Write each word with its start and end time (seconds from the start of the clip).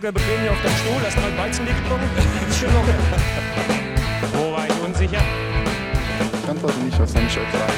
locker 0.00 0.12
bequem 0.12 0.40
hier 0.40 0.52
auf 0.52 0.62
deinem 0.62 0.76
Stuhl, 0.76 1.02
hast 1.02 1.16
mal 1.16 1.36
Weizenlicht 1.36 1.88
drum. 1.88 2.00
Ist 2.48 2.58
schön 2.58 2.72
locker. 2.72 2.94
Wo 4.32 4.52
war 4.52 4.66
ich 4.66 4.82
unsicher? 4.82 5.20
Ich 6.42 6.48
antworte 6.48 6.78
nicht 6.78 6.98
auf 6.98 7.08
seine 7.08 7.28
Frage. 7.28 7.72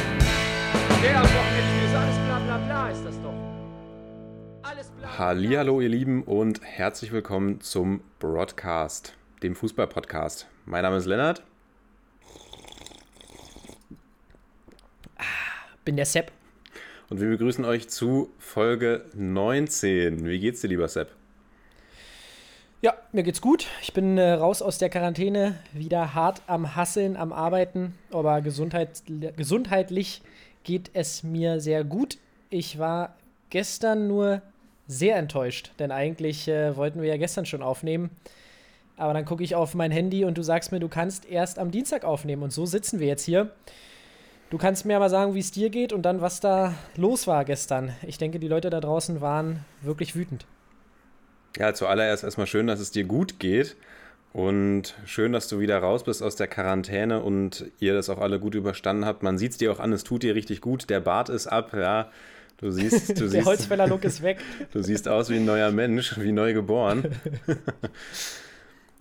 Der 1.03 1.18
am 1.18 1.25
Wochenende 1.25 1.85
ist 1.85 1.95
alles 1.95 2.16
bla 2.27 2.39
bla 2.39 2.58
bla, 2.58 2.90
ist 2.90 3.04
das 3.04 3.21
doch. 3.22 3.35
Alles 4.63 4.90
bla. 4.90 5.18
Hallihallo 5.18 5.80
ihr 5.80 5.89
Lieben 5.89 6.22
und 6.22 6.63
herzlich 6.63 7.11
willkommen 7.11 7.61
zum 7.61 8.03
Broadcast, 8.21 9.14
dem 9.43 9.57
Fußball-Podcast. 9.57 10.46
Mein 10.64 10.82
Name 10.82 10.99
ist 10.99 11.07
Lennart. 11.07 11.43
Bin 15.85 15.96
der 15.96 16.07
Sepp. 16.07 16.30
Und 17.11 17.21
wir 17.21 17.29
begrüßen 17.29 17.64
euch 17.64 17.89
zu 17.89 18.30
Folge 18.39 19.07
19. 19.14 20.25
Wie 20.25 20.39
geht's 20.39 20.61
dir, 20.61 20.68
lieber 20.68 20.86
Sepp? 20.86 21.21
Ja, 22.85 22.95
mir 23.13 23.22
geht's 23.22 23.41
gut. 23.41 23.68
Ich 23.81 23.93
bin 23.93 24.18
äh, 24.18 24.32
raus 24.32 24.61
aus 24.61 24.79
der 24.79 24.91
Quarantäne, 24.91 25.54
wieder 25.72 26.14
hart 26.14 26.43
am 26.49 26.75
Hasseln, 26.75 27.17
am 27.17 27.32
Arbeiten, 27.32 27.95
aber 28.11 28.41
Gesundheit, 28.41 29.05
gesundheitlich 29.36 30.21
geht 30.64 30.91
es 30.93 31.22
mir 31.22 31.61
sehr 31.61 31.85
gut. 31.85 32.19
Ich 32.50 32.81
war 32.81 33.14
gestern 33.50 34.08
nur 34.08 34.42
sehr 34.89 35.14
enttäuscht, 35.14 35.70
denn 35.78 35.92
eigentlich 35.92 36.48
äh, 36.48 36.77
wollten 36.77 37.00
wir 37.00 37.08
ja 37.08 37.19
gestern 37.19 37.47
schon 37.47 37.62
aufnehmen. 37.62 38.10
Aber 38.97 39.14
dann 39.14 39.27
gucke 39.27 39.44
ich 39.44 39.55
auf 39.55 39.77
mein 39.77 39.92
Handy 39.92 40.25
und 40.25 40.36
du 40.36 40.42
sagst 40.42 40.72
mir, 40.72 40.80
du 40.80 40.88
kannst 40.88 41.25
erst 41.25 41.60
am 41.60 41.70
Dienstag 41.70 42.03
aufnehmen. 42.03 42.42
Und 42.42 42.53
so 42.53 42.66
sitzen 42.66 42.98
wir 42.98 43.06
jetzt 43.06 43.25
hier. 43.25 43.53
Du 44.50 44.58
kannst 44.58 44.86
mir 44.86 44.97
aber 44.97 45.08
sagen, 45.08 45.34
wie 45.34 45.41
es 45.41 45.53
dir 45.53 45.70
geht 45.70 45.92
und 45.92 46.03
dann, 46.03 46.20
was 46.20 46.41
da 46.41 46.75
los 46.97 47.28
war 47.28 47.44
gestern. 47.44 47.92
Ich 48.05 48.19
denke, 48.19 48.41
die 48.41 48.48
Leute 48.48 48.70
da 48.70 48.80
draußen 48.80 49.20
waren 49.20 49.64
wirklich 49.83 50.16
wütend. 50.16 50.47
Ja, 51.58 51.75
zuallererst 51.75 52.25
erstmal 52.25 52.47
schön, 52.47 52.67
dass 52.67 52.81
es 52.81 52.91
dir 52.91 53.05
gut 53.05 53.39
geht. 53.39 53.77
Und 54.33 54.95
schön, 55.05 55.33
dass 55.33 55.48
du 55.48 55.61
wieder 55.61 55.78
raus 55.78 56.05
bist 56.05 56.22
aus 56.22 56.36
der 56.36 56.47
Quarantäne 56.47 57.22
und 57.22 57.67
ihr 57.81 57.92
das 57.92 58.09
auch 58.09 58.19
alle 58.19 58.41
gut 58.41 58.55
überstanden 58.55 59.05
habt. 59.05 59.22
Man 59.22 59.36
sieht 59.36 59.53
es 59.53 59.59
dir 59.59 59.70
auch 59.70 59.78
an, 59.78 59.92
es 59.92 60.05
tut 60.05 60.22
dir 60.22 60.34
richtig 60.34 60.62
gut. 60.62 60.89
Der 60.89 61.00
Bart 61.00 61.28
ist 61.28 61.47
ab, 61.47 61.72
ja. 61.75 62.11
Du 62.56 62.70
siehst, 62.70 63.11
du 63.20 63.28
Der 63.28 63.44
Holzfäller-Look 63.44 64.05
ist 64.05 64.22
weg. 64.22 64.39
du 64.72 64.83
siehst 64.83 65.06
aus 65.06 65.28
wie 65.28 65.36
ein 65.36 65.44
neuer 65.44 65.70
Mensch, 65.70 66.19
wie 66.19 66.33
neu 66.33 66.55
geboren. 66.55 67.05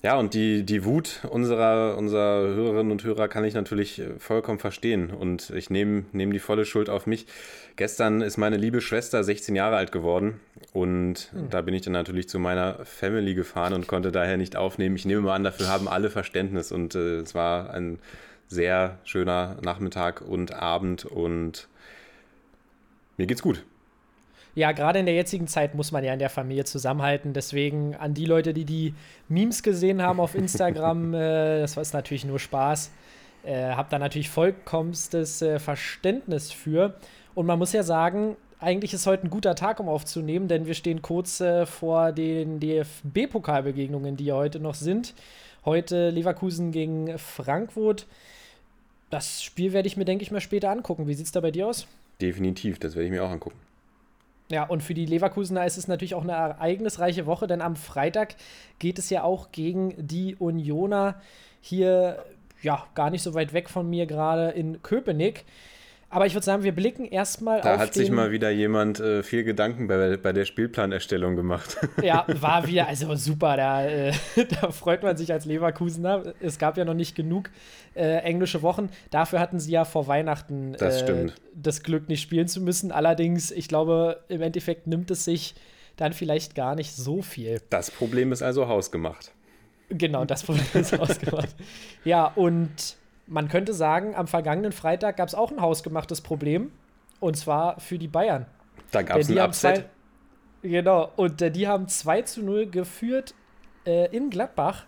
Ja, 0.04 0.18
und 0.18 0.34
die, 0.34 0.64
die 0.64 0.84
Wut 0.84 1.20
unserer, 1.30 1.96
unserer 1.96 2.48
Hörerinnen 2.48 2.92
und 2.92 3.04
Hörer 3.04 3.28
kann 3.28 3.44
ich 3.44 3.54
natürlich 3.54 4.00
äh, 4.00 4.18
vollkommen 4.18 4.58
verstehen. 4.58 5.12
Und 5.12 5.52
ich 5.52 5.70
nehme 5.70 6.06
nehm 6.12 6.34
die 6.34 6.40
volle 6.40 6.66
Schuld 6.66 6.90
auf 6.90 7.06
mich. 7.06 7.28
Gestern 7.76 8.22
ist 8.22 8.38
meine 8.38 8.58
liebe 8.58 8.82
Schwester 8.82 9.24
16 9.24 9.56
Jahre 9.56 9.76
alt 9.76 9.92
geworden. 9.92 10.40
Und 10.74 11.32
da 11.52 11.62
bin 11.62 11.76
ich 11.76 11.84
dann 11.84 11.94
natürlich 11.94 12.28
zu 12.30 12.40
meiner 12.40 12.84
Family 12.84 13.36
gefahren 13.36 13.74
und 13.74 13.86
konnte 13.86 14.12
daher 14.12 14.38
nicht 14.38 14.56
aufnehmen. 14.56 14.96
Ich 14.96 15.06
nehme 15.06 15.22
mal 15.22 15.36
an, 15.36 15.44
dafür 15.44 15.68
haben 15.68 15.88
alle 15.88 16.10
Verständnis. 16.10 16.72
Und 16.72 16.96
äh, 16.96 17.18
es 17.18 17.36
war 17.36 17.72
ein 17.72 18.00
sehr 18.48 18.98
schöner 19.04 19.58
Nachmittag 19.62 20.22
und 20.22 20.52
Abend. 20.52 21.06
Und 21.06 21.68
mir 23.18 23.28
geht's 23.28 23.44
gut. 23.44 23.64
Ja, 24.54 24.74
gerade 24.74 25.00
in 25.00 25.06
der 25.06 25.16
jetzigen 25.16 25.48
Zeit 25.48 25.76
muss 25.76 25.92
man 25.92 26.04
ja 26.04 26.12
in 26.12 26.20
der 26.20 26.30
Familie 26.30 26.66
zusammenhalten. 26.66 27.34
Deswegen 27.34 27.96
an 27.96 28.14
die 28.14 28.26
Leute, 28.26 28.54
die 28.54 28.66
die 28.66 28.94
Memes 29.30 29.64
gesehen 29.64 30.02
haben 30.02 30.20
auf 30.20 30.36
Instagram, 30.36 31.14
äh, 31.14 31.62
das 31.62 31.78
war 31.78 31.82
es 31.82 31.94
natürlich 31.94 32.26
nur 32.26 32.40
Spaß. 32.40 32.92
Äh, 33.44 33.72
hab 33.72 33.90
da 33.90 33.98
natürlich 33.98 34.30
vollkommenstes 34.30 35.42
äh, 35.42 35.60
Verständnis 35.60 36.52
für. 36.52 36.96
Und 37.34 37.46
man 37.46 37.58
muss 37.58 37.72
ja 37.72 37.84
sagen, 37.84 38.36
eigentlich 38.60 38.94
ist 38.94 39.08
heute 39.08 39.26
ein 39.26 39.30
guter 39.30 39.56
Tag, 39.56 39.80
um 39.80 39.90
aufzunehmen, 39.90 40.48
denn 40.48 40.68
wir 40.68 40.76
stehen 40.76 41.02
kurz 41.02 41.40
äh, 41.40 41.66
vor 41.66 42.12
den 42.12 42.60
DFB-Pokalbegegnungen, 42.60 44.18
die 44.18 44.26
ja 44.26 44.36
heute 44.36 44.60
noch 44.60 44.76
sind. 44.76 45.16
Heute 45.66 46.10
Leverkusen 46.10 46.72
gegen 46.72 47.18
Frankfurt. 47.18 48.06
Das 49.10 49.44
Spiel 49.44 49.74
werde 49.74 49.88
ich 49.88 49.98
mir, 49.98 50.06
denke 50.06 50.24
ich, 50.24 50.32
mal 50.32 50.42
später 50.42 50.70
angucken. 50.70 51.08
Wie 51.08 51.14
sieht 51.14 51.26
es 51.26 51.32
da 51.32 51.40
bei 51.40 51.52
dir 51.52 51.68
aus? 51.68 51.88
Definitiv, 52.20 52.80
das 52.80 52.96
werde 52.96 53.06
ich 53.06 53.12
mir 53.12 53.24
auch 53.24 53.30
angucken. 53.30 53.58
Ja, 54.52 54.66
und 54.66 54.84
für 54.84 54.94
die 54.94 55.06
Leverkusener 55.06 55.66
ist 55.66 55.78
es 55.78 55.88
natürlich 55.88 56.14
auch 56.14 56.24
eine 56.24 56.34
ereignisreiche 56.34 57.26
Woche, 57.26 57.48
denn 57.48 57.62
am 57.62 57.78
Freitag 57.78 58.36
geht 58.80 59.00
es 59.00 59.10
ja 59.10 59.24
auch 59.24 59.54
gegen 59.54 59.96
die 59.98 60.36
Unioner 60.36 61.22
hier, 61.62 62.26
ja, 62.62 62.86
gar 62.94 63.12
nicht 63.12 63.24
so 63.24 63.34
weit 63.34 63.54
weg 63.54 63.70
von 63.70 63.90
mir 63.90 64.08
gerade 64.08 64.50
in 64.50 64.82
Köpenick. 64.82 65.46
Aber 66.12 66.26
ich 66.26 66.34
würde 66.34 66.46
sagen, 66.46 66.64
wir 66.64 66.74
blicken 66.74 67.06
erstmal 67.06 67.62
Da 67.62 67.76
auf 67.76 67.80
hat 67.80 67.96
den, 67.96 68.02
sich 68.02 68.12
mal 68.12 68.32
wieder 68.32 68.50
jemand 68.50 69.00
äh, 69.00 69.24
viel 69.24 69.46
Gedanken 69.46 69.88
bei, 69.88 70.18
bei 70.18 70.34
der 70.34 70.46
Spielplanerstellung 70.46 71.36
gemacht. 71.36 71.78
Ja, 72.04 72.26
war 72.28 72.68
wieder, 72.68 72.88
also 72.88 73.16
super, 73.16 73.56
da, 73.56 73.86
äh, 73.86 74.12
da 74.62 74.72
freut 74.72 75.04
man 75.04 75.16
sich 75.16 75.32
als 75.32 75.46
Leverkusener. 75.46 76.34
Es 76.42 76.58
gab 76.58 76.78
ja 76.78 76.84
noch 76.84 76.94
nicht 76.94 77.16
genug 77.16 77.50
äh, 77.96 78.18
englische 78.18 78.62
Wochen. 78.62 78.90
Dafür 79.10 79.40
hatten 79.40 79.60
sie 79.60 79.72
ja 79.72 79.86
vor 79.86 80.08
Weihnachten 80.08 80.74
Das 80.78 81.04
äh, 81.04 81.28
das 81.54 81.84
Glück, 81.84 82.10
nicht 82.10 82.22
spielen 82.22 82.48
zu 82.48 82.60
müssen. 82.60 82.92
Allerdings, 82.92 83.52
ich 83.52 83.68
glaube, 83.68 84.22
im 84.28 84.42
Endeffekt 84.42 84.88
nimmt 84.88 85.12
es 85.12 85.24
sich 85.26 85.56
dann 85.96 86.12
vielleicht 86.12 86.56
gar 86.56 86.76
nicht 86.76 86.94
so 86.94 87.22
viel. 87.22 87.62
Das 87.70 87.90
Problem 87.90 88.32
ist 88.32 88.42
also 88.42 88.68
hausgemacht. 88.68 89.32
Genau, 89.90 90.26
das 90.26 90.44
Problem 90.44 90.66
ist 90.74 91.00
ausgemacht. 91.00 91.56
Ja, 92.04 92.26
und 92.26 92.98
man 93.28 93.48
könnte 93.48 93.74
sagen, 93.74 94.16
am 94.16 94.28
vergangenen 94.28 94.72
Freitag 94.72 95.18
gab 95.18 95.28
es 95.28 95.36
auch 95.36 95.52
ein 95.52 95.62
hausgemachtes 95.62 96.22
Problem. 96.22 96.72
Und 97.20 97.38
zwar 97.38 97.80
für 97.80 97.98
die 98.00 98.08
Bayern. 98.08 98.46
Da 98.92 99.04
gab 99.04 99.18
es 99.18 99.30
ein 99.30 99.38
Upset. 99.38 99.76
zwei- 99.78 99.86
Genau, 100.64 101.10
und 101.16 101.42
äh, 101.42 101.50
die 101.50 101.68
haben 101.68 101.88
2 101.88 102.22
zu 102.22 102.44
0 102.44 102.68
geführt 102.68 103.34
äh, 103.88 104.16
in 104.16 104.30
Gladbach. 104.30 104.86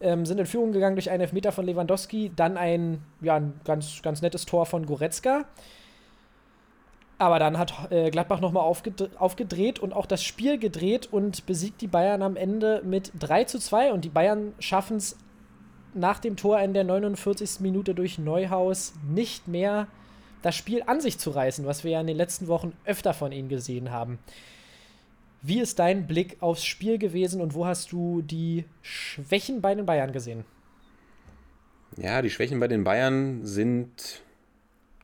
Ähm, 0.00 0.24
sind 0.24 0.38
in 0.38 0.46
Führung 0.46 0.70
gegangen 0.70 0.94
durch 0.94 1.10
einen 1.10 1.22
Elfmeter 1.22 1.50
von 1.50 1.66
Lewandowski, 1.66 2.30
dann 2.36 2.56
ein, 2.56 3.02
ja, 3.20 3.34
ein 3.34 3.60
ganz, 3.64 4.00
ganz 4.02 4.22
nettes 4.22 4.46
Tor 4.46 4.66
von 4.66 4.86
Goretzka. 4.86 5.46
Aber 7.18 7.40
dann 7.40 7.58
hat 7.58 7.90
äh, 7.90 8.10
Gladbach 8.10 8.38
nochmal 8.40 8.62
aufgedreht, 8.62 9.10
aufgedreht 9.18 9.80
und 9.80 9.92
auch 9.92 10.06
das 10.06 10.22
Spiel 10.22 10.56
gedreht 10.58 11.08
und 11.10 11.44
besiegt 11.46 11.80
die 11.80 11.88
Bayern 11.88 12.22
am 12.22 12.36
Ende 12.36 12.80
mit 12.84 13.10
3 13.18 13.44
zu 13.44 13.58
2. 13.58 13.92
Und 13.92 14.04
die 14.04 14.08
Bayern 14.10 14.54
schaffen 14.60 14.98
es 14.98 15.16
nach 15.98 16.18
dem 16.18 16.36
Tor 16.36 16.60
in 16.60 16.74
der 16.74 16.84
49. 16.84 17.60
Minute 17.60 17.94
durch 17.94 18.18
Neuhaus 18.18 18.94
nicht 19.08 19.48
mehr 19.48 19.88
das 20.42 20.54
Spiel 20.54 20.82
an 20.86 21.00
sich 21.00 21.18
zu 21.18 21.30
reißen, 21.30 21.66
was 21.66 21.84
wir 21.84 21.92
ja 21.92 22.00
in 22.00 22.06
den 22.06 22.16
letzten 22.16 22.46
Wochen 22.46 22.72
öfter 22.84 23.12
von 23.12 23.32
ihnen 23.32 23.48
gesehen 23.48 23.90
haben. 23.90 24.18
Wie 25.42 25.60
ist 25.60 25.78
dein 25.78 26.06
Blick 26.06 26.36
aufs 26.40 26.64
Spiel 26.64 26.98
gewesen 26.98 27.40
und 27.40 27.54
wo 27.54 27.66
hast 27.66 27.92
du 27.92 28.22
die 28.22 28.64
Schwächen 28.82 29.60
bei 29.60 29.74
den 29.74 29.86
Bayern 29.86 30.12
gesehen? 30.12 30.44
Ja, 31.96 32.22
die 32.22 32.30
Schwächen 32.30 32.60
bei 32.60 32.68
den 32.68 32.84
Bayern 32.84 33.44
sind 33.44 34.22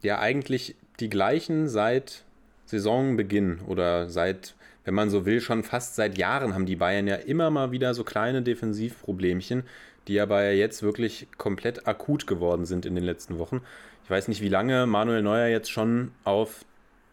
ja 0.02 0.18
eigentlich 0.18 0.76
die 1.00 1.08
gleichen 1.08 1.68
seit 1.68 2.24
Saisonbeginn 2.66 3.60
oder 3.66 4.08
seit, 4.08 4.54
wenn 4.84 4.94
man 4.94 5.10
so 5.10 5.24
will, 5.24 5.40
schon 5.40 5.62
fast 5.62 5.94
seit 5.96 6.18
Jahren 6.18 6.54
haben 6.54 6.66
die 6.66 6.76
Bayern 6.76 7.06
ja 7.06 7.16
immer 7.16 7.50
mal 7.50 7.72
wieder 7.72 7.94
so 7.94 8.04
kleine 8.04 8.42
Defensivproblemchen, 8.42 9.64
die 10.08 10.20
aber 10.20 10.50
jetzt 10.52 10.82
wirklich 10.82 11.28
komplett 11.38 11.86
akut 11.86 12.26
geworden 12.26 12.66
sind 12.66 12.86
in 12.86 12.94
den 12.94 13.04
letzten 13.04 13.38
Wochen. 13.38 13.62
Ich 14.04 14.10
weiß 14.10 14.28
nicht, 14.28 14.42
wie 14.42 14.48
lange 14.48 14.86
Manuel 14.86 15.22
Neuer 15.22 15.48
jetzt 15.48 15.70
schon 15.70 16.12
auf 16.24 16.64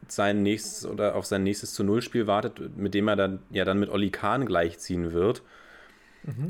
sein 0.08 0.44
nächstes 0.44 0.86
oder 0.86 1.16
auf 1.16 1.26
sein 1.26 1.44
nächstes 1.44 1.74
zu 1.74 1.84
Null 1.84 2.02
Spiel 2.02 2.28
wartet, 2.28 2.78
mit 2.78 2.94
dem 2.94 3.08
er 3.08 3.16
dann 3.16 3.40
ja 3.50 3.66
dann 3.66 3.80
mit 3.80 3.90
Oli 3.90 4.10
Kahn 4.12 4.46
gleichziehen 4.46 5.14
wird. 5.14 5.42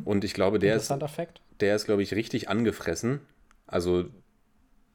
Und 0.06 0.24
ich 0.24 0.34
glaube, 0.34 0.60
der 0.60 0.76
ist, 0.76 0.88
Fakt. 0.88 1.42
der 1.60 1.76
ist, 1.76 1.86
glaube 1.86 2.04
ich, 2.04 2.14
richtig 2.14 2.50
angefressen. 2.50 3.22
Also 3.68 4.06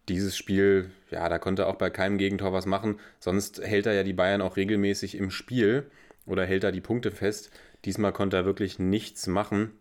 dieses 0.08 0.36
Spiel, 0.36 0.90
ja, 1.10 1.28
da 1.28 1.38
konnte 1.38 1.62
er 1.62 1.68
auch 1.68 1.76
bei 1.76 1.90
keinem 1.90 2.18
Gegentor 2.18 2.52
was 2.52 2.66
machen. 2.66 3.00
Sonst 3.18 3.60
hält 3.62 3.86
er 3.86 3.94
ja 3.94 4.02
die 4.02 4.12
Bayern 4.12 4.42
auch 4.42 4.56
regelmäßig 4.56 5.16
im 5.16 5.30
Spiel 5.30 5.90
oder 6.26 6.44
hält 6.44 6.64
er 6.64 6.72
die 6.72 6.80
Punkte 6.80 7.10
fest. 7.10 7.50
Diesmal 7.84 8.12
konnte 8.12 8.36
er 8.36 8.44
wirklich 8.44 8.78
nichts 8.78 9.26
machen. 9.26 9.72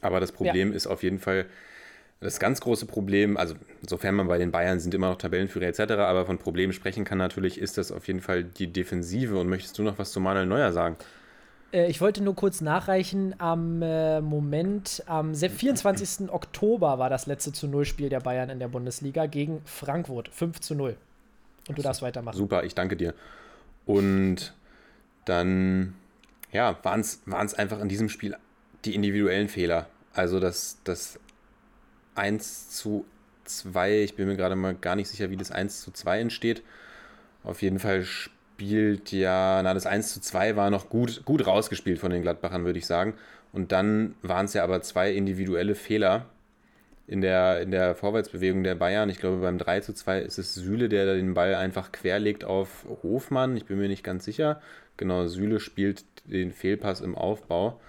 Aber 0.00 0.20
das 0.20 0.32
Problem 0.32 0.72
ist 0.72 0.86
auf 0.86 1.02
jeden 1.02 1.18
Fall 1.18 1.46
das 2.20 2.40
ganz 2.40 2.60
große 2.60 2.86
Problem, 2.86 3.36
also 3.36 3.54
sofern 3.86 4.14
man 4.14 4.26
bei 4.26 4.38
den 4.38 4.50
Bayern 4.50 4.80
sind 4.80 4.94
immer 4.94 5.10
noch 5.10 5.18
Tabellenführer 5.18 5.66
etc., 5.66 5.80
aber 5.92 6.24
von 6.24 6.38
Problemen 6.38 6.72
sprechen 6.72 7.04
kann 7.04 7.18
natürlich, 7.18 7.58
ist 7.58 7.76
das 7.76 7.92
auf 7.92 8.06
jeden 8.06 8.20
Fall 8.20 8.42
die 8.44 8.72
Defensive. 8.72 9.38
Und 9.38 9.48
möchtest 9.48 9.78
du 9.78 9.82
noch 9.82 9.98
was 9.98 10.12
zu 10.12 10.20
Manuel 10.20 10.46
Neuer 10.46 10.72
sagen? 10.72 10.96
Äh, 11.72 11.90
ich 11.90 12.00
wollte 12.00 12.22
nur 12.22 12.34
kurz 12.34 12.62
nachreichen. 12.62 13.34
Am 13.38 13.82
äh, 13.82 14.20
Moment, 14.22 15.02
am 15.06 15.34
se- 15.34 15.50
24. 15.50 16.30
Oktober 16.30 16.98
war 16.98 17.10
das 17.10 17.26
letzte 17.26 17.52
zu 17.52 17.68
Null-Spiel 17.68 18.08
der 18.08 18.20
Bayern 18.20 18.48
in 18.48 18.58
der 18.58 18.68
Bundesliga 18.68 19.26
gegen 19.26 19.60
Frankfurt. 19.66 20.28
5 20.28 20.60
zu 20.60 20.74
0. 20.74 20.96
Und 21.68 21.76
du 21.78 21.82
darfst 21.82 22.00
weitermachen. 22.00 22.36
Super, 22.36 22.64
ich 22.64 22.74
danke 22.74 22.96
dir. 22.96 23.12
Und 23.84 24.54
dann, 25.26 25.94
ja, 26.52 26.78
waren 26.82 27.00
es 27.00 27.54
einfach 27.54 27.80
in 27.80 27.88
diesem 27.88 28.08
Spiel 28.08 28.36
die 28.86 28.94
individuellen 28.94 29.48
Fehler. 29.48 29.86
Also 30.12 30.40
das, 30.40 30.78
das 30.84 31.18
1 32.14 32.70
zu 32.70 33.04
2, 33.44 34.02
ich 34.02 34.16
bin 34.16 34.28
mir 34.28 34.36
gerade 34.36 34.56
mal 34.56 34.74
gar 34.74 34.96
nicht 34.96 35.08
sicher, 35.08 35.30
wie 35.30 35.36
das 35.36 35.50
1 35.50 35.82
zu 35.82 35.90
2 35.90 36.20
entsteht. 36.20 36.62
Auf 37.44 37.62
jeden 37.62 37.78
Fall 37.78 38.04
spielt 38.04 39.12
ja, 39.12 39.60
na, 39.62 39.74
das 39.74 39.86
1 39.86 40.14
zu 40.14 40.20
2 40.20 40.56
war 40.56 40.70
noch 40.70 40.88
gut, 40.88 41.24
gut 41.24 41.46
rausgespielt 41.46 41.98
von 41.98 42.10
den 42.10 42.22
Gladbachern, 42.22 42.64
würde 42.64 42.78
ich 42.78 42.86
sagen. 42.86 43.14
Und 43.52 43.72
dann 43.72 44.14
waren 44.22 44.46
es 44.46 44.54
ja 44.54 44.64
aber 44.64 44.82
zwei 44.82 45.12
individuelle 45.12 45.74
Fehler 45.74 46.26
in 47.06 47.20
der, 47.20 47.60
in 47.60 47.70
der 47.70 47.94
Vorwärtsbewegung 47.94 48.64
der 48.64 48.74
Bayern. 48.74 49.08
Ich 49.08 49.18
glaube, 49.18 49.38
beim 49.38 49.58
3 49.58 49.80
zu 49.80 49.94
2 49.94 50.20
ist 50.20 50.38
es 50.38 50.54
Süle, 50.54 50.88
der 50.88 51.14
den 51.14 51.34
Ball 51.34 51.54
einfach 51.54 51.92
querlegt 51.92 52.44
auf 52.44 52.84
Hofmann. 53.02 53.56
Ich 53.56 53.66
bin 53.66 53.78
mir 53.78 53.88
nicht 53.88 54.04
ganz 54.04 54.24
sicher. 54.24 54.60
Genau, 54.96 55.26
Süle 55.26 55.60
spielt 55.60 56.04
den 56.24 56.52
Fehlpass 56.52 57.00
im 57.00 57.14
Aufbau. 57.14 57.80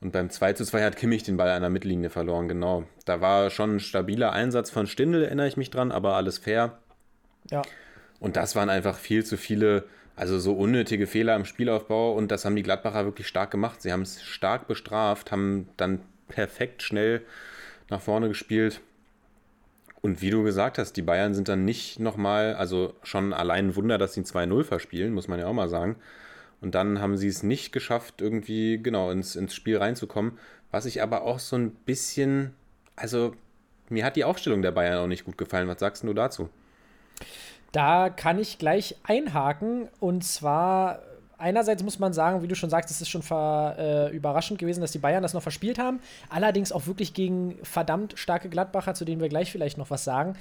Und 0.00 0.12
beim 0.12 0.30
2 0.30 0.52
zu 0.52 0.64
2 0.64 0.84
hat 0.84 0.96
Kimmich 0.96 1.24
den 1.24 1.36
Ball 1.36 1.50
an 1.50 1.62
der 1.62 1.70
Mittellinie 1.70 2.08
verloren, 2.08 2.46
genau. 2.48 2.84
Da 3.04 3.20
war 3.20 3.50
schon 3.50 3.76
ein 3.76 3.80
stabiler 3.80 4.32
Einsatz 4.32 4.70
von 4.70 4.86
Stindl, 4.86 5.24
erinnere 5.24 5.48
ich 5.48 5.56
mich 5.56 5.70
dran, 5.70 5.90
aber 5.90 6.14
alles 6.14 6.38
fair. 6.38 6.78
Ja. 7.50 7.62
Und 8.20 8.36
das 8.36 8.54
waren 8.54 8.70
einfach 8.70 8.96
viel 8.96 9.24
zu 9.24 9.36
viele, 9.36 9.84
also 10.14 10.38
so 10.38 10.52
unnötige 10.52 11.06
Fehler 11.06 11.34
im 11.34 11.44
Spielaufbau 11.44 12.12
und 12.12 12.30
das 12.30 12.44
haben 12.44 12.56
die 12.56 12.62
Gladbacher 12.62 13.04
wirklich 13.04 13.26
stark 13.26 13.50
gemacht. 13.50 13.82
Sie 13.82 13.92
haben 13.92 14.02
es 14.02 14.22
stark 14.22 14.68
bestraft, 14.68 15.32
haben 15.32 15.68
dann 15.76 16.00
perfekt 16.28 16.82
schnell 16.82 17.22
nach 17.90 18.00
vorne 18.00 18.28
gespielt. 18.28 18.80
Und 20.00 20.22
wie 20.22 20.30
du 20.30 20.44
gesagt 20.44 20.78
hast, 20.78 20.92
die 20.92 21.02
Bayern 21.02 21.34
sind 21.34 21.48
dann 21.48 21.64
nicht 21.64 21.98
nochmal, 21.98 22.54
also 22.54 22.94
schon 23.02 23.32
allein 23.32 23.68
ein 23.68 23.76
Wunder, 23.76 23.98
dass 23.98 24.14
sie 24.14 24.20
2-0 24.20 24.62
verspielen, 24.62 25.12
muss 25.12 25.26
man 25.26 25.40
ja 25.40 25.46
auch 25.46 25.52
mal 25.52 25.68
sagen. 25.68 25.96
Und 26.60 26.74
dann 26.74 27.00
haben 27.00 27.16
sie 27.16 27.28
es 27.28 27.42
nicht 27.42 27.72
geschafft, 27.72 28.20
irgendwie 28.20 28.82
genau 28.82 29.10
ins, 29.10 29.36
ins 29.36 29.54
Spiel 29.54 29.78
reinzukommen. 29.78 30.38
Was 30.70 30.86
ich 30.86 31.02
aber 31.02 31.22
auch 31.22 31.38
so 31.38 31.56
ein 31.56 31.70
bisschen, 31.70 32.54
also 32.96 33.34
mir 33.88 34.04
hat 34.04 34.16
die 34.16 34.24
Aufstellung 34.24 34.62
der 34.62 34.72
Bayern 34.72 34.98
auch 34.98 35.06
nicht 35.06 35.24
gut 35.24 35.38
gefallen. 35.38 35.68
Was 35.68 35.80
sagst 35.80 36.02
du 36.02 36.12
dazu? 36.12 36.48
Da 37.72 38.10
kann 38.10 38.38
ich 38.38 38.58
gleich 38.58 38.96
einhaken. 39.04 39.88
Und 40.00 40.24
zwar, 40.24 41.00
einerseits 41.38 41.82
muss 41.82 41.98
man 41.98 42.12
sagen, 42.12 42.42
wie 42.42 42.48
du 42.48 42.54
schon 42.54 42.70
sagst, 42.70 42.90
es 42.90 43.00
ist 43.00 43.08
schon 43.08 43.22
äh, 43.30 44.10
überraschend 44.10 44.58
gewesen, 44.58 44.80
dass 44.80 44.92
die 44.92 44.98
Bayern 44.98 45.22
das 45.22 45.34
noch 45.34 45.42
verspielt 45.42 45.78
haben. 45.78 46.00
Allerdings 46.28 46.72
auch 46.72 46.86
wirklich 46.86 47.14
gegen 47.14 47.58
verdammt 47.62 48.18
starke 48.18 48.48
Gladbacher, 48.48 48.94
zu 48.94 49.04
denen 49.04 49.20
wir 49.20 49.28
gleich 49.28 49.52
vielleicht 49.52 49.78
noch 49.78 49.90
was 49.90 50.04
sagen. 50.04 50.36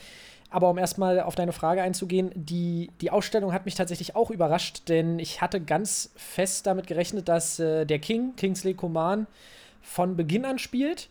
Aber 0.50 0.70
um 0.70 0.78
erstmal 0.78 1.20
auf 1.20 1.36
deine 1.36 1.52
Frage 1.52 1.82
einzugehen, 1.82 2.32
die, 2.34 2.90
die 3.02 3.12
Ausstellung 3.12 3.52
hat 3.52 3.66
mich 3.66 3.76
tatsächlich 3.76 4.16
auch 4.16 4.32
überrascht, 4.32 4.88
denn 4.88 5.20
ich 5.20 5.42
hatte 5.42 5.60
ganz 5.60 6.12
fest 6.16 6.66
damit 6.68 6.88
gerechnet, 6.88 7.28
dass 7.28 7.60
äh, 7.60 7.86
der 7.86 8.00
King, 8.00 8.36
Kingsley 8.38 8.74
Coman, 8.74 9.28
von 9.82 10.16
Beginn 10.16 10.46
an 10.46 10.60
spielt. 10.60 11.10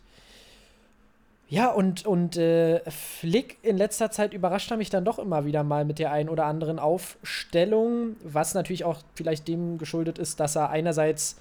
Ja, 1.49 1.71
und, 1.71 2.05
und 2.05 2.35
äh, 2.35 2.81
Flick 2.89 3.57
in 3.61 3.77
letzter 3.77 4.11
Zeit 4.11 4.33
überrascht 4.33 4.69
er 4.69 4.77
mich 4.77 4.89
dann 4.89 5.05
doch 5.05 5.17
immer 5.17 5.45
wieder 5.45 5.63
mal 5.63 5.85
mit 5.85 5.97
der 5.97 6.11
einen 6.11 6.29
oder 6.29 6.45
anderen 6.45 6.77
Aufstellung, 6.77 8.17
was 8.23 8.53
natürlich 8.53 8.83
auch 8.83 8.97
vielleicht 9.15 9.47
dem 9.47 9.77
geschuldet 9.77 10.19
ist, 10.19 10.39
dass 10.39 10.57
er 10.57 10.71
einerseits 10.71 11.37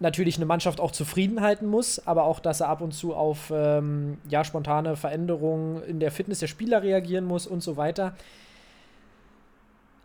natürlich 0.00 0.36
eine 0.36 0.46
Mannschaft 0.46 0.80
auch 0.80 0.90
zufrieden 0.90 1.40
halten 1.40 1.66
muss, 1.66 2.06
aber 2.06 2.24
auch, 2.24 2.40
dass 2.40 2.60
er 2.60 2.68
ab 2.68 2.80
und 2.80 2.92
zu 2.92 3.14
auf 3.14 3.52
ähm, 3.54 4.18
ja, 4.28 4.44
spontane 4.44 4.96
Veränderungen 4.96 5.82
in 5.84 6.00
der 6.00 6.10
Fitness 6.10 6.40
der 6.40 6.46
Spieler 6.46 6.82
reagieren 6.82 7.24
muss 7.24 7.46
und 7.46 7.62
so 7.62 7.76
weiter. 7.76 8.14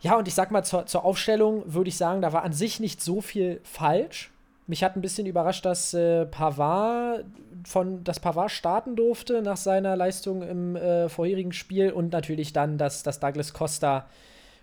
Ja, 0.01 0.17
und 0.17 0.27
ich 0.27 0.35
sag 0.35 0.51
mal, 0.51 0.63
zur, 0.63 0.85
zur 0.85 1.03
Aufstellung 1.05 1.63
würde 1.65 1.87
ich 1.87 1.97
sagen, 1.97 2.21
da 2.21 2.33
war 2.33 2.43
an 2.43 2.53
sich 2.53 2.79
nicht 2.79 3.01
so 3.01 3.21
viel 3.21 3.61
falsch. 3.63 4.31
Mich 4.67 4.83
hat 4.83 4.95
ein 4.95 5.01
bisschen 5.01 5.27
überrascht, 5.27 5.65
dass 5.65 5.93
äh, 5.93 6.25
Pavard 6.25 7.25
von 7.65 8.03
dass 8.03 8.19
Pavard 8.19 8.51
starten 8.51 8.95
durfte 8.95 9.41
nach 9.41 9.57
seiner 9.57 9.95
Leistung 9.95 10.43
im 10.43 10.75
äh, 10.75 11.09
vorherigen 11.09 11.53
Spiel 11.53 11.91
und 11.91 12.11
natürlich 12.11 12.53
dann, 12.53 12.77
dass, 12.77 13.01
dass 13.03 13.19
Douglas 13.19 13.53
Costa 13.53 14.07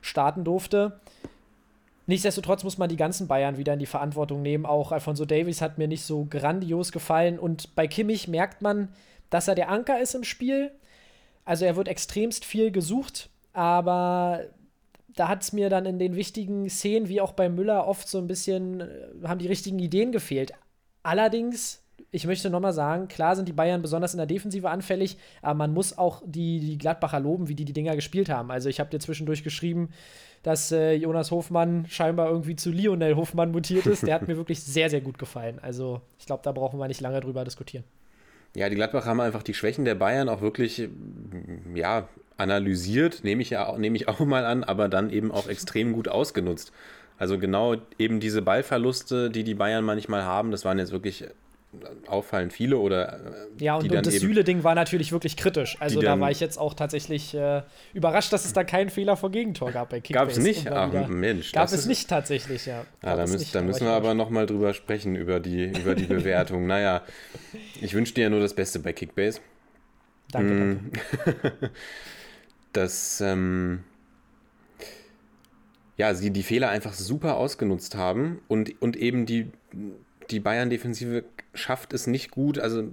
starten 0.00 0.44
durfte. 0.44 1.00
Nichtsdestotrotz 2.06 2.64
muss 2.64 2.78
man 2.78 2.88
die 2.88 2.96
ganzen 2.96 3.28
Bayern 3.28 3.56
wieder 3.56 3.74
in 3.74 3.78
die 3.78 3.86
Verantwortung 3.86 4.42
nehmen. 4.42 4.66
Auch 4.66 4.92
Alfonso 4.92 5.24
Davies 5.24 5.60
hat 5.60 5.78
mir 5.78 5.88
nicht 5.88 6.02
so 6.02 6.24
grandios 6.24 6.92
gefallen. 6.92 7.38
Und 7.38 7.74
bei 7.74 7.86
Kimmich 7.86 8.28
merkt 8.28 8.60
man, 8.62 8.88
dass 9.30 9.48
er 9.48 9.54
der 9.54 9.70
Anker 9.70 10.00
ist 10.00 10.14
im 10.14 10.24
Spiel. 10.24 10.72
Also 11.44 11.64
er 11.64 11.76
wird 11.76 11.88
extremst 11.88 12.44
viel 12.44 12.70
gesucht, 12.70 13.30
aber 13.52 14.44
da 15.14 15.28
hat 15.28 15.42
es 15.42 15.52
mir 15.52 15.70
dann 15.70 15.86
in 15.86 15.98
den 15.98 16.16
wichtigen 16.16 16.68
Szenen, 16.70 17.08
wie 17.08 17.20
auch 17.20 17.32
bei 17.32 17.48
Müller, 17.48 17.86
oft 17.86 18.08
so 18.08 18.18
ein 18.18 18.26
bisschen, 18.26 18.80
äh, 18.80 18.86
haben 19.24 19.38
die 19.38 19.48
richtigen 19.48 19.78
Ideen 19.78 20.12
gefehlt. 20.12 20.52
Allerdings 21.02 21.82
ich 22.14 22.26
möchte 22.26 22.50
nochmal 22.50 22.74
sagen, 22.74 23.08
klar 23.08 23.36
sind 23.36 23.48
die 23.48 23.54
Bayern 23.54 23.80
besonders 23.80 24.12
in 24.12 24.18
der 24.18 24.26
Defensive 24.26 24.68
anfällig, 24.68 25.16
aber 25.40 25.54
man 25.54 25.72
muss 25.72 25.96
auch 25.96 26.22
die, 26.26 26.60
die 26.60 26.78
Gladbacher 26.78 27.18
loben, 27.18 27.48
wie 27.48 27.54
die 27.54 27.64
die 27.64 27.72
Dinger 27.72 27.96
gespielt 27.96 28.28
haben. 28.28 28.50
Also 28.50 28.68
ich 28.68 28.80
habe 28.80 28.90
dir 28.90 29.00
zwischendurch 29.00 29.42
geschrieben, 29.42 29.88
dass 30.42 30.72
äh, 30.72 30.94
Jonas 30.94 31.30
Hofmann 31.30 31.86
scheinbar 31.88 32.28
irgendwie 32.28 32.56
zu 32.56 32.70
Lionel 32.70 33.16
Hofmann 33.16 33.52
mutiert 33.52 33.86
ist. 33.86 34.06
Der 34.06 34.14
hat 34.14 34.28
mir 34.28 34.36
wirklich 34.38 34.62
sehr, 34.62 34.90
sehr 34.90 35.00
gut 35.00 35.18
gefallen. 35.18 35.58
Also 35.60 36.00
ich 36.18 36.26
glaube, 36.26 36.42
da 36.44 36.52
brauchen 36.52 36.78
wir 36.78 36.88
nicht 36.88 37.00
lange 37.00 37.20
drüber 37.20 37.44
diskutieren. 37.44 37.84
Ja, 38.54 38.68
die 38.68 38.76
Gladbacher 38.76 39.08
haben 39.08 39.20
einfach 39.20 39.42
die 39.42 39.54
Schwächen 39.54 39.84
der 39.84 39.94
Bayern 39.94 40.28
auch 40.28 40.42
wirklich, 40.42 40.88
ja, 41.74 42.08
analysiert, 42.36 43.24
nehme 43.24 43.42
ich 43.42 43.50
ja 43.50 43.76
nehme 43.78 43.96
ich 43.96 44.08
auch 44.08 44.18
mal 44.20 44.44
an, 44.44 44.64
aber 44.64 44.88
dann 44.88 45.10
eben 45.10 45.30
auch 45.30 45.48
extrem 45.48 45.92
gut 45.92 46.08
ausgenutzt. 46.08 46.72
Also 47.18 47.38
genau 47.38 47.76
eben 47.98 48.20
diese 48.20 48.42
Ballverluste, 48.42 49.30
die 49.30 49.44
die 49.44 49.54
Bayern 49.54 49.84
manchmal 49.84 50.24
haben, 50.24 50.50
das 50.50 50.64
waren 50.64 50.78
jetzt 50.78 50.92
wirklich 50.92 51.24
auffallend 52.06 52.52
viele 52.52 52.76
oder 52.76 53.14
äh, 53.14 53.64
ja 53.64 53.76
und, 53.76 53.90
und 53.90 54.06
das 54.06 54.14
Süle-Ding 54.14 54.62
war 54.62 54.74
natürlich 54.74 55.10
wirklich 55.10 55.36
kritisch. 55.36 55.76
also 55.80 56.02
da 56.02 56.20
war 56.20 56.30
ich 56.30 56.40
jetzt 56.40 56.58
auch 56.58 56.74
tatsächlich 56.74 57.34
äh, 57.34 57.62
überrascht 57.94 58.32
dass 58.32 58.44
es 58.44 58.52
da 58.52 58.62
keinen 58.62 58.90
Fehler 58.90 59.16
vor 59.16 59.30
Gegentor 59.30 59.72
gab 59.72 59.88
bei 59.88 60.00
Kickbase. 60.00 60.26
Gab 60.26 60.30
es 60.30 60.38
nicht 60.38 60.70
ach 60.70 61.08
Mensch 61.08 61.52
gab 61.52 61.72
es 61.72 61.86
nicht 61.86 62.08
tatsächlich 62.08 62.66
ja. 62.66 62.84
Ah, 63.00 63.16
da, 63.16 63.22
müsst, 63.22 63.38
nicht, 63.38 63.54
da 63.54 63.62
müssen 63.62 63.86
wir 63.86 63.92
aber 63.92 64.14
noch 64.14 64.28
mal 64.28 64.46
drüber 64.46 64.74
sprechen 64.74 65.16
über 65.16 65.40
die 65.40 65.64
über 65.64 65.94
die 65.94 66.04
Bewertung. 66.04 66.66
Naja 66.66 67.02
ich 67.80 67.94
wünsche 67.94 68.14
dir 68.14 68.24
ja 68.24 68.30
nur 68.30 68.40
das 68.40 68.54
Beste 68.54 68.78
bei 68.78 68.92
Kickbase. 68.92 69.40
Danke, 70.30 70.52
mm. 70.52 70.90
danke. 71.24 71.70
das 72.72 73.20
ähm, 73.22 73.84
ja, 75.96 76.14
sie 76.14 76.30
die 76.30 76.42
Fehler 76.42 76.70
einfach 76.70 76.94
super 76.94 77.36
ausgenutzt 77.36 77.94
haben 77.94 78.40
und, 78.48 78.80
und 78.82 78.96
eben 78.96 79.26
die 79.26 79.50
die 80.32 80.40
Bayern-Defensive 80.40 81.24
schafft 81.54 81.92
es 81.92 82.06
nicht 82.06 82.30
gut. 82.30 82.58
Also 82.58 82.84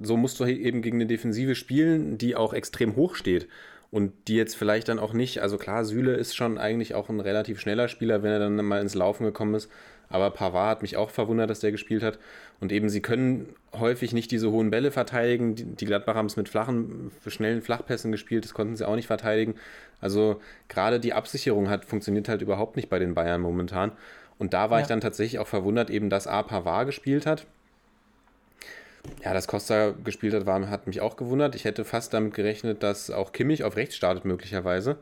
so 0.00 0.16
musst 0.16 0.38
du 0.40 0.44
eben 0.44 0.82
gegen 0.82 0.98
eine 0.98 1.06
Defensive 1.06 1.54
spielen, 1.54 2.18
die 2.18 2.36
auch 2.36 2.52
extrem 2.52 2.96
hoch 2.96 3.14
steht. 3.14 3.48
Und 3.90 4.12
die 4.28 4.36
jetzt 4.36 4.54
vielleicht 4.54 4.88
dann 4.88 4.98
auch 4.98 5.14
nicht, 5.14 5.40
also 5.40 5.56
klar, 5.56 5.84
Süle 5.84 6.14
ist 6.14 6.36
schon 6.36 6.58
eigentlich 6.58 6.94
auch 6.94 7.08
ein 7.08 7.20
relativ 7.20 7.58
schneller 7.58 7.88
Spieler, 7.88 8.22
wenn 8.22 8.32
er 8.32 8.38
dann 8.38 8.56
mal 8.56 8.82
ins 8.82 8.94
Laufen 8.94 9.24
gekommen 9.24 9.54
ist. 9.54 9.70
Aber 10.10 10.30
Pavard 10.30 10.70
hat 10.70 10.82
mich 10.82 10.96
auch 10.96 11.10
verwundert, 11.10 11.50
dass 11.50 11.60
der 11.60 11.72
gespielt 11.72 12.02
hat. 12.02 12.18
Und 12.60 12.72
eben, 12.72 12.88
sie 12.88 13.00
können 13.00 13.54
häufig 13.72 14.12
nicht 14.12 14.30
diese 14.30 14.50
hohen 14.50 14.70
Bälle 14.70 14.90
verteidigen. 14.90 15.54
Die 15.54 15.84
Gladbach 15.84 16.14
haben 16.14 16.26
es 16.26 16.36
mit 16.36 16.48
flachen, 16.48 17.10
schnellen 17.26 17.62
Flachpässen 17.62 18.12
gespielt, 18.12 18.44
das 18.44 18.54
konnten 18.54 18.76
sie 18.76 18.86
auch 18.86 18.96
nicht 18.96 19.06
verteidigen. 19.06 19.54
Also 20.00 20.40
gerade 20.68 21.00
die 21.00 21.12
Absicherung 21.12 21.68
hat 21.68 21.84
funktioniert 21.84 22.28
halt 22.28 22.42
überhaupt 22.42 22.76
nicht 22.76 22.88
bei 22.88 22.98
den 22.98 23.14
Bayern 23.14 23.40
momentan. 23.40 23.92
Und 24.38 24.54
da 24.54 24.70
war 24.70 24.78
ja. 24.78 24.82
ich 24.82 24.88
dann 24.88 25.00
tatsächlich 25.00 25.38
auch 25.38 25.48
verwundert, 25.48 25.90
eben, 25.90 26.10
dass 26.10 26.26
A. 26.26 26.42
Pavard 26.42 26.86
gespielt 26.86 27.26
hat. 27.26 27.46
Ja, 29.24 29.32
dass 29.32 29.48
Costa 29.48 29.94
gespielt 30.04 30.34
hat, 30.34 30.46
war, 30.46 30.68
hat 30.68 30.86
mich 30.86 31.00
auch 31.00 31.16
gewundert. 31.16 31.54
Ich 31.54 31.64
hätte 31.64 31.84
fast 31.84 32.14
damit 32.14 32.34
gerechnet, 32.34 32.82
dass 32.82 33.10
auch 33.10 33.32
Kimmich 33.32 33.64
auf 33.64 33.76
rechts 33.76 33.96
startet, 33.96 34.24
möglicherweise. 34.24 34.98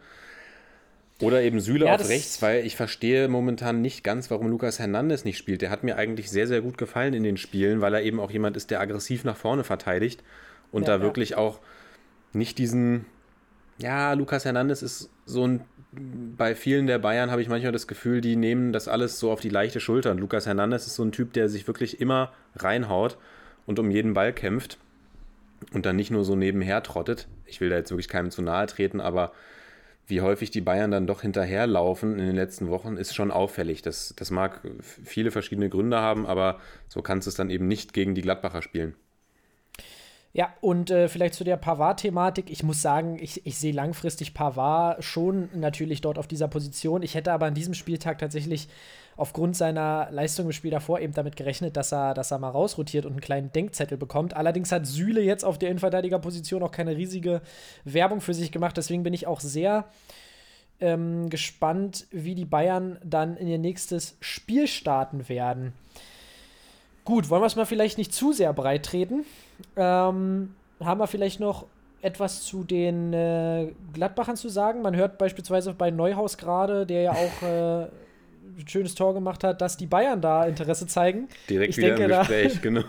Oder 1.20 1.42
eben 1.42 1.60
Süle 1.60 1.86
ja, 1.86 1.94
auf 1.94 2.08
rechts, 2.08 2.42
weil 2.42 2.66
ich 2.66 2.76
verstehe 2.76 3.28
momentan 3.28 3.80
nicht 3.80 4.04
ganz, 4.04 4.30
warum 4.30 4.48
Lukas 4.48 4.78
Hernandez 4.78 5.24
nicht 5.24 5.38
spielt. 5.38 5.62
Der 5.62 5.70
hat 5.70 5.82
mir 5.82 5.96
eigentlich 5.96 6.30
sehr, 6.30 6.46
sehr 6.46 6.60
gut 6.60 6.76
gefallen 6.76 7.14
in 7.14 7.22
den 7.22 7.38
Spielen, 7.38 7.80
weil 7.80 7.94
er 7.94 8.02
eben 8.02 8.20
auch 8.20 8.30
jemand 8.30 8.56
ist, 8.56 8.70
der 8.70 8.80
aggressiv 8.80 9.24
nach 9.24 9.36
vorne 9.36 9.64
verteidigt 9.64 10.22
und 10.72 10.82
ja, 10.82 10.88
da 10.88 10.94
ja. 10.96 11.00
wirklich 11.00 11.36
auch 11.36 11.60
nicht 12.32 12.58
diesen. 12.58 13.06
Ja, 13.78 14.12
Lukas 14.12 14.44
Hernandez 14.44 14.82
ist 14.82 15.10
so 15.24 15.46
ein 15.46 15.62
bei 16.36 16.54
vielen 16.54 16.86
der 16.86 16.98
Bayern 16.98 17.30
habe 17.30 17.42
ich 17.42 17.48
manchmal 17.48 17.72
das 17.72 17.86
Gefühl, 17.86 18.20
die 18.20 18.36
nehmen 18.36 18.72
das 18.72 18.88
alles 18.88 19.18
so 19.18 19.30
auf 19.30 19.40
die 19.40 19.48
leichte 19.48 19.80
Schulter. 19.80 20.10
Und 20.10 20.18
Lukas 20.18 20.46
Hernandez 20.46 20.86
ist 20.86 20.96
so 20.96 21.04
ein 21.04 21.12
Typ, 21.12 21.32
der 21.32 21.48
sich 21.48 21.66
wirklich 21.66 22.00
immer 22.00 22.32
reinhaut 22.54 23.18
und 23.66 23.78
um 23.78 23.90
jeden 23.90 24.14
Ball 24.14 24.32
kämpft 24.32 24.78
und 25.72 25.86
dann 25.86 25.96
nicht 25.96 26.10
nur 26.10 26.24
so 26.24 26.36
nebenher 26.36 26.82
trottet. 26.82 27.28
Ich 27.44 27.60
will 27.60 27.70
da 27.70 27.76
jetzt 27.76 27.90
wirklich 27.90 28.08
keinem 28.08 28.30
zu 28.30 28.42
nahe 28.42 28.66
treten, 28.66 29.00
aber 29.00 29.32
wie 30.06 30.20
häufig 30.20 30.50
die 30.50 30.60
Bayern 30.60 30.90
dann 30.90 31.06
doch 31.06 31.22
hinterherlaufen 31.22 32.18
in 32.18 32.26
den 32.26 32.36
letzten 32.36 32.68
Wochen, 32.68 32.96
ist 32.96 33.14
schon 33.14 33.30
auffällig. 33.30 33.82
Das, 33.82 34.14
das 34.16 34.30
mag 34.30 34.60
viele 34.82 35.30
verschiedene 35.30 35.68
Gründe 35.68 35.98
haben, 35.98 36.26
aber 36.26 36.60
so 36.88 37.02
kannst 37.02 37.26
du 37.26 37.30
es 37.30 37.34
dann 37.34 37.50
eben 37.50 37.66
nicht 37.66 37.92
gegen 37.92 38.14
die 38.14 38.22
Gladbacher 38.22 38.62
spielen. 38.62 38.94
Ja, 40.33 40.52
und 40.61 40.90
äh, 40.90 41.09
vielleicht 41.09 41.35
zu 41.35 41.45
der 41.45 41.56
Pavard-Thematik. 41.56 42.50
Ich 42.50 42.62
muss 42.62 42.83
sagen, 42.83 43.18
ich, 43.18 43.47
ich 43.47 43.56
sehe 43.56 43.73
langfristig 43.73 44.35
Pavard 44.35 45.02
schon 45.02 45.49
natürlich 45.54 46.02
dort 46.02 46.18
auf 46.18 46.26
dieser 46.26 46.47
Position. 46.47 47.02
Ich 47.02 47.14
hätte 47.14 47.33
aber 47.33 47.47
an 47.47 47.54
diesem 47.54 47.73
Spieltag 47.73 48.18
tatsächlich 48.18 48.68
aufgrund 49.16 49.56
seiner 49.56 50.09
Leistung 50.11 50.47
im 50.47 50.52
Spiel 50.52 50.71
davor 50.71 51.00
eben 51.00 51.14
damit 51.14 51.37
gerechnet, 51.37 51.76
dass 51.76 51.92
er, 51.92 52.12
dass 52.12 52.30
er 52.30 52.38
mal 52.38 52.50
rausrotiert 52.50 53.06
und 53.06 53.12
einen 53.12 53.21
kleinen 53.21 53.52
Denkzettel 53.52 53.97
bekommt. 53.97 54.35
Allerdings 54.35 54.73
hat 54.73 54.87
Süle 54.87 55.23
jetzt 55.23 55.45
auf 55.45 55.59
der 55.59 55.71
Innenverteidigerposition 55.71 56.62
auch 56.62 56.71
keine 56.71 56.97
riesige 56.97 57.40
Werbung 57.85 58.21
für 58.21 58.35
sich 58.35 58.52
gemacht. 58.52 58.76
Deswegen 58.76 59.04
bin 59.04 59.14
ich 59.14 59.26
auch 59.26 59.40
sehr 59.40 59.87
ähm, 60.80 61.30
gespannt, 61.30 62.06
wie 62.11 62.35
die 62.35 62.45
Bayern 62.45 62.99
dann 63.02 63.37
in 63.37 63.49
ihr 63.49 63.59
nächstes 63.59 64.18
Spiel 64.21 64.66
starten 64.66 65.28
werden. 65.28 65.73
Gut, 67.06 67.30
wollen 67.30 67.40
wir 67.40 67.46
es 67.46 67.56
mal 67.56 67.64
vielleicht 67.64 67.96
nicht 67.96 68.12
zu 68.12 68.32
sehr 68.34 68.52
breit 68.52 68.84
treten. 68.84 69.25
Ähm, 69.76 70.54
haben 70.80 71.00
wir 71.00 71.06
vielleicht 71.06 71.40
noch 71.40 71.64
etwas 72.02 72.42
zu 72.42 72.62
den 72.64 73.12
äh, 73.14 73.72
Gladbachern 73.94 74.36
zu 74.36 74.48
sagen? 74.50 74.82
Man 74.82 74.94
hört 74.94 75.16
beispielsweise 75.16 75.72
bei 75.72 75.90
Neuhaus 75.90 76.36
gerade, 76.36 76.84
der 76.84 77.02
ja 77.02 77.12
auch 77.12 77.42
äh, 77.42 77.82
ein 77.84 78.68
schönes 78.68 78.94
Tor 78.94 79.14
gemacht 79.14 79.42
hat, 79.44 79.60
dass 79.60 79.76
die 79.76 79.86
Bayern 79.86 80.20
da 80.20 80.44
Interesse 80.46 80.86
zeigen. 80.86 81.28
Direkt 81.48 81.70
Ich 81.70 81.76
wieder 81.78 81.88
denke, 81.94 82.02
im 82.04 82.10
da- 82.10 82.18
Gespräch, 82.20 82.60
genau. 82.62 82.82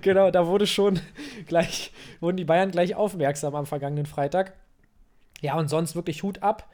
genau, 0.00 0.30
da 0.30 0.46
wurde 0.46 0.66
schon 0.66 1.00
gleich, 1.46 1.92
wurden 2.20 2.36
die 2.36 2.44
Bayern 2.44 2.70
gleich 2.70 2.94
aufmerksam 2.94 3.54
am 3.54 3.66
vergangenen 3.66 4.06
Freitag. 4.06 4.54
Ja, 5.40 5.58
und 5.58 5.68
sonst 5.68 5.94
wirklich 5.94 6.22
Hut 6.22 6.42
ab. 6.42 6.68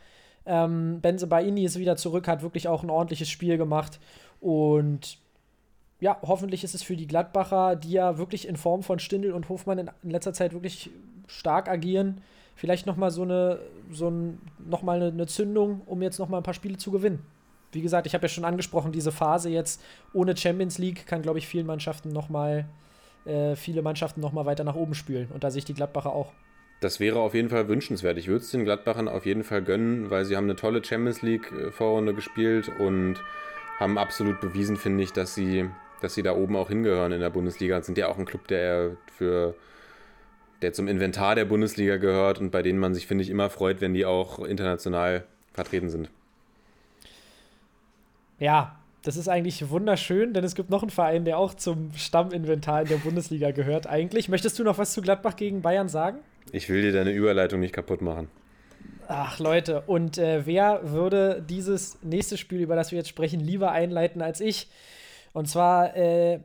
Ähm, 0.46 1.00
Benze 1.00 1.26
Baini 1.26 1.64
ist 1.64 1.78
wieder 1.78 1.96
zurück, 1.96 2.28
hat 2.28 2.42
wirklich 2.42 2.68
auch 2.68 2.82
ein 2.82 2.90
ordentliches 2.90 3.28
Spiel 3.28 3.56
gemacht. 3.58 3.98
Und 4.40 5.18
ja, 6.00 6.18
hoffentlich 6.22 6.64
ist 6.64 6.74
es 6.74 6.82
für 6.82 6.96
die 6.96 7.06
Gladbacher, 7.06 7.76
die 7.76 7.92
ja 7.92 8.18
wirklich 8.18 8.48
in 8.48 8.56
Form 8.56 8.82
von 8.82 8.98
Stindl 8.98 9.32
und 9.32 9.48
Hofmann 9.48 9.78
in, 9.78 9.90
in 10.02 10.10
letzter 10.10 10.32
Zeit 10.32 10.52
wirklich 10.52 10.90
stark 11.26 11.68
agieren, 11.68 12.22
vielleicht 12.56 12.86
nochmal 12.86 13.10
so 13.10 13.22
eine, 13.22 13.60
so 13.92 14.08
ein, 14.08 14.38
noch 14.58 14.82
mal 14.82 14.96
eine, 14.96 15.08
eine 15.08 15.26
Zündung, 15.26 15.82
um 15.86 16.02
jetzt 16.02 16.18
nochmal 16.18 16.40
ein 16.40 16.44
paar 16.44 16.54
Spiele 16.54 16.78
zu 16.78 16.90
gewinnen. 16.90 17.24
Wie 17.72 17.82
gesagt, 17.82 18.06
ich 18.06 18.14
habe 18.14 18.22
ja 18.22 18.28
schon 18.28 18.44
angesprochen, 18.44 18.92
diese 18.92 19.12
Phase 19.12 19.48
jetzt 19.50 19.80
ohne 20.12 20.36
Champions 20.36 20.78
League 20.78 21.06
kann, 21.06 21.22
glaube 21.22 21.38
ich, 21.38 21.46
vielen 21.46 21.66
Mannschaften 21.66 22.10
nochmal, 22.10 22.64
äh, 23.26 23.54
viele 23.54 23.82
Mannschaften 23.82 24.20
nochmal 24.20 24.46
weiter 24.46 24.64
nach 24.64 24.74
oben 24.74 24.94
spülen. 24.94 25.28
Und 25.32 25.44
da 25.44 25.50
sehe 25.50 25.60
ich 25.60 25.64
die 25.66 25.74
Gladbacher 25.74 26.12
auch. 26.12 26.32
Das 26.80 26.98
wäre 26.98 27.20
auf 27.20 27.34
jeden 27.34 27.50
Fall 27.50 27.68
wünschenswert. 27.68 28.16
Ich 28.16 28.26
würde 28.26 28.42
es 28.42 28.50
den 28.50 28.64
Gladbachern 28.64 29.06
auf 29.06 29.26
jeden 29.26 29.44
Fall 29.44 29.62
gönnen, 29.62 30.10
weil 30.10 30.24
sie 30.24 30.36
haben 30.36 30.44
eine 30.44 30.56
tolle 30.56 30.82
Champions 30.82 31.20
League-Vorrunde 31.20 32.14
gespielt 32.14 32.72
und 32.80 33.22
haben 33.78 33.98
absolut 33.98 34.40
bewiesen, 34.40 34.76
finde 34.76 35.04
ich, 35.04 35.12
dass 35.12 35.34
sie, 35.34 35.68
dass 36.00 36.14
sie 36.14 36.22
da 36.22 36.34
oben 36.34 36.56
auch 36.56 36.68
hingehören 36.68 37.12
in 37.12 37.20
der 37.20 37.30
Bundesliga. 37.30 37.76
Und 37.76 37.84
sind 37.84 37.98
ja 37.98 38.08
auch 38.08 38.18
ein 38.18 38.24
Club, 38.24 38.48
der 38.48 38.96
für 39.16 39.54
der 40.62 40.72
zum 40.72 40.88
Inventar 40.88 41.34
der 41.34 41.46
Bundesliga 41.46 41.96
gehört 41.96 42.38
und 42.38 42.50
bei 42.50 42.62
denen 42.62 42.78
man 42.78 42.94
sich, 42.94 43.06
finde 43.06 43.24
ich, 43.24 43.30
immer 43.30 43.48
freut, 43.48 43.80
wenn 43.80 43.94
die 43.94 44.04
auch 44.04 44.40
international 44.40 45.24
vertreten 45.52 45.88
sind. 45.88 46.10
Ja, 48.38 48.76
das 49.02 49.16
ist 49.16 49.28
eigentlich 49.28 49.70
wunderschön, 49.70 50.34
denn 50.34 50.44
es 50.44 50.54
gibt 50.54 50.70
noch 50.70 50.82
einen 50.82 50.90
Verein, 50.90 51.24
der 51.24 51.38
auch 51.38 51.54
zum 51.54 51.92
Stamminventar 51.94 52.82
in 52.82 52.88
der 52.88 52.96
Bundesliga 52.96 53.50
gehört. 53.50 53.86
Eigentlich, 53.86 54.28
möchtest 54.28 54.58
du 54.58 54.64
noch 54.64 54.76
was 54.76 54.92
zu 54.92 55.00
Gladbach 55.00 55.36
gegen 55.36 55.62
Bayern 55.62 55.88
sagen? 55.88 56.18
Ich 56.52 56.68
will 56.68 56.82
dir 56.82 56.92
deine 56.92 57.12
Überleitung 57.12 57.60
nicht 57.60 57.72
kaputt 57.72 58.02
machen. 58.02 58.28
Ach 59.08 59.38
Leute, 59.38 59.82
und 59.86 60.18
äh, 60.18 60.46
wer 60.46 60.92
würde 60.92 61.42
dieses 61.48 61.98
nächste 62.02 62.36
Spiel, 62.36 62.60
über 62.60 62.76
das 62.76 62.92
wir 62.92 62.98
jetzt 62.98 63.08
sprechen, 63.08 63.40
lieber 63.40 63.72
einleiten 63.72 64.22
als 64.22 64.40
ich? 64.40 64.68
Und 65.32 65.48
zwar 65.48 65.96
äh, 65.96 66.40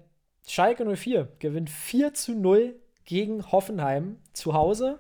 Schalke 0.47 0.85
04 0.85 1.27
gewinnt 1.39 1.69
4 1.69 2.13
zu 2.13 2.33
0 2.33 2.75
gegen 3.05 3.51
Hoffenheim 3.51 4.17
zu 4.33 4.53
Hause. 4.53 4.99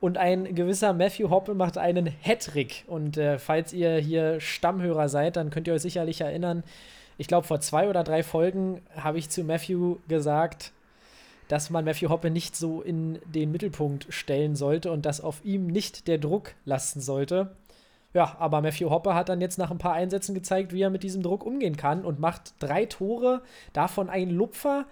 Und 0.00 0.16
ein 0.16 0.54
gewisser 0.54 0.94
Matthew 0.94 1.28
Hoppe 1.28 1.54
macht 1.54 1.76
einen 1.76 2.06
Hattrick. 2.06 2.84
Und 2.86 3.18
äh, 3.18 3.38
falls 3.38 3.72
ihr 3.72 3.96
hier 3.96 4.40
Stammhörer 4.40 5.08
seid, 5.08 5.36
dann 5.36 5.50
könnt 5.50 5.66
ihr 5.66 5.74
euch 5.74 5.82
sicherlich 5.82 6.20
erinnern, 6.22 6.64
ich 7.18 7.26
glaube, 7.26 7.46
vor 7.46 7.60
zwei 7.60 7.90
oder 7.90 8.02
drei 8.02 8.22
Folgen 8.22 8.80
habe 8.96 9.18
ich 9.18 9.28
zu 9.28 9.44
Matthew 9.44 9.96
gesagt, 10.08 10.72
dass 11.48 11.68
man 11.68 11.84
Matthew 11.84 12.08
Hoppe 12.08 12.30
nicht 12.30 12.56
so 12.56 12.80
in 12.80 13.18
den 13.26 13.52
Mittelpunkt 13.52 14.06
stellen 14.08 14.56
sollte 14.56 14.90
und 14.90 15.04
dass 15.04 15.20
auf 15.20 15.44
ihm 15.44 15.66
nicht 15.66 16.08
der 16.08 16.16
Druck 16.16 16.54
lasten 16.64 17.02
sollte. 17.02 17.54
Ja, 18.12 18.36
aber 18.38 18.60
Matthew 18.60 18.90
Hoppe 18.90 19.14
hat 19.14 19.28
dann 19.28 19.40
jetzt 19.40 19.58
nach 19.58 19.70
ein 19.70 19.78
paar 19.78 19.92
Einsätzen 19.92 20.34
gezeigt, 20.34 20.72
wie 20.72 20.82
er 20.82 20.90
mit 20.90 21.04
diesem 21.04 21.22
Druck 21.22 21.46
umgehen 21.46 21.76
kann 21.76 22.04
und 22.04 22.18
macht 22.18 22.54
drei 22.58 22.86
Tore, 22.86 23.42
davon 23.72 24.10
ein 24.10 24.30
Lupfer. 24.30 24.86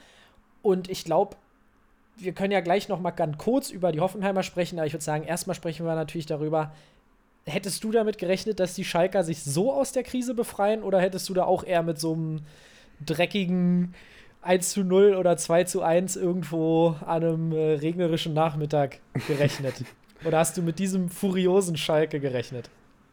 Und 0.63 0.89
ich 0.89 1.05
glaube, 1.05 1.37
wir 2.17 2.33
können 2.33 2.53
ja 2.53 2.61
gleich 2.61 2.89
noch 2.89 3.01
mal 3.01 3.11
ganz 3.11 3.39
kurz 3.39 3.71
über 3.71 3.91
die 3.91 4.01
Hoffenheimer 4.01 4.43
sprechen, 4.43 4.79
aber 4.79 4.87
ich 4.87 4.93
würde 4.93 5.05
sagen, 5.05 5.25
erstmal 5.25 5.57
sprechen 5.57 5.85
wir 5.85 5.95
natürlich 5.95 6.27
darüber, 6.27 6.73
hättest 7.45 7.83
du 7.83 7.91
damit 7.91 8.19
gerechnet, 8.19 8.61
dass 8.61 8.75
die 8.75 8.85
Schalker 8.85 9.25
sich 9.25 9.43
so 9.43 9.73
aus 9.73 9.93
der 9.93 10.03
Krise 10.03 10.35
befreien 10.35 10.83
oder 10.83 11.01
hättest 11.01 11.29
du 11.29 11.35
da 11.35 11.45
auch 11.45 11.65
eher 11.65 11.83
mit 11.83 11.99
so 11.99 12.13
einem 12.13 12.43
dreckigen 13.05 13.95
1 14.43 14.71
zu 14.71 14.85
0 14.85 15.15
oder 15.15 15.37
2 15.37 15.65
zu 15.65 15.83
1 15.83 16.17
irgendwo 16.17 16.97
an 17.05 17.25
einem 17.25 17.53
äh, 17.53 17.75
regnerischen 17.75 18.35
Nachmittag 18.35 19.01
gerechnet? 19.27 19.75
oder 20.25 20.39
hast 20.39 20.57
du 20.57 20.63
mit 20.63 20.79
diesem 20.79 21.09
furiosen 21.09 21.77
Schalke 21.77 22.21
gerechnet? 22.21 22.71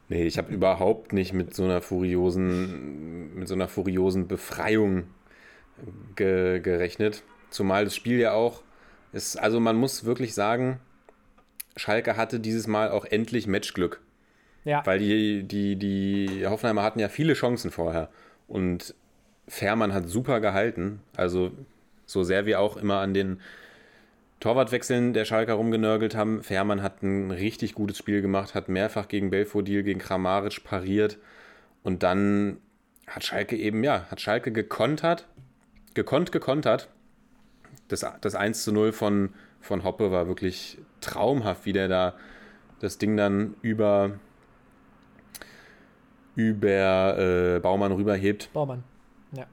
Nee, 0.08 0.26
ich 0.26 0.38
habe 0.38 0.54
überhaupt 0.54 1.14
nicht 1.14 1.34
mit 1.34 1.56
so 1.56 1.64
einer 1.64 1.82
furiosen, 1.82 3.36
mit 3.36 3.48
so 3.48 3.56
einer 3.56 3.68
furiosen 3.68 4.28
Befreiung 4.28 5.06
ge 6.16 6.60
gerechnet. 6.60 7.24
Zumal 7.50 7.86
das 7.86 7.96
Spiel 7.96 8.20
ja 8.20 8.34
auch 8.34 8.62
ist, 9.12 9.38
also 9.38 9.60
man 9.60 9.78
muss 9.78 10.06
wirklich 10.06 10.34
sagen, 10.34 10.80
Schalke 11.76 12.18
hatte 12.18 12.40
dieses 12.40 12.68
Mal 12.68 12.92
auch 12.92 13.06
endlich 13.06 13.48
Matchglück. 13.48 14.02
Ja. 14.64 14.86
Weil 14.86 15.00
die, 15.00 15.44
die, 15.44 15.76
die 15.76 16.46
Hoffenheimer 16.48 16.84
hatten 16.84 17.00
ja 17.00 17.08
viele 17.08 17.34
Chancen 17.34 17.72
vorher. 17.72 18.10
Und 18.48 18.96
Fährmann 19.48 19.94
hat 19.94 20.10
super 20.10 20.40
gehalten. 20.40 21.02
Also 21.16 21.52
so 22.06 22.24
sehr 22.24 22.46
wir 22.46 22.60
auch 22.60 22.78
immer 22.78 23.00
an 23.00 23.14
den 23.14 23.40
Torwartwechseln 24.40 25.14
der 25.14 25.26
Schalker 25.26 25.54
rumgenörgelt 25.54 26.16
haben. 26.16 26.44
Fährmann 26.44 26.82
hat 26.82 27.02
ein 27.04 27.32
richtig 27.32 27.74
gutes 27.74 27.98
Spiel 27.98 28.22
gemacht, 28.22 28.54
hat 28.54 28.70
mehrfach 28.70 29.08
gegen 29.08 29.30
Belfodil, 29.30 29.84
gegen 29.84 30.00
Kramaric 30.00 30.64
pariert. 30.64 31.18
Und 31.84 32.04
dann 32.04 32.58
hat 33.08 33.24
Schalke 33.24 33.56
eben, 33.56 33.84
ja, 33.84 34.06
hat 34.10 34.22
Schalke 34.22 34.52
gekontert, 34.52 35.28
gekonnt, 35.94 36.32
gekontert. 36.32 36.90
Das, 37.88 38.06
das 38.22 38.36
1 38.36 38.64
zu 38.64 38.72
0 38.72 38.92
von, 38.92 39.34
von 39.62 39.84
Hoppe 39.84 40.12
war 40.12 40.28
wirklich 40.28 40.80
traumhaft, 41.02 41.66
wie 41.66 41.74
der 41.74 41.88
da 41.88 42.16
das 42.80 42.98
Ding 42.98 43.16
dann 43.16 43.56
über, 43.62 44.20
über 46.36 47.18
äh, 47.18 47.60
Baumann 47.60 47.92
rüberhebt. 47.92 48.52
Baumann. 48.54 48.84
Ja. 49.32 49.46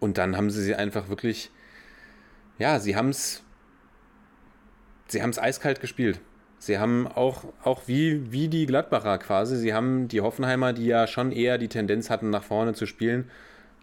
Und 0.00 0.18
dann 0.18 0.36
haben 0.36 0.50
sie 0.50 0.62
sie 0.62 0.74
einfach 0.74 1.08
wirklich, 1.08 1.50
ja, 2.58 2.80
sie 2.80 2.96
haben 2.96 3.10
es, 3.10 3.43
sie 5.14 5.22
haben 5.22 5.30
es 5.30 5.38
eiskalt 5.38 5.80
gespielt. 5.80 6.20
Sie 6.58 6.78
haben 6.78 7.06
auch, 7.06 7.44
auch 7.62 7.82
wie, 7.86 8.32
wie 8.32 8.48
die 8.48 8.66
Gladbacher 8.66 9.18
quasi, 9.18 9.56
sie 9.56 9.74
haben 9.74 10.08
die 10.08 10.20
Hoffenheimer, 10.20 10.72
die 10.72 10.86
ja 10.86 11.06
schon 11.06 11.30
eher 11.32 11.58
die 11.58 11.68
Tendenz 11.68 12.10
hatten, 12.10 12.30
nach 12.30 12.42
vorne 12.42 12.72
zu 12.74 12.86
spielen, 12.86 13.30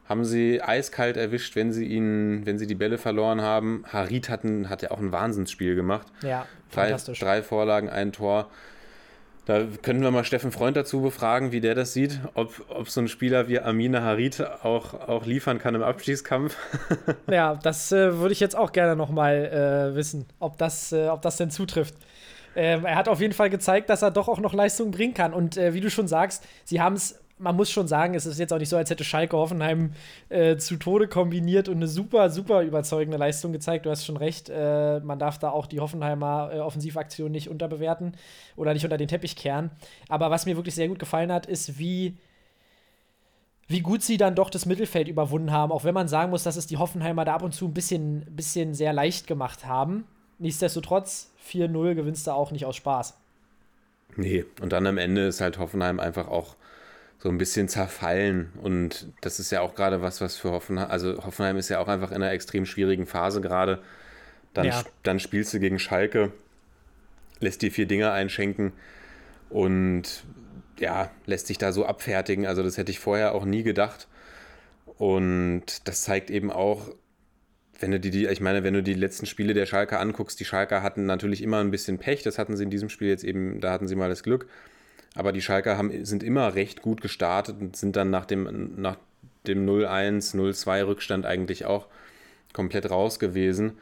haben 0.09 0.25
sie 0.25 0.61
eiskalt 0.61 1.15
erwischt, 1.15 1.55
wenn 1.55 1.71
sie 1.71 1.85
ihn, 1.85 2.45
wenn 2.45 2.57
sie 2.57 2.67
die 2.67 2.75
Bälle 2.75 2.97
verloren 2.97 3.41
haben. 3.41 3.83
Harit 3.87 4.29
hatten, 4.29 4.69
hat 4.69 4.81
ja 4.81 4.91
auch 4.91 4.99
ein 4.99 5.11
Wahnsinnsspiel 5.11 5.75
gemacht. 5.75 6.07
Ja, 6.21 6.45
Drei, 6.71 6.83
fantastisch. 6.85 7.19
drei 7.19 7.41
Vorlagen, 7.43 7.89
ein 7.89 8.11
Tor. 8.11 8.49
Da 9.45 9.63
können 9.81 10.03
wir 10.03 10.11
mal 10.11 10.23
Steffen 10.23 10.51
Freund 10.51 10.77
dazu 10.77 11.01
befragen, 11.01 11.51
wie 11.51 11.61
der 11.61 11.73
das 11.73 11.93
sieht, 11.93 12.19
ob, 12.35 12.63
ob 12.69 12.89
so 12.89 13.01
ein 13.01 13.07
Spieler 13.07 13.47
wie 13.47 13.59
Amina 13.59 14.01
Harit 14.01 14.39
auch, 14.63 14.93
auch 14.93 15.25
liefern 15.25 15.57
kann 15.57 15.73
im 15.73 15.83
Abschießkampf. 15.83 16.55
Ja, 17.29 17.55
das 17.55 17.91
äh, 17.91 18.17
würde 18.17 18.33
ich 18.33 18.39
jetzt 18.39 18.55
auch 18.55 18.71
gerne 18.71 18.95
noch 18.95 19.09
mal 19.09 19.91
äh, 19.93 19.95
wissen, 19.95 20.25
ob 20.39 20.57
das, 20.57 20.91
äh, 20.91 21.07
ob 21.07 21.21
das 21.21 21.37
denn 21.37 21.49
zutrifft. 21.49 21.95
Ähm, 22.55 22.85
er 22.85 22.95
hat 22.95 23.07
auf 23.07 23.21
jeden 23.21 23.33
Fall 23.33 23.49
gezeigt, 23.49 23.89
dass 23.89 24.01
er 24.01 24.11
doch 24.11 24.27
auch 24.27 24.39
noch 24.39 24.53
Leistung 24.53 24.91
bringen 24.91 25.13
kann. 25.13 25.33
Und 25.33 25.57
äh, 25.57 25.73
wie 25.73 25.79
du 25.79 25.89
schon 25.89 26.07
sagst, 26.07 26.45
sie 26.65 26.81
haben 26.81 26.95
es, 26.95 27.20
man 27.41 27.55
muss 27.55 27.71
schon 27.71 27.87
sagen, 27.87 28.13
es 28.13 28.25
ist 28.25 28.39
jetzt 28.39 28.53
auch 28.53 28.59
nicht 28.59 28.69
so, 28.69 28.77
als 28.77 28.89
hätte 28.89 29.03
Schalke 29.03 29.35
Hoffenheim 29.35 29.93
äh, 30.29 30.57
zu 30.57 30.77
Tode 30.77 31.07
kombiniert 31.07 31.67
und 31.67 31.77
eine 31.77 31.87
super, 31.87 32.29
super 32.29 32.61
überzeugende 32.61 33.17
Leistung 33.17 33.51
gezeigt. 33.51 33.85
Du 33.85 33.89
hast 33.89 34.05
schon 34.05 34.17
recht, 34.17 34.49
äh, 34.49 34.99
man 34.99 35.17
darf 35.17 35.39
da 35.39 35.49
auch 35.49 35.65
die 35.65 35.79
Hoffenheimer 35.79 36.51
äh, 36.53 36.59
Offensivaktion 36.59 37.31
nicht 37.31 37.49
unterbewerten 37.49 38.15
oder 38.55 38.73
nicht 38.73 38.83
unter 38.83 38.97
den 38.97 39.07
Teppich 39.07 39.35
kehren. 39.35 39.71
Aber 40.07 40.29
was 40.29 40.45
mir 40.45 40.55
wirklich 40.55 40.75
sehr 40.75 40.87
gut 40.87 40.99
gefallen 40.99 41.31
hat, 41.31 41.47
ist, 41.47 41.79
wie 41.79 42.15
wie 43.67 43.81
gut 43.81 44.03
sie 44.03 44.17
dann 44.17 44.35
doch 44.35 44.49
das 44.49 44.65
Mittelfeld 44.65 45.07
überwunden 45.07 45.51
haben, 45.51 45.71
auch 45.71 45.85
wenn 45.85 45.93
man 45.93 46.09
sagen 46.09 46.29
muss, 46.29 46.43
dass 46.43 46.57
es 46.57 46.67
die 46.67 46.75
Hoffenheimer 46.75 47.23
da 47.23 47.35
ab 47.35 47.41
und 47.41 47.53
zu 47.53 47.67
ein 47.67 47.73
bisschen, 47.73 48.25
bisschen 48.35 48.73
sehr 48.73 48.91
leicht 48.91 49.27
gemacht 49.27 49.65
haben. 49.65 50.05
Nichtsdestotrotz, 50.39 51.31
4-0 51.49 51.95
gewinnst 51.95 52.27
du 52.27 52.31
auch 52.31 52.51
nicht 52.51 52.65
aus 52.65 52.75
Spaß. 52.75 53.17
Nee, 54.17 54.43
und 54.61 54.73
dann 54.73 54.85
am 54.87 54.97
Ende 54.97 55.27
ist 55.27 55.39
halt 55.39 55.57
Hoffenheim 55.57 56.01
einfach 56.01 56.27
auch 56.27 56.57
so 57.21 57.29
ein 57.29 57.37
bisschen 57.37 57.67
zerfallen. 57.67 58.51
Und 58.61 59.07
das 59.21 59.39
ist 59.39 59.51
ja 59.51 59.61
auch 59.61 59.75
gerade 59.75 60.01
was, 60.01 60.21
was 60.21 60.37
für 60.37 60.51
Hoffenheim, 60.51 60.89
also 60.89 61.23
Hoffenheim 61.23 61.57
ist 61.57 61.69
ja 61.69 61.79
auch 61.79 61.87
einfach 61.87 62.09
in 62.09 62.17
einer 62.17 62.31
extrem 62.31 62.65
schwierigen 62.65 63.05
Phase 63.05 63.41
gerade. 63.41 63.79
Dann, 64.53 64.65
Ja. 64.65 64.83
dann 65.03 65.19
spielst 65.19 65.53
du 65.53 65.59
gegen 65.59 65.77
Schalke, 65.77 66.31
lässt 67.39 67.61
dir 67.61 67.71
vier 67.71 67.85
Dinger 67.85 68.11
einschenken 68.11 68.73
und 69.49 70.23
ja, 70.79 71.11
lässt 71.27 71.45
sich 71.47 71.59
da 71.59 71.71
so 71.71 71.85
abfertigen. 71.85 72.47
Also 72.47 72.63
das 72.63 72.77
hätte 72.77 72.91
ich 72.91 72.99
vorher 72.99 73.35
auch 73.35 73.45
nie 73.45 73.61
gedacht. 73.61 74.07
Und 74.97 75.87
das 75.87 76.01
zeigt 76.01 76.31
eben 76.31 76.51
auch, 76.51 76.89
wenn 77.79 77.91
du 77.91 77.99
die, 77.99 78.09
die, 78.09 78.25
ich 78.27 78.41
meine, 78.41 78.63
wenn 78.63 78.73
du 78.73 78.81
die 78.81 78.93
letzten 78.95 79.27
Spiele 79.27 79.53
der 79.53 79.67
Schalker 79.67 79.99
anguckst, 79.99 80.39
die 80.39 80.45
Schalker 80.45 80.81
hatten 80.81 81.05
natürlich 81.05 81.43
immer 81.43 81.59
ein 81.59 81.71
bisschen 81.71 81.99
Pech, 81.99 82.23
das 82.23 82.39
hatten 82.39 82.57
sie 82.57 82.63
in 82.63 82.69
diesem 82.71 82.89
Spiel 82.89 83.09
jetzt 83.09 83.23
eben, 83.23 83.59
da 83.61 83.71
hatten 83.71 83.87
sie 83.87 83.95
mal 83.95 84.09
das 84.09 84.23
Glück. 84.23 84.47
Aber 85.15 85.31
die 85.31 85.41
Schalker 85.41 85.77
haben, 85.77 86.05
sind 86.05 86.23
immer 86.23 86.55
recht 86.55 86.81
gut 86.81 87.01
gestartet 87.01 87.57
und 87.59 87.75
sind 87.75 87.95
dann 87.95 88.09
nach 88.09 88.25
dem, 88.25 88.75
nach 88.77 88.97
dem 89.47 89.67
0-1, 89.67 90.35
0-2 90.35 90.87
Rückstand 90.87 91.25
eigentlich 91.25 91.65
auch 91.65 91.87
komplett 92.53 92.89
raus 92.89 93.19
gewesen. 93.19 93.73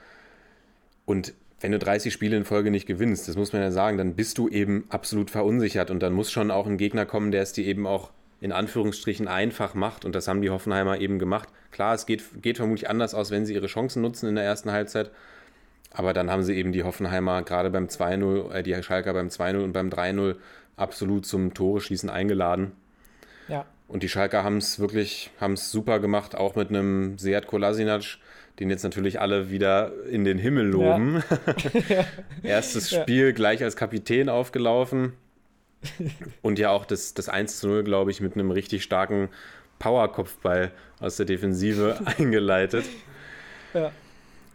Und 1.06 1.34
wenn 1.62 1.72
du 1.72 1.80
30 1.80 2.14
Spiele 2.14 2.38
in 2.38 2.46
Folge 2.46 2.72
nicht 2.72 2.88
gewinnst, 2.88 3.28
das 3.28 3.36
muss 3.36 3.54
man 3.54 3.62
ja 3.62 3.72
sagen, 3.72 3.98
dann 3.98 4.16
bist 4.16 4.38
du 4.38 4.48
eben 4.48 4.86
absolut 4.90 5.30
verunsichert 5.30 5.92
und 5.92 6.02
dann 6.02 6.14
muss 6.14 6.32
schon 6.32 6.52
auch 6.52 6.68
ein 6.68 6.78
Gegner 6.78 7.06
kommen, 7.06 7.32
der 7.32 7.42
es 7.42 7.54
dir 7.54 7.66
eben 7.66 7.86
auch 7.86 8.12
in 8.42 8.54
Anführungsstrichen 8.54 9.28
einfach 9.28 9.74
macht 9.74 10.06
und 10.06 10.16
das 10.16 10.28
haben 10.28 10.42
die 10.42 10.50
Hoffenheimer 10.50 11.00
eben 11.00 11.20
gemacht. 11.20 11.50
Klar, 11.72 11.94
es 11.94 12.06
geht, 12.06 12.24
geht 12.42 12.58
vermutlich 12.58 12.90
anders 12.90 13.14
aus, 13.14 13.32
wenn 13.32 13.46
sie 13.46 13.54
ihre 13.54 13.68
Chancen 13.68 14.02
nutzen 14.02 14.30
in 14.30 14.36
der 14.36 14.46
ersten 14.46 14.72
Halbzeit, 14.72 15.12
aber 15.92 16.14
dann 16.14 16.32
haben 16.32 16.44
sie 16.44 16.56
eben 16.56 16.72
die 16.72 16.84
Hoffenheimer 16.84 17.42
gerade 17.42 17.70
beim 17.70 17.88
2-0, 17.88 18.52
äh, 18.54 18.64
die 18.64 18.82
Schalker 18.82 19.14
beim 19.14 19.28
2-0 19.28 19.58
und 19.58 19.74
beim 19.74 19.90
3-0 19.90 20.36
absolut 20.80 21.26
zum 21.26 21.54
Tore 21.54 21.82
schießen 21.82 22.10
eingeladen. 22.10 22.72
Ja. 23.48 23.66
Und 23.88 24.04
die 24.04 24.10
Schalker 24.10 24.44
haben 24.44 24.58
es 24.58 24.80
wirklich, 24.80 25.32
haben 25.40 25.54
es 25.54 25.72
super 25.72 26.00
gemacht, 26.00 26.36
auch 26.36 26.56
mit 26.56 26.70
einem 26.70 27.18
Seat 27.18 27.48
Kolasinac, 27.48 28.18
den 28.60 28.70
jetzt 28.70 28.84
natürlich 28.84 29.20
alle 29.20 29.50
wieder 29.50 29.92
in 30.10 30.24
den 30.24 30.38
Himmel 30.38 30.68
loben. 30.68 31.24
Ja. 31.90 32.06
Erstes 32.44 32.92
Spiel 32.92 33.28
ja. 33.28 33.32
gleich 33.32 33.64
als 33.64 33.76
Kapitän 33.76 34.30
aufgelaufen. 34.30 35.14
Und 36.42 36.60
ja 36.60 36.70
auch 36.70 36.86
das, 36.86 37.14
das 37.14 37.30
1 37.30 37.60
zu 37.60 37.68
0, 37.68 37.84
glaube 37.84 38.12
ich, 38.12 38.22
mit 38.22 38.34
einem 38.34 38.52
richtig 38.52 38.84
starken 38.84 39.30
Powerkopfball 39.80 40.72
aus 41.00 41.18
der 41.18 41.26
Defensive 41.26 42.00
eingeleitet. 42.06 42.86
Ja. 43.74 43.92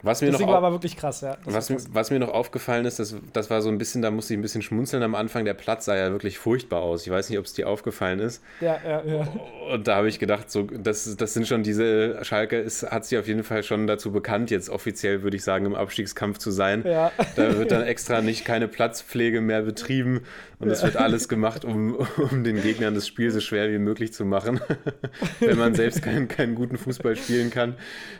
Was 0.05 0.21
mir 0.21 0.31
das 0.31 0.41
noch 0.41 0.49
war 0.49 0.57
aber 0.57 0.73
wirklich 0.73 0.97
krass, 0.97 1.23
ja. 1.23 1.37
Was, 1.45 1.73
was, 1.93 2.11
mir 2.11 2.19
noch 2.19 2.29
aufgefallen 2.29 2.85
ist, 2.85 2.99
das, 2.99 3.17
das 3.33 3.51
war 3.51 3.63
so 3.63 3.69
ein 3.69 3.79
bisschen, 3.79 4.03
da 4.03 4.11
musste 4.11 4.35
ich 4.35 4.39
ein 4.39 4.43
bisschen 4.43 4.63
schmunzeln 4.63 5.03
am 5.03 5.15
Anfang. 5.15 5.45
Der 5.45 5.55
Platz 5.55 5.87
sah 5.87 5.97
ja 5.97 6.11
wirklich 6.11 6.39
furchtbar 6.39 6.83
aus. 6.83 7.07
Ich 7.07 7.13
weiß 7.13 7.31
nicht, 7.31 7.39
ob 7.39 7.47
es 7.47 7.55
dir 7.55 7.69
aufgefallen 7.69 8.21
ist. 8.21 8.43
Ja, 8.61 8.79
ja, 8.87 9.03
ja. 9.05 9.29
Und 9.73 9.89
da 9.89 9.97
habe 9.97 10.09
ich 10.09 10.19
gedacht, 10.19 10.51
so, 10.51 10.63
das, 10.63 11.17
das 11.17 11.35
sind 11.35 11.49
schon 11.49 11.63
diese, 11.63 12.23
Schalke 12.23 12.59
ist, 12.59 12.91
hat 12.91 13.05
sich 13.05 13.19
auf 13.19 13.27
jeden 13.27 13.45
Fall 13.45 13.63
schon 13.63 13.87
dazu 13.87 14.13
bekannt, 14.13 14.51
jetzt 14.51 14.71
offiziell 14.71 15.23
würde 15.23 15.37
ich 15.37 15.45
sagen, 15.45 15.67
im 15.67 15.75
Abstiegskampf 15.75 16.39
zu 16.39 16.51
sein. 16.51 16.85
Ja. 16.87 17.11
Da 17.37 17.59
wird 17.59 17.71
dann 17.71 17.83
extra 17.83 18.21
nicht 18.21 18.45
keine 18.45 18.69
Platzpflege 18.69 19.41
mehr 19.41 19.63
betrieben 19.63 20.23
und 20.59 20.71
es 20.71 20.81
ja. 20.81 20.87
wird 20.87 20.97
alles 20.97 21.29
gemacht, 21.29 21.65
um, 21.65 21.97
um 22.31 22.45
den 22.45 22.63
Gegnern 22.63 22.95
das 22.95 23.07
Spiel 23.07 23.31
so 23.31 23.41
schwer 23.41 23.71
wie 23.71 23.79
möglich 23.79 24.13
zu 24.13 24.25
machen. 24.25 24.61
Wenn 25.41 25.59
man 25.59 25.75
selbst 25.75 26.03
keinen, 26.03 26.29
keinen 26.29 26.55
guten 26.55 26.79
Fußball 26.79 27.17
spielen 27.17 27.51
kann, 27.51 27.75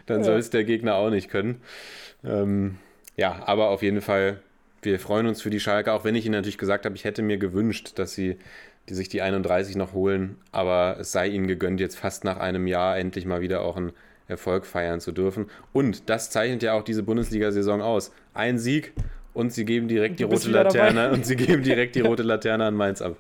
dann 0.07 0.19
ja. 0.19 0.25
soll 0.25 0.39
es 0.39 0.51
der 0.51 0.65
Gegner 0.65 0.95
auch 0.95 1.11
nicht 1.11 1.31
können. 1.31 1.61
Ähm, 2.25 2.79
ja, 3.17 3.43
aber 3.47 3.69
auf 3.69 3.83
jeden 3.83 4.01
Fall, 4.01 4.41
wir 4.83 4.99
freuen 4.99 5.27
uns 5.27 5.43
für 5.43 5.51
die 5.51 5.61
Schalke, 5.61 5.93
auch 5.93 6.05
wenn 6.05 6.15
ich 6.15 6.25
Ihnen 6.27 6.35
natürlich 6.35 6.59
gesagt 6.59 6.85
habe, 6.85 6.95
ich 6.97 7.05
hätte 7.05 7.23
mir 7.23 7.39
gewünscht, 7.39 7.93
dass 7.97 8.15
sie 8.15 8.39
die 8.89 8.95
sich 8.95 9.09
die 9.09 9.23
31 9.23 9.77
noch 9.77 9.93
holen, 9.93 10.37
aber 10.53 10.97
es 11.01 11.13
sei 11.13 11.29
ihnen 11.29 11.47
gegönnt, 11.47 11.81
jetzt 11.81 11.97
fast 11.97 12.25
nach 12.25 12.39
einem 12.39 12.67
Jahr 12.67 12.99
endlich 12.99 13.25
mal 13.25 13.41
wieder 13.41 13.63
auch 13.63 13.77
einen 13.77 13.93
Erfolg 14.29 14.67
feiern 14.67 15.01
zu 15.01 15.13
dürfen. 15.13 15.51
Und 15.73 16.09
das 16.11 16.31
zeichnet 16.31 16.63
ja 16.63 16.75
auch 16.75 16.83
diese 16.83 17.03
Bundesliga-Saison 17.03 17.83
aus. 17.83 18.13
Ein 18.35 18.59
Sieg 18.59 18.93
und 19.33 19.53
sie 19.53 19.65
geben 19.65 19.89
direkt 19.89 20.21
die 20.21 20.25
rote 20.25 20.51
Laterne 20.51 21.13
und 21.13 21.25
sie 21.25 21.37
geben 21.37 21.63
direkt 21.63 21.95
die 21.95 22.01
rote 22.01 22.23
Laterne 22.23 22.67
an 22.67 22.75
Mainz 22.75 23.01
ab. 23.01 23.17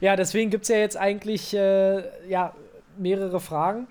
Ja, 0.00 0.16
deswegen 0.16 0.50
gibt 0.50 0.64
es 0.64 0.68
ja 0.68 0.76
jetzt 0.76 0.96
eigentlich 0.96 1.54
äh, 1.54 2.02
ja, 2.28 2.54
mehrere 2.98 3.40
Fragen 3.40 3.86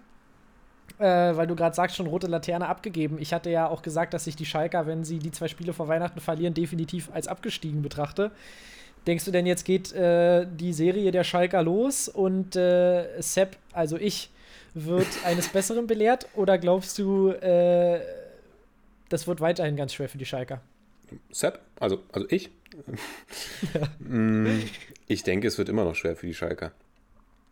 äh, 1.04 1.36
weil 1.36 1.48
du 1.48 1.56
gerade 1.56 1.76
sagst, 1.76 1.98
schon 1.98 2.08
rote 2.08 2.28
Laterne 2.28 2.68
abgegeben. 2.68 3.18
Ich 3.20 3.34
hatte 3.34 3.50
ja 3.50 3.68
auch 3.68 3.82
gesagt, 3.82 4.14
dass 4.14 4.26
ich 4.26 4.38
die 4.38 4.46
Schalker, 4.46 4.88
wenn 4.88 5.04
sie 5.04 5.20
die 5.20 5.32
zwei 5.32 5.50
Spiele 5.50 5.74
vor 5.74 5.90
Weihnachten 5.90 6.22
verlieren, 6.22 6.54
definitiv 6.54 7.10
als 7.14 7.28
abgestiegen 7.28 7.82
betrachte. 7.82 8.32
Denkst 9.06 9.26
du 9.26 9.32
denn, 9.32 9.46
jetzt 9.46 9.66
geht 9.66 9.92
äh, 9.92 10.48
die 10.50 10.72
Serie 10.72 11.12
der 11.12 11.26
Schalker 11.26 11.62
los 11.62 12.08
und 12.08 12.56
äh, 12.56 13.22
Sepp, 13.22 13.58
also 13.74 13.98
ich, 13.98 14.30
wird 14.74 15.08
eines 15.26 15.50
Besseren 15.50 15.88
belehrt? 15.88 16.28
Oder 16.36 16.58
glaubst 16.58 16.98
du, 17.00 17.32
äh, 17.32 18.00
das 19.10 19.28
wird 19.28 19.42
weiterhin 19.42 19.76
ganz 19.76 19.94
schwer 19.94 20.08
für 20.08 20.18
die 20.18 20.26
Schalker? 20.26 20.62
Sepp, 21.32 21.60
also, 21.80 22.02
also 22.14 22.28
ich? 22.30 22.50
Ja. 23.74 23.88
Mm, 24.00 24.64
ich 25.08 25.22
denke, 25.24 25.48
es 25.48 25.58
wird 25.60 25.70
immer 25.70 25.84
noch 25.84 25.96
schwer 25.96 26.16
für 26.16 26.26
die 26.26 26.34
Schalker. 26.34 26.72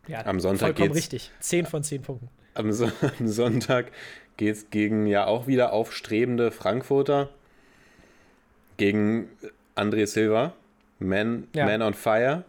Ja, 0.08 0.26
am 0.26 0.40
Sonntag 0.40 0.66
vollkommen 0.66 0.88
geht's, 0.88 1.12
richtig. 1.12 1.30
Zehn 1.38 1.64
von 1.64 1.84
zehn 1.84 2.02
Punkten. 2.02 2.28
Am, 2.54 2.72
so 2.72 2.90
am 3.18 3.28
Sonntag 3.28 3.92
geht 4.36 4.56
es 4.56 4.70
gegen 4.70 5.06
ja 5.06 5.26
auch 5.26 5.46
wieder 5.46 5.72
aufstrebende 5.72 6.50
Frankfurter. 6.50 7.30
Gegen 8.76 9.28
André 9.76 10.06
Silva, 10.06 10.54
Man, 10.98 11.48
ja. 11.54 11.66
Man 11.66 11.82
on 11.82 11.94
Fire. 11.94 12.44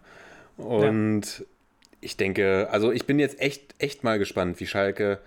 Und 0.58 1.40
ja. 1.40 1.46
ich 2.02 2.18
denke, 2.18 2.68
also 2.72 2.92
ich 2.92 3.06
bin 3.06 3.20
jetzt 3.20 3.40
echt, 3.40 3.76
echt 3.80 4.04
mal 4.04 4.20
gespannt, 4.20 4.60
wie 4.60 4.68
Schalke 4.68 5.20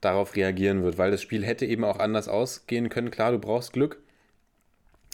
darauf 0.00 0.34
reagieren 0.36 0.82
wird, 0.82 0.98
weil 0.98 1.10
das 1.10 1.22
Spiel 1.22 1.44
hätte 1.44 1.64
eben 1.64 1.84
auch 1.84 1.98
anders 1.98 2.28
ausgehen 2.28 2.88
können. 2.88 3.10
Klar, 3.10 3.32
du 3.32 3.38
brauchst 3.38 3.72
Glück. 3.72 3.98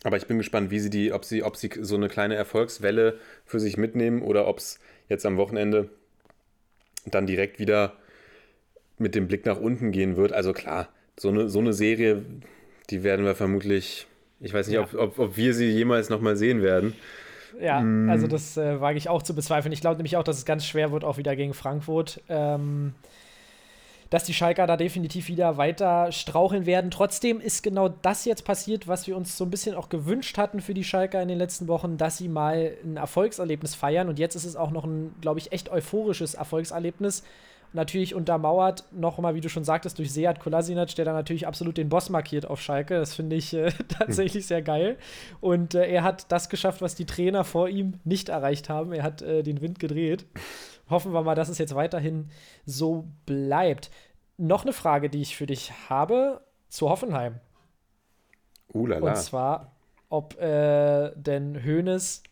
Aber 0.05 0.17
ich 0.17 0.27
bin 0.27 0.39
gespannt, 0.39 0.71
wie 0.71 0.79
sie 0.79 0.91
die, 0.91 1.13
ob 1.13 1.25
sie, 1.25 1.43
ob 1.43 1.57
sie 1.57 1.71
so 1.81 1.97
eine 1.97 2.09
kleine 2.09 2.37
Erfolgswelle 2.37 3.19
für 3.45 3.61
sich 3.61 3.77
mitnehmen 3.77 4.23
oder 4.23 4.47
ob 4.47 4.59
es 4.59 4.79
jetzt 5.09 5.27
am 5.27 5.37
Wochenende 5.37 5.91
dann 7.05 7.27
direkt 7.27 7.59
wieder 7.59 7.97
mit 8.99 9.15
dem 9.15 9.29
Blick 9.29 9.47
nach 9.47 9.59
unten 9.59 9.93
gehen 9.93 10.17
wird. 10.17 10.33
Also 10.33 10.53
klar, 10.53 10.89
so 11.19 11.29
eine, 11.29 11.49
so 11.49 11.59
eine 11.59 11.73
Serie, 11.73 12.25
die 12.91 13.03
werden 13.03 13.25
wir 13.25 13.35
vermutlich, 13.35 14.07
ich 14.41 14.53
weiß 14.53 14.69
nicht, 14.69 14.77
ja. 14.77 14.83
ob, 14.83 14.95
ob, 14.95 15.19
ob 15.19 15.37
wir 15.37 15.55
sie 15.55 15.71
jemals 15.71 16.09
nochmal 16.09 16.37
sehen 16.37 16.63
werden. 16.63 16.95
Ja, 17.61 17.81
mm. 17.81 18.09
also 18.11 18.27
das 18.27 18.57
äh, 18.57 18.81
wage 18.81 18.99
ich 18.99 19.09
auch 19.09 19.23
zu 19.23 19.35
bezweifeln. 19.35 19.73
Ich 19.73 19.81
glaube 19.81 19.97
nämlich 19.97 20.17
auch, 20.17 20.25
dass 20.25 20.39
es 20.39 20.45
ganz 20.45 20.65
schwer 20.65 20.93
wird, 20.93 21.05
auch 21.05 21.17
wieder 21.17 21.35
gegen 21.35 21.55
Frankfurt. 21.55 22.23
Ähm, 22.29 22.95
dass 24.11 24.25
die 24.25 24.35
Schalker 24.35 24.67
da 24.67 24.77
definitiv 24.77 25.29
wieder 25.29 25.59
weiter 25.59 26.13
straucheln 26.13 26.65
werden. 26.65 26.91
Trotzdem 26.91 27.41
ist 27.41 27.63
genau 27.63 27.89
das 27.89 28.25
jetzt 28.25 28.45
passiert, 28.45 28.89
was 28.89 29.07
wir 29.07 29.17
uns 29.17 29.37
so 29.37 29.45
ein 29.45 29.51
bisschen 29.51 29.75
auch 29.75 29.91
gewünscht 29.91 30.39
hatten 30.39 30.61
für 30.61 30.73
die 30.73 30.85
Schalker 30.85 31.21
in 31.21 31.29
den 31.29 31.39
letzten 31.39 31.69
Wochen, 31.69 31.99
dass 31.99 32.17
sie 32.17 32.29
mal 32.29 32.73
ein 32.83 32.97
Erfolgserlebnis 32.97 33.75
feiern. 33.75 34.09
Und 34.09 34.19
jetzt 34.19 34.35
ist 34.35 34.47
es 34.47 34.57
auch 34.57 34.71
noch 34.71 34.85
ein, 34.85 35.15
glaube 35.21 35.41
ich, 35.41 35.53
echt 35.53 35.71
euphorisches 35.71 36.35
Erfolgserlebnis. 36.35 37.23
Natürlich 37.73 38.15
untermauert 38.15 38.85
nochmal, 38.93 39.35
wie 39.35 39.41
du 39.41 39.49
schon 39.49 39.65
sagtest, 39.65 39.99
durch 39.99 40.13
Seat 40.13 40.41
Kolasinac, 40.41 40.95
der 40.95 41.05
da 41.05 41.13
natürlich 41.13 41.47
absolut 41.47 41.77
den 41.77 41.89
Boss 41.89 42.09
markiert 42.09 42.47
auf 42.47 42.61
Schalke. 42.61 42.99
Das 42.99 43.15
finde 43.15 43.37
ich 43.37 43.53
äh, 43.53 43.71
tatsächlich 43.89 44.47
sehr 44.47 44.63
geil. 44.63 44.97
Und 45.41 45.75
äh, 45.75 45.87
er 45.87 46.03
hat 46.03 46.33
das 46.33 46.49
geschafft, 46.49 46.81
was 46.81 46.95
die 46.95 47.05
Trainer 47.05 47.45
vor 47.45 47.69
ihm 47.69 48.01
nicht 48.05 48.31
erreicht 48.31 48.69
haben. 48.69 48.93
Er 48.93 49.03
hat 49.03 49.21
äh, 49.21 49.43
den 49.43 49.61
Wind 49.61 49.79
gedreht. 49.79 50.25
Hoffen 50.89 51.13
wir 51.13 51.23
mal, 51.23 51.35
dass 51.35 51.51
es 51.51 51.59
jetzt 51.59 51.75
weiterhin 51.75 52.31
so 52.65 53.07
bleibt. 53.27 53.91
Noch 54.39 54.63
eine 54.63 54.73
Frage, 54.73 55.11
die 55.11 55.21
ich 55.21 55.37
für 55.37 55.47
dich 55.47 55.73
habe 55.91 56.41
zu 56.69 56.89
Hoffenheim. 56.89 57.41
Uh, 58.73 58.87
lala. 58.87 59.11
Und 59.11 59.17
zwar, 59.17 59.73
ob 60.09 60.41
äh, 60.41 61.13
denn 61.17 61.63
Hoeneß 61.65 62.23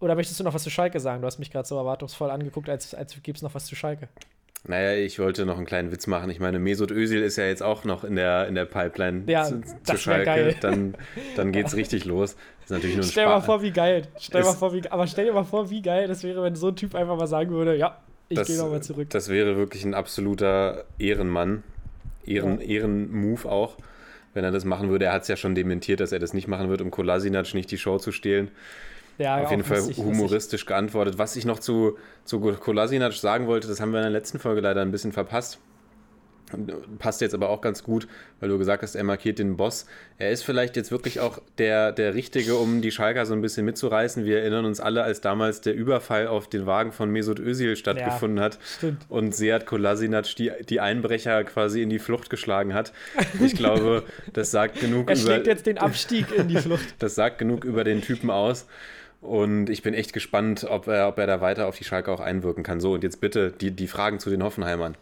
oder 0.00 0.14
möchtest 0.14 0.38
du 0.38 0.44
noch 0.44 0.54
was 0.54 0.62
zu 0.62 0.70
Schalke 0.70 1.00
sagen? 1.00 1.22
Du 1.22 1.26
hast 1.26 1.38
mich 1.38 1.50
gerade 1.50 1.66
so 1.66 1.76
erwartungsvoll 1.76 2.30
angeguckt, 2.30 2.68
als, 2.68 2.94
als 2.94 3.20
gäbe 3.22 3.36
es 3.36 3.42
noch 3.42 3.54
was 3.54 3.66
zu 3.66 3.74
Schalke. 3.74 4.08
Naja, 4.66 4.94
ich 4.94 5.18
wollte 5.18 5.46
noch 5.46 5.56
einen 5.56 5.66
kleinen 5.66 5.92
Witz 5.92 6.06
machen. 6.06 6.30
Ich 6.30 6.40
meine, 6.40 6.58
Mesut 6.58 6.90
Özil 6.90 7.22
ist 7.22 7.36
ja 7.36 7.44
jetzt 7.44 7.62
auch 7.62 7.84
noch 7.84 8.04
in 8.04 8.16
der, 8.16 8.48
in 8.48 8.54
der 8.54 8.64
Pipeline 8.64 9.22
ja, 9.26 9.44
zu, 9.44 9.62
zu 9.82 9.96
Schalke. 9.96 10.24
Geil. 10.24 10.56
Dann, 10.60 10.94
dann 11.36 11.52
geht's 11.52 11.72
ja. 11.72 11.76
richtig 11.76 12.04
los. 12.04 12.34
Das 12.34 12.64
ist 12.64 12.70
natürlich 12.70 12.96
nur 12.96 13.04
ein 13.04 13.10
stell 13.10 13.24
dir 13.24 13.30
mal 13.30 13.40
vor, 13.40 13.62
wie 13.62 13.70
geil. 13.70 14.02
Stell 14.18 14.42
mal 14.42 14.52
vor, 14.52 14.74
wie, 14.74 14.82
aber 14.90 15.06
stell 15.06 15.26
dir 15.26 15.32
mal 15.32 15.44
vor, 15.44 15.70
wie 15.70 15.80
geil 15.80 16.08
das 16.08 16.22
wäre, 16.24 16.42
wenn 16.42 16.54
so 16.56 16.68
ein 16.68 16.76
Typ 16.76 16.94
einfach 16.94 17.16
mal 17.16 17.26
sagen 17.26 17.50
würde, 17.50 17.76
ja, 17.76 17.98
ich 18.28 18.42
gehe 18.44 18.58
nochmal 18.58 18.82
zurück. 18.82 19.08
Das 19.10 19.28
wäre 19.28 19.56
wirklich 19.56 19.84
ein 19.84 19.94
absoluter 19.94 20.84
Ehrenmann. 20.98 21.62
Ehren, 22.26 22.60
ja. 22.60 22.66
Ehrenmove 22.66 23.46
auch, 23.46 23.76
wenn 24.34 24.44
er 24.44 24.50
das 24.50 24.64
machen 24.64 24.90
würde. 24.90 25.06
Er 25.06 25.14
hat 25.14 25.22
es 25.22 25.28
ja 25.28 25.36
schon 25.36 25.54
dementiert, 25.54 26.00
dass 26.00 26.12
er 26.12 26.18
das 26.18 26.34
nicht 26.34 26.46
machen 26.46 26.68
wird, 26.68 26.82
um 26.82 26.90
Kolasinac 26.90 27.54
nicht 27.54 27.70
die 27.70 27.78
Show 27.78 27.98
zu 27.98 28.12
stehlen. 28.12 28.50
Ja, 29.18 29.42
auf 29.42 29.50
jeden 29.50 29.64
Fall 29.64 29.78
lustig, 29.78 29.98
humoristisch 29.98 30.60
lustig. 30.60 30.66
geantwortet. 30.66 31.18
Was 31.18 31.36
ich 31.36 31.44
noch 31.44 31.58
zu, 31.58 31.98
zu 32.24 32.40
Kolasinac 32.40 33.12
sagen 33.14 33.46
wollte, 33.46 33.66
das 33.66 33.80
haben 33.80 33.90
wir 33.90 33.98
in 33.98 34.04
der 34.04 34.12
letzten 34.12 34.38
Folge 34.38 34.60
leider 34.60 34.80
ein 34.80 34.92
bisschen 34.92 35.12
verpasst. 35.12 35.58
Passt 36.98 37.20
jetzt 37.20 37.34
aber 37.34 37.50
auch 37.50 37.60
ganz 37.60 37.82
gut, 37.82 38.08
weil 38.40 38.48
du 38.48 38.56
gesagt 38.56 38.82
hast, 38.82 38.94
er 38.94 39.04
markiert 39.04 39.38
den 39.38 39.56
Boss. 39.56 39.86
Er 40.16 40.30
ist 40.30 40.44
vielleicht 40.44 40.76
jetzt 40.76 40.90
wirklich 40.90 41.20
auch 41.20 41.40
der, 41.58 41.92
der 41.92 42.14
Richtige, 42.14 42.54
um 42.54 42.80
die 42.80 42.90
Schalker 42.90 43.26
so 43.26 43.34
ein 43.34 43.42
bisschen 43.42 43.66
mitzureißen. 43.66 44.24
Wir 44.24 44.40
erinnern 44.40 44.64
uns 44.64 44.80
alle, 44.80 45.02
als 45.02 45.20
damals 45.20 45.60
der 45.60 45.74
Überfall 45.74 46.26
auf 46.26 46.48
den 46.48 46.64
Wagen 46.64 46.92
von 46.92 47.10
Mesut 47.10 47.38
Özil 47.38 47.76
stattgefunden 47.76 48.38
ja, 48.38 48.44
hat 48.44 48.58
stimmt. 48.64 49.04
und 49.10 49.34
Seat 49.34 49.66
Kolasinac 49.66 50.36
die, 50.36 50.50
die 50.66 50.80
Einbrecher 50.80 51.44
quasi 51.44 51.82
in 51.82 51.90
die 51.90 51.98
Flucht 51.98 52.30
geschlagen 52.30 52.72
hat. 52.72 52.92
Ich 53.40 53.54
glaube, 53.54 54.04
das 54.32 54.50
sagt 54.50 54.80
genug 54.80 55.10
er 55.10 55.16
über... 55.16 55.30
Er 55.30 55.34
schlägt 55.34 55.46
jetzt 55.48 55.66
den 55.66 55.78
Abstieg 55.78 56.26
in 56.34 56.48
die 56.48 56.56
Flucht. 56.56 56.78
Das 56.98 57.14
sagt 57.14 57.38
genug 57.38 57.64
über 57.64 57.84
den 57.84 58.00
Typen 58.00 58.30
aus. 58.30 58.66
Und 59.20 59.68
ich 59.68 59.82
bin 59.82 59.94
echt 59.94 60.12
gespannt, 60.12 60.64
ob 60.68 60.86
er, 60.86 61.08
ob 61.08 61.18
er 61.18 61.26
da 61.26 61.40
weiter 61.40 61.66
auf 61.66 61.76
die 61.76 61.84
Schalke 61.84 62.12
auch 62.12 62.20
einwirken 62.20 62.62
kann. 62.62 62.80
So, 62.80 62.92
und 62.92 63.02
jetzt 63.02 63.20
bitte 63.20 63.50
die, 63.50 63.72
die 63.72 63.88
Fragen 63.88 64.20
zu 64.20 64.30
den 64.30 64.42
Hoffenheimern. 64.42 64.96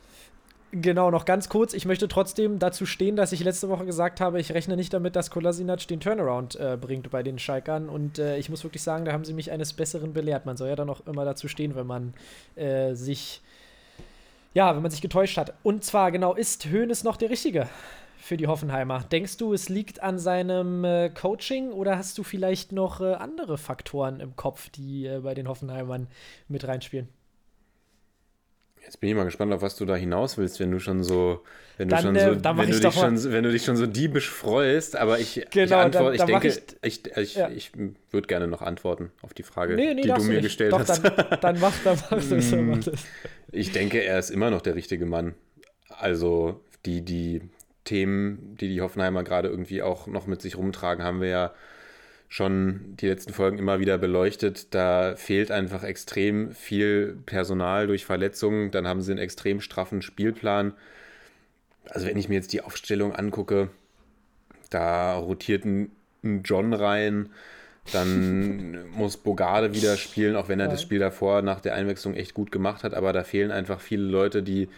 Genau, 0.72 1.10
noch 1.10 1.26
ganz 1.26 1.48
kurz. 1.48 1.74
Ich 1.74 1.86
möchte 1.86 2.08
trotzdem 2.08 2.58
dazu 2.58 2.86
stehen, 2.86 3.14
dass 3.16 3.32
ich 3.32 3.44
letzte 3.44 3.68
Woche 3.68 3.86
gesagt 3.86 4.20
habe, 4.20 4.40
ich 4.40 4.52
rechne 4.52 4.76
nicht 4.76 4.92
damit, 4.92 5.16
dass 5.16 5.30
Kolasinac 5.30 5.86
den 5.86 6.00
Turnaround 6.00 6.56
äh, 6.56 6.76
bringt 6.80 7.10
bei 7.10 7.22
den 7.22 7.38
Schalkern. 7.38 7.88
Und 7.88 8.18
äh, 8.18 8.36
ich 8.38 8.50
muss 8.50 8.64
wirklich 8.64 8.82
sagen, 8.82 9.04
da 9.04 9.12
haben 9.12 9.24
sie 9.24 9.32
mich 9.32 9.52
eines 9.52 9.74
Besseren 9.74 10.12
belehrt. 10.12 10.44
Man 10.44 10.56
soll 10.56 10.68
ja 10.68 10.76
dann 10.76 10.90
auch 10.90 11.06
immer 11.06 11.24
dazu 11.24 11.46
stehen, 11.48 11.76
wenn 11.76 11.86
man 11.86 12.14
äh, 12.56 12.94
sich, 12.94 13.42
ja, 14.54 14.74
wenn 14.74 14.82
man 14.82 14.90
sich 14.90 15.02
getäuscht 15.02 15.36
hat. 15.36 15.54
Und 15.62 15.84
zwar 15.84 16.10
genau, 16.10 16.34
ist 16.34 16.66
Hoeneß 16.66 17.04
noch 17.04 17.16
der 17.16 17.30
Richtige 17.30 17.68
für 18.26 18.36
die 18.36 18.46
Hoffenheimer? 18.46 19.04
Denkst 19.10 19.36
du, 19.38 19.52
es 19.52 19.68
liegt 19.68 20.02
an 20.02 20.18
seinem 20.18 20.84
äh, 20.84 21.10
Coaching 21.10 21.70
oder 21.72 21.96
hast 21.98 22.18
du 22.18 22.22
vielleicht 22.22 22.72
noch 22.72 23.00
äh, 23.00 23.14
andere 23.14 23.58
Faktoren 23.58 24.20
im 24.20 24.36
Kopf, 24.36 24.68
die 24.70 25.06
äh, 25.06 25.20
bei 25.20 25.34
den 25.34 25.48
Hoffenheimern 25.48 26.08
mit 26.48 26.66
reinspielen? 26.66 27.08
Jetzt 28.82 29.00
bin 29.00 29.10
ich 29.10 29.16
mal 29.16 29.24
gespannt, 29.24 29.52
auf 29.52 29.62
was 29.62 29.74
du 29.76 29.84
da 29.84 29.96
hinaus 29.96 30.38
willst, 30.38 30.60
wenn 30.60 30.70
du 30.70 30.78
schon 30.78 31.02
so, 31.02 31.42
wenn 31.76 31.88
du 31.88 31.96
Dann, 31.96 32.04
schon 32.04 32.16
äh, 32.16 32.20
so, 32.20 32.40
dann 32.40 32.56
mach 32.56 32.62
wenn 32.62 32.70
du 32.70 32.78
ich 32.78 32.80
dich 32.80 32.94
schon, 32.94 33.20
wenn 33.32 33.42
du 33.42 33.50
dich 33.50 33.64
schon 33.64 33.76
so 33.76 33.86
diebisch 33.86 34.30
freust, 34.30 34.94
aber 34.94 35.18
ich, 35.18 35.38
ich 35.38 35.50
Genau, 35.50 35.76
antworte, 35.76 36.10
dann- 36.10 36.14
ich 36.14 36.20
dann 36.20 36.30
mach 36.30 36.42
denke, 36.42 36.62
ich, 36.82 37.04
ich, 37.16 37.36
ja. 37.36 37.48
ich, 37.48 37.72
würde 38.12 38.28
gerne 38.28 38.46
noch 38.46 38.62
antworten 38.62 39.10
auf 39.22 39.34
die 39.34 39.42
Frage, 39.42 39.76
Nee, 39.76 39.94
nee, 39.94 40.02
die 40.04 40.12
du 40.12 40.22
mir 40.22 40.40
gestellt 40.40 40.72
Doch, 40.72 40.78
hast. 40.78 41.02
Dann, 41.02 41.38
dann 41.40 41.58
mach, 41.58 41.78
dann 41.80 41.98
mach 42.10 42.24
das. 42.28 42.52
Ich 43.52 43.72
denke, 43.72 44.02
er 44.02 44.18
ist 44.18 44.30
immer 44.30 44.50
noch 44.50 44.62
der 44.62 44.74
richtige 44.74 45.06
Mann. 45.06 45.34
Also 45.88 46.60
die, 46.84 47.02
die 47.04 47.42
Themen, 47.86 48.56
die 48.60 48.68
die 48.68 48.82
Hoffenheimer 48.82 49.24
gerade 49.24 49.48
irgendwie 49.48 49.82
auch 49.82 50.06
noch 50.08 50.26
mit 50.28 50.42
sich 50.42 50.58
rumtragen, 50.58 51.04
haben 51.04 51.22
wir 51.22 51.28
ja 51.30 51.54
schon 52.28 52.96
die 53.00 53.08
letzten 53.08 53.32
Folgen 53.32 53.58
immer 53.58 53.80
wieder 53.80 53.98
beleuchtet. 53.98 54.74
Da 54.74 55.16
fehlt 55.16 55.50
einfach 55.50 55.84
extrem 55.84 56.52
viel 56.52 57.18
Personal 57.26 57.86
durch 57.86 58.04
Verletzungen. 58.04 58.70
Dann 58.72 58.88
haben 58.88 59.02
sie 59.02 59.12
einen 59.12 59.20
extrem 59.20 59.60
straffen 59.60 60.02
Spielplan. 60.02 60.74
Also 61.88 62.06
wenn 62.06 62.16
ich 62.16 62.28
mir 62.28 62.34
jetzt 62.36 62.52
die 62.52 62.62
Aufstellung 62.62 63.14
angucke, 63.14 63.70
da 64.70 65.14
rotiert 65.16 65.64
ein, 65.64 65.90
John 66.44 66.72
rein. 66.74 67.30
Dann 67.92 68.90
muss 68.90 69.16
Bogarde 69.16 69.74
wieder 69.74 69.96
spielen, 69.96 70.36
auch 70.36 70.48
wenn 70.48 70.60
er 70.60 70.66
Ja. 70.66 70.72
das 70.72 70.82
Spiel 70.82 70.98
davor 70.98 71.42
nach 71.42 71.60
der 71.60 71.74
Einwechslung 71.74 72.14
echt 72.14 72.34
gut 72.34 72.50
gemacht 72.50 72.84
hat. 72.84 72.94
Aber 72.94 73.12
da 73.12 73.22
fehlen 73.24 73.52
einfach 73.52 73.80
viele 73.80 74.04
Leute, 74.04 74.42
die 74.42 74.68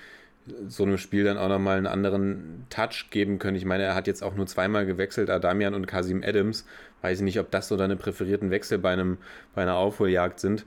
so 0.68 0.84
einem 0.84 0.98
Spiel 0.98 1.24
dann 1.24 1.38
auch 1.38 1.48
nochmal 1.48 1.78
einen 1.78 1.86
anderen 1.86 2.66
Touch 2.70 3.10
geben 3.10 3.38
können. 3.38 3.56
Ich 3.56 3.64
meine, 3.64 3.84
er 3.84 3.94
hat 3.94 4.06
jetzt 4.06 4.22
auch 4.22 4.34
nur 4.34 4.46
zweimal 4.46 4.86
gewechselt, 4.86 5.30
Adamian 5.30 5.74
und 5.74 5.86
Kasim 5.86 6.22
Adams. 6.24 6.64
Weiß 7.02 7.18
ich 7.18 7.24
nicht, 7.24 7.38
ob 7.38 7.50
das 7.50 7.68
so 7.68 7.76
deine 7.76 7.96
präferierten 7.96 8.50
Wechsel 8.50 8.78
bei, 8.78 8.92
einem, 8.92 9.18
bei 9.54 9.62
einer 9.62 9.76
Aufholjagd 9.76 10.40
sind. 10.40 10.64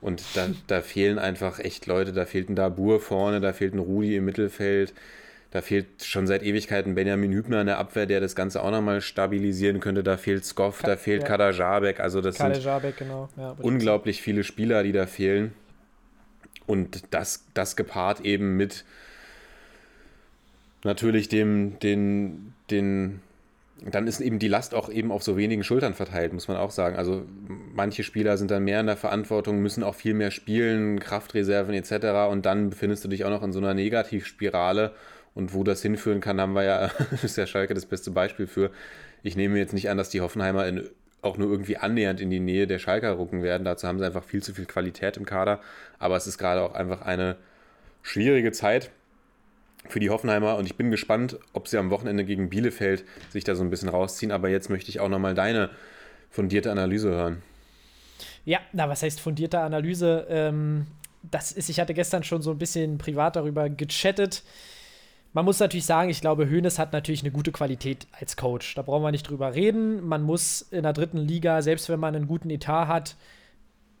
Und 0.00 0.22
da, 0.34 0.48
da 0.66 0.80
fehlen 0.80 1.18
einfach 1.18 1.58
echt 1.58 1.86
Leute. 1.86 2.12
Da 2.12 2.24
fehlt 2.24 2.48
ein 2.48 2.56
Dabur 2.56 3.00
vorne, 3.00 3.40
da 3.40 3.52
fehlt 3.52 3.74
ein 3.74 3.78
Rudi 3.78 4.16
im 4.16 4.24
Mittelfeld. 4.24 4.92
Da 5.50 5.62
fehlt 5.62 6.04
schon 6.04 6.26
seit 6.26 6.42
Ewigkeiten 6.42 6.94
Benjamin 6.94 7.32
Hübner 7.32 7.62
in 7.62 7.66
der 7.66 7.78
Abwehr, 7.78 8.04
der 8.04 8.20
das 8.20 8.36
Ganze 8.36 8.62
auch 8.62 8.70
nochmal 8.70 9.00
stabilisieren 9.00 9.80
könnte. 9.80 10.02
Da 10.02 10.18
fehlt 10.18 10.44
Skoff, 10.44 10.82
da 10.82 10.96
fehlt 10.96 11.22
ja. 11.22 11.28
Kader 11.28 11.52
Jabek. 11.52 12.00
Also 12.00 12.20
das 12.20 12.36
Kalle 12.36 12.56
sind 12.56 12.64
Jabek, 12.64 12.98
genau. 12.98 13.30
Ja, 13.36 13.56
unglaublich 13.62 14.20
viele 14.20 14.44
Spieler, 14.44 14.82
die 14.82 14.92
da 14.92 15.06
fehlen. 15.06 15.52
Und 16.66 17.02
das, 17.14 17.46
das 17.54 17.76
gepaart 17.76 18.20
eben 18.20 18.58
mit 18.58 18.84
natürlich 20.84 21.28
dem, 21.28 21.78
den, 21.80 22.54
den, 22.70 23.20
dann 23.82 24.06
ist 24.06 24.20
eben 24.20 24.38
die 24.38 24.48
Last 24.48 24.74
auch 24.74 24.88
eben 24.88 25.10
auf 25.10 25.22
so 25.22 25.36
wenigen 25.36 25.64
Schultern 25.64 25.94
verteilt, 25.94 26.32
muss 26.32 26.48
man 26.48 26.56
auch 26.56 26.70
sagen. 26.70 26.96
Also 26.96 27.24
manche 27.74 28.02
Spieler 28.02 28.36
sind 28.36 28.50
dann 28.50 28.64
mehr 28.64 28.80
in 28.80 28.86
der 28.86 28.96
Verantwortung, 28.96 29.60
müssen 29.60 29.82
auch 29.82 29.94
viel 29.94 30.14
mehr 30.14 30.30
spielen, 30.30 31.00
Kraftreserven 31.00 31.74
etc. 31.74 32.30
Und 32.30 32.46
dann 32.46 32.70
befindest 32.70 33.04
du 33.04 33.08
dich 33.08 33.24
auch 33.24 33.30
noch 33.30 33.42
in 33.42 33.52
so 33.52 33.58
einer 33.58 33.74
Negativspirale. 33.74 34.92
Und 35.34 35.54
wo 35.54 35.62
das 35.62 35.82
hinführen 35.82 36.20
kann, 36.20 36.40
haben 36.40 36.54
wir 36.54 36.64
ja, 36.64 36.90
ist 37.22 37.36
ja 37.36 37.46
Schalke 37.46 37.74
das 37.74 37.86
beste 37.86 38.10
Beispiel 38.10 38.46
für. 38.46 38.70
Ich 39.22 39.36
nehme 39.36 39.58
jetzt 39.58 39.74
nicht 39.74 39.90
an, 39.90 39.98
dass 39.98 40.10
die 40.10 40.20
Hoffenheimer 40.20 40.66
in, 40.66 40.88
auch 41.22 41.36
nur 41.36 41.50
irgendwie 41.50 41.76
annähernd 41.76 42.20
in 42.20 42.30
die 42.30 42.40
Nähe 42.40 42.66
der 42.66 42.78
Schalker 42.78 43.18
rücken 43.18 43.42
werden. 43.42 43.64
Dazu 43.64 43.86
haben 43.86 43.98
sie 43.98 44.06
einfach 44.06 44.24
viel 44.24 44.42
zu 44.42 44.54
viel 44.54 44.66
Qualität 44.66 45.16
im 45.16 45.26
Kader. 45.26 45.60
Aber 45.98 46.16
es 46.16 46.26
ist 46.26 46.38
gerade 46.38 46.62
auch 46.62 46.74
einfach 46.74 47.02
eine 47.02 47.36
schwierige 48.02 48.52
Zeit 48.52 48.90
für 49.86 50.00
die 50.00 50.10
Hoffenheimer 50.10 50.56
und 50.56 50.66
ich 50.66 50.76
bin 50.76 50.90
gespannt, 50.90 51.38
ob 51.52 51.68
sie 51.68 51.78
am 51.78 51.90
Wochenende 51.90 52.24
gegen 52.24 52.50
Bielefeld 52.50 53.04
sich 53.30 53.44
da 53.44 53.54
so 53.54 53.62
ein 53.62 53.70
bisschen 53.70 53.88
rausziehen. 53.88 54.32
Aber 54.32 54.48
jetzt 54.48 54.70
möchte 54.70 54.90
ich 54.90 55.00
auch 55.00 55.08
nochmal 55.08 55.34
deine 55.34 55.70
fundierte 56.30 56.70
Analyse 56.70 57.10
hören. 57.10 57.42
Ja, 58.44 58.60
na, 58.72 58.88
was 58.88 59.02
heißt 59.02 59.20
fundierte 59.20 59.60
Analyse? 59.60 60.26
Ähm, 60.28 60.86
das 61.22 61.52
ist, 61.52 61.68
ich 61.68 61.80
hatte 61.80 61.94
gestern 61.94 62.24
schon 62.24 62.42
so 62.42 62.50
ein 62.50 62.58
bisschen 62.58 62.98
privat 62.98 63.36
darüber 63.36 63.68
gechattet. 63.68 64.42
Man 65.32 65.44
muss 65.44 65.60
natürlich 65.60 65.86
sagen, 65.86 66.08
ich 66.10 66.20
glaube, 66.20 66.48
Hoeneß 66.48 66.78
hat 66.78 66.92
natürlich 66.92 67.22
eine 67.22 67.30
gute 67.30 67.52
Qualität 67.52 68.06
als 68.18 68.36
Coach. 68.36 68.74
Da 68.74 68.82
brauchen 68.82 69.02
wir 69.02 69.10
nicht 69.10 69.28
drüber 69.28 69.54
reden. 69.54 70.06
Man 70.06 70.22
muss 70.22 70.62
in 70.62 70.84
der 70.84 70.94
dritten 70.94 71.18
Liga, 71.18 71.60
selbst 71.62 71.88
wenn 71.88 72.00
man 72.00 72.16
einen 72.16 72.26
guten 72.26 72.50
Etat 72.50 72.88
hat, 72.88 73.16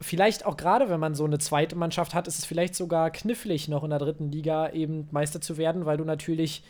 vielleicht 0.00 0.46
auch 0.46 0.56
gerade, 0.56 0.88
wenn 0.88 1.00
man 1.00 1.14
so 1.14 1.24
eine 1.24 1.38
zweite 1.38 1.76
Mannschaft 1.76 2.14
hat, 2.14 2.28
ist 2.28 2.38
es 2.38 2.44
vielleicht 2.44 2.74
sogar 2.74 3.10
knifflig, 3.10 3.68
noch 3.68 3.84
in 3.84 3.90
der 3.90 3.98
dritten 3.98 4.30
Liga 4.30 4.70
eben 4.70 5.08
Meister 5.10 5.40
zu 5.40 5.56
werden, 5.56 5.86
weil 5.86 5.96
du 5.96 6.04
natürlich 6.04 6.62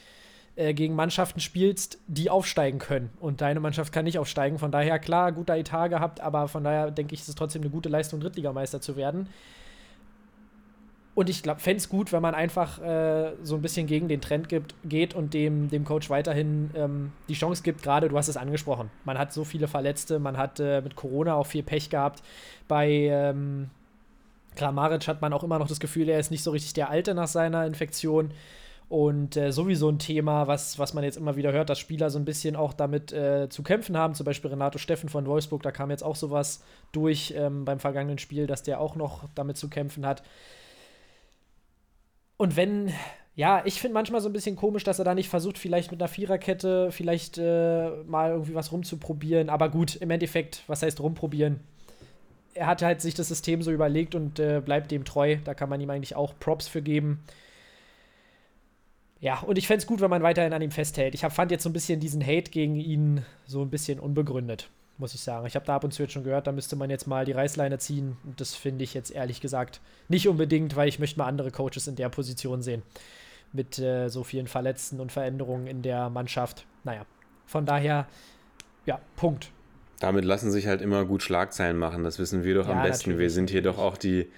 äh, 0.56 0.74
gegen 0.74 0.94
Mannschaften 0.94 1.40
spielst, 1.40 1.98
die 2.06 2.30
aufsteigen 2.30 2.78
können. 2.78 3.10
Und 3.20 3.40
deine 3.40 3.60
Mannschaft 3.60 3.92
kann 3.92 4.04
nicht 4.04 4.18
aufsteigen. 4.18 4.58
Von 4.58 4.72
daher, 4.72 4.98
klar, 4.98 5.32
guter 5.32 5.56
Etat 5.56 5.88
gehabt, 5.88 6.20
aber 6.20 6.48
von 6.48 6.64
daher 6.64 6.90
denke 6.90 7.14
ich, 7.14 7.20
ist 7.20 7.28
es 7.28 7.34
trotzdem 7.34 7.62
eine 7.62 7.70
gute 7.70 7.88
Leistung, 7.88 8.20
Drittligameister 8.20 8.80
zu 8.80 8.96
werden. 8.96 9.28
Und 11.18 11.28
ich 11.28 11.42
glaube, 11.42 11.58
fände 11.58 11.78
es 11.78 11.88
gut, 11.88 12.12
wenn 12.12 12.22
man 12.22 12.36
einfach 12.36 12.80
äh, 12.80 13.32
so 13.42 13.56
ein 13.56 13.60
bisschen 13.60 13.88
gegen 13.88 14.06
den 14.06 14.20
Trend 14.20 14.48
gibt, 14.48 14.76
geht 14.84 15.14
und 15.14 15.34
dem, 15.34 15.68
dem 15.68 15.84
Coach 15.84 16.10
weiterhin 16.10 16.70
ähm, 16.76 17.10
die 17.28 17.34
Chance 17.34 17.64
gibt. 17.64 17.82
Gerade, 17.82 18.08
du 18.08 18.16
hast 18.16 18.28
es 18.28 18.36
angesprochen, 18.36 18.88
man 19.04 19.18
hat 19.18 19.32
so 19.32 19.42
viele 19.42 19.66
Verletzte, 19.66 20.20
man 20.20 20.36
hat 20.36 20.60
äh, 20.60 20.80
mit 20.80 20.94
Corona 20.94 21.34
auch 21.34 21.48
viel 21.48 21.64
Pech 21.64 21.90
gehabt. 21.90 22.22
Bei 22.68 22.88
ähm, 22.88 23.68
Kramaric 24.54 25.08
hat 25.08 25.20
man 25.20 25.32
auch 25.32 25.42
immer 25.42 25.58
noch 25.58 25.66
das 25.66 25.80
Gefühl, 25.80 26.08
er 26.08 26.20
ist 26.20 26.30
nicht 26.30 26.44
so 26.44 26.52
richtig 26.52 26.74
der 26.74 26.88
Alte 26.88 27.14
nach 27.14 27.26
seiner 27.26 27.66
Infektion. 27.66 28.30
Und 28.88 29.36
äh, 29.36 29.50
sowieso 29.50 29.88
ein 29.88 29.98
Thema, 29.98 30.46
was, 30.46 30.78
was 30.78 30.94
man 30.94 31.02
jetzt 31.02 31.16
immer 31.16 31.34
wieder 31.34 31.50
hört, 31.50 31.68
dass 31.68 31.80
Spieler 31.80 32.10
so 32.10 32.20
ein 32.20 32.24
bisschen 32.24 32.54
auch 32.54 32.72
damit 32.72 33.12
äh, 33.12 33.48
zu 33.48 33.64
kämpfen 33.64 33.96
haben. 33.96 34.14
Zum 34.14 34.24
Beispiel 34.24 34.50
Renato 34.50 34.78
Steffen 34.78 35.08
von 35.08 35.26
Wolfsburg, 35.26 35.64
da 35.64 35.72
kam 35.72 35.90
jetzt 35.90 36.04
auch 36.04 36.14
sowas 36.14 36.62
durch 36.92 37.34
ähm, 37.36 37.64
beim 37.64 37.80
vergangenen 37.80 38.18
Spiel, 38.18 38.46
dass 38.46 38.62
der 38.62 38.80
auch 38.80 38.94
noch 38.94 39.24
damit 39.34 39.56
zu 39.56 39.68
kämpfen 39.68 40.06
hat. 40.06 40.22
Und 42.38 42.56
wenn, 42.56 42.92
ja, 43.34 43.62
ich 43.66 43.80
finde 43.80 43.94
manchmal 43.94 44.22
so 44.22 44.28
ein 44.28 44.32
bisschen 44.32 44.56
komisch, 44.56 44.84
dass 44.84 44.98
er 44.98 45.04
da 45.04 45.14
nicht 45.14 45.28
versucht, 45.28 45.58
vielleicht 45.58 45.90
mit 45.90 46.00
einer 46.00 46.08
Viererkette 46.08 46.90
vielleicht 46.90 47.36
äh, 47.36 47.90
mal 48.06 48.30
irgendwie 48.30 48.54
was 48.54 48.72
rumzuprobieren. 48.72 49.50
Aber 49.50 49.68
gut, 49.68 49.96
im 49.96 50.10
Endeffekt, 50.10 50.62
was 50.68 50.82
heißt 50.82 51.00
rumprobieren? 51.00 51.60
Er 52.54 52.66
hat 52.66 52.82
halt 52.82 53.02
sich 53.02 53.14
das 53.14 53.28
System 53.28 53.60
so 53.60 53.70
überlegt 53.70 54.14
und 54.14 54.38
äh, 54.38 54.62
bleibt 54.64 54.90
dem 54.90 55.04
treu. 55.04 55.36
Da 55.44 55.52
kann 55.52 55.68
man 55.68 55.80
ihm 55.80 55.90
eigentlich 55.90 56.16
auch 56.16 56.32
Props 56.38 56.68
für 56.68 56.80
geben. 56.80 57.22
Ja, 59.20 59.40
und 59.40 59.58
ich 59.58 59.66
fände 59.66 59.80
es 59.80 59.86
gut, 59.86 60.00
wenn 60.00 60.10
man 60.10 60.22
weiterhin 60.22 60.52
an 60.52 60.62
ihm 60.62 60.70
festhält. 60.70 61.14
Ich 61.14 61.24
hab, 61.24 61.32
fand 61.32 61.50
jetzt 61.50 61.64
so 61.64 61.68
ein 61.68 61.72
bisschen 61.72 61.98
diesen 61.98 62.24
Hate 62.24 62.50
gegen 62.52 62.76
ihn 62.76 63.24
so 63.46 63.62
ein 63.62 63.70
bisschen 63.70 63.98
unbegründet, 63.98 64.70
muss 64.98 65.14
ich 65.14 65.20
sagen. 65.20 65.46
Ich 65.46 65.54
habe 65.54 65.64
da 65.64 65.76
ab 65.76 65.84
und 65.84 65.92
zu 65.92 66.02
jetzt 66.02 66.12
schon 66.12 66.24
gehört, 66.24 66.46
da 66.46 66.52
müsste 66.52 66.76
man 66.76 66.90
jetzt 66.90 67.06
mal 67.06 67.24
die 67.24 67.32
Reißleine 67.32 67.78
ziehen. 67.78 68.16
Und 68.24 68.40
das 68.40 68.54
finde 68.54 68.84
ich 68.84 68.94
jetzt 68.94 69.10
ehrlich 69.10 69.40
gesagt 69.40 69.80
nicht 70.08 70.28
unbedingt, 70.28 70.76
weil 70.76 70.88
ich 70.88 70.98
möchte 70.98 71.18
mal 71.18 71.26
andere 71.26 71.50
Coaches 71.50 71.86
in 71.86 71.96
der 71.96 72.08
Position 72.08 72.62
sehen. 72.62 72.82
Mit 73.52 73.78
äh, 73.78 74.08
so 74.08 74.24
vielen 74.24 74.46
Verletzten 74.46 75.00
und 75.00 75.12
Veränderungen 75.12 75.66
in 75.66 75.82
der 75.82 76.10
Mannschaft. 76.10 76.66
Naja, 76.84 77.06
von 77.46 77.64
daher, 77.64 78.06
ja, 78.84 79.00
Punkt. 79.16 79.50
Damit 80.00 80.24
lassen 80.24 80.50
sich 80.50 80.66
halt 80.66 80.82
immer 80.82 81.04
gut 81.04 81.22
Schlagzeilen 81.22 81.76
machen. 81.76 82.04
Das 82.04 82.18
wissen 82.18 82.44
wir 82.44 82.54
doch 82.54 82.68
Ja, 82.68 82.74
am 82.74 82.82
besten. 82.82 83.10
Wir 83.10 83.14
natürlich, 83.14 83.34
sind 83.34 83.50
hier 83.50 83.62
doch 83.62 83.78
auch 83.78 83.96
die, 83.96 84.30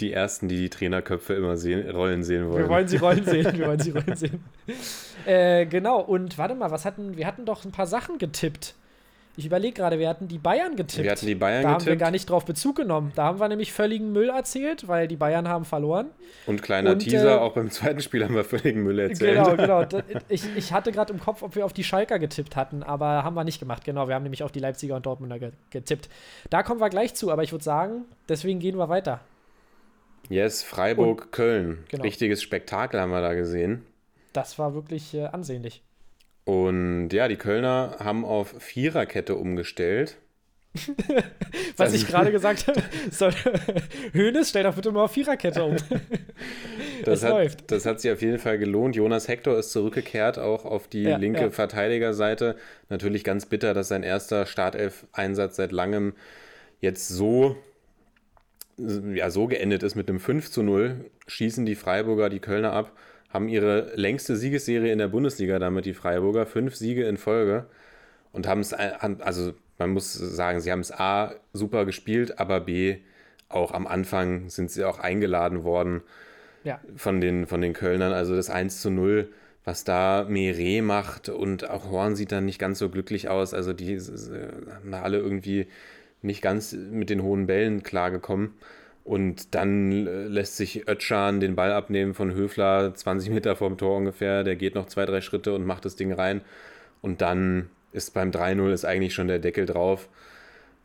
die 0.00 0.12
Ersten, 0.12 0.48
die 0.48 0.56
die 0.56 0.70
Trainerköpfe 0.70 1.34
immer 1.34 1.56
sehen, 1.56 1.88
rollen 1.90 2.22
sehen 2.22 2.48
wollen. 2.48 2.64
Wir 2.64 2.68
wollen 2.68 2.88
sie 2.88 2.96
rollen 2.96 3.24
sehen, 3.24 3.52
wir 3.52 3.66
wollen 3.66 3.80
sie 3.80 3.90
rollen 3.90 4.16
sehen. 4.16 4.44
Äh, 5.24 5.66
genau, 5.66 6.00
und 6.00 6.36
warte 6.36 6.56
mal, 6.56 6.72
was 6.72 6.84
hatten, 6.84 7.16
wir 7.16 7.28
hatten 7.28 7.44
doch 7.44 7.64
ein 7.64 7.70
paar 7.70 7.86
Sachen 7.86 8.18
getippt. 8.18 8.74
Ich 9.34 9.46
überlege 9.46 9.72
gerade, 9.72 9.98
wir 9.98 10.10
hatten 10.10 10.28
die 10.28 10.36
Bayern 10.36 10.76
getippt. 10.76 11.02
Wir 11.04 11.10
hatten 11.10 11.26
die 11.26 11.34
Bayern 11.34 11.62
da 11.62 11.68
haben 11.70 11.80
wir 11.80 11.84
getippt 11.86 12.00
gar 12.00 12.10
nicht 12.10 12.28
drauf 12.28 12.44
Bezug 12.44 12.76
genommen. 12.76 13.12
Da 13.14 13.24
haben 13.24 13.40
wir 13.40 13.48
nämlich 13.48 13.72
völligen 13.72 14.12
Müll 14.12 14.28
erzählt, 14.28 14.88
weil 14.88 15.08
die 15.08 15.16
Bayern 15.16 15.48
haben 15.48 15.64
verloren. 15.64 16.10
und 16.46 16.62
kleiner 16.62 16.90
und, 16.92 16.98
Teaser, 16.98 17.36
äh, 17.36 17.38
auch 17.38 17.54
beim 17.54 17.70
zweiten 17.70 18.00
Spiel 18.00 18.24
haben 18.24 18.34
wir 18.34 18.44
völligen 18.44 18.82
Müll 18.82 18.98
erzählt. 18.98 19.36
Genau, 19.42 19.56
genau. 19.56 19.84
Da- 19.86 20.02
Ich, 20.28 20.44
ich 20.54 20.72
hatte 20.74 20.92
gerade 20.92 21.14
im 21.14 21.18
Kopf, 21.20 21.42
ob 21.42 21.56
wir 21.56 21.64
auf 21.64 21.72
die 21.72 21.82
Schalker 21.84 22.18
getippt 22.18 22.56
hatten, 22.56 22.82
aber 22.82 23.24
haben 23.24 23.34
wir 23.34 23.44
nicht 23.44 23.58
gemacht. 23.58 23.84
Genau, 23.86 24.06
wir 24.06 24.14
haben 24.14 24.22
nämlich 24.22 24.42
auf 24.42 24.52
die 24.52 24.58
Leipziger 24.60 24.96
und 24.96 25.06
Dortmunder 25.06 25.38
ge 25.38 25.52
getippt. 25.70 26.10
Da 26.50 26.62
kommen 26.62 26.80
wir 26.80 26.90
gleich 26.90 27.14
zu, 27.14 27.30
aber 27.32 27.42
ich 27.42 27.52
würde 27.52 27.64
sagen, 27.64 28.04
deswegen 28.28 28.58
gehen 28.60 28.76
wir 28.76 28.90
weiter. 28.90 29.20
Yes, 30.28 30.62
Freiburg, 30.62 31.32
Köln. 31.32 31.84
genau. 31.88 32.04
Richtiges 32.04 32.42
Spektakel 32.42 33.00
haben 33.00 33.10
wir 33.10 33.22
da 33.22 33.32
gesehen. 33.34 33.84
Das 34.34 34.58
war 34.58 34.74
wirklich 34.74 35.14
äh, 35.14 35.24
ansehnlich. 35.26 35.82
Und 36.44 37.10
ja, 37.10 37.28
die 37.28 37.36
Kölner 37.36 37.96
haben 38.00 38.24
auf 38.24 38.54
Viererkette 38.58 39.36
umgestellt. 39.36 40.16
Was 41.76 41.92
ich 41.92 42.06
gerade 42.06 42.32
gesagt 42.32 42.66
habe, 42.66 42.82
soll, 43.10 43.32
Hönes, 44.12 44.48
stell 44.50 44.62
doch 44.64 44.74
bitte 44.74 44.90
mal 44.90 45.04
auf 45.04 45.12
Viererkette 45.12 45.62
um. 45.64 45.76
Das 47.04 47.18
Es 47.18 47.24
hat, 47.24 47.30
läuft. 47.32 47.70
das 47.72 47.84
hat 47.84 48.00
sich 48.00 48.12
auf 48.12 48.22
jeden 48.22 48.38
Fall 48.38 48.58
gelohnt. 48.58 48.94
Jonas 48.94 49.26
Hector 49.26 49.58
ist 49.58 49.72
zurückgekehrt, 49.72 50.38
auch 50.38 50.64
auf 50.64 50.86
die 50.86 51.02
Ja, 51.02 51.16
linke 51.16 51.40
ja. 51.40 51.50
Verteidigerseite. 51.50 52.54
Natürlich 52.90 53.24
ganz 53.24 53.46
bitter, 53.46 53.74
dass 53.74 53.88
sein 53.88 54.04
erster 54.04 54.46
Startelf-Einsatz 54.46 55.56
seit 55.56 55.72
langem 55.72 56.14
jetzt 56.80 57.08
so, 57.08 57.56
ja, 58.78 59.30
so 59.30 59.48
geendet 59.48 59.82
ist 59.82 59.96
mit 59.96 60.08
einem 60.08 60.20
5 60.20 60.48
zu 60.48 60.62
0. 60.62 61.10
Schießen 61.26 61.66
die 61.66 61.74
Freiburger 61.74 62.30
die 62.30 62.38
Kölner 62.40 62.72
ab, 62.72 62.92
haben 63.32 63.48
ihre 63.48 63.92
längste 63.94 64.36
Siegesserie 64.36 64.92
in 64.92 64.98
der 64.98 65.08
Bundesliga 65.08 65.58
damit, 65.58 65.86
die 65.86 65.94
Freiburger. 65.94 66.46
Fünf 66.46 66.74
Siege 66.76 67.04
in 67.04 67.16
Folge 67.16 67.66
und 68.32 68.46
haben 68.46 68.60
es, 68.60 68.72
also 68.72 69.54
man 69.78 69.90
muss 69.90 70.12
sagen, 70.12 70.60
sie 70.60 70.70
haben 70.70 70.80
es 70.80 70.92
A 70.92 71.34
super 71.52 71.84
gespielt, 71.84 72.38
aber 72.38 72.60
B 72.60 72.98
auch 73.48 73.72
am 73.72 73.86
Anfang 73.86 74.48
sind 74.48 74.70
sie 74.70 74.84
auch 74.84 74.98
eingeladen 74.98 75.64
worden 75.64 76.02
Ja. 76.64 76.80
von 76.96 77.20
den, 77.20 77.46
von 77.46 77.60
den 77.60 77.72
Kölnern. 77.72 78.12
Also 78.12 78.34
das 78.34 78.50
1 78.50 78.80
zu 78.80 78.90
0, 78.90 79.28
was 79.64 79.84
da 79.84 80.26
Meret 80.28 80.82
macht 80.82 81.28
und 81.28 81.68
auch 81.68 81.90
Horn 81.90 82.16
sieht 82.16 82.32
dann 82.32 82.44
nicht 82.46 82.58
ganz 82.58 82.78
so 82.78 82.88
glücklich 82.88 83.28
aus. 83.28 83.54
Also 83.54 83.72
die 83.72 83.94
äh, 83.94 84.00
haben 84.74 84.90
da 84.90 85.02
alle 85.02 85.18
irgendwie 85.18 85.66
nicht 86.22 86.42
ganz 86.42 86.72
mit 86.72 87.10
den 87.10 87.22
hohen 87.22 87.46
Bällen 87.46 87.82
klargekommen. 87.82 88.54
Und 89.04 89.54
dann 89.54 89.90
lässt 90.28 90.56
sich 90.56 90.88
Ötschan 90.88 91.40
den 91.40 91.56
Ball 91.56 91.72
abnehmen 91.72 92.14
von 92.14 92.32
Höfler, 92.34 92.94
20 92.94 93.30
Meter 93.30 93.56
vorm 93.56 93.76
Tor 93.76 93.96
ungefähr. 93.96 94.44
Der 94.44 94.54
geht 94.56 94.74
noch 94.74 94.86
zwei, 94.86 95.06
drei 95.06 95.20
Schritte 95.20 95.54
und 95.54 95.66
macht 95.66 95.84
das 95.84 95.96
Ding 95.96 96.12
rein. 96.12 96.40
Und 97.00 97.20
dann 97.20 97.68
ist 97.92 98.14
beim 98.14 98.30
3-0 98.30 98.72
ist 98.72 98.84
eigentlich 98.84 99.14
schon 99.14 99.28
der 99.28 99.40
Deckel 99.40 99.66
drauf. 99.66 100.08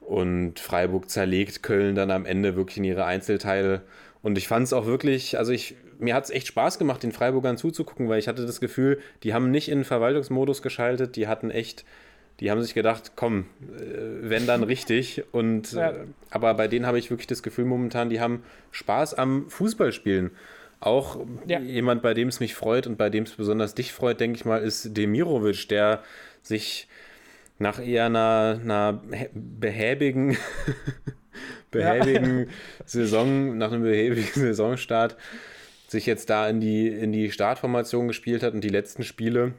Und 0.01 0.60
Freiburg 0.60 1.10
zerlegt 1.10 1.63
Köln 1.63 1.95
dann 1.95 2.12
am 2.12 2.25
Ende 2.25 2.56
wirklich 2.56 2.77
in 2.77 2.86
ihre 2.86 3.06
Einzelteile. 3.06 3.82
Und 4.23 4.38
ich 4.38 4.47
fand 4.47 4.65
es 4.65 4.73
auch 4.73 4.86
wirklich, 4.86 5.38
also 5.38 5.51
ich, 5.51 5.75
mir 5.99 6.15
hat 6.15 6.25
es 6.25 6.30
echt 6.32 6.47
Spaß 6.47 6.80
gemacht, 6.80 7.03
den 7.03 7.12
Freiburgern 7.12 7.58
zuzugucken, 7.58 8.10
weil 8.10 8.19
ich 8.19 8.27
hatte 8.27 8.45
das 8.45 8.60
Gefühl, 8.60 8.99
die 9.23 9.34
haben 9.34 9.51
nicht 9.51 9.69
in 9.69 9.84
Verwaltungsmodus 9.84 10.62
geschaltet, 10.62 11.15
die 11.15 11.27
hatten 11.27 11.51
echt, 11.51 11.86
die 12.39 12.52
haben 12.52 12.62
sich 12.62 12.73
gedacht, 12.73 13.13
komm, 13.15 13.45
äh, 13.62 14.30
wenn 14.30 14.45
dann 14.45 14.63
richtig. 14.63 15.23
Und 15.32 15.71
Ja. 15.73 15.89
äh, 15.91 16.06
aber 16.30 16.54
bei 16.54 16.67
denen 16.67 16.86
habe 16.86 17.00
ich 17.00 17.10
wirklich 17.10 17.28
das 17.28 17.41
Gefühl 17.43 17.65
momentan, 17.65 18.10
die 18.10 18.19
haben 18.19 18.43
Spaß 18.71 19.15
am 19.15 19.50
Fußballspielen. 19.50 20.32
Auch 20.80 21.19
Ja. 21.47 21.60
jemand, 21.60 22.04
bei 22.04 22.13
dem 22.13 22.28
es 22.28 22.39
mich 22.39 22.54
freut 22.54 22.86
und 22.86 22.97
bei 22.97 23.10
dem 23.10 23.23
es 23.23 23.32
besonders 23.32 23.73
dich 23.73 23.91
freut, 23.93 24.19
denke 24.19 24.38
ich 24.38 24.45
mal, 24.45 24.62
ist 24.62 24.95
Demirovic, 24.95 25.67
der 25.69 26.04
sich 26.43 26.88
nach 27.60 27.80
eher 27.84 28.06
einer, 28.06 28.60
einer 28.62 29.02
hä- 29.12 29.30
behäbigen, 29.34 30.38
behäbigen 31.71 32.50
Saison, 32.86 33.58
nach 33.58 33.71
einem 33.71 33.82
behäbigen 33.84 34.30
Saisonstart, 34.34 35.17
sich 35.88 36.06
jetzt 36.06 36.30
da 36.30 36.47
in 36.50 36.60
die, 36.60 36.88
in 36.88 37.12
die 37.12 37.32
Startformation 37.32 38.08
gespielt 38.08 38.43
hat 38.43 38.54
und 38.54 38.62
die 38.63 38.69
letzten 38.69 39.04
Spiele 39.04 39.54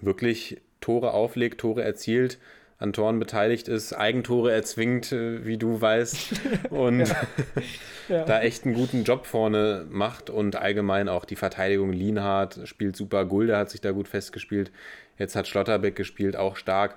wirklich 0.00 0.60
Tore 0.86 1.14
auflegt, 1.14 1.60
Tore 1.60 1.82
erzielt, 1.82 2.38
an 2.78 2.92
Toren 2.92 3.18
beteiligt 3.18 3.66
ist, 3.66 3.92
Eigentore 3.92 4.52
erzwingt, 4.52 5.10
äh, 5.10 5.44
wie 5.44 5.58
du 5.58 5.80
weißt, 5.80 6.40
und 6.70 7.12
Ja. 8.08 8.24
da 8.24 8.40
echt 8.40 8.64
einen 8.64 8.74
guten 8.74 9.02
Job 9.02 9.26
vorne 9.26 9.84
macht 9.90 10.30
und 10.30 10.54
allgemein 10.54 11.08
auch 11.08 11.24
die 11.24 11.34
Verteidigung 11.34 11.92
Lienhardt 11.92 12.60
spielt 12.68 12.94
super, 12.94 13.24
Gulde 13.24 13.56
hat 13.56 13.68
sich 13.68 13.80
da 13.80 13.90
gut 13.90 14.06
festgespielt, 14.06 14.70
jetzt 15.18 15.34
hat 15.34 15.48
Schlotterbeck 15.48 15.96
gespielt, 15.96 16.36
auch 16.36 16.54
stark. 16.54 16.94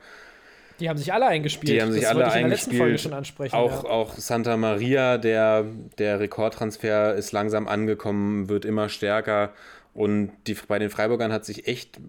Die 0.79 0.87
haben 0.87 0.97
sich 0.97 1.11
alle 1.11 1.25
eingespielt. 1.25 1.73
Die 1.73 1.81
haben 1.81 1.91
sich 1.91 2.03
das 2.03 2.11
alle 2.11 2.25
wollte 2.25 2.29
ich 2.29 2.35
in 2.35 2.41
der 2.43 2.49
letzten 2.51 2.69
Folge 2.69 2.83
eingespielt. 2.83 3.01
schon 3.01 3.17
ansprechen. 3.17 3.55
Auch, 3.55 3.83
ja. 3.85 3.89
auch 3.89 4.13
Santa 4.17 4.55
Maria, 4.55 5.17
der, 5.17 5.65
der 5.97 6.19
Rekordtransfer 6.19 7.15
ist 7.15 7.31
langsam 7.31 7.67
angekommen, 7.67 8.49
wird 8.49 8.65
immer 8.65 8.87
stärker. 8.87 9.51
Und 9.95 10.31
die, 10.45 10.55
bei 10.67 10.77
den 10.77 10.91
Freiburgern 10.91 11.33
hat 11.33 11.43
sich 11.43 11.67
echt 11.67 11.99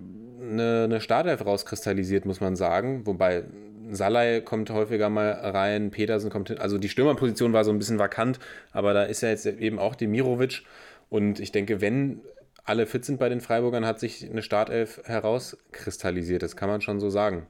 eine, 0.50 0.84
eine 0.84 1.00
Startelf 1.00 1.44
rauskristallisiert, 1.44 2.26
muss 2.26 2.40
man 2.40 2.56
sagen. 2.56 3.06
Wobei 3.06 3.44
Salai 3.90 4.40
kommt 4.40 4.70
häufiger 4.70 5.08
mal 5.08 5.30
rein, 5.32 5.90
Petersen 5.90 6.30
kommt 6.30 6.48
hin. 6.48 6.58
Also 6.58 6.78
die 6.78 6.88
Stürmerposition 6.88 7.52
war 7.52 7.64
so 7.64 7.70
ein 7.70 7.78
bisschen 7.78 7.98
vakant, 7.98 8.38
aber 8.72 8.94
da 8.94 9.04
ist 9.04 9.22
ja 9.22 9.30
jetzt 9.30 9.46
eben 9.46 9.78
auch 9.78 9.94
Demirovic. 9.94 10.62
Und 11.08 11.40
ich 11.40 11.52
denke, 11.52 11.80
wenn 11.80 12.20
alle 12.64 12.86
fit 12.86 13.04
sind 13.04 13.18
bei 13.18 13.28
den 13.28 13.40
Freiburgern, 13.40 13.84
hat 13.84 14.00
sich 14.00 14.28
eine 14.28 14.42
Startelf 14.42 15.00
herauskristallisiert. 15.04 16.42
Das 16.42 16.56
kann 16.56 16.68
man 16.68 16.80
schon 16.80 17.00
so 17.00 17.10
sagen. 17.10 17.46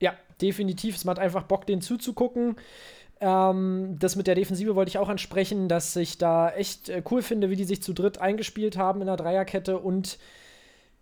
Ja, 0.00 0.14
definitiv. 0.40 0.96
Es 0.96 1.04
macht 1.04 1.18
einfach 1.18 1.44
Bock, 1.44 1.66
den 1.66 1.80
zuzugucken. 1.80 2.56
Ähm, 3.20 3.96
das 3.98 4.16
mit 4.16 4.26
der 4.26 4.34
Defensive 4.34 4.74
wollte 4.74 4.88
ich 4.88 4.98
auch 4.98 5.10
ansprechen, 5.10 5.68
dass 5.68 5.94
ich 5.94 6.18
da 6.18 6.50
echt 6.50 6.88
äh, 6.88 7.02
cool 7.10 7.22
finde, 7.22 7.50
wie 7.50 7.56
die 7.56 7.64
sich 7.64 7.82
zu 7.82 7.92
dritt 7.92 8.18
eingespielt 8.18 8.76
haben 8.76 9.00
in 9.02 9.06
der 9.06 9.16
Dreierkette. 9.16 9.78
Und 9.78 10.18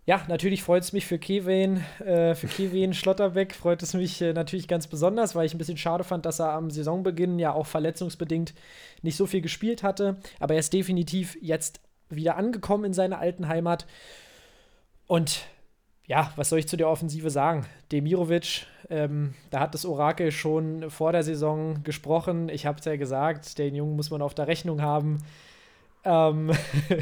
ja, 0.09 0.23
natürlich 0.27 0.63
freut 0.63 0.83
es 0.83 0.95
mich 0.95 1.05
für 1.05 1.19
Kevin, 1.19 1.85
äh, 2.03 2.35
für 2.35 2.47
Kevin 2.47 2.95
Schlotterbeck 2.95 3.55
freut 3.55 3.83
es 3.83 3.93
mich 3.93 4.23
äh, 4.23 4.33
natürlich 4.33 4.67
ganz 4.67 4.87
besonders, 4.87 5.35
weil 5.35 5.45
ich 5.45 5.53
ein 5.53 5.59
bisschen 5.59 5.77
schade 5.77 6.03
fand, 6.03 6.25
dass 6.25 6.39
er 6.39 6.55
am 6.55 6.71
Saisonbeginn 6.71 7.39
ja 7.39 7.53
auch 7.53 7.67
verletzungsbedingt 7.67 8.55
nicht 9.03 9.19
so 9.19 9.27
viel 9.27 9.43
gespielt 9.43 9.83
hatte. 9.83 10.17
Aber 10.41 10.55
er 10.55 10.61
ist 10.61 10.73
definitiv 10.73 11.37
jetzt 11.43 11.81
wieder 12.09 12.39
angekommen 12.39 12.87
in 12.87 12.95
seiner 12.95 13.19
alten 13.19 13.49
Heimat. 13.49 13.87
Und 15.07 15.45
ja, 16.07 16.33
was 16.37 16.49
soll 16.49 16.61
ich 16.61 16.69
zu 16.69 16.79
der 16.79 16.89
Offensive 16.89 17.29
sagen? 17.29 17.67
Demirovic, 17.93 18.65
ähm, 18.89 19.35
da 19.51 19.61
hat 19.61 19.75
das 19.75 19.85
Orakel 19.85 20.33
schon 20.33 20.89
vor 20.91 21.13
der 21.13 21.23
Saison 21.23 21.83
gesprochen. 21.83 22.49
Ich 22.49 22.65
habe 22.65 22.79
es 22.79 22.87
ja 22.87 22.97
gesagt, 22.97 23.59
den 23.59 23.75
Jungen 23.75 23.97
muss 23.97 24.11
man 24.11 24.23
auf 24.23 24.35
der 24.35 24.47
Rechnung 24.47 24.81
haben. 24.81 25.19
Ähm, 26.09 26.51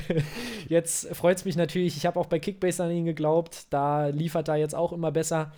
jetzt 0.69 1.15
freut 1.15 1.37
es 1.37 1.45
mich 1.45 1.57
natürlich, 1.57 1.97
ich 1.97 2.07
habe 2.07 2.19
auch 2.19 2.27
bei 2.27 2.41
Kickbase 2.41 2.83
an 2.83 2.91
ihn 2.91 3.05
geglaubt, 3.05 3.67
da 3.71 4.09
liefert 4.09 4.49
er 4.49 4.57
jetzt 4.57 4.75
auch 4.75 4.93
immer 4.93 5.13
besser. 5.13 5.53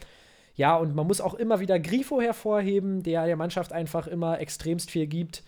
Ja, 0.55 0.77
und 0.77 0.95
man 0.95 1.07
muss 1.07 1.23
auch 1.23 1.35
immer 1.35 1.59
wieder 1.59 1.79
Grifo 1.79 2.21
hervorheben, 2.21 3.03
der 3.03 3.25
der 3.25 3.37
Mannschaft 3.37 3.73
einfach 3.73 4.07
immer 4.07 4.39
extremst 4.41 4.91
viel 4.91 5.07
gibt. 5.07 5.45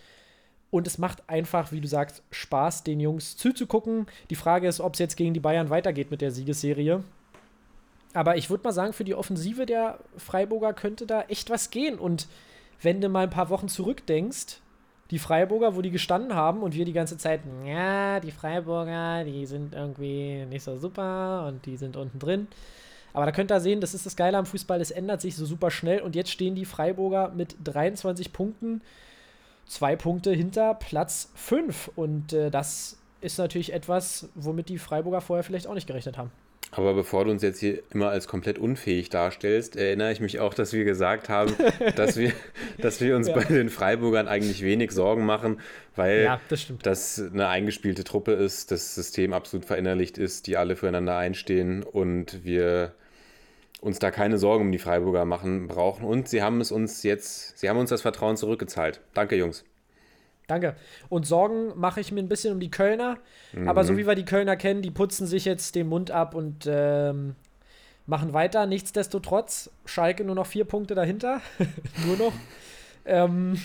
Und 0.71 0.87
es 0.87 0.99
macht 0.99 1.29
einfach, 1.29 1.73
wie 1.73 1.81
du 1.81 1.89
sagst, 1.89 2.23
Spaß, 2.31 2.85
den 2.85 3.01
Jungs 3.01 3.37
zuzugucken. 3.37 4.07
Die 4.31 4.37
Frage 4.37 4.69
ist, 4.69 4.81
ob 4.81 4.95
es 4.95 5.01
jetzt 5.01 5.17
gegen 5.17 5.35
die 5.35 5.41
Bayern 5.41 5.69
weitergeht 5.69 6.11
mit 6.11 6.21
der 6.23 6.31
Siegesserie. 6.31 7.03
Aber 8.15 8.37
ich 8.37 8.49
würde 8.49 8.65
mal 8.65 8.73
sagen, 8.73 8.93
für 8.93 9.05
die 9.05 9.17
Offensive 9.17 9.67
der 9.67 9.99
Freiburger 10.17 10.73
könnte 10.73 11.07
da 11.07 11.23
echt 11.23 11.51
was 11.51 11.71
gehen. 11.71 11.99
Und 11.99 12.29
wenn 12.81 13.01
du 13.01 13.09
mal 13.09 13.25
ein 13.25 13.31
paar 13.31 13.51
Wochen 13.51 13.69
zurückdenkst, 13.69 14.61
die 15.11 15.19
Freiburger, 15.19 15.75
wo 15.75 15.83
die 15.83 15.91
gestanden 15.91 16.35
haben 16.35 16.63
und 16.63 16.75
wir 16.75 16.85
die 16.85 16.93
ganze 16.93 17.19
Zeit, 17.19 17.41
ja, 17.65 18.21
die 18.21 18.31
Freiburger, 18.31 19.25
die 19.25 19.47
sind 19.47 19.75
irgendwie 19.75 20.47
nicht 20.47 20.63
so 20.63 20.77
super 20.77 21.47
und 21.49 21.67
die 21.67 21.77
sind 21.77 21.97
unten 21.97 22.19
drin. 22.19 22.49
Aber 23.13 23.27
da 23.27 23.33
könnt 23.33 23.51
ihr 23.51 23.61
sehen, 23.61 23.81
das 23.81 23.95
ist 23.95 24.07
das 24.07 24.17
Geile 24.17 24.39
am 24.39 24.47
Fußball, 24.47 24.81
es 24.81 24.93
ändert 24.93 25.21
sich 25.21 25.35
so 25.35 25.45
super 25.45 25.71
schnell 25.71 26.01
und 26.01 26.15
jetzt 26.15 26.31
stehen 26.31 26.55
die 26.55 26.65
Freiburger 26.65 27.31
mit 27.35 27.57
23 27.65 28.33
Punkten, 28.33 28.83
zwei 29.67 29.97
Punkte 29.97 30.33
hinter 30.33 30.75
Platz 30.75 31.31
5. 31.35 31.91
Und 31.97 32.33
äh, 32.33 32.51
das 32.51 32.99
ist 33.21 33.39
natürlich 33.39 33.73
etwas, 33.73 34.29
womit 34.37 34.69
die 34.69 34.79
Freiburger 34.79 35.21
vorher 35.21 35.43
vielleicht 35.43 35.67
auch 35.67 35.75
nicht 35.75 35.89
gerechnet 35.89 36.19
haben. 36.19 36.31
Aber 36.73 36.95
bevor 36.95 37.25
du 37.25 37.33
uns 37.33 37.43
jetzt 37.43 37.59
hier 37.59 37.83
immer 37.93 38.11
als 38.11 38.29
komplett 38.29 38.59
unfähig 38.59 39.09
darstellst, 39.11 39.75
erinnere 39.75 40.13
ich 40.13 40.21
mich 40.21 40.39
auch, 40.39 40.55
dass 40.55 40.73
wir 40.73 40.85
gesagt 40.85 41.29
haben, 41.29 41.53
dass 41.97 42.17
wir, 42.17 42.33
dass 42.79 43.01
wir 43.01 43.17
uns 43.17 43.27
Ja. 43.29 43.35
bei 43.35 43.45
den 43.45 43.71
Freiburgern 43.71 44.29
eigentlich 44.29 44.63
wenig 44.63 44.93
Sorgen 44.93 45.27
machen, 45.27 45.61
weil 45.97 46.23
Ja, 46.23 46.41
das 46.49 46.67
das 46.83 47.21
eine 47.33 47.49
eingespielte 47.49 48.05
Truppe 48.05 48.33
ist, 48.33 48.71
das 48.71 48.95
System 48.95 49.33
absolut 49.33 49.65
verinnerlicht 49.67 50.17
ist, 50.17 50.47
die 50.47 50.57
alle 50.57 50.77
füreinander 50.77 51.17
einstehen 51.17 51.83
und 51.83 52.45
wir 52.45 52.95
uns 53.81 53.99
da 53.99 54.11
keine 54.11 54.39
Sorgen 54.39 54.67
um 54.67 54.73
die 54.73 54.79
Freiburger 54.79 55.25
machen 55.25 55.67
brauchen. 55.67 56.05
Und 56.05 56.29
sie 56.29 56.43
haben 56.43 56.61
es 56.61 56.71
uns 56.71 57.03
jetzt, 57.03 57.59
sie 57.59 57.69
haben 57.69 57.79
uns 57.79 57.91
das 57.91 58.03
Vertrauen 58.03 58.37
zurückgezahlt. 58.37 59.01
Danke, 59.15 59.37
Jungs. 59.37 59.65
Danke. 60.51 60.75
Und 61.09 61.27
Sorgen 61.27 61.79
mache 61.79 62.01
ich 62.01 62.11
mir 62.11 62.21
ein 62.21 62.29
bisschen 62.29 62.53
um 62.53 62.61
die 62.61 62.71
Kölner. 62.71 63.19
Aber 63.67 63.85
so 63.85 63.97
wie 63.97 64.07
wir 64.07 64.17
die 64.17 64.25
Kölner 64.25 64.57
kennen, 64.57 64.83
die 64.83 64.91
putzen 64.91 65.27
sich 65.27 65.45
jetzt 65.45 65.77
den 65.77 65.89
Mund 65.89 66.11
ab 66.11 66.35
und 66.35 66.69
ähm, 66.69 67.37
machen 68.07 68.33
weiter. 68.33 68.67
Nichtsdestotrotz, 68.67 69.71
Schalke 69.85 70.25
nur 70.25 70.35
noch 70.35 70.47
vier 70.47 70.65
Punkte 70.65 70.97
dahinter. 70.97 71.41
nur 72.07 72.17
noch. 72.17 72.33
Ähm, 73.05 73.61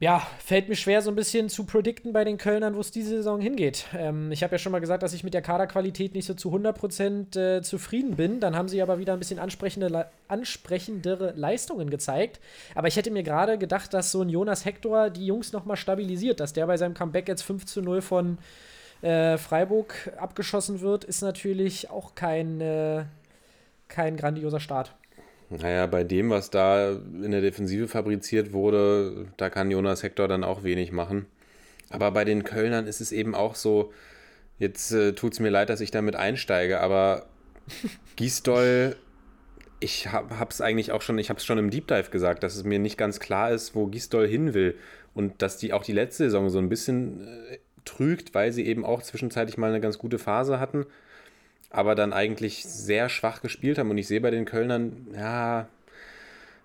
ja, 0.00 0.26
fällt 0.42 0.70
mir 0.70 0.76
schwer, 0.76 1.02
so 1.02 1.10
ein 1.10 1.14
bisschen 1.14 1.50
zu 1.50 1.64
predikten 1.64 2.14
bei 2.14 2.24
den 2.24 2.38
Kölnern, 2.38 2.74
wo 2.74 2.80
es 2.80 2.90
diese 2.90 3.10
Saison 3.10 3.38
hingeht. 3.38 3.84
Ähm, 3.94 4.32
ich 4.32 4.42
habe 4.42 4.54
ja 4.54 4.58
schon 4.58 4.72
mal 4.72 4.80
gesagt, 4.80 5.02
dass 5.02 5.12
ich 5.12 5.24
mit 5.24 5.34
der 5.34 5.42
Kaderqualität 5.42 6.14
nicht 6.14 6.24
so 6.24 6.32
zu 6.32 6.50
100% 6.50 7.38
äh, 7.38 7.60
zufrieden 7.60 8.16
bin. 8.16 8.40
Dann 8.40 8.56
haben 8.56 8.68
sie 8.68 8.80
aber 8.80 8.98
wieder 8.98 9.12
ein 9.12 9.18
bisschen 9.18 9.38
ansprechende, 9.38 10.06
ansprechendere 10.26 11.34
Leistungen 11.36 11.90
gezeigt. 11.90 12.40
Aber 12.74 12.88
ich 12.88 12.96
hätte 12.96 13.10
mir 13.10 13.22
gerade 13.22 13.58
gedacht, 13.58 13.92
dass 13.92 14.10
so 14.10 14.22
ein 14.22 14.30
Jonas 14.30 14.64
Hector 14.64 15.10
die 15.10 15.26
Jungs 15.26 15.52
nochmal 15.52 15.76
stabilisiert, 15.76 16.40
dass 16.40 16.54
der 16.54 16.66
bei 16.66 16.78
seinem 16.78 16.94
Comeback 16.94 17.28
jetzt 17.28 17.42
5 17.42 17.66
zu 17.66 17.82
0 17.82 18.00
von 18.00 18.38
äh, 19.02 19.36
Freiburg 19.36 20.12
abgeschossen 20.16 20.80
wird, 20.80 21.04
ist 21.04 21.20
natürlich 21.20 21.90
auch 21.90 22.14
kein, 22.14 22.62
äh, 22.62 23.04
kein 23.88 24.16
grandioser 24.16 24.60
Start. 24.60 24.94
Naja, 25.50 25.86
bei 25.86 26.04
dem, 26.04 26.30
was 26.30 26.50
da 26.50 26.92
in 26.92 27.32
der 27.32 27.40
Defensive 27.40 27.88
fabriziert 27.88 28.52
wurde, 28.52 29.26
da 29.36 29.50
kann 29.50 29.70
Jonas 29.70 30.04
Hector 30.04 30.28
dann 30.28 30.44
auch 30.44 30.62
wenig 30.62 30.92
machen. 30.92 31.26
Aber 31.90 32.12
bei 32.12 32.24
den 32.24 32.44
Kölnern 32.44 32.86
ist 32.86 33.00
es 33.00 33.10
eben 33.10 33.34
auch 33.34 33.56
so, 33.56 33.92
jetzt 34.58 34.92
äh, 34.92 35.12
tut 35.12 35.32
es 35.32 35.40
mir 35.40 35.50
leid, 35.50 35.68
dass 35.68 35.80
ich 35.80 35.90
damit 35.90 36.14
einsteige, 36.14 36.80
aber 36.80 37.26
Gisdol, 38.16 38.94
ich 39.80 40.12
habe 40.12 40.50
es 40.50 40.60
eigentlich 40.60 40.92
auch 40.92 41.02
schon, 41.02 41.18
ich 41.18 41.30
habe 41.30 41.38
es 41.38 41.44
schon 41.44 41.58
im 41.58 41.70
Deep 41.70 41.88
Dive 41.88 42.10
gesagt, 42.10 42.44
dass 42.44 42.54
es 42.54 42.62
mir 42.62 42.78
nicht 42.78 42.96
ganz 42.96 43.18
klar 43.18 43.50
ist, 43.50 43.74
wo 43.74 43.86
Gisdol 43.86 44.28
hin 44.28 44.54
will 44.54 44.76
und 45.14 45.42
dass 45.42 45.56
die 45.56 45.72
auch 45.72 45.82
die 45.82 45.92
letzte 45.92 46.24
Saison 46.24 46.48
so 46.48 46.58
ein 46.58 46.68
bisschen 46.68 47.26
äh, 47.26 47.58
trügt, 47.84 48.34
weil 48.34 48.52
sie 48.52 48.66
eben 48.66 48.84
auch 48.84 49.02
zwischenzeitlich 49.02 49.58
mal 49.58 49.70
eine 49.70 49.80
ganz 49.80 49.98
gute 49.98 50.20
Phase 50.20 50.60
hatten, 50.60 50.86
aber 51.70 51.94
dann 51.94 52.12
eigentlich 52.12 52.64
sehr 52.64 53.08
schwach 53.08 53.42
gespielt 53.42 53.78
haben 53.78 53.90
und 53.90 53.98
ich 53.98 54.08
sehe 54.08 54.20
bei 54.20 54.30
den 54.30 54.44
Kölnern, 54.44 55.08
ja, 55.14 55.68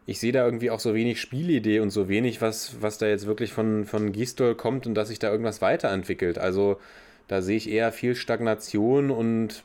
ich 0.06 0.20
sehe 0.20 0.32
da 0.32 0.46
irgendwie 0.46 0.70
auch 0.70 0.80
so 0.80 0.94
wenig 0.94 1.20
Spielidee 1.20 1.80
und 1.80 1.90
so 1.90 2.08
wenig, 2.08 2.42
was, 2.42 2.82
was 2.82 2.98
da 2.98 3.08
jetzt 3.08 3.26
wirklich 3.26 3.54
von, 3.54 3.86
von 3.86 4.12
Gistol 4.12 4.56
kommt 4.56 4.86
und 4.88 4.94
dass 4.96 5.08
sich 5.10 5.20
da 5.20 5.32
irgendwas 5.32 5.62
weiterentwickelt. 5.62 6.38
Also 6.38 6.80
da 7.28 7.42
sehe 7.42 7.58
ich 7.58 7.70
eher 7.70 7.92
viel 7.92 8.16
Stagnation 8.16 9.10
und 9.12 9.64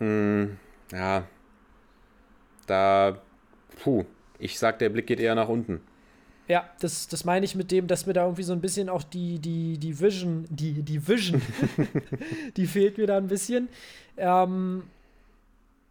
mh, 0.00 0.48
ja, 0.92 1.26
da, 2.66 3.20
puh, 3.82 4.04
ich 4.38 4.58
sag, 4.58 4.78
der 4.78 4.90
Blick 4.90 5.06
geht 5.06 5.20
eher 5.20 5.34
nach 5.34 5.48
unten. 5.48 5.80
Ja, 6.48 6.68
das, 6.80 7.08
das 7.08 7.24
meine 7.24 7.44
ich 7.44 7.54
mit 7.54 7.70
dem, 7.70 7.86
dass 7.86 8.06
mir 8.06 8.14
da 8.14 8.24
irgendwie 8.24 8.42
so 8.42 8.54
ein 8.54 8.60
bisschen 8.62 8.88
auch 8.88 9.02
die, 9.02 9.38
die, 9.38 9.76
die 9.76 10.00
Vision, 10.00 10.46
die, 10.48 10.82
die 10.82 11.06
Vision, 11.06 11.42
die 12.56 12.66
fehlt 12.66 12.96
mir 12.96 13.06
da 13.06 13.18
ein 13.18 13.28
bisschen. 13.28 13.68
Ähm, 14.16 14.84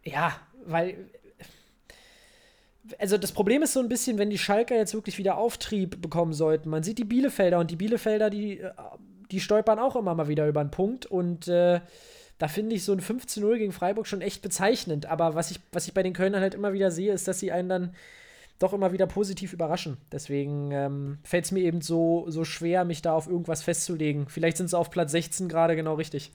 ja, 0.04 0.38
weil 0.66 0.96
also 2.98 3.18
das 3.18 3.32
Problem 3.32 3.62
ist 3.62 3.72
so 3.72 3.80
ein 3.80 3.88
bisschen, 3.88 4.18
wenn 4.18 4.30
die 4.30 4.38
Schalker 4.38 4.76
jetzt 4.76 4.94
wirklich 4.94 5.18
wieder 5.18 5.36
Auftrieb 5.36 6.00
bekommen 6.00 6.32
sollten. 6.32 6.70
Man 6.70 6.82
sieht 6.82 6.98
die 6.98 7.04
Bielefelder 7.04 7.58
und 7.58 7.70
die 7.70 7.76
Bielefelder, 7.76 8.30
die, 8.30 8.60
äh, 8.60 8.70
die 9.30 9.40
stolpern 9.40 9.78
auch 9.78 9.96
immer 9.96 10.14
mal 10.14 10.28
wieder 10.28 10.48
über 10.48 10.64
den 10.64 10.70
Punkt 10.70 11.06
und 11.06 11.48
äh, 11.48 11.80
da 12.38 12.46
finde 12.46 12.76
ich 12.76 12.84
so 12.84 12.92
ein 12.92 13.00
15-0 13.00 13.58
gegen 13.58 13.72
Freiburg 13.72 14.06
schon 14.06 14.22
echt 14.22 14.42
bezeichnend. 14.42 15.06
Aber 15.06 15.34
was 15.34 15.50
ich, 15.50 15.58
was 15.72 15.88
ich 15.88 15.94
bei 15.94 16.04
den 16.04 16.12
Kölnern 16.12 16.40
halt 16.40 16.54
immer 16.54 16.72
wieder 16.72 16.92
sehe, 16.92 17.12
ist, 17.12 17.26
dass 17.26 17.40
sie 17.40 17.50
einen 17.50 17.68
dann 17.68 17.94
doch 18.58 18.72
immer 18.72 18.92
wieder 18.92 19.06
positiv 19.06 19.52
überraschen. 19.52 19.98
Deswegen 20.10 20.70
ähm, 20.72 21.18
fällt 21.22 21.44
es 21.44 21.52
mir 21.52 21.60
eben 21.60 21.80
so, 21.80 22.24
so 22.28 22.44
schwer, 22.44 22.84
mich 22.84 23.02
da 23.02 23.12
auf 23.12 23.28
irgendwas 23.28 23.62
festzulegen. 23.62 24.26
Vielleicht 24.28 24.56
sind 24.56 24.68
sie 24.68 24.76
auf 24.76 24.90
Platz 24.90 25.12
16 25.12 25.48
gerade 25.48 25.76
genau 25.76 25.94
richtig. 25.94 26.32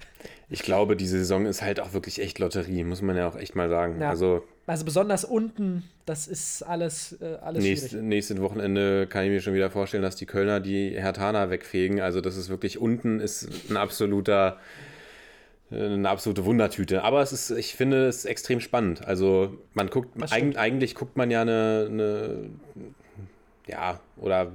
Ich 0.50 0.64
glaube, 0.64 0.96
diese 0.96 1.18
Saison 1.18 1.46
ist 1.46 1.62
halt 1.62 1.80
auch 1.80 1.94
wirklich 1.94 2.22
echt 2.22 2.40
Lotterie, 2.40 2.84
muss 2.86 3.02
man 3.02 3.18
ja 3.18 3.28
auch 3.28 3.36
echt 3.36 3.56
mal 3.56 3.70
sagen. 3.70 4.00
Ja. 4.00 4.10
Also, 4.10 4.44
also 4.66 4.86
besonders 4.86 5.26
unten, 5.26 5.84
das 6.06 6.28
ist 6.28 6.64
alles, 6.64 7.18
äh, 7.22 7.36
alles 7.42 7.64
nächst, 7.64 7.90
schwierig. 7.90 8.06
Nächstes 8.06 8.40
Wochenende 8.40 9.06
kann 9.08 9.26
ich 9.26 9.30
mir 9.30 9.42
schon 9.42 9.54
wieder 9.54 9.70
vorstellen, 9.70 10.04
dass 10.04 10.16
die 10.16 10.26
Kölner 10.26 10.62
die 10.62 10.92
Hertaner 10.92 11.50
wegfegen. 11.50 12.00
Also 12.00 12.22
das 12.22 12.38
ist 12.38 12.48
wirklich 12.48 12.78
unten 12.78 13.20
ist 13.20 13.50
ein 13.70 13.76
absoluter 13.76 14.58
eine 15.72 16.10
absolute 16.10 16.46
Wundertüte. 16.46 17.04
Aber 17.04 17.22
es 17.22 17.32
ist, 17.32 17.52
ich 17.52 17.76
finde 17.76 18.08
es 18.08 18.26
extrem 18.26 18.60
spannend. 18.60 19.06
Also 19.06 19.58
man 19.74 19.90
guckt, 19.90 20.10
eig 20.32 20.58
eigentlich 20.58 20.96
guckt 20.96 21.18
man 21.18 21.32
ja 21.32 21.42
eine, 21.42 21.88
eine, 21.90 22.50
ja, 23.68 24.00
oder 24.18 24.52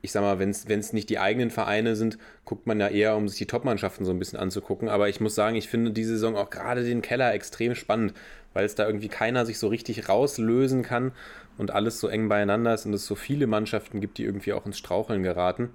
ich 0.00 0.12
sag 0.12 0.22
mal, 0.22 0.38
wenn 0.38 0.50
es 0.50 0.92
nicht 0.92 1.10
die 1.10 1.18
eigenen 1.18 1.50
Vereine 1.50 1.96
sind, 1.96 2.18
guckt 2.44 2.66
man 2.66 2.78
ja 2.78 2.88
eher, 2.88 3.16
um 3.16 3.28
sich 3.28 3.38
die 3.38 3.46
Topmannschaften 3.46 4.06
so 4.06 4.12
ein 4.12 4.18
bisschen 4.18 4.38
anzugucken. 4.38 4.88
Aber 4.88 5.08
ich 5.08 5.20
muss 5.20 5.34
sagen, 5.34 5.56
ich 5.56 5.68
finde 5.68 5.90
diese 5.90 6.12
Saison 6.12 6.36
auch 6.36 6.50
gerade 6.50 6.84
den 6.84 7.02
Keller 7.02 7.34
extrem 7.34 7.74
spannend, 7.74 8.14
weil 8.54 8.64
es 8.64 8.74
da 8.74 8.86
irgendwie 8.86 9.08
keiner 9.08 9.44
sich 9.44 9.58
so 9.58 9.68
richtig 9.68 10.08
rauslösen 10.08 10.82
kann 10.82 11.12
und 11.58 11.72
alles 11.72 12.00
so 12.00 12.08
eng 12.08 12.28
beieinander 12.28 12.74
ist 12.74 12.86
und 12.86 12.94
es 12.94 13.06
so 13.06 13.16
viele 13.16 13.46
Mannschaften 13.46 14.00
gibt, 14.00 14.18
die 14.18 14.24
irgendwie 14.24 14.52
auch 14.52 14.66
ins 14.66 14.78
Straucheln 14.78 15.22
geraten. 15.22 15.70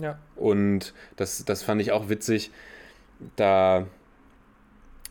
Ja. 0.00 0.18
Und 0.36 0.92
das, 1.16 1.44
das 1.44 1.62
fand 1.62 1.80
ich 1.80 1.92
auch 1.92 2.08
witzig 2.08 2.50
da 3.36 3.86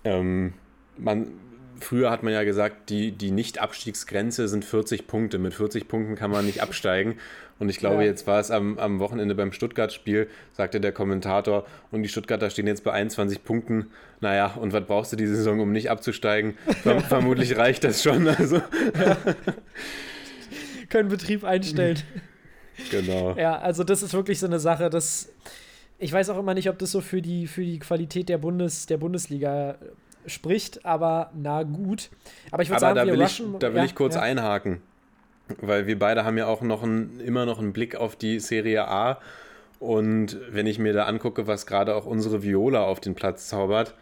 ähm, 0.03 0.53
man, 0.97 1.27
früher 1.79 2.09
hat 2.09 2.23
man 2.23 2.33
ja 2.33 2.43
gesagt, 2.43 2.89
die, 2.89 3.11
die 3.11 3.31
Nicht-Abstiegsgrenze 3.31 4.47
sind 4.47 4.65
40 4.65 5.07
Punkte. 5.07 5.37
Mit 5.37 5.53
40 5.53 5.87
Punkten 5.87 6.15
kann 6.15 6.31
man 6.31 6.45
nicht 6.45 6.61
absteigen. 6.61 7.17
Und 7.59 7.69
ich 7.69 7.79
glaube, 7.79 8.03
ja. 8.03 8.09
jetzt 8.09 8.27
war 8.27 8.39
es 8.39 8.51
am, 8.51 8.77
am 8.77 8.99
Wochenende 8.99 9.33
beim 9.33 9.51
Stuttgart-Spiel, 9.51 10.29
sagte 10.53 10.79
der 10.79 10.91
Kommentator, 10.91 11.65
und 11.91 12.03
die 12.03 12.09
Stuttgarter 12.09 12.51
stehen 12.51 12.67
jetzt 12.67 12.83
bei 12.83 12.91
21 12.91 13.43
Punkten. 13.43 13.87
Naja, 14.21 14.53
und 14.59 14.73
was 14.73 14.85
brauchst 14.85 15.11
du 15.11 15.15
die 15.15 15.25
Saison, 15.25 15.59
um 15.59 15.71
nicht 15.71 15.89
abzusteigen? 15.89 16.55
Verm 16.83 16.99
vermutlich 17.09 17.57
reicht 17.57 17.83
das 17.83 18.03
schon. 18.03 18.27
Also. 18.27 18.57
Ja. 18.57 19.17
Können 20.89 21.09
Betrieb 21.09 21.43
einstellen. 21.43 21.97
Genau. 22.91 23.35
Ja, 23.37 23.57
also 23.57 23.83
das 23.83 24.03
ist 24.03 24.13
wirklich 24.13 24.39
so 24.39 24.45
eine 24.45 24.59
Sache, 24.59 24.91
das 24.91 25.29
ich 25.99 26.13
weiß 26.13 26.29
auch 26.29 26.37
immer 26.37 26.53
nicht, 26.53 26.69
ob 26.69 26.77
das 26.77 26.91
so 26.91 27.01
für 27.01 27.21
die, 27.21 27.47
für 27.47 27.63
die 27.63 27.79
Qualität 27.79 28.29
der, 28.29 28.37
Bundes, 28.37 28.85
der 28.85 28.97
Bundesliga 28.97 29.75
spricht, 30.25 30.85
aber 30.85 31.31
na 31.35 31.63
gut. 31.63 32.09
Aber 32.51 32.63
ich 32.63 32.69
würde 32.69 32.81
sagen, 32.81 32.95
da 32.95 33.05
wir 33.05 33.13
will 33.13 33.21
rushen. 33.21 33.53
Ich, 33.53 33.59
da 33.59 33.69
will 33.69 33.77
ja, 33.77 33.85
ich 33.85 33.95
kurz 33.95 34.15
ja. 34.15 34.21
einhaken, 34.21 34.81
weil 35.61 35.87
wir 35.87 35.97
beide 35.97 36.23
haben 36.25 36.37
ja 36.37 36.47
auch 36.47 36.61
noch 36.61 36.83
ein, 36.83 37.19
immer 37.19 37.45
noch 37.45 37.59
einen 37.59 37.73
Blick 37.73 37.95
auf 37.95 38.15
die 38.15 38.39
Serie 38.39 38.87
A. 38.87 39.19
Und 39.79 40.39
wenn 40.49 40.65
ich 40.65 40.79
mir 40.79 40.93
da 40.93 41.05
angucke, 41.05 41.47
was 41.47 41.65
gerade 41.67 41.95
auch 41.95 42.05
unsere 42.05 42.43
Viola 42.43 42.83
auf 42.83 42.99
den 42.99 43.15
Platz 43.15 43.47
zaubert, 43.47 43.93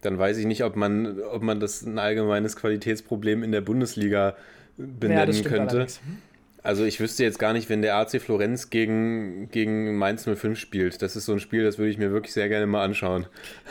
dann 0.00 0.18
weiß 0.18 0.38
ich 0.38 0.46
nicht, 0.46 0.62
ob 0.62 0.76
man, 0.76 1.20
ob 1.20 1.42
man 1.42 1.58
das 1.58 1.82
ein 1.82 1.98
allgemeines 1.98 2.56
Qualitätsproblem 2.56 3.42
in 3.42 3.50
der 3.50 3.60
Bundesliga 3.60 4.36
benennen 4.76 5.34
ja, 5.34 5.42
könnte. 5.42 5.76
Allerdings. 5.76 6.00
Also 6.66 6.84
ich 6.84 6.98
wüsste 6.98 7.22
jetzt 7.22 7.38
gar 7.38 7.52
nicht, 7.52 7.68
wenn 7.68 7.80
der 7.80 7.94
AC 7.94 8.20
Florenz 8.20 8.70
gegen, 8.70 9.48
gegen 9.50 9.96
Mainz 9.98 10.24
05 10.24 10.58
spielt. 10.58 11.00
Das 11.00 11.14
ist 11.14 11.26
so 11.26 11.32
ein 11.32 11.38
Spiel, 11.38 11.62
das 11.62 11.78
würde 11.78 11.90
ich 11.90 11.96
mir 11.96 12.10
wirklich 12.10 12.32
sehr 12.32 12.48
gerne 12.48 12.66
mal 12.66 12.82
anschauen. 12.82 13.26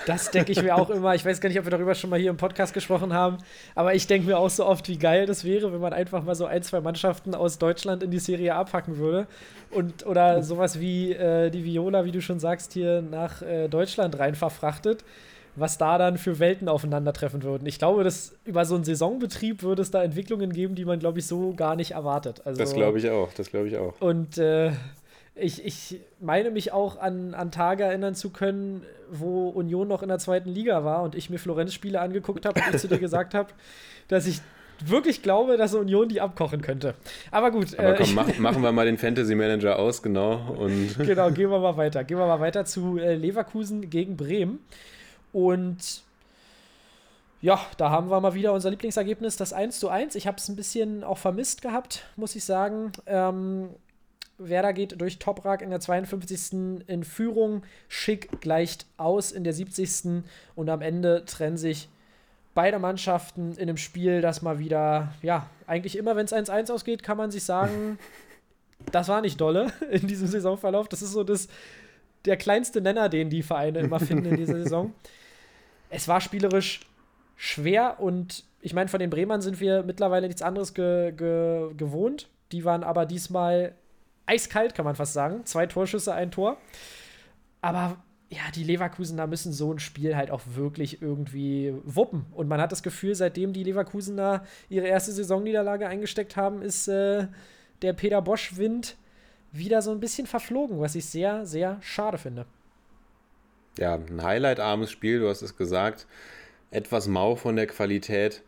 Das 0.05 0.31
denke 0.31 0.53
ich 0.53 0.63
mir 0.63 0.73
auch 0.73 0.89
immer. 0.89 1.13
Ich 1.13 1.25
weiß 1.25 1.41
gar 1.41 1.49
nicht, 1.49 1.59
ob 1.59 1.65
wir 1.65 1.71
darüber 1.71 1.93
schon 1.93 2.09
mal 2.09 2.17
hier 2.17 2.29
im 2.29 2.37
Podcast 2.37 2.73
gesprochen 2.73 3.11
haben, 3.11 3.39
aber 3.75 3.95
ich 3.95 4.07
denke 4.07 4.27
mir 4.27 4.37
auch 4.37 4.49
so 4.49 4.65
oft, 4.65 4.87
wie 4.87 4.97
geil 4.97 5.25
das 5.25 5.43
wäre, 5.43 5.73
wenn 5.73 5.81
man 5.81 5.91
einfach 5.91 6.23
mal 6.23 6.35
so 6.35 6.45
ein, 6.45 6.63
zwei 6.63 6.79
Mannschaften 6.79 7.35
aus 7.35 7.57
Deutschland 7.57 8.01
in 8.01 8.11
die 8.11 8.19
Serie 8.19 8.55
A 8.55 8.63
packen 8.63 8.97
würde. 8.97 9.27
Und, 9.71 10.05
oder 10.05 10.41
sowas 10.41 10.79
wie 10.79 11.11
äh, 11.11 11.49
die 11.49 11.65
Viola, 11.65 12.05
wie 12.05 12.13
du 12.13 12.21
schon 12.21 12.39
sagst, 12.39 12.71
hier 12.71 13.01
nach 13.01 13.41
äh, 13.41 13.67
Deutschland 13.67 14.17
rein 14.19 14.35
verfrachtet 14.35 15.03
was 15.55 15.77
da 15.77 15.97
dann 15.97 16.17
für 16.17 16.39
Welten 16.39 16.67
aufeinandertreffen 16.67 17.43
würden. 17.43 17.65
Ich 17.65 17.79
glaube, 17.79 18.03
dass 18.03 18.35
über 18.45 18.65
so 18.65 18.75
einen 18.75 18.83
Saisonbetrieb 18.83 19.63
würde 19.63 19.81
es 19.81 19.91
da 19.91 20.03
Entwicklungen 20.03 20.51
geben, 20.51 20.75
die 20.75 20.85
man, 20.85 20.99
glaube 20.99 21.19
ich, 21.19 21.27
so 21.27 21.53
gar 21.53 21.75
nicht 21.75 21.91
erwartet. 21.91 22.41
Also, 22.45 22.59
das 22.59 22.73
glaube 22.73 22.99
ich 22.99 23.09
auch, 23.09 23.33
das 23.33 23.49
glaube 23.49 23.67
ich 23.67 23.77
auch. 23.77 23.99
Und 24.01 24.37
äh, 24.37 24.71
ich, 25.35 25.65
ich 25.65 25.99
meine 26.19 26.51
mich 26.51 26.71
auch 26.71 26.97
an, 26.99 27.33
an 27.33 27.51
Tage 27.51 27.83
erinnern 27.83 28.15
zu 28.15 28.29
können, 28.29 28.83
wo 29.11 29.49
Union 29.49 29.87
noch 29.87 30.01
in 30.01 30.09
der 30.09 30.19
zweiten 30.19 30.49
Liga 30.49 30.83
war 30.83 31.03
und 31.03 31.15
ich 31.15 31.29
mir 31.29 31.37
Florenz-Spiele 31.37 31.99
angeguckt 31.99 32.45
habe 32.45 32.59
und 32.59 32.75
ich 32.75 32.81
zu 32.81 32.87
dir 32.87 32.99
gesagt 32.99 33.33
habe, 33.33 33.49
dass 34.07 34.25
ich 34.25 34.41
wirklich 34.83 35.21
glaube, 35.21 35.57
dass 35.57 35.73
Union 35.73 36.09
die 36.09 36.21
abkochen 36.21 36.61
könnte. 36.61 36.95
Aber 37.31 37.51
gut. 37.51 37.77
Aber 37.77 37.95
komm, 37.95 38.09
äh, 38.09 38.13
mach, 38.13 38.37
machen 38.39 38.61
wir 38.61 38.71
mal 38.71 38.85
den 38.85 38.97
Fantasy 38.97 39.35
Manager 39.35 39.79
aus, 39.79 40.01
genau. 40.01 40.55
Und 40.57 40.97
genau, 40.97 41.31
gehen 41.31 41.49
wir 41.49 41.59
mal 41.59 41.77
weiter. 41.77 42.03
Gehen 42.03 42.17
wir 42.17 42.27
mal 42.27 42.39
weiter 42.39 42.65
zu 42.65 42.97
äh, 42.97 43.15
Leverkusen 43.15 43.89
gegen 43.89 44.17
Bremen. 44.17 44.59
Und 45.35 46.01
ja, 47.41 47.59
da 47.75 47.89
haben 47.89 48.09
wir 48.09 48.21
mal 48.21 48.35
wieder 48.35 48.53
unser 48.53 48.69
Lieblingsergebnis, 48.69 49.35
das 49.35 49.51
1 49.51 49.81
zu 49.81 49.89
1. 49.89 50.15
Ich 50.15 50.27
habe 50.27 50.37
es 50.37 50.47
ein 50.47 50.55
bisschen 50.55 51.03
auch 51.03 51.17
vermisst 51.17 51.61
gehabt, 51.61 52.05
muss 52.15 52.37
ich 52.37 52.45
sagen. 52.45 52.93
Ähm, 53.05 53.67
Werder 54.37 54.71
geht 54.71 55.01
durch 55.01 55.19
Toprak 55.19 55.61
in 55.61 55.71
der 55.71 55.81
52. 55.81 56.81
in 56.87 57.03
Führung. 57.03 57.63
Schick 57.89 58.39
gleicht 58.39 58.85
aus 58.95 59.33
in 59.33 59.43
der 59.43 59.51
70. 59.51 60.23
Und 60.55 60.69
am 60.69 60.81
Ende 60.81 61.25
trennen 61.25 61.57
sich 61.57 61.89
beide 62.53 62.79
Mannschaften 62.79 63.51
in 63.55 63.63
einem 63.63 63.75
Spiel, 63.75 64.21
das 64.21 64.41
mal 64.41 64.59
wieder, 64.59 65.13
ja, 65.21 65.49
eigentlich 65.67 65.97
immer, 65.97 66.15
wenn 66.15 66.27
es 66.27 66.33
1-1 66.33 66.71
ausgeht, 66.71 67.03
kann 67.03 67.17
man 67.17 67.29
sich 67.29 67.43
sagen, 67.43 67.99
das 68.93 69.09
war 69.09 69.19
nicht 69.19 69.41
dolle 69.41 69.73
in 69.91 70.07
diesem 70.07 70.27
Saisonverlauf. 70.27 70.87
Das 70.87 71.01
ist 71.01 71.11
so 71.11 71.25
das, 71.25 71.49
der 72.23 72.37
kleinste 72.37 72.79
Nenner, 72.79 73.09
den 73.09 73.29
die 73.29 73.43
Vereine 73.43 73.79
immer 73.79 73.99
finden 73.99 74.27
in 74.27 74.37
dieser 74.37 74.55
Saison 74.63 74.93
es 75.95 76.07
war 76.07 76.21
spielerisch 76.21 76.81
schwer 77.35 77.99
und 77.99 78.43
ich 78.61 78.73
meine, 78.73 78.89
von 78.89 78.99
den 78.99 79.09
Bremern 79.09 79.41
sind 79.41 79.59
wir 79.59 79.83
mittlerweile 79.83 80.27
nichts 80.27 80.41
anderes 80.41 80.73
ge 80.73 81.11
ge 81.11 81.73
gewohnt. 81.75 82.29
Die 82.51 82.65
waren 82.65 82.83
aber 82.83 83.05
diesmal 83.05 83.75
eiskalt, 84.25 84.75
kann 84.75 84.85
man 84.85 84.95
fast 84.95 85.13
sagen. 85.13 85.45
Zwei 85.45 85.67
Torschüsse, 85.67 86.13
ein 86.13 86.31
Tor. 86.31 86.57
Aber 87.61 87.97
ja, 88.29 88.41
die 88.55 88.63
Leverkusener 88.63 89.27
müssen 89.27 89.53
so 89.53 89.71
ein 89.71 89.79
Spiel 89.79 90.15
halt 90.15 90.31
auch 90.31 90.41
wirklich 90.55 91.01
irgendwie 91.01 91.73
wuppen. 91.83 92.25
Und 92.31 92.47
man 92.47 92.59
hat 92.59 92.71
das 92.71 92.83
Gefühl, 92.83 93.13
seitdem 93.15 93.53
die 93.53 93.63
Leverkusener 93.63 94.43
ihre 94.67 94.87
erste 94.87 95.11
Saisonniederlage 95.11 95.87
eingesteckt 95.87 96.35
haben, 96.35 96.61
ist 96.61 96.87
äh, 96.87 97.27
der 97.83 97.93
Peter 97.93 98.21
Bosch-Wind 98.21 98.97
wieder 99.51 99.81
so 99.81 99.91
ein 99.91 99.99
bisschen 99.99 100.27
verflogen, 100.27 100.79
was 100.79 100.95
ich 100.95 101.05
sehr, 101.05 101.45
sehr 101.45 101.77
schade 101.81 102.17
finde 102.17 102.45
ja, 103.77 103.95
ein 103.95 104.23
highlightarmes 104.23 104.91
Spiel, 104.91 105.19
du 105.19 105.29
hast 105.29 105.41
es 105.41 105.57
gesagt. 105.57 106.05
Etwas 106.71 107.07
mau 107.07 107.35
von 107.35 107.55
der 107.55 107.67
Qualität. 107.67 108.41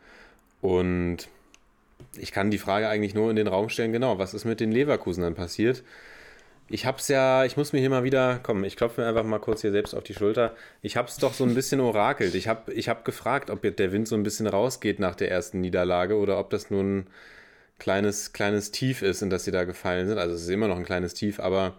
Und 0.61 1.27
ich 2.17 2.31
kann 2.31 2.51
die 2.51 2.57
Frage 2.57 2.89
eigentlich 2.89 3.13
nur 3.13 3.29
in 3.29 3.35
den 3.35 3.47
Raum 3.47 3.69
stellen, 3.69 3.91
genau, 3.91 4.19
was 4.19 4.33
ist 4.33 4.45
mit 4.45 4.59
den 4.59 4.71
Leverkusenern 4.71 5.35
passiert? 5.35 5.83
Ich 6.69 6.85
hab's 6.85 7.07
ja, 7.07 7.45
ich 7.45 7.55
muss 7.55 7.71
mir 7.71 7.79
hier 7.79 7.89
mal 7.89 8.03
wieder, 8.03 8.39
komm, 8.43 8.65
ich 8.65 8.75
klopfe 8.75 9.01
mir 9.01 9.07
einfach 9.07 9.23
mal 9.23 9.39
kurz 9.39 9.61
hier 9.61 9.71
selbst 9.71 9.93
auf 9.93 10.03
die 10.03 10.13
Schulter. 10.13 10.53
Ich 10.81 10.97
hab's 10.97 11.17
doch 11.17 11.33
so 11.33 11.45
ein 11.45 11.55
bisschen 11.55 11.79
orakelt. 11.79 12.35
Ich 12.35 12.49
hab, 12.49 12.67
ich 12.69 12.89
hab 12.89 13.05
gefragt, 13.05 13.49
ob 13.49 13.61
der 13.61 13.91
Wind 13.93 14.07
so 14.07 14.15
ein 14.15 14.23
bisschen 14.23 14.47
rausgeht 14.47 14.99
nach 14.99 15.15
der 15.15 15.31
ersten 15.31 15.61
Niederlage 15.61 16.17
oder 16.17 16.37
ob 16.39 16.49
das 16.49 16.69
nur 16.69 16.83
ein 16.83 17.07
kleines, 17.79 18.33
kleines 18.33 18.71
Tief 18.71 19.01
ist, 19.01 19.21
in 19.21 19.29
das 19.29 19.45
sie 19.45 19.51
da 19.51 19.63
gefallen 19.63 20.07
sind. 20.07 20.17
Also 20.17 20.35
es 20.35 20.41
ist 20.41 20.49
immer 20.49 20.67
noch 20.67 20.77
ein 20.77 20.85
kleines 20.85 21.13
Tief, 21.13 21.39
aber 21.39 21.75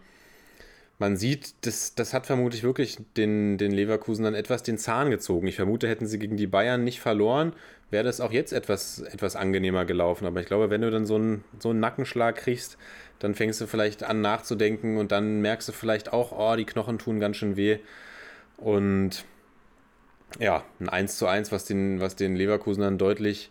man 0.98 1.16
sieht, 1.16 1.54
das, 1.64 1.94
das 1.94 2.12
hat 2.12 2.26
vermutlich 2.26 2.64
wirklich 2.64 2.98
den, 3.16 3.56
den 3.56 3.70
Leverkusen 3.70 4.24
dann 4.24 4.34
etwas 4.34 4.64
den 4.64 4.78
Zahn 4.78 5.10
gezogen. 5.10 5.46
Ich 5.46 5.56
vermute, 5.56 5.88
hätten 5.88 6.06
sie 6.06 6.18
gegen 6.18 6.36
die 6.36 6.48
Bayern 6.48 6.82
nicht 6.82 7.00
verloren, 7.00 7.52
wäre 7.90 8.04
das 8.04 8.20
auch 8.20 8.32
jetzt 8.32 8.52
etwas, 8.52 8.98
etwas 8.98 9.36
angenehmer 9.36 9.84
gelaufen. 9.84 10.26
Aber 10.26 10.40
ich 10.40 10.46
glaube, 10.46 10.70
wenn 10.70 10.82
du 10.82 10.90
dann 10.90 11.06
so 11.06 11.14
einen, 11.14 11.44
so 11.60 11.70
einen 11.70 11.80
Nackenschlag 11.80 12.34
kriegst, 12.36 12.78
dann 13.20 13.34
fängst 13.34 13.60
du 13.60 13.66
vielleicht 13.66 14.02
an 14.02 14.20
nachzudenken 14.20 14.98
und 14.98 15.12
dann 15.12 15.40
merkst 15.40 15.68
du 15.68 15.72
vielleicht 15.72 16.12
auch, 16.12 16.32
oh, 16.32 16.56
die 16.56 16.66
Knochen 16.66 16.98
tun 16.98 17.20
ganz 17.20 17.36
schön 17.36 17.56
weh. 17.56 17.78
Und 18.56 19.24
ja, 20.40 20.64
ein 20.80 20.88
1 20.88 21.16
zu 21.16 21.26
1, 21.26 21.52
was 21.52 21.64
den, 21.64 22.00
was 22.00 22.16
den 22.16 22.34
Leverkusenern 22.34 22.98
deutlich 22.98 23.50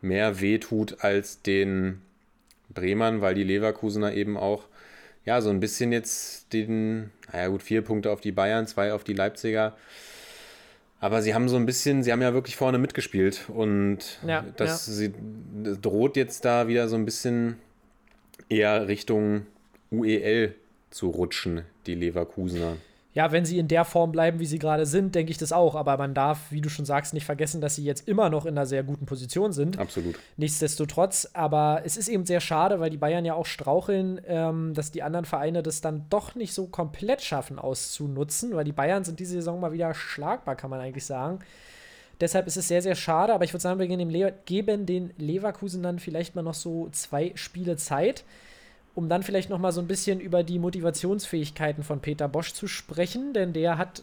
mehr 0.00 0.40
weh 0.40 0.58
tut 0.58 1.02
als 1.04 1.42
den 1.42 2.02
Bremern, 2.68 3.20
weil 3.20 3.34
die 3.34 3.44
Leverkusener 3.44 4.14
eben 4.14 4.36
auch 4.36 4.64
ja, 5.28 5.42
so 5.42 5.50
ein 5.50 5.60
bisschen 5.60 5.92
jetzt 5.92 6.54
den, 6.54 7.10
naja 7.30 7.48
gut, 7.48 7.62
vier 7.62 7.82
Punkte 7.82 8.10
auf 8.10 8.22
die 8.22 8.32
Bayern, 8.32 8.66
zwei 8.66 8.94
auf 8.94 9.04
die 9.04 9.12
Leipziger. 9.12 9.76
Aber 11.00 11.20
sie 11.20 11.34
haben 11.34 11.50
so 11.50 11.56
ein 11.56 11.66
bisschen, 11.66 12.02
sie 12.02 12.12
haben 12.12 12.22
ja 12.22 12.32
wirklich 12.32 12.56
vorne 12.56 12.78
mitgespielt 12.78 13.44
und 13.48 13.98
Ja, 14.26 14.42
das, 14.56 14.86
Sie, 14.86 15.12
das 15.62 15.82
droht 15.82 16.16
jetzt 16.16 16.46
da 16.46 16.66
wieder 16.66 16.88
so 16.88 16.96
ein 16.96 17.04
bisschen 17.04 17.58
eher 18.48 18.88
Richtung 18.88 19.44
UEL 19.90 20.54
zu 20.88 21.10
rutschen, 21.10 21.60
die 21.84 21.94
Leverkusener. 21.94 22.78
Ja, 23.18 23.32
wenn 23.32 23.44
sie 23.44 23.58
in 23.58 23.66
der 23.66 23.84
Form 23.84 24.12
bleiben, 24.12 24.38
wie 24.38 24.46
sie 24.46 24.60
gerade 24.60 24.86
sind, 24.86 25.16
denke 25.16 25.32
ich 25.32 25.38
das 25.38 25.50
auch. 25.50 25.74
Aber 25.74 25.96
man 25.96 26.14
darf, 26.14 26.38
wie 26.50 26.60
du 26.60 26.68
schon 26.68 26.84
sagst, 26.84 27.14
nicht 27.14 27.26
vergessen, 27.26 27.60
dass 27.60 27.74
sie 27.74 27.82
jetzt 27.82 28.06
immer 28.06 28.30
noch 28.30 28.46
in 28.46 28.56
einer 28.56 28.64
sehr 28.64 28.84
guten 28.84 29.06
Position 29.06 29.50
sind. 29.50 29.76
Absolut. 29.76 30.20
Nichtsdestotrotz, 30.36 31.28
aber 31.32 31.82
es 31.84 31.96
ist 31.96 32.06
eben 32.06 32.26
sehr 32.26 32.38
schade, 32.38 32.78
weil 32.78 32.90
die 32.90 32.96
Bayern 32.96 33.24
ja 33.24 33.34
auch 33.34 33.46
straucheln, 33.46 34.20
ähm, 34.28 34.72
dass 34.72 34.92
die 34.92 35.02
anderen 35.02 35.24
Vereine 35.24 35.64
das 35.64 35.80
dann 35.80 36.06
doch 36.10 36.36
nicht 36.36 36.54
so 36.54 36.68
komplett 36.68 37.20
schaffen 37.20 37.58
auszunutzen, 37.58 38.54
weil 38.54 38.62
die 38.62 38.70
Bayern 38.70 39.02
sind 39.02 39.18
diese 39.18 39.32
Saison 39.32 39.58
mal 39.58 39.72
wieder 39.72 39.94
schlagbar, 39.94 40.54
kann 40.54 40.70
man 40.70 40.78
eigentlich 40.78 41.04
sagen. 41.04 41.40
Deshalb 42.20 42.46
ist 42.46 42.56
es 42.56 42.68
sehr, 42.68 42.82
sehr 42.82 42.94
schade, 42.94 43.34
aber 43.34 43.42
ich 43.42 43.52
würde 43.52 43.62
sagen, 43.62 43.80
wir 43.80 44.30
geben, 44.46 44.86
den 44.86 45.12
Leverkusen 45.18 45.82
dann 45.82 45.98
vielleicht 45.98 46.36
mal 46.36 46.42
noch 46.42 46.54
so 46.54 46.88
zwei 46.92 47.32
Spiele 47.34 47.76
Zeit, 47.78 48.22
um 48.98 49.08
dann 49.08 49.22
vielleicht 49.22 49.48
noch 49.48 49.60
mal 49.60 49.70
so 49.70 49.80
ein 49.80 49.86
bisschen 49.86 50.18
über 50.18 50.42
die 50.42 50.58
Motivationsfähigkeiten 50.58 51.84
von 51.84 52.00
Peter 52.00 52.26
Bosch 52.26 52.52
zu 52.52 52.66
sprechen, 52.66 53.32
denn 53.32 53.52
der 53.52 53.78
hat 53.78 54.02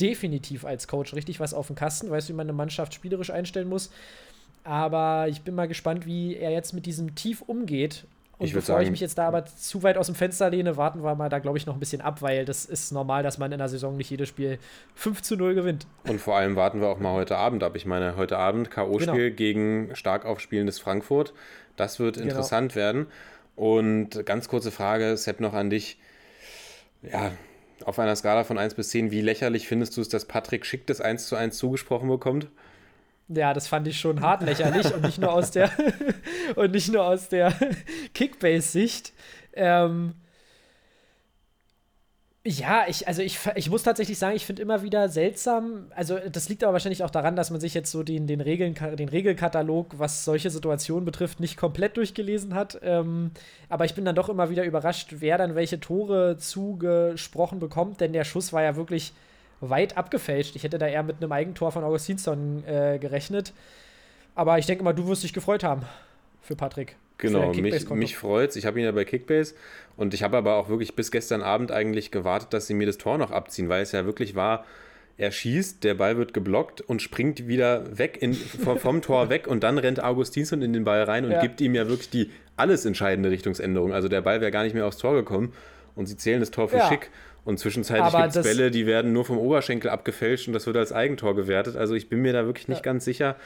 definitiv 0.00 0.64
als 0.64 0.88
Coach 0.88 1.14
richtig 1.14 1.38
was 1.38 1.54
auf 1.54 1.68
dem 1.68 1.76
Kasten, 1.76 2.10
weiß, 2.10 2.28
wie 2.28 2.32
man 2.32 2.46
eine 2.46 2.52
Mannschaft 2.52 2.92
spielerisch 2.92 3.30
einstellen 3.30 3.68
muss. 3.68 3.92
Aber 4.64 5.28
ich 5.28 5.42
bin 5.42 5.54
mal 5.54 5.68
gespannt, 5.68 6.06
wie 6.06 6.34
er 6.36 6.50
jetzt 6.50 6.72
mit 6.72 6.86
diesem 6.86 7.14
Tief 7.14 7.42
umgeht. 7.42 8.04
Und 8.38 8.46
Ich 8.48 8.52
bevor 8.54 8.78
ich 8.80 8.86
sagen- 8.86 8.90
mich 8.90 9.00
jetzt 9.00 9.16
da 9.18 9.28
aber 9.28 9.44
zu 9.46 9.84
weit 9.84 9.96
aus 9.96 10.06
dem 10.06 10.16
Fenster 10.16 10.50
lehne, 10.50 10.76
warten 10.76 11.04
wir 11.04 11.14
mal 11.14 11.28
da, 11.28 11.38
glaube 11.38 11.58
ich, 11.58 11.66
noch 11.66 11.74
ein 11.74 11.80
bisschen 11.80 12.00
ab, 12.00 12.20
weil 12.22 12.44
das 12.44 12.64
ist 12.64 12.90
normal, 12.90 13.22
dass 13.22 13.38
man 13.38 13.52
in 13.52 13.60
einer 13.60 13.68
Saison 13.68 13.96
nicht 13.96 14.10
jedes 14.10 14.28
Spiel 14.28 14.58
5 14.96 15.22
zu 15.22 15.36
0 15.36 15.54
gewinnt. 15.54 15.86
Und 16.08 16.20
vor 16.20 16.36
allem 16.36 16.56
warten 16.56 16.80
wir 16.80 16.88
auch 16.88 16.98
mal 16.98 17.12
heute 17.12 17.36
Abend 17.36 17.62
ab. 17.62 17.76
Ich 17.76 17.86
meine, 17.86 18.16
heute 18.16 18.38
Abend 18.38 18.72
K.O.-Spiel 18.72 19.14
Genau. 19.28 19.36
gegen 19.36 19.90
stark 19.94 20.24
aufspielendes 20.24 20.80
Frankfurt. 20.80 21.32
Das 21.76 22.00
wird 22.00 22.16
Genau. 22.16 22.30
interessant 22.30 22.74
werden. 22.74 23.06
Und 23.56 24.24
ganz 24.24 24.48
kurze 24.48 24.70
Frage, 24.70 25.16
Sepp, 25.16 25.40
noch 25.40 25.52
an 25.52 25.70
dich. 25.70 25.98
Ja, 27.02 27.32
auf 27.84 27.98
einer 27.98 28.16
Skala 28.16 28.44
von 28.44 28.58
1 28.58 28.74
bis 28.74 28.90
10, 28.90 29.10
wie 29.10 29.20
lächerlich 29.20 29.66
findest 29.66 29.96
du 29.96 30.00
es, 30.00 30.08
dass 30.08 30.24
Patrick 30.24 30.64
Schick 30.64 30.86
das 30.86 31.00
1 31.00 31.26
zu 31.26 31.36
1 31.36 31.56
zugesprochen 31.58 32.08
bekommt? 32.08 32.48
Ja, 33.28 33.54
das 33.54 33.66
fand 33.66 33.86
ich 33.88 33.98
schon 33.98 34.20
hart 34.20 34.42
lächerlich 34.42 34.92
und 34.92 35.02
nicht 35.02 35.18
nur 35.18 35.32
aus 35.32 35.50
der 35.50 35.70
der 37.28 37.54
Kickbase-Sicht. 38.14 39.12
Ähm, 39.54 40.14
ja, 42.44 42.86
ich, 42.88 43.06
also 43.06 43.22
ich, 43.22 43.38
ich 43.54 43.70
muss 43.70 43.84
tatsächlich 43.84 44.18
sagen, 44.18 44.34
ich 44.34 44.46
finde 44.46 44.62
immer 44.62 44.82
wieder 44.82 45.08
seltsam, 45.08 45.86
also 45.94 46.18
das 46.18 46.48
liegt 46.48 46.64
aber 46.64 46.72
wahrscheinlich 46.72 47.04
auch 47.04 47.10
daran, 47.10 47.36
dass 47.36 47.50
man 47.50 47.60
sich 47.60 47.72
jetzt 47.72 47.92
so 47.92 48.02
den, 48.02 48.26
den, 48.26 48.40
Regeln, 48.40 48.74
den 48.96 49.08
Regelkatalog, 49.08 49.96
was 49.98 50.24
solche 50.24 50.50
Situationen 50.50 51.04
betrifft, 51.04 51.38
nicht 51.38 51.56
komplett 51.56 51.96
durchgelesen 51.96 52.54
hat. 52.54 52.80
Ähm, 52.82 53.30
aber 53.68 53.84
ich 53.84 53.94
bin 53.94 54.04
dann 54.04 54.16
doch 54.16 54.28
immer 54.28 54.50
wieder 54.50 54.64
überrascht, 54.64 55.14
wer 55.18 55.38
dann 55.38 55.54
welche 55.54 55.78
Tore 55.78 56.36
zugesprochen 56.36 57.60
bekommt, 57.60 58.00
denn 58.00 58.12
der 58.12 58.24
Schuss 58.24 58.52
war 58.52 58.62
ja 58.62 58.74
wirklich 58.74 59.12
weit 59.60 59.96
abgefälscht. 59.96 60.56
Ich 60.56 60.64
hätte 60.64 60.78
da 60.78 60.88
eher 60.88 61.04
mit 61.04 61.18
einem 61.18 61.30
Eigentor 61.30 61.70
von 61.70 61.84
Augustinsson 61.84 62.64
äh, 62.66 62.98
gerechnet. 62.98 63.52
Aber 64.34 64.58
ich 64.58 64.66
denke 64.66 64.82
mal, 64.82 64.92
du 64.92 65.06
wirst 65.06 65.22
dich 65.22 65.32
gefreut 65.32 65.62
haben 65.62 65.82
für 66.40 66.56
Patrick. 66.56 66.96
Genau, 67.18 67.52
mich, 67.52 67.88
mich 67.90 68.16
freut's. 68.16 68.56
Ich 68.56 68.66
habe 68.66 68.78
ihn 68.80 68.84
ja 68.84 68.92
bei 68.92 69.04
Kickbase 69.04 69.54
und 69.96 70.14
ich 70.14 70.22
habe 70.22 70.36
aber 70.36 70.54
auch 70.56 70.68
wirklich 70.68 70.96
bis 70.96 71.10
gestern 71.10 71.42
Abend 71.42 71.70
eigentlich 71.70 72.10
gewartet, 72.10 72.52
dass 72.52 72.66
sie 72.66 72.74
mir 72.74 72.86
das 72.86 72.98
Tor 72.98 73.18
noch 73.18 73.30
abziehen, 73.30 73.68
weil 73.68 73.82
es 73.82 73.92
ja 73.92 74.04
wirklich 74.04 74.34
war, 74.34 74.64
er 75.18 75.30
schießt, 75.30 75.84
der 75.84 75.94
Ball 75.94 76.16
wird 76.16 76.34
geblockt 76.34 76.80
und 76.80 77.02
springt 77.02 77.46
wieder 77.46 77.96
weg 77.98 78.18
in, 78.20 78.34
vom, 78.34 79.02
Tor 79.02 79.28
weg 79.28 79.46
und 79.46 79.62
dann 79.62 79.78
rennt 79.78 80.02
Augustinsson 80.02 80.62
in 80.62 80.72
den 80.72 80.84
Ball 80.84 81.02
rein 81.04 81.24
und 81.24 81.32
Ja. 81.32 81.40
gibt 81.40 81.60
ihm 81.60 81.74
ja 81.74 81.86
wirklich 81.86 82.10
die 82.10 82.30
alles 82.56 82.84
entscheidende 82.86 83.30
Richtungsänderung. 83.30 83.92
Also 83.92 84.08
der 84.08 84.22
Ball 84.22 84.40
wäre 84.40 84.50
gar 84.50 84.64
nicht 84.64 84.74
mehr 84.74 84.86
aufs 84.86 84.98
Tor 84.98 85.14
gekommen 85.14 85.52
und 85.94 86.06
sie 86.06 86.16
zählen 86.16 86.40
das 86.40 86.50
Tor 86.50 86.68
für 86.68 86.78
Ja. 86.78 86.88
schick. 86.88 87.10
Und 87.44 87.58
zwischenzeitlich 87.58 88.14
gibt 88.14 88.36
es 88.36 88.42
Bälle, 88.42 88.70
die 88.70 88.86
werden 88.86 89.12
nur 89.12 89.24
vom 89.24 89.36
Oberschenkel 89.36 89.90
abgefälscht 89.90 90.46
und 90.46 90.54
das 90.54 90.66
wird 90.66 90.76
als 90.76 90.92
Eigentor 90.92 91.34
gewertet. 91.34 91.76
Also 91.76 91.94
ich 91.94 92.08
bin 92.08 92.20
mir 92.22 92.32
da 92.32 92.46
wirklich 92.46 92.68
nicht 92.68 92.78
Ja. 92.78 92.82
ganz 92.82 93.04
sicher. 93.04 93.36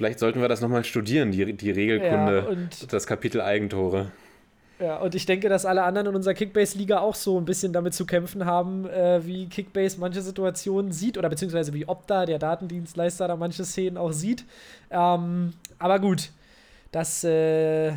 Vielleicht 0.00 0.18
sollten 0.18 0.40
wir 0.40 0.48
das 0.48 0.62
nochmal 0.62 0.82
studieren, 0.82 1.30
die, 1.30 1.52
die 1.52 1.70
Regelkunde, 1.70 2.38
Ja, 2.38 2.44
und- 2.48 2.90
das 2.90 3.06
Kapitel 3.06 3.42
Eigentore. 3.42 4.10
Ja, 4.78 4.96
und 4.96 5.14
ich 5.14 5.26
denke, 5.26 5.50
dass 5.50 5.66
alle 5.66 5.82
anderen 5.82 6.06
in 6.06 6.14
unserer 6.14 6.32
Kickbase-Liga 6.32 7.00
auch 7.00 7.14
so 7.14 7.36
ein 7.38 7.44
bisschen 7.44 7.74
damit 7.74 7.92
zu 7.92 8.06
kämpfen 8.06 8.46
haben, 8.46 8.86
äh, 8.88 9.20
wie 9.26 9.46
Kickbase 9.46 10.00
manche 10.00 10.22
Situationen 10.22 10.90
sieht 10.90 11.18
oder 11.18 11.28
beziehungsweise 11.28 11.74
wie 11.74 11.86
Opta, 11.86 12.24
der 12.24 12.38
Datendienstleister, 12.38 13.28
da 13.28 13.36
manche 13.36 13.62
Szenen 13.66 13.98
auch 13.98 14.12
sieht. 14.12 14.46
Ähm, 14.90 15.52
aber 15.78 15.98
gut, 15.98 16.30
das, 16.92 17.22
äh, 17.24 17.88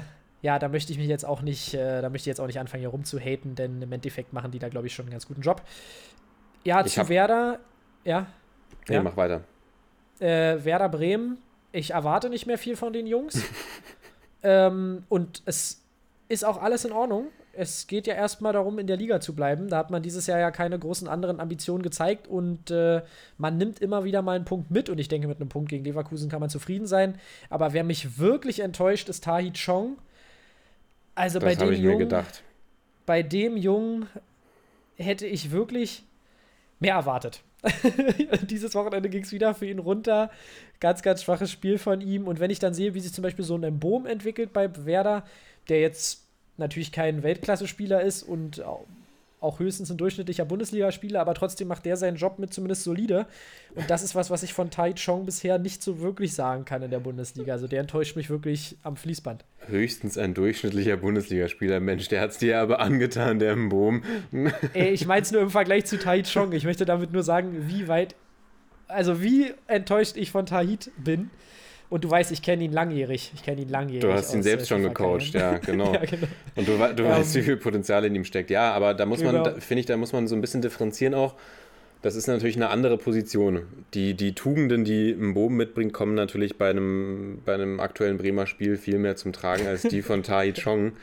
ja, 0.41 0.60
da 0.60 0.68
möchte 0.68 0.91
ich 0.91 0.97
mich 0.99 1.08
jetzt 1.08 1.26
auch 1.26 1.41
nicht, 1.41 1.74
äh, 1.74 2.01
da 2.01 2.10
möchte 2.10 2.24
ich 2.24 2.32
jetzt 2.34 2.41
auch 2.41 2.47
nicht 2.47 2.60
anfangen, 2.60 2.82
hier 2.82 2.89
rumzuhaten, 2.89 3.56
denn 3.56 3.82
im 3.82 3.91
Endeffekt 3.93 4.34
machen 4.34 4.51
die 4.51 4.60
da, 4.60 4.68
glaube 4.68 4.88
ich, 4.88 4.93
schon 4.93 5.06
einen 5.06 5.14
ganz 5.14 5.26
guten 5.26 5.39
Job. 5.41 5.62
Ja, 6.66 6.86
Ich 6.86 6.95
zu 6.95 7.08
Werder, 7.08 7.60
ja, 8.04 8.26
Nee, 8.89 8.95
Ja. 8.95 9.04
mach 9.04 9.16
weiter. 9.16 9.39
äh, 10.20 10.58
Werder 10.66 10.89
Bremen, 10.89 11.38
ich 11.74 11.91
erwarte 11.91 12.30
nicht 12.30 12.45
mehr 12.45 12.57
viel 12.57 12.78
von 12.78 12.93
den 12.93 13.05
Jungs. 13.07 13.41
ähm, 14.43 15.03
und 15.09 15.41
es 15.45 15.82
ist 16.30 16.45
auch 16.45 16.61
alles 16.61 16.86
in 16.86 16.93
Ordnung. 16.93 17.28
Es 17.55 17.86
geht 17.86 18.07
ja 18.07 18.15
erstmal 18.15 18.53
darum, 18.53 18.80
in 18.80 18.88
der 18.88 18.97
Liga 18.97 19.19
zu 19.19 19.36
bleiben. 19.36 19.67
Da 19.67 19.78
hat 19.78 19.91
man 19.91 20.01
dieses 20.01 20.26
Jahr 20.26 20.39
ja 20.39 20.49
keine 20.49 20.80
großen 20.80 21.07
anderen 21.07 21.39
Ambitionen 21.39 21.84
gezeigt 21.84 22.28
und 22.28 22.71
äh, 22.71 23.03
man 23.38 23.57
nimmt 23.57 23.80
immer 23.80 24.03
wieder 24.05 24.21
mal 24.24 24.36
einen 24.36 24.45
Punkt 24.45 24.71
mit. 24.71 24.89
Und 24.89 24.97
ich 24.97 25.07
denke, 25.07 25.28
mit 25.28 25.39
einem 25.39 25.49
Punkt 25.49 25.69
gegen 25.69 25.84
Leverkusen 25.84 26.30
kann 26.30 26.39
man 26.39 26.49
zufrieden 26.49 26.88
sein. 26.88 27.19
Aber 27.49 27.74
wer 27.74 27.84
mich 27.84 28.17
wirklich 28.17 28.61
enttäuscht, 28.61 29.07
ist 29.09 29.24
Tahi 29.24 29.51
Chong. 29.53 29.97
Also 31.15 31.39
bei 31.39 31.53
Das 31.53 31.59
habe 31.59 31.71
dem 31.71 31.74
ich 31.76 31.82
mir 31.82 31.91
Jungen, 31.91 31.99
gedacht. 31.99 32.41
bei 33.05 33.21
dem 33.21 33.55
Jungen 33.57 34.07
hätte 34.95 35.28
ich 35.28 35.51
wirklich 35.51 36.03
mehr 36.80 36.95
erwartet. 36.95 37.41
Dieses 38.49 38.76
Wochenende 38.76 39.09
ging 39.09 39.24
es 39.24 39.32
wieder 39.32 39.53
für 39.53 39.66
ihn 39.66 39.80
runter. 39.80 40.30
Ganz, 40.80 41.01
ganz 41.01 41.24
schwaches 41.24 41.51
Spiel 41.51 41.78
von 41.78 42.01
ihm. 42.01 42.28
Und 42.28 42.39
wenn 42.39 42.51
ich 42.51 42.59
dann 42.59 42.74
sehe, 42.74 42.93
wie 42.93 42.99
sich 42.99 43.14
zum 43.14 43.22
Beispiel 43.22 43.45
so 43.45 43.55
ein 43.55 43.64
Embohm 43.64 44.05
entwickelt 44.05 44.53
bei 44.53 44.70
Werder, 44.86 45.24
der 45.70 45.80
jetzt 45.80 46.24
natürlich 46.57 46.91
kein 46.91 47.24
Weltklasse-Spieler 47.24 48.01
ist 48.01 48.24
und 48.24 48.59
auch 49.43 49.59
höchstens 49.59 49.91
ein 49.91 49.97
durchschnittlicher 49.97 50.45
Bundesligaspieler, 50.45 51.19
aber 51.19 51.33
trotzdem 51.33 51.67
macht 51.67 51.85
der 51.85 51.97
seinen 51.97 52.17
Job 52.17 52.39
mit 52.39 52.53
zumindest 52.53 52.83
solide. 52.83 53.25
Und 53.75 53.89
das 53.89 54.03
ist 54.03 54.15
was, 54.15 54.29
was 54.29 54.43
ich 54.43 54.53
von 54.53 54.69
Tai 54.69 54.93
Chong 54.93 55.25
bisher 55.25 55.59
nicht 55.59 55.83
so 55.83 55.99
wirklich 55.99 56.33
sagen 56.33 56.65
kann 56.65 56.81
in 56.81 56.91
der 56.91 56.99
Bundesliga. 56.99 57.53
Also 57.53 57.67
der 57.67 57.81
enttäuscht 57.81 58.15
mich 58.15 58.29
wirklich 58.29 58.77
am 58.83 58.95
Fließband. 58.95 59.45
Höchstens 59.67 60.17
ein 60.17 60.33
durchschnittlicher 60.33 60.97
Bundesligaspieler. 60.97 61.79
Mensch, 61.79 62.07
der 62.07 62.21
hat 62.21 62.31
es 62.31 62.37
dir 62.37 62.59
aber 62.59 62.79
angetan, 62.79 63.39
der 63.39 63.53
im 63.53 63.69
Boom. 63.69 64.03
Ey, 64.73 64.89
ich 64.91 65.05
meine 65.05 65.21
es 65.21 65.31
nur 65.31 65.41
im 65.41 65.49
Vergleich 65.49 65.85
zu 65.85 65.99
Tai 65.99 66.23
Chong. 66.23 66.51
Ich 66.53 66.63
möchte 66.63 66.85
damit 66.85 67.11
nur 67.11 67.23
sagen, 67.23 67.67
wie 67.67 67.87
weit, 67.87 68.15
also 68.87 69.21
wie 69.21 69.53
enttäuscht 69.67 70.17
ich 70.17 70.31
von 70.31 70.45
Tahit 70.45 70.91
bin. 70.97 71.29
Und 71.93 72.03
du 72.03 72.09
weißt, 72.09 72.31
ich 72.31 72.41
kenne 72.41 72.63
ihn 72.63 72.71
langjährig. 72.71 73.31
Ich 73.35 73.43
kenne 73.43 73.61
ihn 73.61 73.69
langjährig. 73.69 74.01
Du 74.01 74.11
hast 74.11 74.33
ihn 74.33 74.41
selbst 74.41 74.67
schon 74.67 74.81
gecoacht, 74.81 75.31
ja, 75.35 75.59
genau. 75.59 75.93
ja, 75.93 75.99
genau. 75.99 76.25
Und 76.55 76.67
du, 76.67 76.71
du 76.95 77.03
Ähm, 77.03 77.09
weißt, 77.09 77.35
wie 77.35 77.43
viel 77.43 77.57
Potenzial 77.57 78.03
in 78.05 78.15
ihm 78.15 78.23
steckt. 78.25 78.49
Ja, 78.49 78.71
aber 78.73 78.95
da 78.95 79.05
muss 79.05 79.21
man, 79.23 79.33
genau. 79.35 79.43
da, 79.43 79.51
finde 79.59 79.81
ich, 79.81 79.85
da 79.85 79.95
muss 79.95 80.11
man 80.11 80.27
so 80.27 80.33
ein 80.33 80.41
bisschen 80.41 80.63
differenzieren 80.63 81.13
auch. 81.13 81.35
das 82.01 82.15
ist 82.15 82.25
natürlich 82.25 82.55
eine 82.55 82.69
andere 82.69 82.97
Position. 82.97 83.61
Die, 83.93 84.15
die 84.15 84.33
Tugenden, 84.33 84.83
die 84.85 85.11
ein 85.11 85.35
Boben 85.35 85.55
mitbringt, 85.55 85.93
kommen 85.93 86.15
natürlich 86.15 86.57
bei 86.57 86.71
einem, 86.71 87.43
bei 87.45 87.53
einem 87.53 87.79
aktuellen 87.79 88.17
Bremer 88.17 88.47
Spiel 88.47 88.75
viel 88.77 88.97
mehr 88.97 89.15
zum 89.15 89.31
Tragen 89.31 89.67
als 89.67 89.83
die 89.83 90.01
von 90.01 90.23
Tai 90.23 90.51
Chong. 90.63 90.93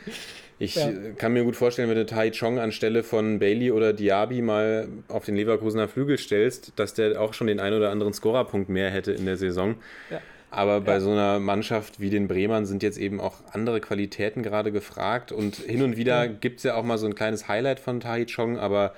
Ich 0.58 0.74
Ja. 0.74 0.90
kann 1.16 1.32
mir 1.34 1.44
gut 1.44 1.54
vorstellen, 1.54 1.88
wenn 1.88 1.96
du 1.98 2.04
Tai 2.04 2.32
Chong 2.32 2.58
anstelle 2.58 3.04
von 3.04 3.38
Bailey 3.38 3.70
oder 3.70 3.92
Diaby 3.92 4.42
mal 4.42 4.88
auf 5.06 5.24
den 5.24 5.36
Leverkusener 5.36 5.86
Flügel 5.86 6.18
stellst, 6.18 6.72
dass 6.74 6.94
der 6.94 7.20
auch 7.20 7.32
schon 7.32 7.46
den 7.46 7.60
ein 7.60 7.74
oder 7.74 7.90
anderen 7.90 8.12
Scorerpunkt 8.12 8.68
mehr 8.68 8.90
hätte 8.90 9.12
in 9.12 9.24
der 9.24 9.36
Saison. 9.36 9.76
Ja. 10.10 10.20
Aber 10.50 10.80
bei 10.80 10.94
Ja. 10.94 11.00
so 11.00 11.10
einer 11.12 11.38
Mannschaft 11.38 12.00
wie 12.00 12.10
den 12.10 12.26
Bremern 12.26 12.66
sind 12.66 12.82
jetzt 12.82 12.98
eben 12.98 13.20
auch 13.20 13.36
andere 13.52 13.80
Qualitäten 13.80 14.42
gerade 14.42 14.72
gefragt. 14.72 15.30
Und 15.30 15.56
hin 15.56 15.82
und 15.82 15.96
wieder 15.96 16.26
gibt 16.26 16.58
es 16.58 16.64
ja 16.64 16.74
auch 16.74 16.82
mal 16.84 16.98
so 16.98 17.06
ein 17.06 17.14
kleines 17.14 17.46
Highlight 17.48 17.78
von 17.80 18.00
Tai 18.00 18.24
Chong, 18.24 18.58
aber 18.58 18.94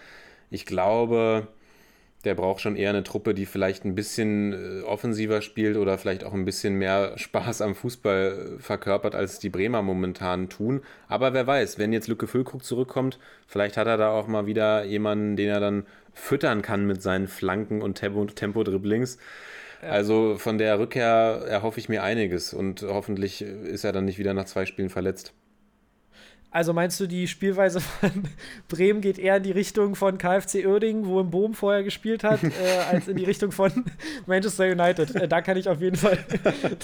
ich 0.51 0.65
glaube, 0.65 1.47
der 2.25 2.35
braucht 2.35 2.61
schon 2.61 2.77
eher 2.77 2.91
eine 2.91 3.03
Truppe, 3.03 3.35
die 3.35 3.47
vielleicht 3.47 3.85
ein 3.85 3.95
bisschen 3.95 4.53
äh, 4.53 4.83
offensiver 4.85 5.43
spielt 5.43 5.77
oder 5.77 5.99
vielleicht 5.99 6.25
auch 6.25 6.33
ein 6.33 6.45
bisschen 6.45 6.77
mehr 6.77 7.19
Spaß 7.19 7.61
am 7.63 7.75
Fußball 7.75 8.57
äh, 8.59 8.63
verkörpert, 8.63 9.15
als 9.15 9.39
die 9.41 9.51
Bremer 9.51 9.83
momentan 9.83 10.49
tun. 10.49 10.83
Aber 11.09 11.35
wer 11.35 11.47
weiß, 11.47 11.79
wenn 11.79 11.93
jetzt 11.93 12.07
Lücke 12.09 12.29
Füllkrug 12.29 12.65
zurückkommt, 12.65 13.19
vielleicht 13.47 13.77
hat 13.77 13.89
er 13.89 13.97
da 13.97 14.11
auch 14.13 14.29
mal 14.29 14.47
wieder 14.47 14.85
jemanden, 14.85 15.37
den 15.37 15.49
er 15.49 15.61
dann 15.61 15.85
füttern 16.15 16.63
kann 16.63 16.87
mit 16.87 17.03
seinen 17.03 17.27
Flanken 17.27 17.83
und 17.83 17.99
Tempo- 17.99 18.21
Also 19.83 20.37
von 20.39 20.59
der 20.59 20.79
Rückkehr 20.79 21.45
erhoffe 21.47 21.81
ich 21.81 21.89
mir 21.89 22.03
einiges 22.03 22.55
und 22.55 22.83
hoffentlich 22.83 23.43
ist 23.43 23.85
er 23.85 23.93
dann 23.93 24.05
nicht 24.05 24.19
wieder 24.19 24.33
nach 24.33 24.45
zwei 24.45 24.65
Spielen 24.65 24.91
verletzt. 24.91 25.33
Also 26.53 26.75
meinst 26.75 27.01
du, 27.01 27.07
die 27.07 27.29
Spielweise 27.29 27.81
von 27.81 28.11
Bremen 28.69 29.01
geht 29.01 29.19
eher 29.19 29.39
in 29.39 29.43
die 29.43 29.53
Richtung 29.53 29.95
von 29.95 30.19
KfC 30.19 30.67
Uerdingen, 30.67 31.07
wo 31.07 31.19
im 31.19 31.31
Boom 31.31 31.55
vorher 31.55 31.83
gespielt 31.83 32.23
hat, 32.25 32.45
äh, 32.45 32.51
als 32.91 33.09
in 33.09 33.17
die 33.17 33.25
Richtung 33.25 33.53
von 33.53 33.73
Manchester 34.27 34.65
United? 34.71 35.15
Äh, 35.15 35.29
da 35.29 35.41
kann 35.41 35.57
ich 35.57 35.67
auf 35.67 35.81
jeden 35.81 35.97
Fall, 35.97 36.19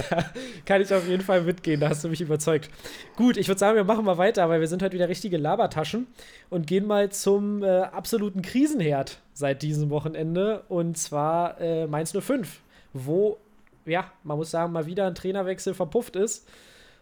da 0.08 0.24
kann 0.64 0.80
ich 0.80 0.92
auf 0.92 1.06
jeden 1.06 1.22
Fall 1.22 1.42
mitgehen. 1.42 1.80
Da 1.80 1.90
hast 1.90 2.02
du 2.02 2.08
mich 2.08 2.22
überzeugt. 2.22 2.70
Gut, 3.14 3.36
ich 3.36 3.46
würde 3.46 3.58
sagen, 3.58 3.76
wir 3.76 3.84
machen 3.84 4.06
mal 4.06 4.16
weiter, 4.16 4.48
weil 4.48 4.60
wir 4.60 4.68
sind 4.68 4.82
heute 4.82 4.94
wieder 4.94 5.10
richtige 5.10 5.36
Labertaschen 5.36 6.06
und 6.48 6.66
gehen 6.66 6.86
mal 6.86 7.10
zum 7.10 7.62
äh, 7.62 7.80
absoluten 7.80 8.40
Krisenherd 8.40 9.20
seit 9.34 9.60
diesem 9.60 9.90
Wochenende 9.90 10.62
und 10.68 10.96
zwar 10.96 11.60
äh, 11.60 11.86
Mainz 11.86 12.16
05, 12.18 12.60
wo 13.06 13.38
ja, 13.88 14.10
man 14.22 14.36
muss 14.36 14.50
sagen, 14.50 14.72
mal 14.72 14.86
wieder 14.86 15.06
ein 15.06 15.14
Trainerwechsel 15.14 15.74
verpufft 15.74 16.16
ist. 16.16 16.48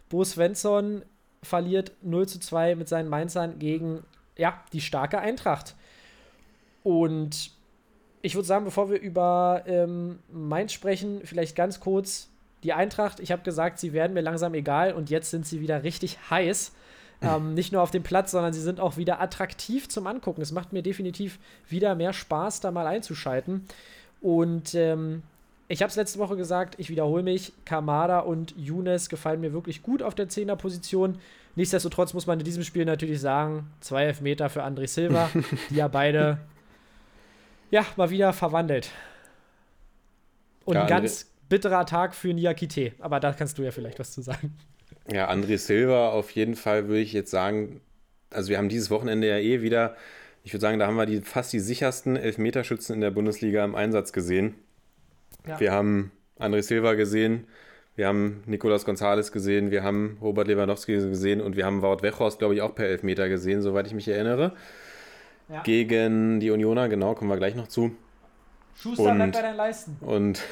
Bo 0.09 0.23
Svensson 0.23 1.03
verliert 1.43 1.91
0 2.01 2.27
zu 2.27 2.39
2 2.39 2.75
mit 2.75 2.87
seinen 2.87 3.09
Mainzern 3.09 3.59
gegen 3.59 4.03
ja, 4.37 4.63
die 4.73 4.81
starke 4.81 5.19
Eintracht. 5.19 5.75
Und 6.83 7.51
ich 8.21 8.35
würde 8.35 8.47
sagen, 8.47 8.65
bevor 8.65 8.89
wir 8.89 8.99
über 8.99 9.63
ähm, 9.67 10.19
Mainz 10.31 10.73
sprechen, 10.73 11.21
vielleicht 11.23 11.55
ganz 11.55 11.79
kurz 11.79 12.29
die 12.63 12.73
Eintracht. 12.73 13.19
Ich 13.19 13.31
habe 13.31 13.43
gesagt, 13.43 13.79
sie 13.79 13.93
werden 13.93 14.13
mir 14.13 14.21
langsam 14.21 14.53
egal 14.53 14.93
und 14.93 15.09
jetzt 15.09 15.29
sind 15.29 15.45
sie 15.45 15.61
wieder 15.61 15.83
richtig 15.83 16.17
heiß. 16.29 16.73
Ähm, 17.21 17.53
nicht 17.53 17.71
nur 17.71 17.81
auf 17.81 17.91
dem 17.91 18.03
Platz, 18.03 18.31
sondern 18.31 18.53
sie 18.53 18.61
sind 18.61 18.79
auch 18.79 18.97
wieder 18.97 19.21
attraktiv 19.21 19.89
zum 19.89 20.07
Angucken. 20.07 20.41
Es 20.41 20.51
macht 20.51 20.73
mir 20.73 20.81
definitiv 20.81 21.39
wieder 21.67 21.95
mehr 21.95 22.13
Spaß, 22.13 22.61
da 22.61 22.71
mal 22.71 22.87
einzuschalten. 22.87 23.65
Und 24.21 24.73
ähm, 24.73 25.23
ich 25.67 25.81
habe 25.81 25.89
es 25.89 25.95
letzte 25.95 26.19
Woche 26.19 26.37
gesagt, 26.37 26.75
ich 26.77 26.89
wiederhole 26.89 27.23
mich, 27.23 27.53
Kamada 27.65 28.19
und 28.19 28.55
Younes 28.57 29.09
gefallen 29.09 29.41
mir 29.41 29.53
wirklich 29.53 29.81
gut 29.81 30.01
auf 30.01 30.15
der 30.15 30.29
10er-Position. 30.29 31.19
Nichtsdestotrotz 31.55 32.13
muss 32.13 32.27
man 32.27 32.39
in 32.39 32.45
diesem 32.45 32.63
Spiel 32.63 32.85
natürlich 32.85 33.19
sagen, 33.19 33.69
zwei 33.81 34.05
Elfmeter 34.05 34.49
für 34.49 34.63
André 34.63 34.87
Silva, 34.87 35.29
die 35.69 35.75
ja 35.75 35.87
beide 35.87 36.39
ja, 37.71 37.85
mal 37.97 38.09
wieder 38.09 38.31
verwandelt. 38.31 38.91
Und 40.65 40.75
Ja, 40.75 40.81
ein 40.81 40.87
André- 40.87 40.89
ganz 40.89 41.31
bitterer 41.49 41.85
Tag 41.85 42.15
für 42.15 42.33
Niakite. 42.33 42.93
Aber 42.99 43.19
da 43.19 43.33
kannst 43.33 43.57
du 43.57 43.63
ja 43.63 43.71
vielleicht 43.71 43.99
was 43.99 44.11
zu 44.11 44.21
sagen. 44.21 44.57
Ja, 45.11 45.29
André 45.29 45.57
Silva 45.57 46.09
auf 46.09 46.31
jeden 46.31 46.55
Fall 46.55 46.87
würde 46.87 47.01
ich 47.01 47.13
jetzt 47.13 47.31
sagen, 47.31 47.81
also 48.29 48.49
wir 48.49 48.57
haben 48.57 48.69
dieses 48.69 48.89
Wochenende 48.89 49.27
ja 49.27 49.37
eh 49.37 49.61
wieder, 49.61 49.95
ich 50.43 50.53
würde 50.53 50.61
sagen, 50.61 50.79
da 50.79 50.87
haben 50.87 50.95
wir 50.95 51.05
die, 51.05 51.21
fast 51.21 51.53
die 51.53 51.59
sichersten 51.59 52.15
Elfmeterschützen 52.15 52.95
in 52.95 53.01
der 53.01 53.11
Bundesliga 53.11 53.63
im 53.63 53.75
Einsatz 53.75 54.11
gesehen. 54.13 54.55
Ja. 55.47 55.59
Wir 55.59 55.71
haben 55.71 56.11
André 56.39 56.61
Silva 56.61 56.93
gesehen, 56.93 57.47
wir 57.95 58.07
haben 58.07 58.43
Nicolas 58.45 58.85
Gonzalez 58.85 59.31
gesehen, 59.31 59.71
wir 59.71 59.83
haben 59.83 60.17
Robert 60.21 60.47
Lewandowski 60.47 60.93
gesehen 60.93 61.41
und 61.41 61.55
wir 61.55 61.65
haben 61.65 61.81
Wout 61.81 62.03
Weghorst, 62.03 62.39
glaube 62.39 62.53
ich, 62.53 62.61
auch 62.61 62.75
per 62.75 62.85
Elfmeter 62.85 63.27
gesehen, 63.29 63.61
soweit 63.61 63.87
ich 63.87 63.93
mich 63.93 64.07
erinnere. 64.07 64.53
Ja. 65.49 65.63
Gegen 65.63 66.39
die 66.39 66.51
Unioner, 66.51 66.89
genau, 66.89 67.15
kommen 67.15 67.31
wir 67.31 67.37
gleich 67.37 67.55
noch 67.55 67.67
zu. 67.67 67.95
Schuster, 68.75 69.05
Und- 69.05 69.15
bleib 69.15 69.33
bei 69.33 69.41
deinen 69.41 69.55
Leisten. 69.57 69.97
Und 70.01 70.43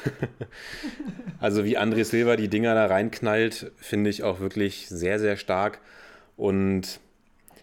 also 1.40 1.64
wie 1.64 1.78
André 1.78 2.04
Silva 2.04 2.36
die 2.36 2.48
Dinger 2.48 2.74
da 2.74 2.86
reinknallt, 2.86 3.70
finde 3.76 4.10
ich 4.10 4.24
auch 4.24 4.40
wirklich 4.40 4.88
sehr, 4.88 5.18
sehr 5.20 5.36
stark. 5.36 5.78
Und 6.36 6.98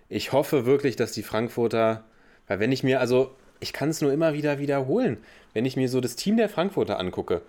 ich 0.10 0.32
hoffe 0.32 0.66
wirklich, 0.66 0.96
dass 0.96 1.12
die 1.12 1.24
Frankfurter, 1.24 2.06
weil 2.48 2.60
wenn 2.60 2.72
ich 2.72 2.84
mir, 2.84 3.00
also 3.02 3.36
ich 3.60 3.74
kann 3.74 3.90
es 3.90 4.02
nur 4.02 4.14
immer 4.14 4.34
wieder 4.34 4.60
wiederholen, 4.60 5.18
wenn 5.54 5.66
ich 5.66 5.76
mir 5.76 5.90
so 5.90 6.02
das 6.02 6.16
Team 6.16 6.38
der 6.38 6.50
Frankfurter 6.50 7.00
angucke, 7.00 7.42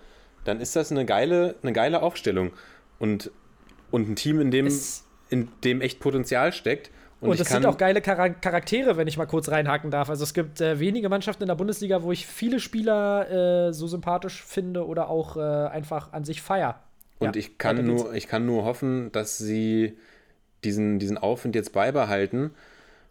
dann 0.43 0.61
ist 0.61 0.75
das 0.75 0.91
eine 0.91 1.05
geile, 1.05 1.55
eine 1.63 1.73
geile 1.73 2.01
Aufstellung. 2.01 2.51
Und, 2.99 3.31
und 3.91 4.09
ein 4.09 4.15
Team, 4.15 4.39
in 4.39 4.51
dem, 4.51 4.67
Es- 4.67 5.03
in 5.29 5.49
dem 5.63 5.81
echt 5.81 5.99
Potenzial 5.99 6.53
steckt. 6.53 6.91
Und, 7.21 7.29
Und 7.31 7.39
es 7.39 7.47
sind 7.47 7.65
auch 7.65 7.77
geile 7.77 8.01
Chara 8.03 8.29
Charaktere, 8.29 8.97
wenn 8.97 9.07
ich 9.07 9.17
mal 9.17 9.25
kurz 9.25 9.49
reinhaken 9.49 9.89
darf. 9.89 10.09
Also 10.09 10.23
es 10.23 10.33
gibt 10.33 10.61
äh, 10.61 10.79
wenige 10.79 11.09
Mannschaften 11.09 11.43
in 11.43 11.47
der 11.47 11.55
Bundesliga, 11.55 12.03
wo 12.03 12.11
ich 12.11 12.27
viele 12.27 12.59
Spieler 12.59 13.67
äh, 13.69 13.73
so 13.73 13.87
sympathisch 13.87 14.43
finde 14.43 14.85
oder 14.85 15.09
auch 15.09 15.37
äh, 15.37 15.39
einfach 15.39 16.13
an 16.13 16.25
sich 16.25 16.41
feier. 16.41 16.81
Und 17.17 17.35
Ja, 17.35 17.39
ich, 17.39 17.57
kann 17.57 17.83
nur, 17.85 18.13
ich 18.13 18.27
kann 18.27 18.45
nur 18.45 18.65
hoffen, 18.65 19.11
dass 19.13 19.37
sie 19.37 19.97
diesen, 20.63 20.99
diesen 20.99 21.17
Aufwind 21.17 21.55
jetzt 21.55 21.71
beibehalten 21.71 22.51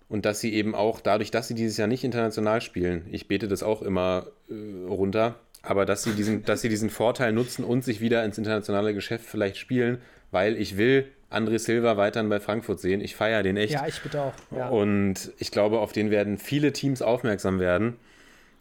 und 0.08 0.24
dass 0.24 0.40
sie 0.40 0.54
eben 0.54 0.74
auch 0.74 1.00
dadurch, 1.00 1.30
dass 1.30 1.48
sie 1.48 1.54
dieses 1.54 1.76
Jahr 1.76 1.88
nicht 1.88 2.04
international 2.04 2.60
spielen, 2.60 3.06
ich 3.10 3.28
bete 3.28 3.48
das 3.48 3.62
auch 3.62 3.82
immer 3.82 4.26
äh, 4.48 4.54
runter, 4.86 5.36
aber 5.62 5.86
dass 5.86 6.02
sie, 6.02 6.12
diesen, 6.12 6.44
dass 6.44 6.60
sie 6.60 6.68
diesen 6.68 6.90
Vorteil 6.90 7.32
nutzen 7.32 7.64
und 7.64 7.84
sich 7.84 8.00
wieder 8.00 8.24
ins 8.24 8.38
internationale 8.38 8.94
Geschäft 8.94 9.24
vielleicht 9.24 9.56
spielen, 9.56 9.98
weil 10.30 10.56
ich 10.56 10.76
will 10.76 11.06
André 11.30 11.58
Silva 11.58 11.96
weiterhin 11.96 12.28
bei 12.28 12.38
Frankfurt 12.38 12.80
sehen. 12.80 13.00
Ich 13.00 13.16
feiere 13.16 13.42
den 13.42 13.56
echt. 13.56 13.72
Ja, 13.72 13.86
ich 13.86 14.00
bitte 14.00 14.20
auch. 14.22 14.32
Ja. 14.56 14.68
Und 14.68 15.32
ich 15.38 15.50
glaube, 15.50 15.80
auf 15.80 15.92
den 15.92 16.10
werden 16.10 16.38
viele 16.38 16.72
Teams 16.72 17.02
aufmerksam 17.02 17.58
werden. 17.58 17.96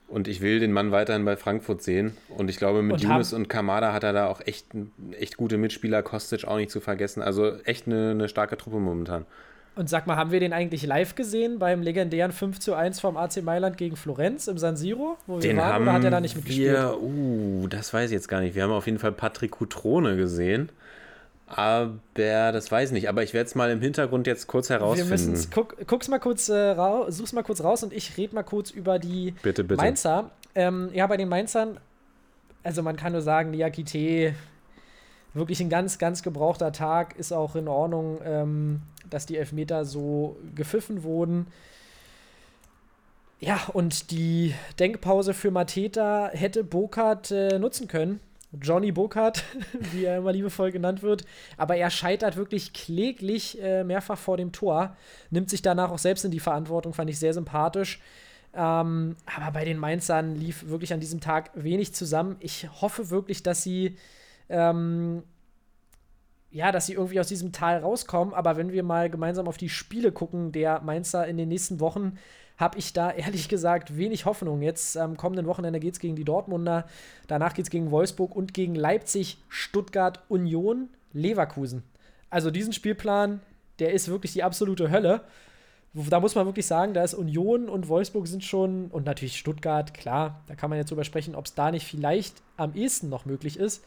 Und 0.07 0.27
ich 0.27 0.41
will 0.41 0.59
den 0.59 0.71
Mann 0.71 0.91
weiterhin 0.91 1.25
bei 1.25 1.37
Frankfurt 1.37 1.81
sehen. 1.81 2.15
Und 2.29 2.49
ich 2.49 2.57
glaube, 2.57 2.83
mit 2.83 3.03
Und 3.03 3.33
und 3.33 3.47
Kamada 3.47 3.93
hat 3.93 4.03
er 4.03 4.13
da 4.13 4.27
auch 4.27 4.41
echt, 4.45 4.67
echt 5.19 5.37
gute 5.37 5.57
Mitspieler. 5.57 6.03
Kostic 6.03 6.45
auch 6.45 6.57
nicht 6.57 6.71
zu 6.71 6.81
vergessen. 6.81 7.21
Also 7.21 7.57
echt 7.63 7.87
eine, 7.87 8.11
eine 8.11 8.29
starke 8.29 8.57
Truppe 8.57 8.77
momentan. 8.77 9.25
Und 9.75 9.89
sag 9.89 10.05
mal, 10.05 10.15
haben 10.17 10.31
wir 10.31 10.39
den 10.39 10.53
eigentlich 10.53 10.85
live 10.85 11.15
gesehen 11.15 11.57
beim 11.57 11.81
legendären 11.81 12.31
5 12.31 12.59
zu 12.59 12.75
1 12.75 12.99
vom 12.99 13.17
AC 13.17 13.41
Mailand 13.41 13.77
gegen 13.77 13.95
Florenz 13.95 14.47
im 14.47 14.59
San 14.59 14.77
Siro, 14.77 15.17
wo 15.25 15.35
wir 15.35 15.41
Den 15.41 15.57
waren, 15.57 15.73
haben 15.73 15.83
oder 15.83 15.93
hat 15.93 16.03
er 16.03 16.11
da 16.11 16.19
nicht 16.19 16.35
mitgespielt? 16.35 16.73
wir, 16.73 17.01
uh, 17.01 17.67
das 17.67 17.91
weiß 17.91 18.11
ich 18.11 18.13
jetzt 18.13 18.27
gar 18.27 18.41
nicht. 18.41 18.53
Wir 18.53 18.63
haben 18.63 18.71
auf 18.71 18.85
jeden 18.85 18.99
Fall 18.99 19.11
Patrick 19.11 19.51
Cutrone 19.51 20.15
gesehen. 20.15 20.69
Aber 21.47 21.93
das 22.13 22.71
weiß 22.71 22.89
ich 22.89 22.93
nicht. 22.93 23.09
Aber 23.09 23.23
ich 23.23 23.33
werde 23.33 23.47
es 23.47 23.55
mal 23.55 23.71
im 23.71 23.81
Hintergrund 23.81 24.27
jetzt 24.27 24.47
kurz 24.47 24.69
Wir 24.69 24.77
herausfinden. 24.79 25.31
müssen 25.31 25.49
guck, 25.51 25.75
guck's 25.87 26.07
mal 26.07 26.19
kurz 26.19 26.49
äh, 26.49 26.69
rau, 26.71 27.09
such's 27.09 27.33
mal 27.33 27.43
kurz 27.43 27.63
raus 27.63 27.83
und 27.83 27.93
ich 27.93 28.17
rede 28.17 28.33
mal 28.35 28.43
kurz 28.43 28.71
über 28.71 28.99
die 28.99 29.33
Bitte, 29.41 29.63
bitte. 29.63 29.81
Mainzer. 29.81 30.31
Ähm, 30.55 30.89
ja, 30.93 31.05
bei 31.07 31.17
den 31.17 31.29
Mainzern, 31.29 31.79
also 32.63 32.81
man 32.83 32.95
kann 32.95 33.11
nur 33.11 33.21
sagen, 33.21 33.51
Niakite, 33.51 34.35
wirklich 35.33 35.59
ein 35.61 35.69
ganz, 35.69 35.97
ganz 35.97 36.23
gebrauchter 36.23 36.71
Tag, 36.71 37.17
ist 37.17 37.31
auch 37.31 37.55
in 37.55 37.67
Ordnung, 37.67 38.19
ähm, 38.23 38.81
dass 39.13 39.25
die 39.25 39.37
Elfmeter 39.37 39.85
so 39.85 40.37
gepfiffen 40.55 41.03
wurden. 41.03 41.47
Ja, 43.39 43.59
und 43.73 44.11
die 44.11 44.53
Denkpause 44.79 45.33
für 45.33 45.51
Mateta 45.51 46.29
hätte 46.31 46.63
Burkhardt 46.63 47.31
äh, 47.31 47.59
nutzen 47.59 47.87
können. 47.87 48.21
Johnny 48.61 48.91
Burkhardt, 48.91 49.43
wie 49.91 50.05
er 50.05 50.17
immer 50.17 50.31
liebevoll 50.31 50.71
genannt 50.71 51.03
wird. 51.03 51.25
Aber 51.57 51.75
er 51.75 51.89
scheitert 51.89 52.37
wirklich 52.37 52.73
kläglich 52.73 53.61
äh, 53.61 53.83
mehrfach 53.83 54.17
vor 54.17 54.37
dem 54.37 54.51
Tor. 54.51 54.95
Nimmt 55.29 55.49
sich 55.49 55.61
danach 55.61 55.91
auch 55.91 55.99
selbst 55.99 56.23
in 56.23 56.31
die 56.31 56.39
Verantwortung, 56.39 56.93
fand 56.93 57.09
ich 57.09 57.19
sehr 57.19 57.33
sympathisch. 57.33 57.99
Ähm, 58.53 59.15
aber 59.25 59.51
bei 59.51 59.65
den 59.65 59.77
Mainzern 59.79 60.35
lief 60.35 60.67
wirklich 60.67 60.93
an 60.93 60.99
diesem 60.99 61.19
Tag 61.19 61.51
wenig 61.55 61.93
zusammen. 61.93 62.37
Ich 62.39 62.69
hoffe 62.81 63.09
wirklich, 63.09 63.41
dass 63.43 63.63
sie 63.63 63.97
ähm, 64.49 65.23
ja, 66.53 66.71
dass 66.71 66.85
sie 66.85 66.93
irgendwie 66.93 67.19
aus 67.19 67.27
diesem 67.27 67.51
Tal 67.51 67.79
rauskommen. 67.79 68.33
Aber 68.33 68.55
wenn 68.55 68.71
wir 68.71 68.83
mal 68.83 69.09
gemeinsam 69.09 69.47
auf 69.47 69.57
die 69.57 69.69
Spiele 69.69 70.11
gucken, 70.11 70.51
der 70.51 70.81
Mainzer 70.81 71.27
in 71.27 71.37
den 71.37 71.49
nächsten 71.49 71.79
Wochen, 71.79 72.17
habe 72.57 72.77
ich 72.77 72.93
da 72.93 73.11
ehrlich 73.11 73.49
gesagt 73.49 73.97
wenig 73.97 74.25
Hoffnung. 74.25 74.61
Jetzt 74.61 74.95
am 74.95 75.17
kommenden 75.17 75.47
Wochenende 75.47 75.79
geht 75.79 75.95
es 75.95 75.99
gegen 75.99 76.15
die 76.15 76.23
Dortmunder, 76.23 76.87
danach 77.27 77.55
geht 77.55 77.65
es 77.65 77.71
gegen 77.71 77.89
Wolfsburg 77.89 78.35
und 78.35 78.53
gegen 78.53 78.75
Leipzig, 78.75 79.39
Stuttgart, 79.49 80.19
Union, 80.29 80.89
Leverkusen. 81.11 81.83
Also 82.29 82.51
diesen 82.51 82.71
Spielplan, 82.71 83.41
der 83.79 83.93
ist 83.93 84.07
wirklich 84.07 84.33
die 84.33 84.43
absolute 84.43 84.91
Hölle. 84.91 85.21
da 85.93 86.19
muss 86.19 86.35
man 86.35 86.45
wirklich 86.45 86.67
sagen, 86.67 86.93
da 86.93 87.03
ist 87.03 87.15
Union 87.15 87.67
und 87.67 87.87
Wolfsburg 87.87 88.27
sind 88.27 88.43
schon, 88.43 88.87
und 88.91 89.07
natürlich 89.07 89.39
Stuttgart, 89.39 89.95
klar, 89.95 90.41
da 90.45 90.53
kann 90.53 90.69
man 90.69 90.77
jetzt 90.77 90.91
drüber 90.91 91.03
sprechen, 91.03 91.33
ob 91.33 91.47
es 91.47 91.55
da 91.55 91.71
nicht 91.71 91.87
vielleicht 91.87 92.35
am 92.57 92.75
ehesten 92.75 93.09
noch 93.09 93.25
möglich 93.25 93.57
ist. 93.57 93.83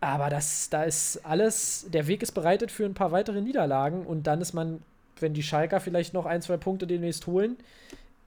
Aber 0.00 0.28
das, 0.30 0.68
da 0.70 0.84
ist 0.84 1.20
alles, 1.24 1.86
der 1.88 2.06
Weg 2.06 2.22
ist 2.22 2.32
bereitet 2.32 2.70
für 2.70 2.84
ein 2.84 2.94
paar 2.94 3.12
weitere 3.12 3.40
Niederlagen 3.40 4.04
und 4.06 4.26
dann 4.26 4.40
ist 4.40 4.52
man, 4.52 4.82
wenn 5.20 5.34
die 5.34 5.42
Schalker 5.42 5.80
vielleicht 5.80 6.14
noch 6.14 6.26
ein, 6.26 6.42
zwei 6.42 6.56
Punkte 6.58 6.86
demnächst 6.86 7.26
holen, 7.26 7.56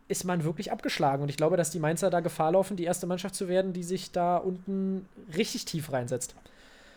ist 0.07 0.23
man 0.25 0.43
wirklich 0.43 0.71
abgeschlagen. 0.71 1.21
Und 1.23 1.29
ich 1.29 1.37
glaube, 1.37 1.57
dass 1.57 1.69
die 1.69 1.79
Mainzer 1.79 2.09
da 2.09 2.19
Gefahr 2.21 2.53
laufen, 2.53 2.75
die 2.75 2.85
erste 2.85 3.05
Mannschaft 3.07 3.35
zu 3.35 3.47
werden, 3.47 3.73
die 3.73 3.83
sich 3.83 4.11
da 4.11 4.37
unten 4.37 5.07
richtig 5.37 5.65
tief 5.65 5.91
reinsetzt. 5.91 6.35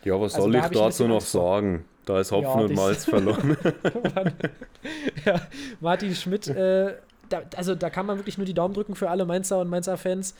Ja, 0.04 0.20
was 0.20 0.34
Also 0.34 0.46
soll 0.46 0.52
da 0.52 0.66
ich 0.66 0.70
dazu 0.70 1.06
noch 1.06 1.20
sagen? 1.20 1.84
Da 2.06 2.18
ist 2.20 2.32
Hopfen 2.32 2.60
Ja, 2.60 2.66
und 2.66 2.74
Malz 2.74 3.04
verloren. 3.08 3.56
ja, 5.24 5.40
Martin 5.80 6.14
Schmidt, 6.14 6.48
äh, 6.48 6.94
da, 7.28 7.42
also 7.56 7.74
da 7.74 7.90
kann 7.90 8.06
man 8.06 8.18
wirklich 8.18 8.38
nur 8.38 8.46
die 8.46 8.54
Daumen 8.54 8.74
drücken 8.74 8.94
für 8.94 9.10
alle 9.10 9.24
Mainzer 9.24 9.60
und 9.60 9.68
Mainzer-Fans, 9.68 10.34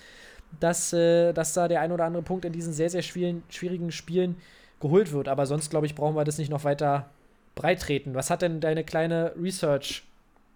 dass, 0.61 0.93
äh, 0.93 1.33
dass 1.33 1.55
da 1.55 1.69
der 1.69 1.81
ein 1.81 1.93
oder 1.93 2.05
andere 2.05 2.23
Punkt 2.23 2.45
in 2.45 2.53
diesen 2.53 2.73
sehr, 2.73 2.91
sehr 2.91 3.03
schwierigen, 3.03 3.43
schwierigen 3.49 3.93
Spielen 3.93 4.37
geholt 4.81 5.13
wird. 5.13 5.29
Aber 5.29 5.47
sonst, 5.47 5.71
glaube 5.71 5.87
ich, 5.87 5.95
brauchen 5.95 6.17
wir 6.17 6.25
das 6.25 6.39
nicht 6.39 6.51
noch 6.51 6.65
weiter 6.65 7.09
breitreten. 7.55 8.15
Was 8.15 8.31
hat 8.31 8.43
denn 8.43 8.61
deine 8.61 8.85
kleine 8.85 9.33
Research 9.41 10.05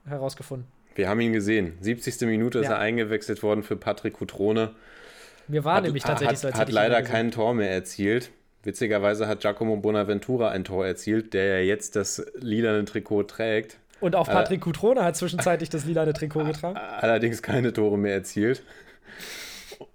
herausgefunden? 0.08 0.66
Wir 0.94 1.08
haben 1.08 1.20
ihn 1.20 1.32
gesehen. 1.32 1.76
70. 1.80 2.22
Minute 2.22 2.58
ist 2.58 2.66
Ja. 2.66 2.72
er 2.72 2.78
eingewechselt 2.78 3.42
worden 3.42 3.62
für 3.62 3.76
Patrick 3.76 4.14
Cutrone. 4.14 4.70
Mir 5.48 5.64
war 5.64 5.76
hat, 5.76 5.84
nämlich 5.84 6.02
tatsächlich 6.02 6.36
hat, 6.36 6.42
so, 6.42 6.48
als 6.48 6.56
hat 6.58 6.72
leider 6.72 7.02
kein 7.02 7.30
Tor 7.30 7.54
mehr 7.54 7.70
erzielt. 7.70 8.30
Witzigerweise 8.64 9.28
hat 9.28 9.40
Giacomo 9.40 9.76
Bonaventura 9.76 10.48
ein 10.48 10.64
Tor 10.64 10.84
erzielt, 10.86 11.34
der 11.34 11.60
ja 11.60 11.64
jetzt 11.66 11.94
das 11.94 12.26
lilane 12.34 12.84
Trikot 12.84 13.24
trägt. 13.24 13.76
Und 14.00 14.16
auch 14.16 14.28
Äh, 14.28 14.32
Patrick 14.32 14.60
Cutrone 14.62 15.04
hat 15.04 15.16
zwischenzeitlich 15.16 15.68
das 15.70 15.84
lilane 15.84 16.12
Trikot 16.14 16.44
getragen. 16.44 16.76
Allerdings 16.76 17.42
keine 17.42 17.72
Tore 17.72 17.96
mehr 17.96 18.14
erzielt. 18.14 18.62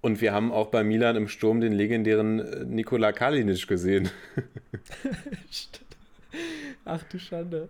Und 0.01 0.21
wir 0.21 0.33
haben 0.33 0.51
auch 0.51 0.67
bei 0.67 0.83
Milan 0.83 1.15
im 1.15 1.27
Sturm 1.27 1.61
den 1.61 1.73
legendären 1.73 2.39
äh, 2.39 2.65
Nikola 2.65 3.11
Kalinic 3.11 3.67
gesehen. 3.67 4.09
Ach 6.85 7.03
du 7.03 7.19
Schande. 7.19 7.69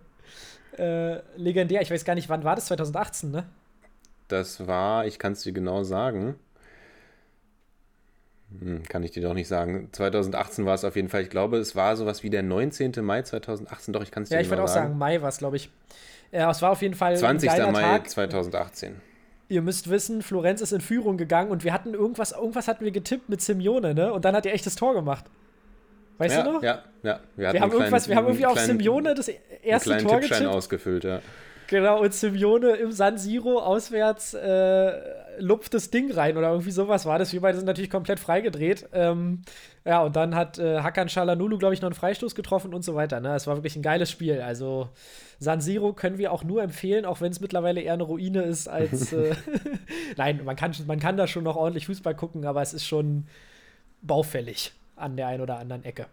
Äh, 0.78 1.20
legendär, 1.36 1.82
ich 1.82 1.90
weiß 1.90 2.04
gar 2.04 2.14
nicht, 2.14 2.28
wann 2.28 2.44
war 2.44 2.54
das? 2.54 2.66
2018, 2.66 3.30
ne? 3.30 3.44
Das 4.28 4.66
war, 4.66 5.06
ich 5.06 5.18
kann 5.18 5.32
es 5.32 5.42
dir 5.42 5.52
genau 5.52 5.82
sagen. 5.82 6.36
Hm, 8.60 8.82
kann 8.84 9.02
ich 9.02 9.10
dir 9.10 9.22
doch 9.22 9.34
nicht 9.34 9.48
sagen. 9.48 9.88
2018 9.92 10.64
war 10.64 10.74
es 10.74 10.84
auf 10.84 10.96
jeden 10.96 11.08
Fall. 11.08 11.22
Ich 11.22 11.30
glaube, 11.30 11.58
es 11.58 11.76
war 11.76 11.96
sowas 11.96 12.22
wie 12.22 12.30
der 12.30 12.42
19. 12.42 12.92
Mai 13.02 13.22
2018. 13.22 13.92
Doch, 13.92 14.02
ich 14.02 14.10
kann 14.10 14.22
es 14.22 14.30
dir 14.30 14.36
Ja, 14.36 14.40
ich 14.40 14.48
genau 14.48 14.62
würde 14.62 14.70
auch 14.70 14.74
sagen, 14.74 14.96
Mai 14.98 15.20
war 15.20 15.28
es, 15.28 15.38
glaube 15.38 15.56
ich. 15.56 15.70
Ja, 16.30 16.50
es 16.50 16.62
war 16.62 16.70
auf 16.70 16.82
jeden 16.82 16.94
Fall 16.94 17.16
20. 17.16 17.50
ein 17.50 17.56
geiler 17.56 17.72
Mai 17.72 17.82
Tag. 17.82 18.10
2018. 18.10 19.00
Ihr 19.52 19.62
müsst 19.62 19.90
wissen, 19.90 20.22
Florenz 20.22 20.60
ist 20.62 20.72
in 20.72 20.80
Führung 20.80 21.16
gegangen 21.18 21.50
und 21.50 21.62
wir 21.62 21.72
hatten 21.72 21.92
irgendwas, 21.94 22.32
irgendwas 22.32 22.68
hatten 22.68 22.84
wir 22.84 22.90
getippt 22.90 23.28
mit 23.28 23.40
Simeone, 23.42 23.94
ne? 23.94 24.12
Und 24.12 24.24
dann 24.24 24.34
hat 24.34 24.46
er 24.46 24.54
echt 24.54 24.64
das 24.66 24.74
Tor 24.76 24.94
gemacht. 24.94 25.26
Weißt 26.18 26.36
ja, 26.36 26.42
du 26.42 26.52
noch? 26.52 26.62
Ja, 26.62 26.82
ja. 27.02 27.20
Wir, 27.36 27.52
Wir 27.52 27.60
haben 27.60 27.72
irgendwas, 27.72 28.08
wir 28.08 28.16
haben 28.16 28.24
kleinen- 28.24 28.26
irgendwie 28.38 28.46
auf 28.46 28.52
kleinen- 28.54 28.78
Simeone 28.78 29.14
das 29.14 29.28
erste 29.62 29.90
kleinen 29.90 30.06
Tor 30.06 30.20
Tippschein 30.20 30.38
getippt. 30.40 30.54
ausgefüllt, 30.56 31.04
ja. 31.04 31.20
Genau, 31.72 32.02
und 32.02 32.12
Simeone 32.12 32.72
im 32.72 32.92
San 32.92 33.16
Siro 33.16 33.58
auswärts 33.58 34.34
äh, 34.34 34.92
lupft 35.38 35.72
das 35.72 35.88
Ding 35.88 36.12
rein 36.12 36.36
oder 36.36 36.50
irgendwie 36.50 36.70
sowas 36.70 37.06
war 37.06 37.18
das. 37.18 37.32
Wir 37.32 37.40
beide 37.40 37.56
sind 37.56 37.64
natürlich 37.64 37.88
komplett 37.88 38.20
freigedreht. 38.20 38.90
Ähm, 38.92 39.40
ja, 39.86 40.02
und 40.02 40.14
dann 40.14 40.34
hat 40.34 40.58
äh, 40.58 40.80
Hakan 40.80 41.08
Shalanulu, 41.08 41.56
glaube 41.56 41.72
ich, 41.72 41.80
noch 41.80 41.86
einen 41.86 41.94
Freistoß 41.94 42.34
getroffen 42.34 42.74
und 42.74 42.84
so 42.84 42.94
weiter. 42.94 43.20
Ne? 43.20 43.34
Es 43.34 43.46
war 43.46 43.56
wirklich 43.56 43.74
ein 43.74 43.80
geiles 43.80 44.10
Spiel. 44.10 44.42
Also 44.42 44.90
San 45.38 45.62
Siro 45.62 45.94
können 45.94 46.18
wir 46.18 46.32
auch 46.32 46.44
nur 46.44 46.62
empfehlen, 46.62 47.06
auch 47.06 47.22
wenn 47.22 47.32
es 47.32 47.40
mittlerweile 47.40 47.80
eher 47.80 47.94
eine 47.94 48.02
Ruine 48.02 48.42
ist 48.42 48.68
als. 48.68 49.14
Äh, 49.14 49.34
Nein, 50.18 50.42
man 50.44 50.56
kann, 50.56 50.74
man 50.86 51.00
kann 51.00 51.16
da 51.16 51.26
schon 51.26 51.44
noch 51.44 51.56
ordentlich 51.56 51.86
Fußball 51.86 52.14
gucken, 52.14 52.44
aber 52.44 52.60
es 52.60 52.74
ist 52.74 52.84
schon 52.86 53.26
baufällig 54.02 54.72
an 54.94 55.16
der 55.16 55.28
einen 55.28 55.40
oder 55.40 55.58
anderen 55.58 55.86
Ecke. 55.86 56.04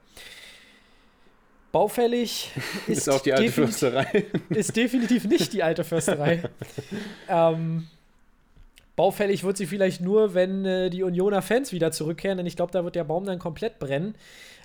Baufällig 1.72 2.52
ist, 2.88 3.00
Ist 3.00 3.10
auch 3.10 3.22
die 3.22 3.34
alte 3.34 3.46
definitiv- 3.46 3.78
Fürsterei. 3.80 4.26
ist 4.50 4.76
definitiv 4.76 5.26
nicht 5.26 5.54
die 5.54 5.64
alte 5.64 5.84
Försterei. 5.84 6.44
ähm, 7.30 7.88
baufällig 8.96 9.44
wird 9.44 9.58
sie 9.58 9.68
vielleicht 9.68 10.02
nur, 10.02 10.34
wenn 10.34 10.66
äh, 10.66 10.90
die 10.90 11.04
Unioner 11.04 11.42
Fans 11.42 11.72
wieder 11.72 11.92
zurückkehren, 11.92 12.38
denn 12.38 12.48
ich 12.48 12.56
glaube, 12.56 12.72
da 12.72 12.84
wird 12.84 12.96
der 12.96 13.04
Baum 13.04 13.26
dann 13.26 13.40
komplett 13.40 13.80
brennen. 13.80 14.16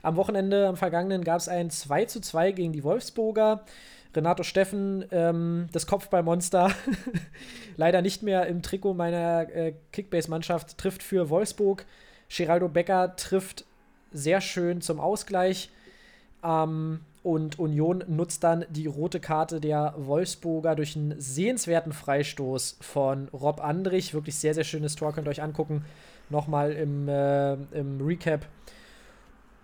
Am 0.03 0.17
Wochenende, 0.17 0.67
am 0.69 0.77
vergangenen, 0.77 1.25
gab 1.25 1.39
es 1.41 1.49
ein 1.49 1.71
2 1.71 2.05
zu 2.07 2.21
2 2.21 2.53
gegen 2.53 2.73
die 2.73 2.85
Wolfsburger. 2.85 3.65
Renato 4.17 4.45
Steffen, 4.45 5.05
ähm, 5.11 5.69
das 5.73 5.87
Kopfballmonster, 5.89 6.71
leider 7.77 8.01
nicht 8.01 8.23
mehr 8.23 8.47
im 8.47 8.63
Trikot 8.63 8.95
meiner 8.95 9.49
äh, 9.53 9.75
Kickbase-Mannschaft, 9.93 10.79
trifft 10.79 11.03
für 11.03 11.31
Wolfsburg. 11.31 11.85
Geraldo 12.29 12.69
Becker 12.69 13.17
trifft 13.17 13.65
sehr 14.13 14.41
schön 14.41 14.81
zum 14.81 15.01
Ausgleich. 15.01 15.69
Ähm, 16.45 17.01
und 17.25 17.59
Union 17.59 18.05
nutzt 18.07 18.45
dann 18.45 18.67
die 18.69 18.87
rote 18.87 19.19
Karte 19.19 19.59
der 19.59 19.95
Wolfsburger 19.97 20.75
durch 20.77 20.95
einen 20.95 21.19
sehenswerten 21.19 21.93
Freistoß 21.93 22.77
von 22.83 23.29
Rob 23.33 23.65
Andrich. 23.65 24.13
Wirklich 24.13 24.37
sehr, 24.37 24.53
sehr 24.53 24.65
schönes 24.65 24.95
Tor, 24.95 25.15
könnt 25.15 25.27
ihr 25.27 25.31
euch 25.31 25.43
angucken. 25.43 25.87
Nochmal 26.29 26.73
im, 26.73 27.09
äh, 27.09 27.55
im 27.55 27.99
Recap. 28.01 28.47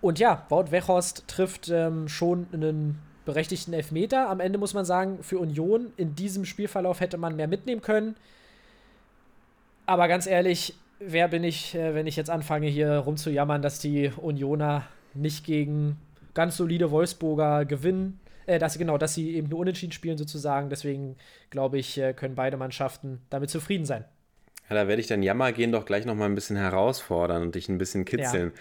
Und 0.01 0.19
ja, 0.19 0.47
Wout 0.49 0.71
Weghorst 0.71 1.29
trifft 1.29 1.69
ähm, 1.69 2.09
schon 2.09 2.47
einen 2.53 2.99
berechtigten 3.27 3.75
Elfmeter. 3.75 4.31
Am 4.31 4.41
Ende 4.41 4.59
muss 4.59 4.73
man 4.73 4.87
sagen, 4.87 5.23
für 5.23 5.39
Union 5.39 5.93
in 5.99 6.15
diesem 6.15 6.47
Spielverlauf 6.47 7.01
hätte 7.01 7.19
man 7.19 7.37
mehr 7.37 7.49
mitnehmen 7.49 7.83
können. 7.83 8.17
Aber 9.85 10.09
ganz 10.09 10.27
ehrlich, 10.27 10.75
wer 10.99 11.29
bin 11.29 11.45
ich, 11.45 11.75
äh, 11.75 11.95
wenn 11.95 12.07
ich 12.07 12.17
jetzt 12.17 12.31
anfange, 12.31 12.69
hier 12.69 12.91
rumzujammern, 12.97 13.61
dass 13.61 13.81
die 13.81 14.11
Unioner 14.17 14.85
nicht 15.13 15.45
gegen 15.45 15.99
ganz 16.35 16.57
solide 16.57 16.91
Wolfsburger 16.91 17.65
gewinnen. 17.65 18.21
Äh, 18.47 18.59
dass 18.59 18.73
sie 18.73 18.79
genau, 18.79 18.99
dass 18.99 19.15
sie 19.15 19.35
eben 19.37 19.49
nur 19.49 19.61
unentschieden 19.61 19.93
spielen 19.93 20.19
sozusagen. 20.19 20.71
Deswegen 20.71 21.17
glaube 21.51 21.79
ich, 21.79 21.99
äh, 21.99 22.13
können 22.15 22.35
beide 22.35 22.57
Mannschaften 22.57 23.21
damit 23.31 23.51
zufrieden 23.51 23.85
sein. 23.85 24.05
Ja, 24.69 24.77
da 24.77 24.89
werde 24.89 25.01
ich 25.01 25.07
dann 25.07 25.23
Jammergehen 25.23 25.73
doch 25.73 25.85
gleich 25.85 26.05
noch 26.05 26.15
mal 26.15 26.27
ein 26.27 26.35
bisschen 26.35 26.57
herausfordern 26.57 27.43
und 27.43 27.55
dich 27.55 27.69
ein 27.69 27.79
bisschen 27.79 28.05
kitzeln. 28.05 28.53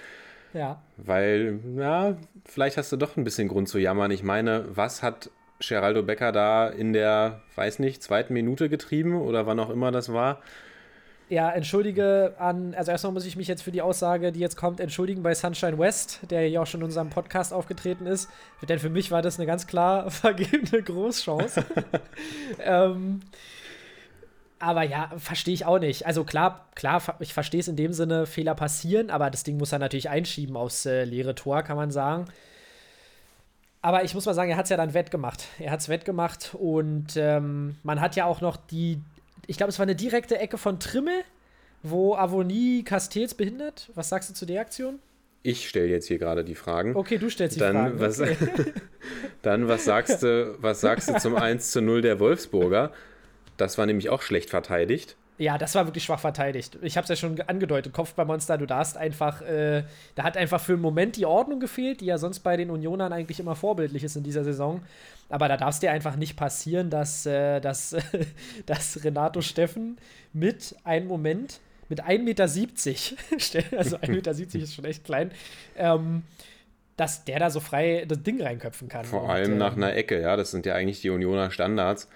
Ja. 0.53 0.81
Weil, 0.97 1.59
ja, 1.77 2.17
vielleicht 2.45 2.77
hast 2.77 2.91
du 2.91 2.97
doch 2.97 3.17
ein 3.17 3.23
bisschen 3.23 3.47
Grund 3.47 3.69
zu 3.69 3.77
jammern. 3.77 4.11
Ich 4.11 4.23
meine, 4.23 4.65
was 4.69 5.03
hat 5.03 5.29
Geraldo 5.59 6.03
Becker 6.03 6.31
da 6.31 6.67
in 6.67 6.93
der, 6.93 7.41
weiß 7.55 7.79
nicht, 7.79 8.01
zweiten 8.01 8.33
Minute 8.33 8.69
getrieben 8.69 9.15
oder 9.15 9.45
wann 9.45 9.59
auch 9.59 9.69
immer 9.69 9.91
das 9.91 10.11
war? 10.11 10.41
Ja, 11.29 11.51
entschuldige 11.51 12.33
an, 12.39 12.73
also 12.73 12.89
erstmal 12.89 13.13
muss 13.13 13.23
ich 13.23 13.35
mich 13.35 13.47
jetzt 13.47 13.61
für 13.61 13.71
die 13.71 13.83
Aussage, 13.83 14.31
die 14.31 14.39
jetzt 14.39 14.57
kommt, 14.57 14.79
entschuldigen 14.79 15.21
bei 15.21 15.35
Sunshine 15.35 15.77
West, 15.77 16.21
der 16.31 16.49
ja 16.49 16.61
auch 16.61 16.65
schon 16.65 16.79
in 16.81 16.85
unserem 16.85 17.11
Podcast 17.11 17.53
aufgetreten 17.53 18.07
ist. 18.07 18.29
Denn 18.67 18.79
für 18.79 18.89
mich 18.89 19.11
war 19.11 19.21
das 19.21 19.37
eine 19.37 19.45
ganz 19.45 19.67
klar 19.67 20.09
vergebene 20.11 20.81
Großchance. 20.81 21.63
ähm, 22.63 23.19
aber 24.57 24.81
ja, 24.81 25.11
verstehe 25.17 25.53
ich 25.53 25.65
auch 25.65 25.77
nicht. 25.77 26.07
Also 26.07 26.23
klar, 26.23 26.67
klar, 26.73 27.01
ich 27.19 27.33
verstehe 27.33 27.59
es 27.59 27.67
in 27.67 27.75
dem 27.75 27.93
Sinne, 27.93 28.25
Fehler 28.25 28.55
passieren, 28.55 29.11
aber 29.11 29.29
das 29.29 29.43
Ding 29.43 29.57
muss 29.57 29.71
er 29.71 29.79
natürlich 29.79 30.09
einschieben 30.09 30.57
aufs 30.57 30.87
äh, 30.87 31.03
leere 31.03 31.35
Tor, 31.35 31.61
kann 31.61 31.77
man 31.77 31.91
sagen. 31.91 32.25
Aber 33.83 34.03
ich 34.03 34.15
muss 34.15 34.25
mal 34.25 34.33
sagen, 34.33 34.49
er 34.49 34.57
hat 34.57 34.65
es 34.65 34.69
ja 34.71 34.77
dann 34.77 34.95
wettgemacht. 34.95 35.45
Er 35.59 35.71
hat 35.71 35.79
es 35.79 35.89
wettgemacht 35.89 36.55
und 36.55 37.15
ähm, 37.15 37.77
man 37.83 38.01
hat 38.01 38.15
ja 38.15 38.25
auch 38.25 38.41
noch 38.41 38.57
die, 38.57 39.01
ich 39.47 39.57
glaube, 39.57 39.69
es 39.71 39.79
war 39.79 39.83
eine 39.83 39.95
direkte 39.95 40.37
Ecke 40.39 40.57
von 40.57 40.79
Trimmel, 40.79 41.21
wo 41.83 42.15
Avonie 42.15 42.83
Castells 42.83 43.33
behindert. 43.33 43.89
Was 43.95 44.09
sagst 44.09 44.29
du 44.29 44.33
zu 44.33 44.45
der 44.45 44.61
Aktion? 44.61 44.99
Ich 45.41 45.69
stelle 45.69 45.87
jetzt 45.87 46.07
hier 46.07 46.17
gerade 46.19 46.43
die 46.43 46.55
Fragen. 46.55 46.95
Okay, 46.95 47.17
du 47.17 47.29
stellst 47.29 47.55
die 47.55 47.59
Dann, 47.61 47.75
Fragen. 47.75 47.99
was, 47.99 48.19
Okay. 48.19 48.35
dann 49.41 49.67
was 49.69 49.85
sagst 49.85 50.21
du, 50.23 50.55
was 50.59 50.81
sagst 50.81 51.09
du 51.09 51.17
zum 51.17 51.35
1 51.35 51.71
zu 51.71 51.81
0 51.81 52.01
der 52.01 52.19
Wolfsburger? 52.19 52.91
Das 53.55 53.77
war 53.77 53.85
nämlich 53.85 54.09
auch 54.09 54.21
schlecht 54.21 54.49
verteidigt. 54.49 55.15
Ja, 55.39 55.57
das 55.57 55.73
war 55.73 55.85
wirklich 55.87 56.03
schwach 56.03 56.19
verteidigt. 56.19 56.77
Ich 56.81 56.97
habe 56.97 57.03
es 57.05 57.09
ja 57.09 57.15
schon 57.15 57.37
ge- 57.37 57.45
angedeutet. 57.47 57.93
Kopfballmonster, 57.93 58.57
du 58.57 58.65
darfst 58.65 58.97
einfach, 58.97 59.41
äh, 59.41 59.83
da 60.15 60.23
hat 60.23 60.35
einfach 60.35 60.59
für 60.59 60.73
einen 60.73 60.81
Moment 60.81 61.15
die 61.15 61.25
Ordnung 61.25 61.61
gefehlt, 61.61 62.01
die 62.01 62.07
ja 62.07 62.17
sonst 62.17 62.41
bei 62.41 62.57
den 62.57 62.69
Unionern 62.69 63.13
eigentlich 63.13 63.39
immer 63.39 63.55
vorbildlich 63.55 64.03
ist 64.03 64.17
in 64.17 64.23
dieser 64.23 64.43
Saison. 64.43 64.81
Aber 65.29 65.47
da 65.47 65.55
darf 65.55 65.75
es 65.75 65.79
dir 65.79 65.91
einfach 65.91 66.17
nicht 66.17 66.35
passieren, 66.35 66.89
dass, 66.89 67.25
äh, 67.25 67.61
dass, 67.61 67.95
dass 68.65 69.01
Renato 69.05 69.39
Steffen 69.41 69.97
mit 70.33 70.75
einem 70.83 71.07
Moment, 71.07 71.61
mit 71.87 72.03
1,70 72.03 73.13
Meter, 73.31 73.77
also 73.77 73.95
1,70 73.97 74.09
Meter 74.11 74.31
ist 74.59 74.75
schon 74.75 74.85
echt 74.85 75.05
klein, 75.05 75.31
ähm, 75.77 76.23
dass 76.97 77.23
der 77.23 77.39
da 77.39 77.49
so 77.49 77.61
frei 77.61 78.03
das 78.05 78.21
Ding 78.23 78.41
reinköpfen 78.41 78.89
kann. 78.89 79.05
Vor 79.05 79.23
Und, 79.23 79.29
allem 79.29 79.57
nach 79.57 79.77
ähm, 79.77 79.83
einer 79.83 79.95
Ecke, 79.95 80.19
ja. 80.21 80.35
Das 80.35 80.51
sind 80.51 80.65
ja 80.65 80.75
eigentlich 80.75 80.99
die 80.99 81.09
Unioner 81.11 81.49
Standards. 81.49 82.09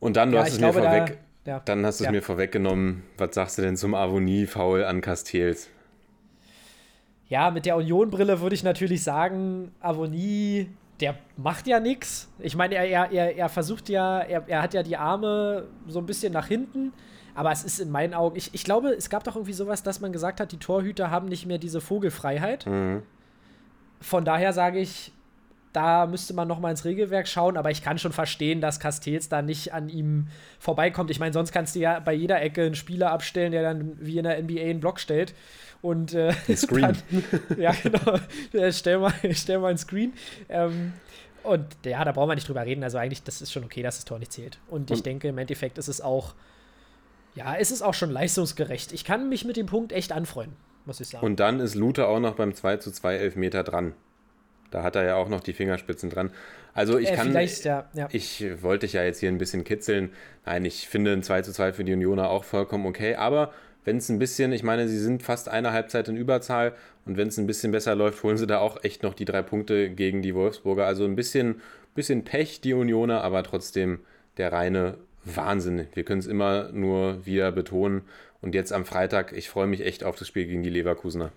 Und 0.00 0.16
dann, 0.16 0.30
du 0.32 0.38
ja, 0.38 0.44
hast 0.44 0.52
es 0.52 0.58
mir 0.58 0.72
glaube, 0.72 0.80
da, 0.80 0.90
vorweg, 0.90 1.18
ja. 1.44 1.60
dann 1.64 1.84
hast 1.84 2.00
du 2.00 2.04
es 2.04 2.06
Ja. 2.06 2.12
mir 2.12 2.22
vorweggenommen. 2.22 3.02
Was 3.18 3.34
sagst 3.34 3.58
du 3.58 3.62
denn 3.62 3.76
zum 3.76 3.94
Avonie-Foul 3.94 4.84
an 4.84 5.00
Castells? 5.00 5.68
Ja, 7.28 7.50
mit 7.50 7.64
der 7.66 7.76
Union-Brille 7.76 8.40
würde 8.40 8.54
ich 8.54 8.62
natürlich 8.62 9.02
sagen, 9.02 9.72
Avonie, 9.80 10.68
der 11.00 11.16
macht 11.36 11.66
ja 11.66 11.80
nichts. 11.80 12.28
Ich 12.38 12.54
meine, 12.56 12.74
er, 12.74 12.84
er, 12.84 13.10
er, 13.10 13.36
er 13.36 13.48
versucht 13.48 13.88
ja, 13.88 14.20
er, 14.20 14.44
er 14.46 14.62
hat 14.62 14.74
ja 14.74 14.82
die 14.82 14.96
Arme 14.96 15.66
so 15.88 15.98
ein 15.98 16.06
bisschen 16.06 16.32
nach 16.32 16.46
hinten. 16.46 16.92
Aber 17.34 17.50
es 17.50 17.64
ist 17.64 17.80
in 17.80 17.90
meinen 17.90 18.12
Augen, 18.12 18.36
ich, 18.36 18.52
ich 18.52 18.62
glaube, 18.64 18.88
es 18.90 19.08
gab 19.08 19.24
doch 19.24 19.36
irgendwie 19.36 19.54
sowas, 19.54 19.82
dass 19.82 20.00
man 20.00 20.12
gesagt 20.12 20.38
hat, 20.38 20.52
die 20.52 20.58
Torhüter 20.58 21.10
haben 21.10 21.28
nicht 21.28 21.46
mehr 21.46 21.56
diese 21.56 21.80
Vogelfreiheit. 21.80 22.66
Mhm. 22.66 23.02
Von 24.02 24.26
daher 24.26 24.52
sage 24.52 24.80
ich, 24.80 25.12
da 25.72 26.06
müsste 26.06 26.34
man 26.34 26.48
noch 26.48 26.58
mal 26.60 26.70
ins 26.70 26.84
Regelwerk 26.84 27.26
schauen, 27.26 27.56
aber 27.56 27.70
ich 27.70 27.82
kann 27.82 27.98
schon 27.98 28.12
verstehen, 28.12 28.60
dass 28.60 28.78
Castells 28.80 29.28
da 29.28 29.40
nicht 29.42 29.72
an 29.72 29.88
ihm 29.88 30.28
vorbeikommt. 30.58 31.10
Ich 31.10 31.18
meine, 31.18 31.32
sonst 31.32 31.52
kannst 31.52 31.74
du 31.74 31.80
ja 31.80 31.98
bei 32.00 32.12
jeder 32.12 32.42
Ecke 32.42 32.62
einen 32.62 32.74
Spieler 32.74 33.10
abstellen, 33.10 33.52
der 33.52 33.62
dann 33.62 33.96
wie 34.00 34.18
in 34.18 34.24
der 34.24 34.42
NBA 34.42 34.60
einen 34.62 34.80
Block 34.80 35.00
stellt. 35.00 35.34
Und 35.80 36.14
äh, 36.14 36.32
Screen. 36.56 36.82
Dann, 37.10 37.58
ja, 37.58 37.72
genau. 37.72 38.18
Stell, 38.70 38.98
mal, 38.98 39.12
stell 39.32 39.58
mal 39.58 39.68
einen 39.68 39.78
Screen. 39.78 40.12
Ähm, 40.48 40.92
und 41.42 41.64
ja, 41.84 42.04
da 42.04 42.12
brauchen 42.12 42.28
wir 42.30 42.34
nicht 42.36 42.48
drüber 42.48 42.64
reden. 42.64 42.84
Also 42.84 42.98
eigentlich, 42.98 43.22
das 43.24 43.42
ist 43.42 43.50
schon 43.52 43.64
okay, 43.64 43.82
dass 43.82 43.96
das 43.96 44.04
Tor 44.04 44.18
nicht 44.18 44.32
zählt. 44.32 44.58
Und 44.68 44.90
ich 44.90 44.98
Und- 44.98 45.06
denke, 45.06 45.28
im 45.28 45.38
Endeffekt 45.38 45.78
ist 45.78 45.88
es 45.88 46.00
auch, 46.00 46.34
ja, 47.34 47.56
es 47.56 47.70
ist 47.70 47.82
auch 47.82 47.94
schon 47.94 48.10
leistungsgerecht. 48.10 48.92
Ich 48.92 49.04
kann 49.04 49.28
mich 49.28 49.44
mit 49.44 49.56
dem 49.56 49.66
Punkt 49.66 49.90
echt 49.92 50.12
anfreuen, 50.12 50.52
muss 50.84 51.00
ich 51.00 51.08
sagen. 51.08 51.24
Und 51.24 51.40
dann 51.40 51.60
ist 51.60 51.74
Lute 51.74 52.06
auch 52.06 52.20
noch 52.20 52.34
beim 52.34 52.54
2 52.54 52.76
zu 52.76 52.92
2 52.92 53.16
Elfmeter 53.16 53.64
dran. 53.64 53.94
Da 54.74 54.82
hat 54.82 54.96
er 54.96 55.04
ja 55.04 55.16
auch 55.16 55.28
noch 55.28 55.40
die 55.40 55.52
Fingerspitzen 55.52 56.10
dran. 56.10 56.30
Also 56.74 56.98
ich 56.98 57.10
äh, 57.10 57.14
kann. 57.14 57.32
ja, 57.32 57.88
ja. 57.92 58.08
Ich 58.10 58.44
wollte 58.62 58.86
dich 58.86 58.94
ja 58.94 59.04
jetzt 59.04 59.20
hier 59.20 59.28
ein 59.28 59.38
bisschen 59.38 59.64
kitzeln. 59.64 60.10
Nein, 60.46 60.64
ich 60.64 60.88
finde 60.88 61.12
ein 61.12 61.22
2 61.22 61.42
zu 61.42 61.52
2 61.52 61.74
für 61.74 61.84
die 61.84 61.92
Unioner 61.92 62.30
auch 62.30 62.44
vollkommen 62.44 62.86
okay. 62.86 63.14
Aber 63.14 63.52
wenn 63.84 63.98
es 63.98 64.08
ein 64.08 64.18
bisschen, 64.18 64.52
ich 64.52 64.62
meine, 64.62 64.88
sie 64.88 64.98
sind 64.98 65.22
fast 65.22 65.48
eine 65.48 65.72
Halbzeit 65.72 66.08
in 66.08 66.16
Überzahl 66.16 66.72
und 67.04 67.16
wenn 67.16 67.28
es 67.28 67.38
ein 67.38 67.46
bisschen 67.46 67.72
besser 67.72 67.94
läuft, 67.94 68.22
holen 68.22 68.36
sie 68.36 68.46
da 68.46 68.58
auch 68.58 68.82
echt 68.84 69.02
noch 69.02 69.14
die 69.14 69.24
drei 69.24 69.42
Punkte 69.42 69.90
gegen 69.90 70.22
die 70.22 70.34
Wolfsburger. 70.34 70.86
Also 70.86 71.04
ein 71.04 71.16
bisschen, 71.16 71.60
bisschen 71.94 72.24
Pech, 72.24 72.60
die 72.60 72.74
Unioner, 72.74 73.22
aber 73.22 73.42
trotzdem 73.42 74.00
der 74.38 74.52
reine 74.52 74.98
Wahnsinn. 75.24 75.86
Wir 75.94 76.04
können 76.04 76.20
es 76.20 76.26
immer 76.26 76.70
nur 76.72 77.26
wieder 77.26 77.52
betonen. 77.52 78.02
Und 78.40 78.54
jetzt 78.54 78.72
am 78.72 78.84
Freitag, 78.84 79.32
ich 79.32 79.48
freue 79.48 79.68
mich 79.68 79.82
echt 79.82 80.02
auf 80.04 80.16
das 80.16 80.26
Spiel 80.26 80.46
gegen 80.46 80.62
die 80.62 80.70
Leverkusener. 80.70 81.30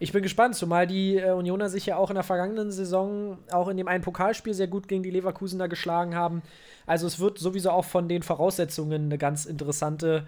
Ich 0.00 0.12
bin 0.12 0.22
gespannt, 0.22 0.54
zumal 0.54 0.86
die 0.86 1.16
äh, 1.16 1.32
Unioner 1.32 1.68
sich 1.68 1.86
ja 1.86 1.96
auch 1.96 2.10
in 2.10 2.14
der 2.14 2.22
vergangenen 2.22 2.70
Saison 2.70 3.38
auch 3.50 3.68
in 3.68 3.76
dem 3.76 3.88
einen 3.88 4.04
Pokalspiel 4.04 4.54
sehr 4.54 4.68
gut 4.68 4.86
gegen 4.86 5.02
die 5.02 5.10
Leverkusener 5.10 5.68
geschlagen 5.68 6.14
haben. 6.14 6.42
Also 6.86 7.06
es 7.06 7.18
wird 7.18 7.38
sowieso 7.38 7.70
auch 7.70 7.84
von 7.84 8.08
den 8.08 8.22
Voraussetzungen 8.22 9.06
eine 9.06 9.18
ganz 9.18 9.44
interessante 9.44 10.24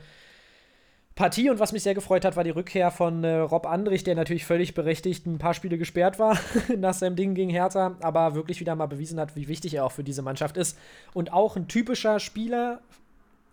Partie. 1.14 1.50
Und 1.50 1.60
was 1.60 1.72
mich 1.72 1.84
sehr 1.84 1.94
gefreut 1.94 2.24
hat, 2.24 2.34
war 2.34 2.44
die 2.44 2.50
Rückkehr 2.50 2.90
von 2.90 3.22
äh, 3.22 3.36
Rob 3.36 3.66
Andrich, 3.66 4.02
der 4.02 4.16
natürlich 4.16 4.44
völlig 4.44 4.74
berechtigt 4.74 5.26
ein 5.26 5.38
paar 5.38 5.54
Spiele 5.54 5.78
gesperrt 5.78 6.18
war 6.18 6.38
nach 6.76 6.94
seinem 6.94 7.14
Ding 7.14 7.34
gegen 7.34 7.50
Hertha, 7.50 7.96
aber 8.00 8.34
wirklich 8.34 8.58
wieder 8.58 8.74
mal 8.74 8.86
bewiesen 8.86 9.20
hat, 9.20 9.36
wie 9.36 9.46
wichtig 9.46 9.74
er 9.74 9.84
auch 9.84 9.92
für 9.92 10.04
diese 10.04 10.22
Mannschaft 10.22 10.56
ist. 10.56 10.76
Und 11.14 11.32
auch 11.32 11.56
ein 11.56 11.68
typischer 11.68 12.18
Spieler 12.18 12.80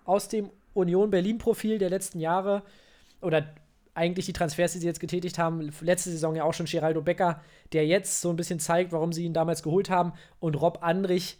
aus 0.05 0.29
dem 0.29 0.49
Union 0.73 1.11
Berlin-Profil 1.11 1.77
der 1.77 1.89
letzten 1.89 2.19
Jahre 2.19 2.63
oder 3.21 3.43
eigentlich 3.97 4.25
die 4.27 4.33
Transfers, 4.33 4.73
die 4.73 4.79
sie 4.79 4.85
jetzt 4.87 4.99
getätigt 4.99 5.37
haben, 5.39 5.71
letzte 5.81 6.11
Saison 6.11 6.35
ja 6.35 6.43
auch 6.43 6.53
schon 6.53 6.67
Geraldo 6.67 7.01
Becker, 7.01 7.41
der 7.73 7.87
jetzt 7.87 8.21
so 8.21 8.29
ein 8.29 8.35
bisschen 8.35 8.59
zeigt, 8.59 8.91
warum 8.91 9.11
sie 9.11 9.25
ihn 9.25 9.33
damals 9.33 9.63
geholt 9.63 9.89
haben. 9.89 10.13
Und 10.39 10.55
Rob 10.61 10.79
Andrich, 10.81 11.39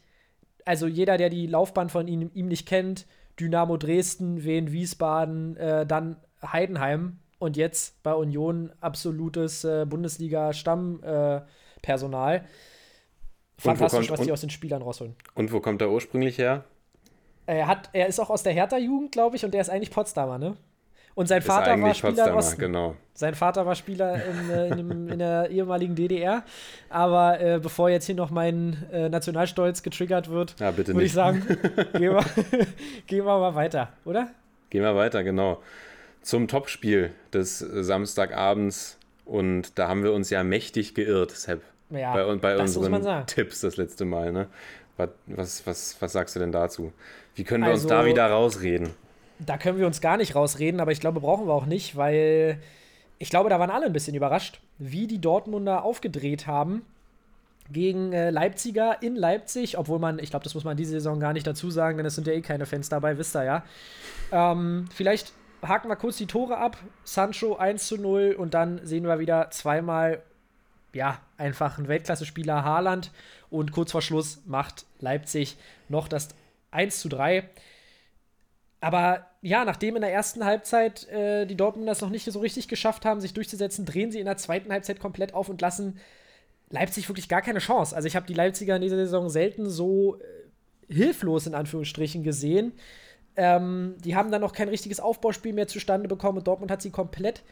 also 0.66 0.88
jeder, 0.88 1.18
der 1.18 1.30
die 1.30 1.46
Laufbahn 1.48 1.90
von 1.90 2.08
ihm, 2.08 2.32
ihm 2.34 2.48
nicht 2.48 2.68
kennt, 2.68 3.06
Dynamo 3.40 3.78
Dresden, 3.78 4.44
Wien 4.44 4.72
Wiesbaden, 4.72 5.56
äh, 5.58 5.86
dann 5.86 6.18
Heidenheim 6.44 7.20
und 7.40 7.56
jetzt 7.56 8.02
bei 8.04 8.14
Union 8.16 8.72
absolutes 8.82 9.64
äh, 9.64 9.86
Bundesliga-Stammpersonal. 9.86 12.36
Äh. 12.38 12.42
Fantastisch, 13.60 14.08
kommt- 14.08 14.12
was 14.12 14.20
die 14.26 14.30
und- 14.30 14.34
aus 14.34 14.42
den 14.42 14.50
Spielern 14.50 14.82
rausholen. 14.82 15.16
Und 15.36 15.52
wo 15.52 15.60
kommt 15.60 15.82
er 15.82 15.90
ursprünglich 15.92 16.38
her? 16.38 16.64
Er, 17.48 17.68
hat, 17.68 17.90
er 17.94 18.08
ist 18.08 18.20
auch 18.20 18.30
aus 18.30 18.44
der 18.44 18.54
Hertha-Jugend, 18.54 19.12
glaube 19.12 19.36
ich, 19.36 19.46
und 19.46 19.54
der 19.54 19.62
ist 19.62 19.70
eigentlich 19.70 19.92
Potsdamer, 19.92 20.38
ne? 20.38 20.58
Und 21.18 21.28
sein 21.28 21.42
Vater 21.42 21.82
war 21.82 21.96
Spieler 21.96 22.36
Osten. 22.36 22.60
genau. 22.62 22.96
Sein 23.16 23.34
Vater 23.34 23.66
war 23.66 23.74
Spieler 23.74 24.24
in, 24.24 24.50
äh, 24.52 24.68
in, 24.68 24.78
dem, 24.78 25.10
in 25.10 25.18
der 25.18 25.50
ehemaligen 25.50 25.96
DDR. 25.96 26.44
Aber 26.90 27.42
äh, 27.42 27.60
bevor 27.60 27.90
jetzt 27.90 28.06
hier 28.06 28.14
noch 28.14 28.30
mein 28.30 28.86
äh, 28.92 29.10
Nationalstolz 29.10 29.82
getriggert 29.82 30.30
wird, 30.30 30.54
Ja, 30.60 30.70
bitte 30.70 30.94
würde 30.94 31.06
ich 31.06 31.14
sagen, 31.14 31.42
gehen 31.94 32.14
wir, 32.14 32.24
gehen 33.08 33.26
wir 33.26 33.40
mal 33.40 33.56
weiter, 33.56 33.90
oder? 34.06 34.30
Gehen 34.70 34.84
wir 34.84 34.96
weiter, 34.96 35.24
genau. 35.24 35.60
Zum 36.22 36.48
Topspiel 36.48 37.10
des 37.34 37.58
Samstagabends. 37.58 39.00
Und 39.26 39.80
da 39.80 39.88
haben 39.88 40.04
wir 40.04 40.14
uns 40.14 40.30
ja 40.30 40.44
mächtig 40.44 40.94
geirrt, 40.94 41.32
Sepp. 41.32 41.64
Ja, 41.90 42.14
bei 42.14 42.36
bei 42.36 42.54
das 42.54 42.76
muss 42.76 42.84
man 42.84 42.94
unseren 43.00 43.04
sagen. 43.04 43.26
Tipps 43.26 43.62
das 43.62 43.78
letzte 43.78 44.06
Mal. 44.06 44.32
Ne? 44.32 44.50
Was, 44.98 45.10
was, 45.26 45.66
was, 45.66 45.98
was 46.00 46.12
sagst 46.14 46.36
du 46.36 46.40
denn 46.40 46.52
dazu? 46.52 46.94
Wie 47.34 47.44
können 47.44 47.64
wir 47.64 47.72
uns 47.72 47.86
Also- 47.86 47.90
da 47.90 48.06
wieder 48.06 48.28
rausreden? 48.30 48.92
Da 49.40 49.58
können 49.58 49.78
wir 49.78 49.88
uns 49.88 50.02
gar 50.02 50.18
nicht 50.18 50.36
rausreden, 50.36 50.80
aber 50.80 50.92
ich 50.92 51.00
glaube, 51.00 51.20
brauchen 51.20 51.48
wir 51.48 51.54
auch 51.54 51.66
nicht, 51.66 51.96
weil 51.96 52.60
ich 53.20 53.30
glaube, 53.30 53.50
da 53.50 53.60
waren 53.60 53.70
alle 53.70 53.86
ein 53.86 53.94
bisschen 53.94 54.16
überrascht, 54.16 54.60
wie 54.78 55.08
die 55.08 55.20
Dortmunder 55.20 55.84
aufgedreht 55.84 56.48
haben 56.48 56.84
gegen 57.72 58.14
äh, 58.14 58.30
Leipziger 58.30 59.02
in 59.02 59.16
Leipzig, 59.16 59.78
obwohl 59.78 60.00
man, 60.00 60.20
ich 60.20 60.30
glaube, 60.30 60.44
das 60.44 60.54
muss 60.54 60.64
man 60.64 60.78
diese 60.78 60.92
Saison 60.92 61.20
gar 61.20 61.34
nicht 61.34 61.46
dazu 61.46 61.70
sagen, 61.70 61.98
denn 61.98 62.06
es 62.06 62.16
sind 62.16 62.28
ja 62.28 62.34
eh 62.34 62.42
keine 62.42 62.66
Fans 62.66 62.90
dabei, 62.90 63.18
wisst 63.18 63.36
ihr 63.36 63.44
ja. 63.44 63.64
Ähm, 64.32 64.86
vielleicht 64.94 65.34
haken 65.62 65.90
wir 65.90 65.96
kurz 65.96 66.18
die 66.18 66.28
Tore 66.28 66.58
ab. 66.58 66.78
Sancho 67.04 67.56
1 67.56 67.88
zu 67.88 67.98
0 67.98 68.36
und 68.38 68.54
dann 68.54 68.80
sehen 68.86 69.06
wir 69.06 69.20
wieder 69.20 69.50
zweimal, 69.52 70.22
ja, 70.94 71.20
einfach 71.38 71.78
ein 71.78 71.88
Weltklasse-Spieler 71.88 72.64
Haaland 72.64 73.12
und 73.50 73.72
kurz 73.72 73.92
vor 73.92 74.02
Schluss 74.02 74.42
macht 74.46 74.86
Leipzig 75.00 75.58
noch 75.90 76.08
das 76.08 76.30
1 76.72 77.00
zu 77.00 77.10
3. 77.10 77.50
Aber 78.80 79.26
ja, 79.42 79.66
nachdem 79.66 79.96
in 79.96 80.02
der 80.02 80.14
ersten 80.14 80.46
Halbzeit 80.46 81.08
äh, 81.10 81.46
die 81.46 81.58
Dortmunder 81.58 81.92
es 81.92 82.02
noch 82.02 82.10
nicht 82.10 82.26
so 82.32 82.40
richtig 82.40 82.68
geschafft 82.68 83.06
haben, 83.06 83.22
sich 83.22 83.34
durchzusetzen, 83.34 83.86
drehen 83.86 84.12
sie 84.12 84.20
in 84.20 84.26
der 84.26 84.38
zweiten 84.38 84.72
Halbzeit 84.72 85.00
komplett 85.00 85.34
auf 85.34 85.50
und 85.50 85.62
lassen 85.62 86.00
Leipzig 86.70 87.08
wirklich 87.10 87.30
gar 87.30 87.42
keine 87.42 87.60
Chance. 87.60 87.96
Also 87.96 88.08
ich 88.08 88.16
habe 88.16 88.28
die 88.28 88.34
Leipziger 88.34 88.76
in 88.76 88.82
dieser 88.82 88.98
Saison 88.98 89.30
selten 89.30 89.70
so 89.70 90.20
äh, 90.20 90.94
hilflos 90.94 91.48
in 91.48 91.56
Anführungsstrichen 91.56 92.24
gesehen. 92.24 92.74
Ähm, 93.36 93.96
die 94.04 94.16
haben 94.16 94.32
dann 94.32 94.42
noch 94.42 94.54
kein 94.54 94.70
richtiges 94.70 95.00
Aufbauspiel 95.00 95.54
mehr 95.54 95.68
zustande 95.68 96.08
bekommen 96.08 96.40
und 96.40 96.48
Dortmund 96.48 96.72
hat 96.72 96.82
sie 96.82 96.92
komplett 96.92 97.44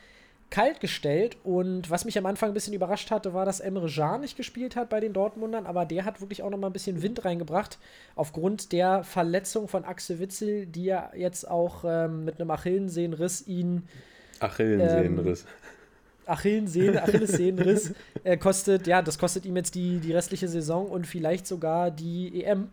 kalt 0.49 0.79
gestellt. 0.79 1.37
Und 1.43 1.89
was 1.89 2.05
mich 2.05 2.17
am 2.17 2.25
Anfang 2.25 2.51
ein 2.51 2.53
bisschen 2.53 2.73
überrascht 2.73 3.11
hatte, 3.11 3.33
war, 3.33 3.45
dass 3.45 3.59
Emre 3.59 3.89
Can 3.89 4.21
nicht 4.21 4.37
gespielt 4.37 4.75
hat 4.75 4.89
bei 4.89 4.99
den 4.99 5.13
Dortmundern, 5.13 5.65
aber 5.65 5.85
der 5.85 6.05
hat 6.05 6.21
wirklich 6.21 6.43
auch 6.43 6.49
noch 6.49 6.57
mal 6.57 6.67
ein 6.67 6.73
bisschen 6.73 7.01
Wind 7.01 7.25
reingebracht, 7.25 7.77
aufgrund 8.15 8.71
der 8.71 9.03
Verletzung 9.03 9.67
von 9.67 9.85
Axel 9.85 10.19
Witzel, 10.19 10.65
die 10.65 10.85
ja 10.85 11.11
jetzt 11.15 11.49
auch 11.49 11.83
ähm, 11.85 12.25
mit 12.25 12.39
einem 12.39 12.51
Achillensehnenriss 12.51 13.47
ihn 13.47 13.83
Achillensehnenriss. 14.39 15.45
Achillensehnen, 16.25 16.97
Achillessehnenriss 16.97 17.93
äh, 18.23 18.37
kostet, 18.37 18.87
ja, 18.87 19.01
das 19.01 19.19
kostet 19.19 19.45
ihm 19.45 19.55
jetzt 19.55 19.75
die, 19.75 19.99
die 19.99 20.11
restliche 20.11 20.47
Saison 20.47 20.87
und 20.87 21.07
vielleicht 21.07 21.47
sogar 21.47 21.91
die 21.91 22.43
EM. 22.43 22.69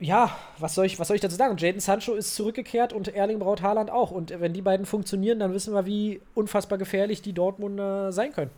Ja, 0.00 0.38
was 0.58 0.74
soll 0.74 0.86
ich, 0.86 0.98
was 1.00 1.08
soll 1.08 1.16
ich 1.16 1.20
dazu 1.20 1.34
sagen? 1.36 1.56
Jaden 1.56 1.80
Sancho 1.80 2.14
ist 2.14 2.34
zurückgekehrt 2.36 2.92
und 2.92 3.08
Erling 3.08 3.40
Braut 3.40 3.62
Haaland 3.62 3.90
auch. 3.90 4.12
Und 4.12 4.38
wenn 4.40 4.52
die 4.52 4.62
beiden 4.62 4.86
funktionieren, 4.86 5.40
dann 5.40 5.52
wissen 5.52 5.74
wir, 5.74 5.86
wie 5.86 6.20
unfassbar 6.34 6.78
gefährlich 6.78 7.20
die 7.20 7.32
Dortmunder 7.32 8.12
sein 8.12 8.32
können. 8.32 8.50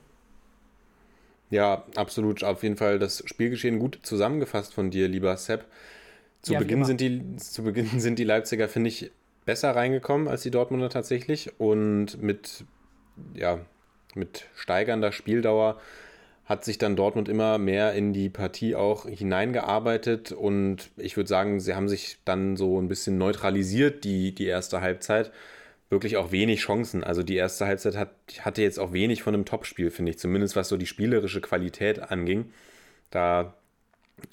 Ja, 1.49 1.84
absolut. 1.97 2.45
Auf 2.45 2.62
jeden 2.62 2.76
Fall 2.76 2.99
das 2.99 3.22
Spielgeschehen 3.26 3.78
gut 3.78 4.01
zusammengefasst 4.03 4.74
von 4.74 4.91
dir, 4.91 5.09
lieber 5.09 5.36
Sepp. 5.36 5.64
Zu, 6.43 6.53
Ja, 6.53 6.59
Beginn, 6.59 6.84
sind 6.84 7.01
die, 7.01 7.36
zu 7.36 7.64
Beginn 7.64 8.01
sind 8.01 8.18
die 8.18 8.24
Leipziger, 8.24 8.68
finde 8.68 8.88
ich, 8.88 9.11
besser 9.47 9.74
reingekommen 9.74 10.28
als 10.28 10.43
die 10.43 10.51
Dortmunder 10.51 10.91
tatsächlich. 10.91 11.59
Und 11.59 12.22
mit, 12.22 12.64
ja, 13.34 13.61
mit 14.14 14.47
steigernder 14.55 15.12
Spieldauer 15.12 15.80
hat 16.51 16.64
sich 16.64 16.78
dann 16.78 16.96
Dortmund 16.96 17.28
immer 17.28 17.59
mehr 17.59 17.92
in 17.94 18.12
die 18.12 18.28
Partie 18.28 18.74
auch 18.74 19.07
hineingearbeitet. 19.07 20.32
Und 20.32 20.90
ich 20.96 21.16
würde 21.16 21.28
sagen, 21.28 21.61
sie 21.61 21.76
haben 21.76 21.88
sich 21.88 22.18
dann 22.24 22.57
so 22.57 22.80
ein 22.80 22.88
bisschen 22.88 23.18
neutralisiert, 23.18 24.03
die, 24.03 24.34
die 24.34 24.46
erste 24.46 24.80
Halbzeit. 24.80 25.30
Wirklich 25.90 26.16
auch 26.16 26.32
wenig 26.32 26.59
Chancen. 26.62 27.05
Also 27.05 27.22
die 27.22 27.36
erste 27.36 27.68
Halbzeit 27.68 27.96
hat, 27.96 28.11
hatte 28.40 28.62
jetzt 28.62 28.80
auch 28.80 28.92
wenig 28.92 29.22
von 29.22 29.32
einem 29.32 29.44
Topspiel, 29.44 29.92
finde 29.92 30.11
ich. 30.11 30.18
Zumindest 30.18 30.57
was 30.57 30.68
so 30.68 30.76
die 30.76 30.86
spielerische 30.86 31.40
Qualität 31.40 32.11
anging. 32.11 32.53
Da 33.11 33.55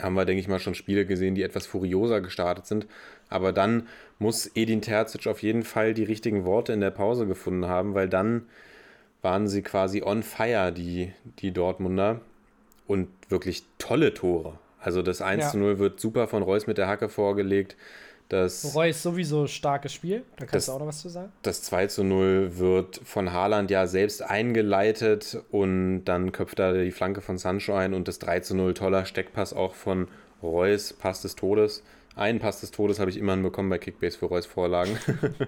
haben 0.02 0.16
wir, 0.16 0.26
denke 0.26 0.42
ich 0.42 0.48
mal, 0.48 0.60
schon 0.60 0.74
Spiele 0.74 1.06
gesehen, 1.06 1.36
die 1.36 1.44
etwas 1.44 1.68
furioser 1.68 2.22
gestartet 2.22 2.66
sind. 2.66 2.88
Aber 3.30 3.54
dann 3.54 3.88
muss 4.18 4.50
Edin 4.56 4.82
Terzic 4.82 5.28
auf 5.28 5.44
jeden 5.44 5.62
Fall 5.62 5.94
die 5.94 6.04
richtigen 6.04 6.46
Worte 6.46 6.74
in 6.74 6.82
der 6.82 6.90
Pause 6.90 7.28
gefunden 7.28 7.68
haben, 7.68 7.94
weil 7.94 8.10
dann 8.10 8.48
waren 9.22 9.48
sie 9.48 9.62
quasi 9.62 10.02
on 10.04 10.24
fire, 10.24 10.72
die, 10.72 11.12
die 11.40 11.52
Dortmunder. 11.52 12.22
Und 12.88 13.10
wirklich 13.28 13.64
tolle 13.80 14.14
Tore. 14.14 14.58
Also 14.80 15.02
das 15.02 15.22
1 15.22 15.44
Ja. 15.44 15.52
zu 15.52 15.58
0 15.58 15.78
wird 15.80 16.00
super 16.00 16.28
von 16.28 16.42
Reus 16.44 16.68
mit 16.68 16.78
der 16.78 16.88
Hacke 16.88 17.10
vorgelegt. 17.10 17.76
Das, 18.30 18.76
Reus 18.76 19.04
sowieso 19.04 19.48
starkes 19.48 19.94
Spiel. 19.94 20.24
Da 20.38 20.46
kannst 20.46 20.54
Das- 20.54 20.66
du 20.68 20.72
auch 20.74 20.80
noch 20.80 20.88
was 20.88 21.02
zu 21.02 21.10
sagen. 21.10 21.32
das 21.44 21.64
2 21.64 21.88
zu 21.88 22.04
0 22.04 22.58
wird 22.58 23.02
von 23.04 23.32
Haaland 23.34 23.72
ja 23.72 23.88
selbst 23.88 24.22
eingeleitet 24.22 25.38
und 25.52 26.04
dann 26.06 26.32
köpft 26.34 26.60
er 26.60 26.74
die 26.82 26.92
Flanke 26.92 27.22
von 27.22 27.38
Sancho 27.38 27.74
ein 27.74 27.94
und 27.94 28.08
das 28.08 28.20
3 28.20 28.42
zu 28.42 28.56
0 28.56 28.74
toller 28.74 29.06
Steckpass 29.06 29.54
auch 29.54 29.76
von 29.76 30.08
Reus, 30.44 30.94
Pass 30.94 31.22
des 31.22 31.36
Todes. 31.36 31.84
Einen 32.16 32.40
Pass 32.40 32.62
des 32.62 32.72
Todes 32.72 33.00
habe 33.00 33.10
ich 33.10 33.18
immerhin 33.18 33.44
bekommen 33.44 33.70
bei 33.70 33.78
Kickbase 33.78 34.18
für 34.18 34.26
Reus 34.28 34.46
Vorlagen. 34.46 34.98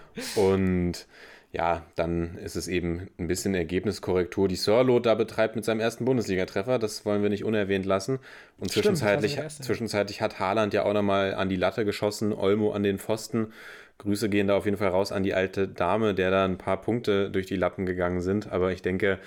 und 0.36 1.06
ja, 1.52 1.84
dann 1.96 2.36
ist 2.36 2.54
es 2.54 2.68
eben 2.68 3.08
ein 3.18 3.26
bisschen 3.26 3.54
Ergebniskorrektur, 3.54 4.46
die 4.46 4.56
Sörloth 4.56 5.06
da 5.06 5.16
betreibt 5.16 5.56
mit 5.56 5.64
seinem 5.64 5.80
ersten 5.80 6.04
Bundesligatreffer. 6.04 6.78
Das 6.78 7.04
wollen 7.04 7.22
wir 7.22 7.30
nicht 7.30 7.44
unerwähnt 7.44 7.86
lassen. 7.86 8.20
Und 8.58 8.70
Stimmt, 8.70 8.84
zwischenzeitlich, 8.84 9.38
zwischenzeitlich 9.48 10.20
hat 10.22 10.38
Haaland 10.38 10.74
ja 10.74 10.84
auch 10.84 10.92
nochmal 10.92 11.34
an 11.34 11.48
die 11.48 11.56
Latte 11.56 11.84
geschossen, 11.84 12.32
Olmo 12.32 12.72
an 12.72 12.84
den 12.84 12.98
Pfosten. 12.98 13.52
Grüße 13.98 14.28
gehen 14.28 14.46
da 14.46 14.56
auf 14.56 14.64
jeden 14.64 14.76
Fall 14.76 14.88
raus 14.88 15.10
an 15.10 15.24
die 15.24 15.34
alte 15.34 15.66
Dame, 15.66 16.14
der 16.14 16.30
da 16.30 16.44
ein 16.44 16.56
paar 16.56 16.80
Punkte 16.80 17.30
durch 17.30 17.46
die 17.46 17.56
Lappen 17.56 17.84
gegangen 17.84 18.20
sind. 18.20 18.52
Aber 18.52 18.70
ich 18.70 18.80
denke, 18.80 19.18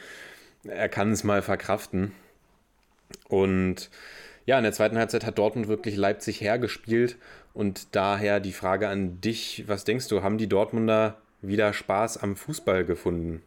er 0.63 0.87
kann 0.87 1.11
es 1.11 1.25
mal 1.25 1.41
verkraften. 1.41 2.13
Und 3.27 3.89
ja, 4.45 4.57
in 4.57 4.63
der 4.63 4.73
zweiten 4.73 4.97
Halbzeit 4.97 5.25
hat 5.25 5.37
Dortmund 5.37 5.67
wirklich 5.67 5.97
Leipzig 5.97 6.39
hergespielt. 6.39 7.17
Und 7.53 7.95
daher 7.95 8.39
die 8.39 8.53
Frage 8.53 8.87
an 8.87 9.19
dich: 9.19 9.65
Was 9.67 9.83
denkst 9.83 10.07
du, 10.07 10.23
haben 10.23 10.37
die 10.37 10.47
Dortmunder 10.47 11.17
wieder 11.43 11.73
Spaß 11.73 12.17
am 12.17 12.35
Fußball 12.35 12.85
gefunden? 12.85 13.41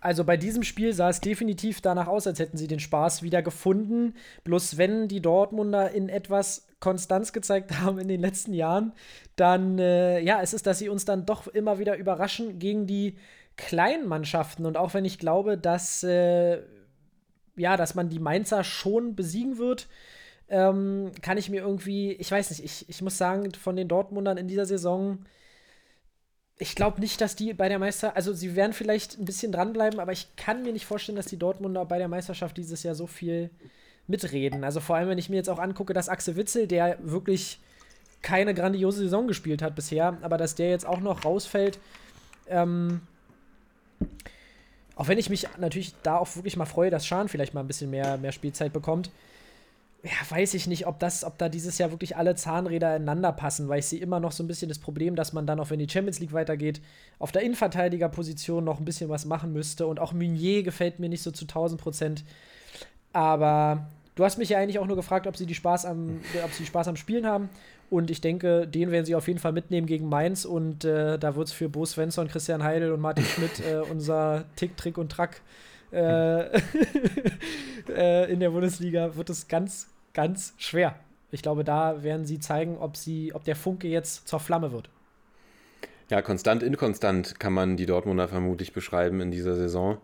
Also 0.00 0.24
bei 0.24 0.38
diesem 0.38 0.62
Spiel 0.62 0.94
sah 0.94 1.10
es 1.10 1.20
definitiv 1.20 1.82
danach 1.82 2.06
aus, 2.06 2.26
als 2.26 2.38
hätten 2.38 2.56
sie 2.56 2.66
den 2.66 2.80
Spaß 2.80 3.22
wieder 3.22 3.42
gefunden. 3.42 4.14
Bloß 4.44 4.78
wenn 4.78 5.08
die 5.08 5.20
Dortmunder 5.20 5.90
in 5.90 6.08
etwas 6.08 6.66
Konstanz 6.80 7.32
gezeigt 7.32 7.72
haben 7.80 7.98
in 7.98 8.08
den 8.08 8.20
letzten 8.20 8.54
Jahren, 8.54 8.92
dann 9.36 9.78
äh, 9.78 10.20
ja, 10.20 10.40
es 10.42 10.54
ist, 10.54 10.66
dass 10.66 10.78
sie 10.78 10.88
uns 10.88 11.04
dann 11.04 11.26
doch 11.26 11.46
immer 11.46 11.78
wieder 11.78 11.96
überraschen 11.96 12.58
gegen 12.58 12.86
die 12.86 13.16
kleinen 13.56 14.08
Mannschaften. 14.08 14.64
Und 14.64 14.78
auch 14.78 14.94
wenn 14.94 15.04
ich 15.04 15.18
glaube, 15.18 15.58
dass 15.58 16.02
äh, 16.02 16.62
ja, 17.56 17.76
dass 17.76 17.94
man 17.94 18.08
die 18.08 18.18
Mainzer 18.18 18.64
schon 18.64 19.14
besiegen 19.14 19.58
wird, 19.58 19.86
ähm, 20.48 21.12
kann 21.20 21.36
ich 21.36 21.50
mir 21.50 21.60
irgendwie, 21.60 22.12
ich 22.12 22.30
weiß 22.30 22.50
nicht, 22.50 22.64
ich, 22.64 22.88
ich 22.88 23.02
muss 23.02 23.18
sagen, 23.18 23.52
von 23.52 23.76
den 23.76 23.86
Dortmundern 23.88 24.38
in 24.38 24.48
dieser 24.48 24.66
Saison, 24.66 25.18
ich 26.60 26.74
glaube 26.74 27.00
nicht, 27.00 27.22
dass 27.22 27.36
die 27.36 27.54
bei 27.54 27.70
der 27.70 27.78
Meister, 27.78 28.14
also 28.16 28.34
sie 28.34 28.54
werden 28.54 28.74
vielleicht 28.74 29.18
ein 29.18 29.24
bisschen 29.24 29.50
dranbleiben, 29.50 29.98
aber 29.98 30.12
ich 30.12 30.28
kann 30.36 30.62
mir 30.62 30.74
nicht 30.74 30.84
vorstellen, 30.84 31.16
dass 31.16 31.24
die 31.24 31.38
Dortmunder 31.38 31.86
bei 31.86 31.96
der 31.96 32.06
Meisterschaft 32.06 32.54
dieses 32.58 32.82
Jahr 32.82 32.94
so 32.94 33.06
viel 33.06 33.48
mitreden. 34.06 34.62
Also 34.62 34.78
vor 34.80 34.96
allem, 34.96 35.08
wenn 35.08 35.16
ich 35.16 35.30
mir 35.30 35.36
jetzt 35.36 35.48
auch 35.48 35.58
angucke, 35.58 35.94
dass 35.94 36.10
Axel 36.10 36.36
Witzel, 36.36 36.66
der 36.66 36.98
wirklich 37.00 37.60
keine 38.20 38.52
grandiose 38.52 38.98
Saison 38.98 39.26
gespielt 39.26 39.62
hat 39.62 39.74
bisher, 39.74 40.18
aber 40.20 40.36
dass 40.36 40.54
der 40.54 40.68
jetzt 40.68 40.86
auch 40.86 41.00
noch 41.00 41.24
rausfällt, 41.24 41.78
ähm, 42.46 43.00
auch 44.96 45.08
wenn 45.08 45.16
ich 45.16 45.30
mich 45.30 45.48
natürlich 45.56 45.94
da 46.02 46.18
auch 46.18 46.36
wirklich 46.36 46.58
mal 46.58 46.66
freue, 46.66 46.90
dass 46.90 47.06
Schahn 47.06 47.28
vielleicht 47.28 47.54
mal 47.54 47.60
ein 47.62 47.68
bisschen 47.68 47.88
mehr, 47.88 48.18
mehr 48.18 48.32
Spielzeit 48.32 48.74
bekommt, 48.74 49.10
ja, 50.02 50.10
weiß 50.30 50.54
ich 50.54 50.66
nicht, 50.66 50.86
ob 50.86 50.98
das, 50.98 51.24
ob 51.24 51.36
da 51.36 51.48
dieses 51.48 51.76
Jahr 51.78 51.90
wirklich 51.90 52.16
alle 52.16 52.34
Zahnräder 52.34 52.96
ineinander 52.96 53.32
passen, 53.32 53.68
weil 53.68 53.80
ich 53.80 53.86
sehe 53.86 54.00
immer 54.00 54.18
noch 54.18 54.32
so 54.32 54.42
ein 54.42 54.46
bisschen 54.46 54.68
das 54.68 54.78
Problem, 54.78 55.14
dass 55.14 55.32
man 55.32 55.46
dann 55.46 55.60
auch, 55.60 55.70
wenn 55.70 55.78
die 55.78 55.88
Champions 55.88 56.20
League 56.20 56.32
weitergeht, 56.32 56.80
auf 57.18 57.32
der 57.32 57.42
Innenverteidigerposition 57.42 58.64
noch 58.64 58.78
ein 58.78 58.84
bisschen 58.84 59.10
was 59.10 59.26
machen 59.26 59.52
müsste. 59.52 59.86
Und 59.86 60.00
auch 60.00 60.12
Meunier 60.12 60.62
gefällt 60.62 61.00
mir 61.00 61.08
nicht 61.08 61.22
so 61.22 61.30
zu 61.30 61.44
1000 61.44 61.80
Prozent. 61.80 62.24
Aber 63.12 63.88
du 64.14 64.24
hast 64.24 64.38
mich 64.38 64.48
ja 64.48 64.58
eigentlich 64.58 64.78
auch 64.78 64.86
nur 64.86 64.96
gefragt, 64.96 65.26
ob 65.26 65.36
sie 65.36 65.46
die 65.46 65.54
Spaß 65.54 65.84
am, 65.84 66.20
ob 66.44 66.52
sie 66.52 66.64
Spaß 66.64 66.88
am 66.88 66.96
Spielen 66.96 67.26
haben. 67.26 67.50
Und 67.90 68.10
ich 68.10 68.22
denke, 68.22 68.66
den 68.66 68.92
werden 68.92 69.04
sie 69.04 69.16
auf 69.16 69.28
jeden 69.28 69.40
Fall 69.40 69.52
mitnehmen 69.52 69.86
gegen 69.86 70.08
Mainz. 70.08 70.46
Und 70.46 70.84
äh, 70.84 71.18
da 71.18 71.36
wird 71.36 71.48
es 71.48 71.52
für 71.52 71.68
Bo 71.68 71.84
Svensson, 71.84 72.28
Christian 72.28 72.62
Heidel 72.62 72.92
und 72.92 73.00
Martin 73.00 73.24
Schmidt 73.24 73.60
äh, 73.60 73.80
unser 73.90 74.44
Tick, 74.56 74.78
Trick 74.78 74.96
und 74.96 75.12
Track 75.12 75.42
äh, 75.92 76.56
äh, 77.88 78.32
in 78.32 78.40
der 78.40 78.50
Bundesliga 78.50 79.16
wird 79.16 79.30
es 79.30 79.48
ganz, 79.48 79.88
ganz 80.14 80.54
schwer. 80.58 80.94
Ich 81.32 81.42
glaube, 81.42 81.64
da 81.64 82.02
werden 82.02 82.26
sie 82.26 82.40
zeigen, 82.40 82.78
ob, 82.78 82.96
sie, 82.96 83.32
ob 83.34 83.44
der 83.44 83.56
Funke 83.56 83.88
jetzt 83.88 84.28
zur 84.28 84.40
Flamme 84.40 84.72
wird. 84.72 84.90
Ja, 86.08 86.22
konstant, 86.22 86.62
inkonstant 86.64 87.38
kann 87.38 87.52
man 87.52 87.76
die 87.76 87.86
Dortmunder 87.86 88.26
vermutlich 88.26 88.72
beschreiben 88.72 89.20
in 89.20 89.30
dieser 89.30 89.54
Saison. 89.54 89.98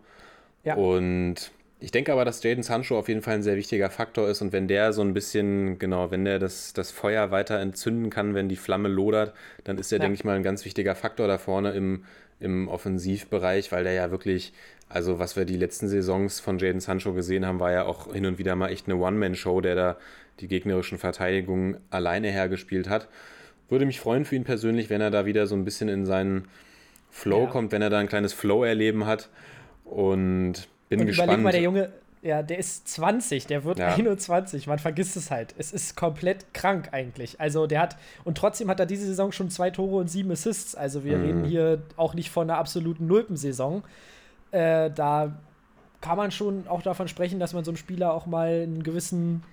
Ja. 0.63 0.75
Und 0.75 1.51
ich 1.79 1.91
denke 1.91 2.13
aber, 2.13 2.23
dass 2.25 2.41
Jaden 2.41 2.63
Sancho 2.63 2.97
auf 2.97 3.09
jeden 3.09 3.21
Fall 3.21 3.35
ein 3.35 3.43
sehr 3.43 3.57
wichtiger 3.57 3.89
Faktor 3.89 4.29
ist 4.29 4.41
und 4.41 4.51
wenn 4.53 4.67
der 4.67 4.93
so 4.93 5.01
ein 5.01 5.13
bisschen, 5.13 5.77
genau, 5.79 6.09
wenn 6.09 6.25
der 6.25 6.39
das, 6.39 6.73
das 6.73 6.91
Feuer 6.91 7.29
weiter 7.31 7.59
entzünden 7.59 8.09
kann, 8.09 8.33
wenn 8.33 8.49
die 8.49 8.55
Flamme 8.55 8.87
lodert, 8.87 9.33
dann 9.65 9.77
ist 9.77 9.91
der, 9.91 9.99
Ja. 9.99 10.05
denke 10.05 10.15
ich 10.15 10.23
mal, 10.23 10.35
ein 10.35 10.43
ganz 10.43 10.65
wichtiger 10.65 10.95
Faktor 10.95 11.27
da 11.27 11.37
vorne 11.37 11.71
im, 11.73 12.05
im 12.39 12.67
Offensivbereich, 12.67 13.71
weil 13.71 13.83
der 13.83 13.93
ja 13.93 14.11
wirklich, 14.11 14.53
also 14.89 15.19
was 15.19 15.35
wir 15.35 15.45
die 15.45 15.57
letzten 15.57 15.87
Saisons 15.87 16.39
von 16.39 16.59
Jaden 16.59 16.79
Sancho 16.79 17.13
gesehen 17.13 17.45
haben, 17.45 17.59
war 17.59 17.71
ja 17.71 17.85
auch 17.85 18.13
hin 18.13 18.25
und 18.25 18.37
wieder 18.37 18.55
mal 18.55 18.69
echt 18.69 18.87
eine 18.87 18.95
One-Man-Show, 18.97 19.61
der 19.61 19.75
da 19.75 19.97
die 20.39 20.47
gegnerischen 20.47 20.97
Verteidigungen 20.97 21.77
alleine 21.89 22.29
hergespielt 22.29 22.89
hat. 22.89 23.07
Würde 23.69 23.85
mich 23.85 23.99
freuen 23.99 24.23
für 24.23 24.35
ihn 24.35 24.43
persönlich, 24.43 24.89
wenn 24.89 25.01
er 25.01 25.09
da 25.11 25.25
wieder 25.25 25.47
so 25.47 25.55
ein 25.55 25.65
bisschen 25.65 25.89
in 25.89 26.05
seinen 26.05 26.47
Flow 27.09 27.45
Ja. 27.45 27.49
kommt, 27.49 27.71
wenn 27.71 27.81
er 27.81 27.89
da 27.89 27.97
ein 27.97 28.07
kleines 28.07 28.33
Flow-Erleben 28.33 29.05
hat. 29.07 29.29
Und 29.83 30.67
bin 30.89 30.99
Und 31.01 31.05
gespannt. 31.07 31.27
überleg 31.29 31.43
mal, 31.43 31.51
der 31.51 31.61
Junge, 31.61 31.89
ja, 32.21 32.41
der 32.43 32.57
ist 32.57 32.87
20, 32.87 33.45
der 33.47 33.63
wird 33.63 33.79
Ja. 33.79 33.93
21, 33.95 34.67
man 34.67 34.79
vergisst 34.79 35.15
es 35.17 35.31
halt. 35.31 35.53
Es 35.57 35.71
ist 35.71 35.95
komplett 35.95 36.53
krank 36.53 36.89
eigentlich. 36.91 37.39
Also 37.39 37.67
der 37.67 37.79
hat, 37.81 37.95
und 38.23 38.37
trotzdem 38.37 38.69
hat 38.69 38.79
er 38.79 38.85
diese 38.85 39.05
Saison 39.05 39.31
schon 39.31 39.49
zwei 39.49 39.69
Tore 39.69 39.97
und 39.97 40.07
sieben 40.09 40.31
Assists. 40.31 40.75
Also 40.75 41.03
wir 41.03 41.17
Mhm. 41.17 41.23
reden 41.25 41.43
hier 41.45 41.81
auch 41.95 42.13
nicht 42.13 42.29
von 42.31 42.49
einer 42.49 42.59
absoluten 42.59 43.07
Nulpensaison. 43.07 43.83
Äh, 44.51 44.89
da 44.91 45.39
kann 46.01 46.17
man 46.17 46.31
schon 46.31 46.67
auch 46.67 46.81
davon 46.81 47.07
sprechen, 47.07 47.39
dass 47.39 47.53
man 47.53 47.63
so 47.63 47.71
einem 47.71 47.77
Spieler 47.77 48.13
auch 48.13 48.25
mal 48.25 48.49
einen 48.63 48.83
gewissen, 48.83 49.43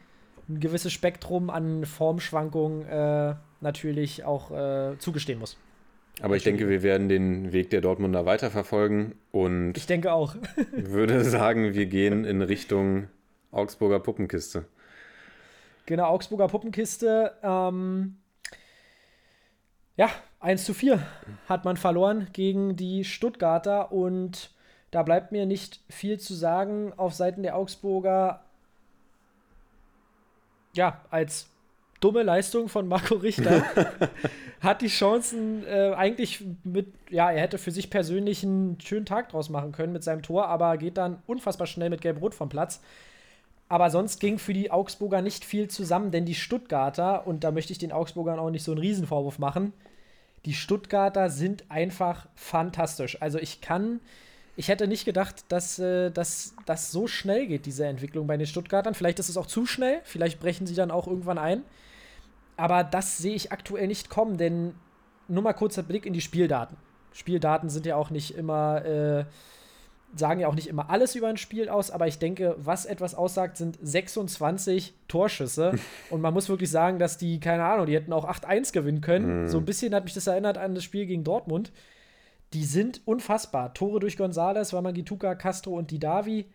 ein 0.49 0.61
gewisses 0.61 0.93
Spektrum 0.93 1.51
an 1.51 1.87
Formschwankungen 1.87 2.87
äh, 2.87 3.35
natürlich 3.61 4.25
auch 4.25 4.51
äh, 4.51 4.99
zugestehen 4.99 5.39
muss. 5.39 5.57
Aber 6.23 6.37
ich 6.37 6.45
denke, 6.45 6.69
wir 6.69 6.83
werden 6.83 7.09
den 7.09 7.53
Weg 7.53 7.71
der 7.71 7.81
Dortmunder 7.81 8.25
weiterverfolgen 8.25 9.15
und 9.33 9.77
Ich 9.77 9.87
denke 9.87 10.13
auch. 10.13 10.37
würde 10.73 11.25
sagen, 11.25 11.75
wir 11.75 11.87
gehen 11.87 12.25
in 12.25 12.41
Richtung 12.41 13.09
Augsburger 13.51 14.01
Puppenkiste. 14.01 14.65
Genau, 15.87 16.07
Augsburger 16.07 16.49
Puppenkiste. 16.49 17.33
Ähm, 17.43 18.17
ja, 19.97 20.11
1 20.41 20.65
zu 20.65 20.75
4 20.75 21.05
hat 21.49 21.65
man 21.65 21.77
verloren 21.77 22.29
gegen 22.33 22.77
die 22.77 23.05
Stuttgarter 23.05 23.93
und 23.93 24.51
da 24.91 25.03
bleibt 25.03 25.33
mir 25.33 25.47
nicht 25.47 25.81
viel 25.89 26.21
zu 26.21 26.35
sagen 26.35 26.93
auf 26.97 27.15
Seiten 27.15 27.43
der 27.43 27.57
Augsburger. 27.57 28.45
Ja, 30.75 31.05
als 31.11 31.49
dumme 32.01 32.23
Leistung 32.23 32.69
von 32.69 32.87
Marco 32.87 33.15
Richter 33.15 33.65
hat 34.61 34.83
die 34.83 34.89
Chancen 34.89 35.65
äh, 35.67 35.93
eigentlich 35.95 36.45
mit, 36.65 36.89
ja, 37.11 37.31
er 37.31 37.41
hätte 37.41 37.59
für 37.59 37.71
sich 37.71 37.91
persönlich 37.91 38.43
einen 38.43 38.79
schönen 38.81 39.07
Tag 39.07 39.31
draus 39.31 39.49
machen 39.49 39.73
können 39.73 39.93
mit 39.93 40.05
seinem 40.05 40.23
Tor, 40.23 40.49
aber 40.49 40.77
geht 40.77 40.97
dann 40.97 41.23
unfassbar 41.27 41.67
schnell 41.67 41.91
mit 41.91 42.01
Gelb-Rot 42.01 42.35
vom 42.35 42.49
Platz. 42.49 42.81
Aber 43.69 43.91
sonst 43.91 44.21
ging 44.21 44.39
für 44.39 44.53
die 44.53 44.71
Augsburger 44.71 45.23
nicht 45.23 45.45
viel 45.45 45.69
zusammen, 45.69 46.11
denn 46.11 46.27
die 46.27 46.35
Stuttgarter, 46.35 47.27
und 47.27 47.45
da 47.45 47.51
möchte 47.51 47.73
ich 47.73 47.79
den 47.79 47.93
Augsburgern 47.93 48.39
auch 48.39 48.51
nicht 48.51 48.65
so 48.65 48.73
einen 48.73 48.81
Riesenvorwurf 48.81 49.39
machen, 49.39 49.73
die 50.45 50.53
Stuttgarter 50.53 51.31
sind 51.31 51.65
einfach 51.71 52.27
fantastisch. 52.35 53.21
Also 53.23 53.39
ich 53.39 53.63
kann, 53.63 54.01
ich 54.57 54.69
hätte 54.69 54.87
nicht 54.87 55.07
gedacht, 55.07 55.45
dass 55.49 55.79
äh, 55.79 56.11
das 56.11 56.55
so 56.91 57.07
schnell 57.07 57.47
geht, 57.47 57.65
diese 57.65 57.87
Entwicklung 57.87 58.27
bei 58.27 58.37
den 58.37 58.47
Stuttgartern. 58.47 58.95
Vielleicht 58.95 59.19
ist 59.19 59.31
es 59.31 59.39
auch 59.39 59.47
zu 59.47 59.65
schnell, 59.65 60.01
vielleicht 60.05 60.39
brechen 60.41 60.67
sie 60.67 60.75
dann 60.75 60.91
auch 60.91 61.07
irgendwann 61.07 61.39
ein. 61.39 61.63
Aber 62.57 62.85
das 62.85 63.19
sehe 63.19 63.35
ich 63.35 63.53
aktuell 63.53 63.87
nicht 63.87 64.11
kommen, 64.11 64.37
denn 64.37 64.75
nur 65.29 65.43
mal 65.43 65.53
kurzer 65.53 65.83
Blick 65.83 66.07
in 66.07 66.13
die 66.13 66.21
Spieldaten. 66.21 66.77
Spieldaten 67.13 67.69
sind 67.69 67.87
ja 67.87 67.97
auch 67.97 68.11
nicht 68.11 68.37
immer, 68.37 68.85
äh, 68.85 69.25
sagen 70.17 70.41
ja 70.41 70.49
auch 70.49 70.55
nicht 70.55 70.69
immer 70.69 70.91
alles 70.91 71.15
über 71.15 71.29
ein 71.29 71.37
Spiel 71.37 71.69
aus, 71.69 71.91
aber 71.91 72.07
ich 72.07 72.19
denke, 72.19 72.57
was 72.59 72.87
etwas 72.87 73.15
aussagt, 73.15 73.57
sind 73.57 73.79
26 73.83 74.95
Torschüsse. 75.09 75.79
Und 76.11 76.21
man 76.21 76.35
muss 76.35 76.49
wirklich 76.49 76.71
sagen, 76.71 76.99
dass 76.99 77.19
die, 77.19 77.41
keine 77.41 77.65
Ahnung, 77.65 77.87
die 77.87 77.95
hätten 77.95 78.13
auch 78.13 78.29
8-1 78.29 78.73
gewinnen 78.73 79.01
können. 79.01 79.43
Mhm. 79.43 79.49
So 79.49 79.59
ein 79.59 79.65
bisschen 79.65 79.95
hat 79.95 80.05
mich 80.05 80.15
das 80.15 80.27
erinnert 80.27 80.59
an 80.59 80.75
das 80.75 80.85
Spiel 80.85 81.07
gegen 81.07 81.25
Dortmund. 81.25 81.73
Die 82.53 82.65
sind 82.65 83.01
unfassbar. 83.05 83.75
Tore 83.75 83.99
durch 83.99 84.17
Gonzales, 84.17 84.73
Wamangituka, 84.73 85.35
Castro 85.35 85.77
und 85.77 85.91
Didavi. 85.91 86.47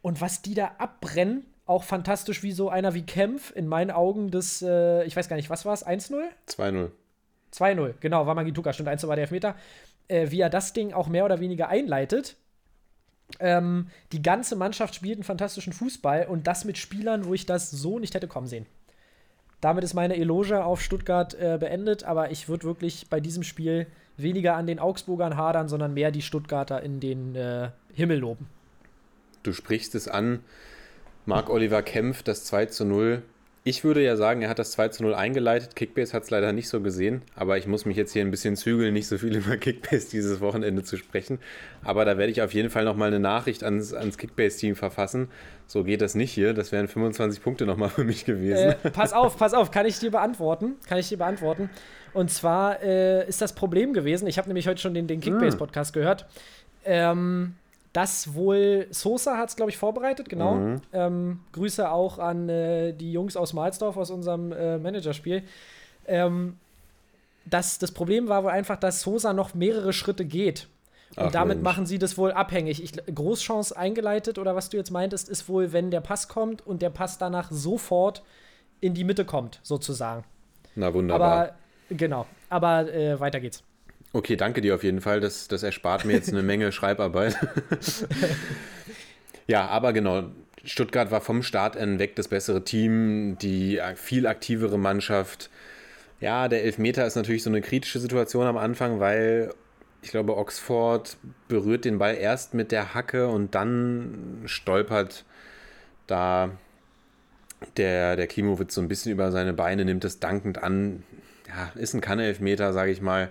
Und 0.00 0.20
was 0.20 0.42
die 0.42 0.54
da 0.54 0.72
abbrennen, 0.78 1.46
auch 1.66 1.84
fantastisch 1.84 2.42
wie 2.42 2.52
so 2.52 2.68
einer 2.68 2.94
wie 2.94 3.06
Kempf, 3.06 3.54
in 3.54 3.66
meinen 3.66 3.90
Augen 3.90 4.30
das, 4.30 4.62
äh, 4.62 5.04
ich 5.04 5.16
weiß 5.16 5.28
gar 5.28 5.36
nicht, 5.36 5.50
was 5.50 5.64
war 5.64 5.72
es, 5.72 5.86
1-0? 5.86 6.14
2-0. 6.48 6.90
2-0, 7.52 7.94
genau, 8.00 8.26
war 8.26 8.34
Magituka, 8.34 8.72
stimmt, 8.72 8.88
1 8.88 9.06
war 9.06 9.16
der 9.16 9.24
Elfmeter. 9.24 9.54
Äh, 10.08 10.30
wie 10.30 10.40
er 10.40 10.50
das 10.50 10.72
Ding 10.72 10.92
auch 10.92 11.08
mehr 11.08 11.24
oder 11.24 11.40
weniger 11.40 11.68
einleitet. 11.68 12.36
Ähm, 13.40 13.88
die 14.12 14.22
ganze 14.22 14.54
Mannschaft 14.54 14.94
spielt 14.94 15.16
einen 15.16 15.24
fantastischen 15.24 15.72
Fußball 15.72 16.26
und 16.26 16.46
das 16.46 16.64
mit 16.64 16.76
Spielern, 16.76 17.24
wo 17.24 17.32
ich 17.32 17.46
das 17.46 17.70
so 17.70 17.98
nicht 17.98 18.14
hätte 18.14 18.28
kommen 18.28 18.46
sehen. 18.46 18.66
damit 19.62 19.82
ist 19.82 19.94
meine 19.94 20.16
Eloge 20.16 20.62
auf 20.62 20.82
Stuttgart 20.82 21.32
äh, 21.34 21.56
beendet, 21.58 22.04
aber 22.04 22.30
ich 22.30 22.50
würde 22.50 22.64
wirklich 22.64 23.08
bei 23.08 23.18
diesem 23.18 23.42
Spiel 23.42 23.86
weniger 24.18 24.56
an 24.56 24.66
den 24.66 24.78
Augsburgern 24.78 25.38
hadern, 25.38 25.68
sondern 25.68 25.94
mehr 25.94 26.10
die 26.10 26.20
Stuttgarter 26.20 26.82
in 26.82 27.00
den 27.00 27.34
äh, 27.34 27.70
Himmel 27.94 28.18
loben. 28.18 28.46
Du 29.42 29.54
sprichst 29.54 29.94
es 29.94 30.06
an. 30.06 30.40
Marc-Oliver 31.26 31.82
Kempf, 31.82 32.22
das 32.22 32.44
2 32.44 32.66
zu 32.66 32.84
0 32.84 33.22
ich 33.66 33.82
würde 33.82 34.04
ja 34.04 34.14
sagen, 34.14 34.42
er 34.42 34.50
hat 34.50 34.58
das 34.58 34.72
2 34.72 34.88
zu 34.88 35.02
0 35.04 35.14
eingeleitet. 35.14 35.74
Kickbase 35.74 36.12
hat 36.12 36.24
es 36.24 36.30
leider 36.30 36.52
nicht 36.52 36.68
so 36.68 36.82
gesehen, 36.82 37.22
aber 37.34 37.56
ich 37.56 37.66
muss 37.66 37.86
mich 37.86 37.96
jetzt 37.96 38.12
hier 38.12 38.20
ein 38.20 38.30
bisschen 38.30 38.56
zügeln, 38.56 38.92
nicht 38.92 39.06
so 39.06 39.16
viel 39.16 39.34
über 39.36 39.56
Kickbase 39.56 40.10
dieses 40.10 40.42
Wochenende 40.42 40.82
zu 40.82 40.98
sprechen. 40.98 41.38
Aber 41.82 42.04
da 42.04 42.18
werde 42.18 42.30
ich 42.30 42.42
auf 42.42 42.52
jeden 42.52 42.68
Fall 42.68 42.84
nochmal 42.84 43.08
eine 43.08 43.20
Nachricht 43.20 43.64
ans, 43.64 43.94
ans 43.94 44.18
Kickbase-Team 44.18 44.76
verfassen. 44.76 45.28
So 45.66 45.82
geht 45.82 46.02
das 46.02 46.14
nicht 46.14 46.30
hier. 46.30 46.52
Das 46.52 46.72
wären 46.72 46.88
25 46.88 47.42
Punkte 47.42 47.64
nochmal 47.64 47.88
für 47.88 48.04
mich 48.04 48.26
gewesen. 48.26 48.74
Äh, 48.82 48.90
pass 48.90 49.14
auf, 49.14 49.38
pass 49.38 49.54
auf, 49.54 49.70
kann 49.70 49.86
ich 49.86 49.98
dir 49.98 50.10
beantworten? 50.10 50.74
Kann 50.86 50.98
ich 50.98 51.08
dir 51.08 51.16
beantworten? 51.16 51.70
Und 52.12 52.30
zwar 52.30 52.82
äh, 52.82 53.26
ist 53.26 53.40
das 53.40 53.54
Problem 53.54 53.94
gewesen, 53.94 54.28
ich 54.28 54.36
habe 54.36 54.48
nämlich 54.48 54.68
heute 54.68 54.82
schon 54.82 54.92
den, 54.92 55.06
den 55.06 55.20
Kickbase-Podcast 55.20 55.94
gehört. 55.94 56.26
Ähm, 56.84 57.54
das 57.94 58.34
wohl, 58.34 58.88
Sosa 58.90 59.38
hat 59.38 59.50
es, 59.50 59.56
glaube 59.56 59.70
ich, 59.70 59.78
vorbereitet, 59.78 60.28
genau. 60.28 60.56
Mhm. 60.56 60.82
Ähm, 60.92 61.40
Grüße 61.52 61.90
auch 61.90 62.18
an 62.18 62.48
äh, 62.48 62.92
die 62.92 63.12
Jungs 63.12 63.36
aus 63.36 63.52
Malsdorf 63.52 63.96
aus 63.96 64.10
unserem 64.10 64.50
äh, 64.52 64.78
Managerspiel. 64.78 65.44
Ähm, 66.06 66.56
das, 67.46 67.78
das 67.78 67.92
Problem 67.92 68.28
war 68.28 68.42
wohl 68.42 68.50
einfach, 68.50 68.76
dass 68.76 69.00
Sosa 69.00 69.32
noch 69.32 69.54
mehrere 69.54 69.92
Schritte 69.92 70.24
geht. 70.24 70.66
Und 71.16 71.26
Ach, 71.26 71.30
damit 71.30 71.58
Mensch. 71.58 71.64
machen 71.64 71.86
sie 71.86 72.00
das 72.00 72.18
wohl 72.18 72.32
abhängig. 72.32 72.82
Ich, 72.82 72.92
Großchance 73.14 73.76
eingeleitet 73.76 74.38
oder 74.40 74.56
was 74.56 74.70
du 74.70 74.76
jetzt 74.76 74.90
meintest, 74.90 75.28
ist 75.28 75.48
wohl, 75.48 75.72
wenn 75.72 75.92
der 75.92 76.00
Pass 76.00 76.26
kommt 76.26 76.66
und 76.66 76.82
der 76.82 76.90
Pass 76.90 77.18
danach 77.18 77.52
sofort 77.52 78.24
in 78.80 78.94
die 78.94 79.04
Mitte 79.04 79.24
kommt, 79.24 79.60
sozusagen. 79.62 80.24
Na 80.74 80.92
wunderbar. 80.92 81.32
Aber 81.32 81.54
genau, 81.90 82.26
aber 82.48 82.92
äh, 82.92 83.20
weiter 83.20 83.38
geht's. 83.38 83.62
Okay, 84.14 84.36
danke 84.36 84.60
dir 84.60 84.76
auf 84.76 84.84
jeden 84.84 85.00
Fall. 85.00 85.18
Das, 85.20 85.48
das 85.48 85.64
erspart 85.64 86.04
mir 86.04 86.12
jetzt 86.12 86.32
eine 86.32 86.42
Menge 86.44 86.70
Schreibarbeit. 86.70 87.36
ja, 89.48 89.66
aber 89.66 89.92
genau. 89.92 90.30
Stuttgart 90.62 91.10
war 91.10 91.20
vom 91.20 91.42
Start 91.42 91.76
an 91.76 91.98
weg 91.98 92.14
das 92.14 92.28
bessere 92.28 92.62
Team, 92.62 93.36
die 93.38 93.80
viel 93.96 94.28
aktivere 94.28 94.78
Mannschaft. 94.78 95.50
Ja, 96.20 96.46
der 96.46 96.62
Elfmeter 96.62 97.04
ist 97.04 97.16
natürlich 97.16 97.42
so 97.42 97.50
eine 97.50 97.60
kritische 97.60 97.98
Situation 97.98 98.46
am 98.46 98.56
Anfang, 98.56 99.00
weil 99.00 99.52
ich 100.00 100.12
glaube, 100.12 100.36
Oxford 100.36 101.16
berührt 101.48 101.84
den 101.84 101.98
Ball 101.98 102.14
erst 102.14 102.54
mit 102.54 102.70
der 102.70 102.94
Hacke 102.94 103.26
und 103.26 103.56
dann 103.56 104.42
stolpert 104.44 105.24
da 106.06 106.52
der, 107.76 108.14
der 108.14 108.28
Klimowitz 108.28 108.74
so 108.74 108.80
ein 108.80 108.88
bisschen 108.88 109.10
über 109.10 109.32
seine 109.32 109.54
Beine, 109.54 109.84
nimmt 109.84 110.04
es 110.04 110.20
dankend 110.20 110.62
an. 110.62 111.02
Ja, 111.48 111.72
ist 111.74 111.94
ein 111.94 112.00
Kann-Elfmeter, 112.00 112.72
sage 112.72 112.92
ich 112.92 113.00
mal. 113.00 113.30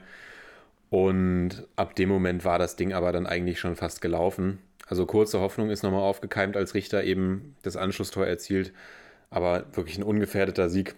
Und 0.93 1.67
ab 1.75 1.95
dem 1.95 2.07
Moment 2.07 2.45
war 2.45 2.59
das 2.59 2.75
Ding 2.75 2.93
aber 2.93 3.11
dann 3.11 3.25
eigentlich 3.25 3.59
schon 3.59 3.75
fast 3.75 3.99
gelaufen. 3.99 4.59
Also 4.85 5.07
kurze 5.07 5.39
Hoffnung 5.39 5.71
ist 5.71 5.81
nochmal 5.81 6.03
aufgekeimt, 6.03 6.55
als 6.55 6.75
Richter 6.75 7.03
eben 7.03 7.55
das 7.63 7.75
Anschlusstor 7.75 8.27
erzielt. 8.27 8.71
Aber 9.31 9.65
wirklich 9.73 9.97
ein 9.97 10.03
ungefährdeter 10.03 10.69
Sieg 10.69 10.93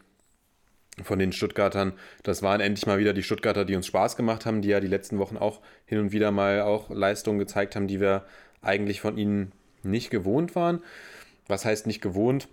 von 1.01 1.17
den 1.17 1.31
Stuttgartern. 1.31 1.93
Das 2.23 2.43
waren 2.43 2.59
endlich 2.59 2.85
mal 2.87 2.99
wieder 2.99 3.13
die 3.13 3.23
Stuttgarter, 3.23 3.63
die 3.63 3.77
uns 3.77 3.87
Spaß 3.87 4.17
gemacht 4.17 4.45
haben, 4.45 4.61
die 4.61 4.67
ja 4.67 4.81
die 4.81 4.87
letzten 4.87 5.17
Wochen 5.17 5.37
auch 5.37 5.61
hin 5.85 5.99
und 5.99 6.11
wieder 6.11 6.31
mal 6.31 6.59
auch 6.63 6.89
Leistungen 6.89 7.39
gezeigt 7.39 7.77
haben, 7.77 7.87
die 7.87 8.01
wir 8.01 8.25
eigentlich 8.61 8.99
von 8.99 9.17
ihnen 9.17 9.53
nicht 9.81 10.09
gewohnt 10.09 10.55
waren. 10.55 10.81
Was 11.47 11.63
heißt 11.63 11.87
nicht 11.87 12.01
gewohnt? 12.01 12.49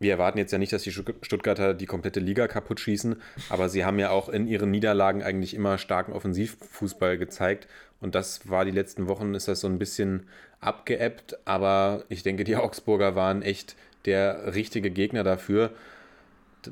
Wir 0.00 0.12
erwarten 0.12 0.38
jetzt 0.38 0.50
ja 0.50 0.58
nicht, 0.58 0.72
dass 0.72 0.82
die 0.82 0.90
Stuttgarter 0.92 1.74
die 1.74 1.86
komplette 1.86 2.20
Liga 2.20 2.48
kaputt 2.48 2.80
schießen, 2.80 3.16
aber 3.50 3.68
sie 3.68 3.84
haben 3.84 3.98
ja 3.98 4.10
auch 4.10 4.30
in 4.30 4.46
ihren 4.46 4.70
Niederlagen 4.70 5.22
eigentlich 5.22 5.54
immer 5.54 5.76
starken 5.76 6.12
Offensivfußball 6.12 7.18
gezeigt. 7.18 7.68
Und 8.00 8.14
das 8.14 8.48
war 8.48 8.64
die 8.64 8.70
letzten 8.70 9.08
Wochen, 9.08 9.34
ist 9.34 9.46
das 9.46 9.60
so 9.60 9.68
ein 9.68 9.78
bisschen 9.78 10.26
abgeebbt, 10.60 11.38
aber 11.44 12.04
ich 12.08 12.22
denke, 12.22 12.44
die 12.44 12.56
Augsburger 12.56 13.14
waren 13.14 13.42
echt 13.42 13.76
der 14.06 14.54
richtige 14.54 14.90
Gegner 14.90 15.22
dafür, 15.22 15.70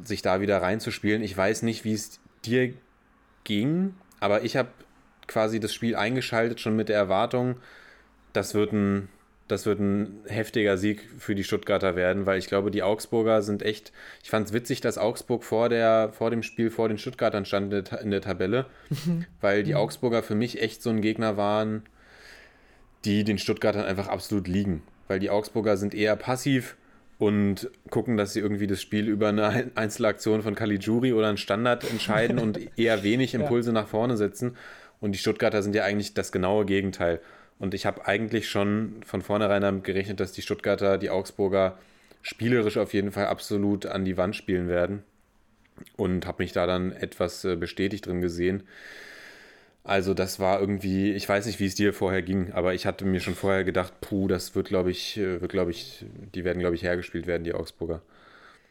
sich 0.04 0.22
da 0.22 0.40
wieder 0.40 0.62
reinzuspielen. 0.62 1.22
Ich 1.22 1.36
weiß 1.36 1.62
nicht, 1.62 1.84
wie 1.84 1.92
es 1.92 2.20
dir 2.46 2.72
ging, 3.44 3.94
aber 4.20 4.42
ich 4.42 4.56
habe 4.56 4.70
quasi 5.26 5.60
das 5.60 5.74
Spiel 5.74 5.96
eingeschaltet, 5.96 6.60
schon 6.60 6.76
mit 6.76 6.88
der 6.88 6.96
Erwartung, 6.96 7.56
das 8.32 8.54
wird 8.54 8.72
ein 8.72 9.08
das 9.48 9.64
wird 9.64 9.80
ein 9.80 10.20
heftiger 10.26 10.76
Sieg 10.76 11.08
für 11.18 11.34
die 11.34 11.42
Stuttgarter 11.42 11.96
werden, 11.96 12.26
weil 12.26 12.38
ich 12.38 12.46
glaube, 12.46 12.70
die 12.70 12.82
Augsburger 12.82 13.42
sind 13.42 13.62
echt. 13.62 13.92
Ich 14.22 14.30
fand 14.30 14.46
es 14.46 14.52
witzig, 14.52 14.82
dass 14.82 14.98
Augsburg 14.98 15.42
vor, 15.42 15.68
der, 15.70 16.10
vor 16.12 16.30
dem 16.30 16.42
Spiel 16.42 16.70
vor 16.70 16.88
den 16.88 16.98
Stuttgartern 16.98 17.46
stand 17.46 17.72
in 17.72 18.10
der 18.10 18.20
Tabelle, 18.20 18.66
weil 19.40 19.62
die 19.62 19.74
Augsburger 19.74 20.22
für 20.22 20.34
mich 20.34 20.62
echt 20.62 20.82
so 20.82 20.90
ein 20.90 21.00
Gegner 21.00 21.36
waren, 21.36 21.82
die 23.04 23.24
den 23.24 23.38
Stuttgartern 23.38 23.86
einfach 23.86 24.08
absolut 24.08 24.48
liegen. 24.48 24.82
Weil 25.08 25.18
die 25.18 25.30
Augsburger 25.30 25.78
sind 25.78 25.94
eher 25.94 26.14
passiv 26.16 26.76
und 27.18 27.70
gucken, 27.90 28.16
dass 28.16 28.34
sie 28.34 28.40
irgendwie 28.40 28.66
das 28.66 28.82
Spiel 28.82 29.08
über 29.08 29.28
eine 29.28 29.70
Einzelaktion 29.74 30.42
von 30.42 30.54
Caligiuri 30.54 31.14
oder 31.14 31.28
einen 31.28 31.38
Standard 31.38 31.90
entscheiden 31.90 32.38
und 32.38 32.60
eher 32.78 33.02
wenig 33.02 33.34
Impulse 33.34 33.70
ja. 33.70 33.74
nach 33.74 33.88
vorne 33.88 34.18
setzen. 34.18 34.56
Und 35.00 35.12
die 35.12 35.18
Stuttgarter 35.18 35.62
sind 35.62 35.74
ja 35.74 35.84
eigentlich 35.84 36.14
das 36.14 36.32
genaue 36.32 36.66
Gegenteil. 36.66 37.20
Und 37.58 37.74
ich 37.74 37.86
habe 37.86 38.06
eigentlich 38.06 38.48
schon 38.48 39.02
von 39.04 39.22
vornherein 39.22 39.62
damit 39.62 39.84
gerechnet, 39.84 40.20
dass 40.20 40.32
die 40.32 40.42
Stuttgarter, 40.42 40.98
die 40.98 41.10
Augsburger 41.10 41.78
spielerisch 42.22 42.76
auf 42.76 42.94
jeden 42.94 43.12
Fall 43.12 43.26
absolut 43.26 43.86
an 43.86 44.04
die 44.04 44.16
Wand 44.16 44.36
spielen 44.36 44.68
werden. 44.68 45.02
Und 45.96 46.26
habe 46.26 46.42
mich 46.42 46.52
da 46.52 46.66
dann 46.66 46.92
etwas 46.92 47.44
äh, 47.44 47.56
bestätigt 47.56 48.06
drin 48.06 48.20
gesehen. 48.20 48.64
Also 49.84 50.12
das 50.12 50.38
war 50.38 50.60
irgendwie, 50.60 51.12
ich 51.12 51.26
weiß 51.26 51.46
nicht, 51.46 51.60
wie 51.60 51.66
es 51.66 51.74
dir 51.74 51.94
vorher 51.94 52.20
ging, 52.20 52.52
aber 52.52 52.74
ich 52.74 52.84
hatte 52.84 53.04
mir 53.04 53.20
schon 53.20 53.34
vorher 53.34 53.64
gedacht, 53.64 53.94
puh, 54.00 54.28
das 54.28 54.54
wird, 54.54 54.68
glaube 54.68 54.90
ich, 54.90 55.16
äh, 55.16 55.40
wird, 55.40 55.50
glaube 55.52 55.70
ich, 55.70 56.04
die 56.34 56.44
werden, 56.44 56.58
glaube 56.58 56.74
ich, 56.74 56.82
hergespielt 56.82 57.26
werden, 57.26 57.44
die 57.44 57.54
Augsburger. 57.54 58.02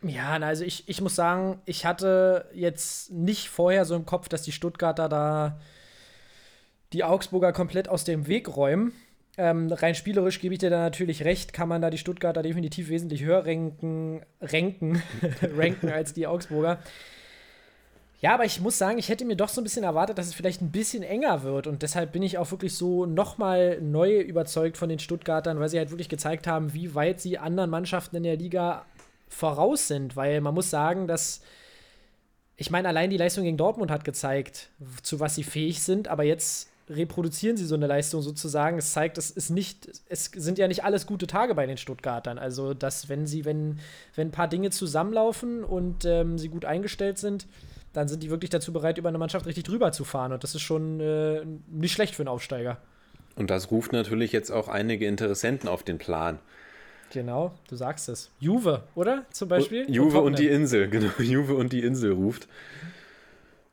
Ja, 0.04 0.38
also 0.38 0.64
ich, 0.64 0.88
ich 0.88 1.02
muss 1.02 1.16
sagen, 1.16 1.60
ich 1.66 1.86
hatte 1.86 2.46
jetzt 2.54 3.12
nicht 3.12 3.50
vorher 3.50 3.86
so 3.86 3.96
im 3.96 4.06
Kopf, 4.06 4.30
dass 4.30 4.44
die 4.44 4.52
Stuttgarter 4.52 5.10
da 5.10 5.60
die 6.94 7.04
Augsburger 7.04 7.54
komplett 7.54 7.90
aus 7.90 8.04
dem 8.04 8.28
Weg 8.28 8.56
räumen. 8.56 8.94
Ähm, 9.38 9.72
rein 9.72 9.94
spielerisch 9.94 10.40
gebe 10.40 10.56
ich 10.56 10.60
dir 10.60 10.72
da 10.72 10.80
natürlich 10.80 11.24
recht, 11.24 11.54
kann 11.54 11.70
man 11.70 11.82
da 11.82 11.92
die 11.92 12.00
Stuttgarter 12.00 12.42
definitiv 12.42 12.90
wesentlich 12.90 13.24
höher 13.24 13.46
ranken, 13.46 14.22
ranken, 14.42 15.02
ranken 15.56 15.90
als 15.90 16.14
die 16.14 16.26
Augsburger. 16.26 16.80
Ja, 18.20 18.34
aber 18.34 18.46
ich 18.46 18.60
muss 18.60 18.80
sagen, 18.80 18.98
ich 18.98 19.10
hätte 19.10 19.26
mir 19.26 19.36
doch 19.36 19.50
so 19.50 19.62
ein 19.62 19.64
bisschen 19.64 19.84
erwartet, 19.84 20.18
dass 20.18 20.26
es 20.26 20.34
vielleicht 20.34 20.62
ein 20.62 20.72
bisschen 20.72 21.04
enger 21.04 21.44
wird. 21.44 21.68
Und 21.68 21.84
deshalb 21.84 22.14
bin 22.14 22.24
ich 22.24 22.40
auch 22.40 22.50
wirklich 22.50 22.74
so 22.74 23.06
nochmal 23.06 23.80
neu 23.80 24.20
überzeugt 24.20 24.76
von 24.76 24.90
den 24.90 24.98
Stuttgartern, 24.98 25.60
weil 25.60 25.70
sie 25.70 25.78
halt 25.78 25.92
wirklich 25.92 26.10
gezeigt 26.10 26.48
haben, 26.48 26.74
wie 26.74 26.96
weit 26.96 27.22
sie 27.22 27.38
anderen 27.38 27.70
Mannschaften 27.70 28.16
in 28.16 28.24
der 28.24 28.38
Liga 28.38 28.86
voraus 29.28 29.88
sind. 29.88 30.16
Weil 30.16 30.42
man 30.42 30.56
muss 30.56 30.72
sagen, 30.72 31.08
dass 31.08 31.42
ich 32.56 32.72
meine, 32.72 32.88
allein 32.88 33.12
die 33.12 33.18
Leistung 33.18 33.44
gegen 33.44 33.58
Dortmund 33.58 33.92
hat 33.92 34.04
gezeigt, 34.04 34.72
zu 35.04 35.20
was 35.20 35.36
sie 35.36 35.44
fähig 35.44 35.84
sind. 35.84 36.08
Aber 36.08 36.24
jetzt 36.24 36.70
reproduzieren 36.90 37.58
sie 37.58 37.66
so 37.66 37.76
eine 37.76 37.88
Leistung 37.88 38.22
sozusagen. 38.22 38.78
Es 38.78 38.94
zeigt, 38.94 39.18
es 39.18 39.30
ist 39.30 39.50
nicht, 39.50 39.90
es 40.08 40.26
sind 40.34 40.58
ja 40.58 40.68
nicht 40.68 40.84
alles 40.84 41.06
gute 41.06 41.28
Tage 41.28 41.56
bei 41.56 41.66
den 41.66 41.78
Stuttgartern. 41.78 42.38
Also, 42.38 42.74
dass 42.74 43.10
wenn 43.10 43.26
sie, 43.26 43.46
wenn, 43.46 43.80
wenn 44.16 44.30
ein 44.30 44.32
paar 44.32 44.48
Dinge 44.48 44.70
zusammenlaufen 44.70 45.64
und 45.64 46.06
ähm, 46.06 46.38
sie 46.38 46.50
gut 46.50 46.66
eingestellt 46.66 47.18
sind, 47.18 47.48
dann 47.94 48.08
sind 48.08 48.24
die 48.24 48.30
wirklich 48.30 48.50
dazu 48.50 48.72
bereit, 48.72 48.98
über 48.98 49.10
eine 49.10 49.18
Mannschaft 49.18 49.46
richtig 49.46 49.64
drüber 49.64 49.92
zu 49.92 50.04
fahren. 50.04 50.32
Und 50.32 50.44
das 50.44 50.56
ist 50.56 50.62
schon 50.62 51.00
äh, 51.00 51.44
nicht 51.68 51.94
schlecht 51.94 52.16
für 52.16 52.22
einen 52.22 52.30
Aufsteiger. 52.30 52.78
Und 53.36 53.50
das 53.50 53.72
ruft 53.72 53.92
natürlich 53.92 54.32
jetzt 54.32 54.52
auch 54.52 54.68
einige 54.68 55.08
Interessenten 55.08 55.70
auf 55.70 55.84
den 55.84 55.98
Plan. 55.98 56.40
Genau, 57.12 57.54
du 57.70 57.76
sagst 57.76 58.10
es. 58.10 58.30
Juve, 58.40 58.84
oder? 58.96 59.26
Zum 59.32 59.48
Beispiel? 59.48 59.86
Und 59.86 59.94
Juve 59.94 60.22
und 60.22 60.40
die 60.40 60.48
Insel, 60.48 60.88
genau. 60.90 61.12
Juve 61.20 61.56
und 61.56 61.72
die 61.74 61.84
Insel 61.84 62.12
ruft. 62.14 62.48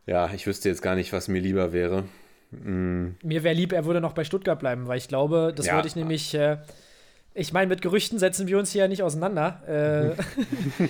Ja, 0.06 0.30
ich 0.32 0.46
wüsste 0.46 0.68
jetzt 0.68 0.82
gar 0.82 0.94
nicht, 0.94 1.12
was 1.12 1.28
mir 1.28 1.40
lieber 1.40 1.72
wäre. 1.72 2.04
Mm. 2.62 3.16
Mir 3.22 3.42
wäre 3.42 3.54
lieb, 3.54 3.72
er 3.72 3.84
würde 3.84 4.00
noch 4.00 4.12
bei 4.12 4.24
Stuttgart 4.24 4.58
bleiben, 4.58 4.86
weil 4.86 4.98
ich 4.98 5.08
glaube, 5.08 5.52
das 5.54 5.66
ja. 5.66 5.74
wollte 5.74 5.88
ich 5.88 5.96
nämlich. 5.96 6.34
Äh, 6.34 6.58
ich 7.36 7.52
meine, 7.52 7.66
mit 7.66 7.82
Gerüchten 7.82 8.20
setzen 8.20 8.46
wir 8.46 8.58
uns 8.58 8.70
hier 8.70 8.82
ja 8.82 8.88
nicht 8.88 9.02
auseinander. 9.02 9.60
Äh, 9.66 10.22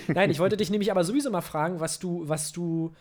Nein, 0.12 0.30
ich 0.30 0.38
wollte 0.38 0.58
dich 0.58 0.70
nämlich 0.70 0.90
aber 0.90 1.02
sowieso 1.02 1.30
mal 1.30 1.40
fragen, 1.40 1.80
was 1.80 1.98
du, 1.98 2.28
was 2.28 2.52
du, 2.52 2.92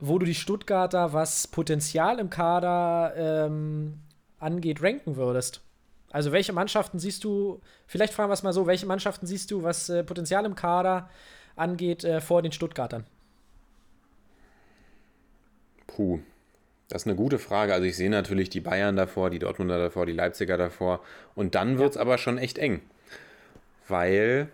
wo 0.00 0.18
du 0.18 0.26
die 0.26 0.34
Stuttgarter, 0.34 1.12
was 1.12 1.46
Potenzial 1.46 2.18
im 2.18 2.28
Kader 2.28 3.14
ähm, 3.16 4.00
angeht, 4.40 4.82
ranken 4.82 5.14
würdest. 5.14 5.62
Also 6.10 6.32
welche 6.32 6.52
Mannschaften 6.52 6.98
siehst 6.98 7.22
du, 7.22 7.60
vielleicht 7.86 8.12
fragen 8.12 8.30
wir 8.30 8.34
es 8.34 8.42
mal 8.42 8.52
so, 8.52 8.66
welche 8.66 8.86
Mannschaften 8.86 9.26
siehst 9.26 9.52
du, 9.52 9.62
was 9.62 9.88
äh, 9.88 10.02
Potenzial 10.02 10.44
im 10.44 10.56
Kader 10.56 11.08
angeht, 11.54 12.02
äh, 12.02 12.20
vor 12.20 12.42
den 12.42 12.50
Stuttgartern? 12.50 13.04
Puh, 15.86 16.18
das 16.90 17.02
ist 17.02 17.06
eine 17.06 17.16
gute 17.16 17.38
Frage. 17.38 17.72
Also 17.72 17.86
ich 17.86 17.96
sehe 17.96 18.10
natürlich 18.10 18.50
die 18.50 18.60
Bayern 18.60 18.96
davor, 18.96 19.30
die 19.30 19.38
Dortmunder 19.38 19.78
davor, 19.78 20.04
die 20.04 20.12
Leipziger 20.12 20.58
davor. 20.58 21.00
Und 21.34 21.54
dann 21.54 21.78
wird 21.78 21.90
es 21.90 21.94
ja. 21.96 22.02
aber 22.02 22.18
schon 22.18 22.36
echt 22.36 22.58
eng. 22.58 22.82
Weil 23.88 24.48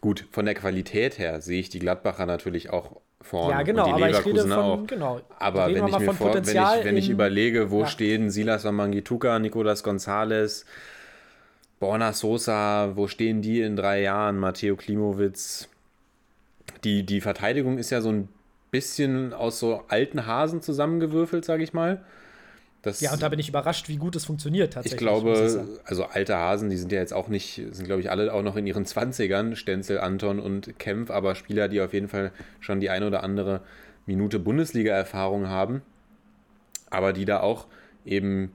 Gut, 0.00 0.26
von 0.30 0.44
der 0.44 0.54
Qualität 0.54 1.18
her 1.18 1.40
sehe 1.40 1.58
ich 1.60 1.70
die 1.70 1.80
Gladbacher 1.80 2.24
natürlich 2.24 2.70
auch 2.70 3.00
vorne. 3.20 3.52
Ja, 3.52 3.62
genau, 3.62 3.82
und 3.82 3.88
die 3.88 3.92
aber 3.94 4.10
ich 4.10 4.16
rede 4.18 4.30
Leverkusener 4.30 4.54
von, 4.54 4.64
auch. 4.64 4.86
genau. 4.86 5.20
Aber 5.38 5.74
wenn 5.74 5.88
ich 5.88 5.98
mir 5.98 6.12
vor, 6.12 6.34
wenn 6.34 6.42
ich, 6.44 6.84
wenn 6.84 6.96
ich 6.96 7.10
überlege, 7.10 7.70
wo 7.70 7.80
Ja. 7.80 7.86
stehen 7.86 8.30
Silas 8.30 8.64
Wamangituka, 8.64 9.38
Nicolas 9.40 9.82
Gonzalez, 9.82 10.64
Borna 11.80 12.12
Sosa, 12.12 12.92
wo 12.94 13.08
stehen 13.08 13.42
die 13.42 13.60
in 13.60 13.74
drei 13.74 14.02
Jahren, 14.02 14.38
Matteo 14.38 14.76
Klimowitz. 14.76 15.68
Die, 16.84 17.04
die 17.04 17.20
Verteidigung 17.20 17.78
ist 17.78 17.90
ja 17.90 18.00
so 18.00 18.10
ein 18.10 18.28
bisschen 18.70 19.32
aus 19.32 19.58
so 19.58 19.84
alten 19.88 20.26
Hasen 20.26 20.62
zusammengewürfelt, 20.62 21.44
sage 21.44 21.62
ich 21.62 21.72
mal. 21.72 22.04
Das, 22.82 23.00
Ja, 23.00 23.12
und 23.12 23.22
da 23.22 23.28
bin 23.28 23.38
ich 23.38 23.48
überrascht, 23.48 23.88
wie 23.88 23.96
gut 23.96 24.14
es 24.14 24.24
funktioniert 24.24 24.68
ich 24.68 24.74
tatsächlich. 24.74 24.98
glaube, 24.98 25.32
ich 25.32 25.52
sagen. 25.52 25.68
also 25.84 26.04
alte 26.04 26.36
Hasen, 26.36 26.70
die 26.70 26.76
sind 26.76 26.92
ja 26.92 27.00
jetzt 27.00 27.12
auch 27.12 27.28
nicht, 27.28 27.60
sind 27.72 27.86
glaube 27.86 28.00
ich 28.00 28.10
alle 28.10 28.32
auch 28.32 28.42
noch 28.42 28.56
in 28.56 28.66
ihren 28.66 28.84
20ern, 28.84 29.56
Stenzel, 29.56 29.98
Anton 29.98 30.38
und 30.38 30.78
Kempf, 30.78 31.10
aber 31.10 31.34
Spieler, 31.34 31.68
die 31.68 31.80
auf 31.80 31.92
jeden 31.92 32.08
Fall 32.08 32.30
schon 32.60 32.80
die 32.80 32.90
ein 32.90 33.02
oder 33.02 33.24
andere 33.24 33.62
Minute 34.06 34.38
Bundesliga-Erfahrung 34.38 35.48
haben, 35.48 35.82
aber 36.88 37.12
die 37.12 37.24
da 37.24 37.40
auch 37.40 37.66
eben, 38.04 38.52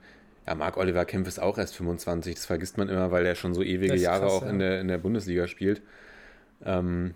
ja, 0.47 0.55
Marc 0.55 0.77
Oliver 0.77 1.05
Kempf 1.05 1.27
ist 1.27 1.39
auch 1.39 1.57
erst 1.57 1.75
25, 1.75 2.35
das 2.35 2.45
vergisst 2.45 2.77
man 2.77 2.87
immer, 2.87 3.11
weil 3.11 3.25
er 3.25 3.35
schon 3.35 3.53
so 3.53 3.61
ewige 3.61 3.95
Jahre 3.95 4.21
krass, 4.21 4.33
auch 4.33 4.43
ja. 4.43 4.49
in, 4.49 4.59
der, 4.59 4.79
in 4.79 4.87
der 4.87 4.97
Bundesliga 4.99 5.47
spielt. 5.47 5.81
Ähm, 6.65 7.13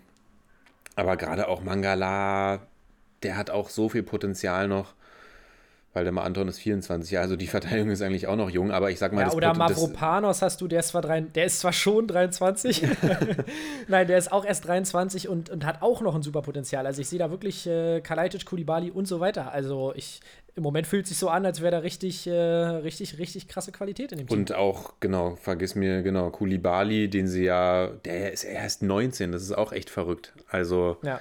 aber 0.94 1.16
gerade 1.16 1.48
auch 1.48 1.62
Mangala, 1.62 2.60
der 3.22 3.36
hat 3.36 3.50
auch 3.50 3.68
so 3.70 3.88
viel 3.88 4.02
Potenzial 4.02 4.68
noch. 4.68 4.94
Weil 5.94 6.04
der 6.04 6.12
mal 6.12 6.22
Anton 6.24 6.48
ist 6.48 6.58
24, 6.58 7.10
ja, 7.12 7.22
also 7.22 7.34
die 7.34 7.46
Verteidigung 7.46 7.90
ist 7.90 8.02
eigentlich 8.02 8.26
auch 8.26 8.36
noch 8.36 8.50
jung, 8.50 8.70
aber 8.70 8.90
ich 8.90 8.98
sag 8.98 9.12
mal, 9.14 9.20
Ja, 9.22 9.26
das 9.28 9.34
oder 9.34 9.48
Pot- 9.48 9.58
Mavropanos 9.58 10.42
hast 10.42 10.60
du, 10.60 10.68
der 10.68 10.80
ist 10.80 10.88
zwar 10.88 11.00
drei, 11.00 11.22
der 11.22 11.46
ist 11.46 11.60
zwar 11.60 11.72
schon 11.72 12.06
23, 12.06 12.86
nein, 13.88 14.06
der 14.06 14.18
ist 14.18 14.30
auch 14.30 14.44
erst 14.44 14.66
23 14.66 15.28
und, 15.28 15.48
und 15.48 15.64
hat 15.64 15.80
auch 15.80 16.02
noch 16.02 16.14
ein 16.14 16.22
super 16.22 16.42
Potenzial. 16.42 16.86
Also 16.86 17.00
ich 17.00 17.08
sehe 17.08 17.18
da 17.18 17.30
wirklich 17.30 17.66
äh, 17.66 18.00
Kalajdzic, 18.02 18.44
Kulibali 18.44 18.90
und 18.90 19.08
so 19.08 19.18
weiter. 19.18 19.50
Also 19.50 19.92
ich, 19.96 20.20
im 20.54 20.62
Moment 20.62 20.86
fühlt 20.86 21.06
sich 21.06 21.16
so 21.16 21.30
an, 21.30 21.46
als 21.46 21.62
wäre 21.62 21.72
da 21.72 21.78
richtig, 21.78 22.26
äh, 22.26 22.32
richtig, 22.32 23.18
richtig 23.18 23.48
krasse 23.48 23.72
Qualität 23.72 24.12
in 24.12 24.18
dem 24.18 24.26
Team. 24.28 24.38
Und 24.38 24.54
auch, 24.54 24.92
genau, 25.00 25.36
vergiss 25.36 25.74
mir, 25.74 26.02
genau, 26.02 26.30
Kulibali, 26.30 27.08
den 27.08 27.28
sie 27.28 27.44
ja, 27.44 27.88
der 28.04 28.32
ist 28.32 28.44
erst 28.44 28.82
19, 28.82 29.32
das 29.32 29.42
ist 29.42 29.52
auch 29.56 29.72
echt 29.72 29.88
verrückt. 29.88 30.34
Also, 30.50 30.98
ja. 31.02 31.18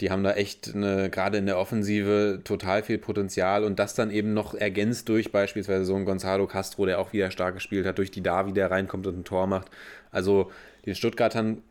Die 0.00 0.10
haben 0.10 0.22
da 0.22 0.32
echt 0.32 0.74
eine, 0.74 1.08
gerade 1.08 1.38
in 1.38 1.46
der 1.46 1.58
Offensive 1.58 2.40
total 2.44 2.82
viel 2.82 2.98
Potenzial 2.98 3.64
und 3.64 3.78
das 3.78 3.94
dann 3.94 4.10
eben 4.10 4.34
noch 4.34 4.54
ergänzt 4.54 5.08
durch 5.08 5.32
beispielsweise 5.32 5.86
so 5.86 5.94
einen 5.94 6.04
Gonzalo 6.04 6.46
Castro, 6.46 6.84
der 6.84 6.98
auch 6.98 7.14
wieder 7.14 7.30
stark 7.30 7.54
gespielt 7.54 7.86
hat, 7.86 7.96
durch 7.96 8.10
die 8.10 8.22
Davi, 8.22 8.52
der 8.52 8.70
reinkommt 8.70 9.06
und 9.06 9.18
ein 9.18 9.24
Tor 9.24 9.46
macht. 9.46 9.70
Also, 10.10 10.50
den 10.84 10.94
Stuttgartern, 10.94 11.62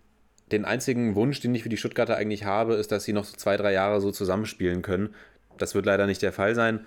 den 0.52 0.66
einzigen 0.66 1.14
Wunsch, 1.14 1.40
den 1.40 1.54
ich 1.54 1.64
für 1.64 1.70
die 1.70 1.78
Stuttgarter 1.78 2.18
eigentlich 2.18 2.46
habe, 2.46 2.76
ist, 2.76 2.92
dass 2.92 3.04
sie 3.04 3.14
noch 3.14 3.26
so 3.26 3.38
zwei, 3.38 3.58
drei 3.58 3.74
Jahre 3.74 4.02
so 4.02 4.12
zusammenspielen 4.12 4.82
können. 4.82 5.14
Das 5.58 5.76
wird 5.76 5.86
leider 5.86 6.08
nicht 6.08 6.22
der 6.22 6.34
Fall 6.34 6.56
sein, 6.56 6.86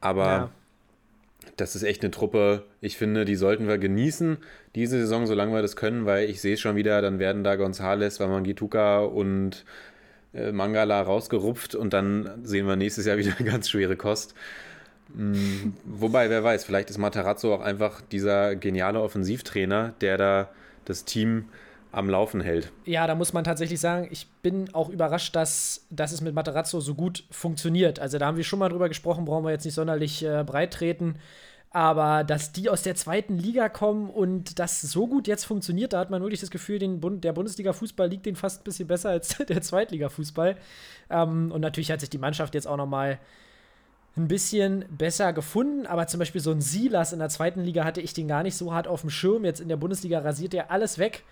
aber. 0.00 0.24
Ja. 0.24 0.50
Das 1.56 1.74
ist 1.74 1.84
echt 1.84 2.02
eine 2.02 2.10
Truppe, 2.10 2.64
ich 2.82 2.98
finde, 2.98 3.24
die 3.24 3.34
sollten 3.34 3.66
wir 3.66 3.78
genießen, 3.78 4.38
diese 4.74 4.98
Saison, 4.98 5.26
solange 5.26 5.54
wir 5.54 5.62
das 5.62 5.74
können, 5.74 6.04
weil 6.04 6.28
ich 6.28 6.40
sehe 6.42 6.54
es 6.54 6.60
schon 6.60 6.76
wieder, 6.76 7.00
dann 7.00 7.18
werden 7.18 7.44
da 7.44 7.56
Gonzales, 7.56 8.20
Wamangituka 8.20 9.00
und 9.00 9.64
äh, 10.34 10.52
Mangala 10.52 11.02
rausgerupft 11.02 11.74
und 11.74 11.92
dann 11.92 12.40
sehen 12.44 12.66
wir 12.66 12.76
nächstes 12.76 13.06
Jahr 13.06 13.18
wieder 13.18 13.32
ganz 13.44 13.68
schwere 13.68 13.96
Kost. 13.96 14.34
Mm, 15.14 15.72
wobei, 15.84 16.30
wer 16.30 16.44
weiß, 16.44 16.64
vielleicht 16.64 16.90
ist 16.90 16.98
Matarazzo 16.98 17.54
auch 17.54 17.60
einfach 17.60 18.00
dieser 18.00 18.56
geniale 18.56 19.00
Offensivtrainer, 19.00 19.94
der 20.00 20.18
da 20.18 20.48
das 20.84 21.04
Team 21.04 21.46
am 21.92 22.08
Laufen 22.08 22.40
hält. 22.40 22.70
Ja, 22.84 23.06
da 23.06 23.14
muss 23.14 23.32
man 23.32 23.42
tatsächlich 23.42 23.80
sagen, 23.80 24.08
ich 24.10 24.28
bin 24.42 24.72
auch 24.74 24.88
überrascht, 24.88 25.34
dass, 25.34 25.86
dass 25.90 26.12
es 26.12 26.20
mit 26.20 26.34
Materazzo 26.34 26.80
so 26.80 26.94
gut 26.94 27.24
funktioniert. 27.30 27.98
Also 27.98 28.18
da 28.18 28.26
haben 28.26 28.36
wir 28.36 28.44
schon 28.44 28.60
mal 28.60 28.68
drüber 28.68 28.88
gesprochen, 28.88 29.24
brauchen 29.24 29.44
wir 29.44 29.50
jetzt 29.50 29.64
nicht 29.64 29.74
sonderlich 29.74 30.24
äh, 30.24 30.44
breit 30.44 30.72
treten. 30.72 31.16
Aber 31.72 32.24
dass 32.24 32.50
die 32.50 32.68
aus 32.68 32.82
der 32.82 32.96
zweiten 32.96 33.38
Liga 33.38 33.68
kommen 33.68 34.10
und 34.10 34.58
das 34.58 34.80
so 34.80 35.06
gut 35.06 35.28
jetzt 35.28 35.44
funktioniert, 35.44 35.92
da 35.92 36.00
hat 36.00 36.10
man 36.10 36.20
wirklich 36.20 36.40
das 36.40 36.50
Gefühl, 36.50 36.80
den 36.80 37.00
Bund, 37.00 37.22
der 37.22 37.32
Bundesliga-Fußball 37.32 38.08
liegt 38.08 38.26
denen 38.26 38.36
fast 38.36 38.60
ein 38.60 38.64
bisschen 38.64 38.88
besser 38.88 39.10
als 39.10 39.38
der 39.48 39.62
Zweitliga-Fußball. 39.62 40.56
Ähm, 41.10 41.52
und 41.52 41.60
natürlich 41.60 41.92
hat 41.92 42.00
sich 42.00 42.10
die 42.10 42.18
Mannschaft 42.18 42.54
jetzt 42.54 42.66
auch 42.66 42.76
noch 42.76 42.86
mal 42.86 43.20
ein 44.16 44.26
bisschen 44.26 44.84
besser 44.90 45.32
gefunden, 45.32 45.86
aber 45.86 46.08
zum 46.08 46.18
Beispiel 46.18 46.40
so 46.40 46.50
ein 46.50 46.60
Silas 46.60 47.12
in 47.12 47.20
der 47.20 47.28
zweiten 47.28 47.62
Liga 47.62 47.84
hatte 47.84 48.00
ich 48.00 48.12
den 48.12 48.26
gar 48.26 48.42
nicht 48.42 48.56
so 48.56 48.74
hart 48.74 48.88
auf 48.88 49.02
dem 49.02 49.10
Schirm. 49.10 49.44
Jetzt 49.44 49.60
in 49.60 49.68
der 49.68 49.76
Bundesliga 49.76 50.18
rasiert 50.18 50.54
er 50.54 50.72
alles 50.72 50.98
weg. 50.98 51.22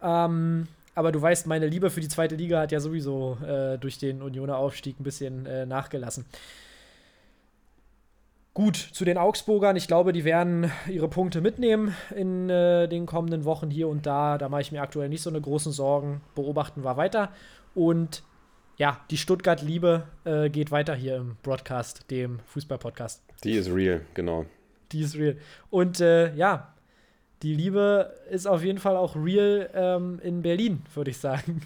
Ähm, 0.00 0.68
aber 0.94 1.10
du 1.10 1.20
weißt, 1.20 1.48
meine 1.48 1.66
Liebe 1.66 1.90
für 1.90 2.00
die 2.00 2.08
zweite 2.08 2.36
Liga 2.36 2.60
hat 2.60 2.70
ja 2.70 2.78
sowieso 2.78 3.38
äh, 3.44 3.78
durch 3.78 3.98
den 3.98 4.22
Unioner 4.22 4.58
Aufstieg 4.58 5.00
ein 5.00 5.04
bisschen 5.04 5.46
äh, 5.46 5.66
nachgelassen. 5.66 6.24
Gut, 8.54 8.76
zu 8.76 9.06
den 9.06 9.16
Augsburgern. 9.16 9.76
Ich 9.76 9.86
glaube, 9.86 10.12
die 10.12 10.24
werden 10.24 10.70
ihre 10.86 11.08
Punkte 11.08 11.40
mitnehmen 11.40 11.96
in 12.14 12.50
äh, 12.50 12.86
den 12.86 13.06
kommenden 13.06 13.46
Wochen 13.46 13.70
hier 13.70 13.88
und 13.88 14.04
da. 14.04 14.36
Da 14.36 14.50
mache 14.50 14.60
ich 14.60 14.72
mir 14.72 14.82
aktuell 14.82 15.08
nicht 15.08 15.22
so 15.22 15.30
eine 15.30 15.40
großen 15.40 15.72
Sorgen. 15.72 16.20
Beobachten 16.34 16.84
wir 16.84 16.98
weiter. 16.98 17.30
Und 17.74 18.22
ja, 18.76 19.00
die 19.10 19.16
Stuttgart-Liebe 19.16 20.02
äh, 20.24 20.50
geht 20.50 20.70
weiter 20.70 20.94
hier 20.94 21.16
im 21.16 21.36
Broadcast, 21.42 22.10
dem 22.10 22.40
Fußball-Podcast. 22.46 23.22
Die 23.42 23.52
ist 23.52 23.72
real, 23.72 24.02
genau. 24.12 24.44
Die 24.92 25.00
ist 25.00 25.16
real. 25.16 25.38
Und 25.70 26.00
äh, 26.00 26.34
ja, 26.34 26.74
die 27.42 27.54
Liebe 27.54 28.14
ist 28.30 28.46
auf 28.46 28.62
jeden 28.62 28.78
Fall 28.78 28.96
auch 28.96 29.16
real 29.16 29.70
ähm, 29.74 30.20
in 30.22 30.42
Berlin, 30.42 30.82
würde 30.94 31.10
ich 31.10 31.16
sagen. 31.16 31.62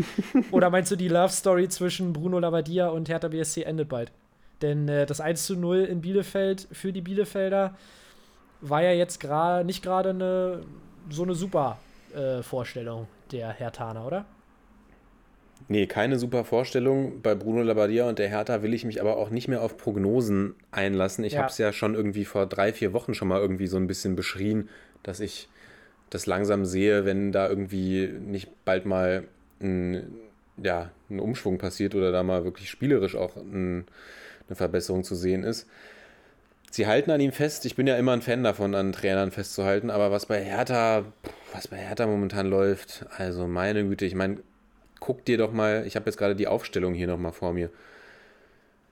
Oder 0.52 0.70
meinst 0.70 0.90
du, 0.90 0.96
die 0.96 1.08
Love 1.08 1.32
Story 1.32 1.68
zwischen 1.68 2.14
Bruno 2.14 2.38
Labbadia 2.38 2.88
und 2.88 3.10
Hertha 3.10 3.28
BSC 3.28 3.62
endet 3.62 3.90
bald? 3.90 4.10
Denn 4.62 4.88
äh, 4.88 5.06
das 5.06 5.20
1 5.20 5.46
zu 5.46 5.56
0 5.56 5.80
in 5.84 6.00
Bielefeld 6.02 6.68
für 6.72 6.92
die 6.92 7.02
Bielefelder 7.02 7.76
war 8.60 8.82
ja 8.82 8.92
jetzt 8.92 9.20
gerade 9.20 9.64
nicht 9.64 9.82
gerade 9.82 10.10
eine 10.10 10.66
so 11.10 11.22
eine 11.24 11.34
super 11.34 11.84
äh, 12.14 12.42
Vorstellung 12.42 13.08
der 13.32 13.50
Hertaner, 13.52 14.06
oder? 14.06 14.26
Nee, 15.68 15.86
keine 15.86 16.18
super 16.18 16.44
Vorstellung. 16.44 17.22
Bei 17.22 17.34
Bruno 17.34 17.62
Labbadia 17.62 18.08
und 18.08 18.18
der 18.18 18.28
Hertha 18.28 18.62
will 18.62 18.74
ich 18.74 18.84
mich 18.84 19.00
aber 19.00 19.16
auch 19.16 19.30
nicht 19.30 19.46
mehr 19.46 19.62
auf 19.62 19.76
Prognosen 19.76 20.54
einlassen. 20.72 21.22
Ich 21.24 21.36
Ja. 21.36 21.38
habe 21.38 21.48
es 21.48 21.58
ja 21.58 21.72
schon 21.72 21.94
irgendwie 21.94 22.24
vor 22.24 22.46
drei, 22.46 22.72
vier 22.72 22.92
Wochen 22.92 23.14
schon 23.14 23.28
mal 23.28 23.40
irgendwie 23.40 23.66
so 23.68 23.76
ein 23.76 23.86
bisschen 23.86 24.16
beschrien, 24.16 24.68
dass 25.02 25.20
ich 25.20 25.48
das 26.10 26.26
langsam 26.26 26.64
sehe, 26.66 27.04
wenn 27.06 27.32
da 27.32 27.48
irgendwie 27.48 28.08
nicht 28.08 28.48
bald 28.64 28.86
mal 28.86 29.24
ein, 29.60 30.12
ja, 30.58 30.90
ein 31.10 31.20
Umschwung 31.20 31.58
passiert 31.58 31.94
oder 31.94 32.12
da 32.12 32.22
mal 32.24 32.44
wirklich 32.44 32.70
spielerisch 32.70 33.16
auch 33.16 33.36
ein, 33.36 33.86
eine 34.50 34.56
Verbesserung 34.56 35.04
zu 35.04 35.14
sehen 35.14 35.44
ist. 35.44 35.66
Sie 36.70 36.86
halten 36.86 37.10
an 37.10 37.20
ihm 37.20 37.32
fest. 37.32 37.66
Ich 37.66 37.74
bin 37.74 37.86
ja 37.86 37.96
immer 37.96 38.12
ein 38.12 38.22
Fan 38.22 38.44
davon, 38.44 38.74
an 38.74 38.92
Trainern 38.92 39.30
festzuhalten. 39.30 39.90
Aber 39.90 40.10
was 40.12 40.26
bei 40.26 40.42
Hertha, 40.42 41.04
was 41.52 41.68
bei 41.68 41.76
Hertha 41.76 42.06
momentan 42.06 42.46
läuft, 42.46 43.06
also 43.16 43.48
meine 43.48 43.84
Güte, 43.84 44.04
ich 44.04 44.14
meine, 44.14 44.38
guck 45.00 45.24
dir 45.24 45.38
doch 45.38 45.52
mal, 45.52 45.84
ich 45.86 45.96
habe 45.96 46.06
jetzt 46.06 46.16
gerade 46.16 46.36
die 46.36 46.46
Aufstellung 46.46 46.94
hier 46.94 47.08
nochmal 47.08 47.32
vor 47.32 47.52
mir. 47.52 47.70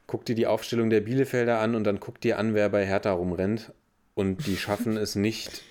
Guck 0.08 0.24
dir 0.24 0.34
die 0.34 0.46
Aufstellung 0.46 0.90
der 0.90 1.02
Bielefelder 1.02 1.60
an 1.60 1.74
und 1.74 1.84
dann 1.84 2.00
guck 2.00 2.20
dir 2.20 2.38
an, 2.38 2.54
wer 2.54 2.68
bei 2.68 2.84
Hertha 2.84 3.12
rumrennt. 3.12 3.72
Und 4.14 4.46
die 4.46 4.56
schaffen 4.56 4.96
es 4.96 5.14
nicht, 5.14 5.62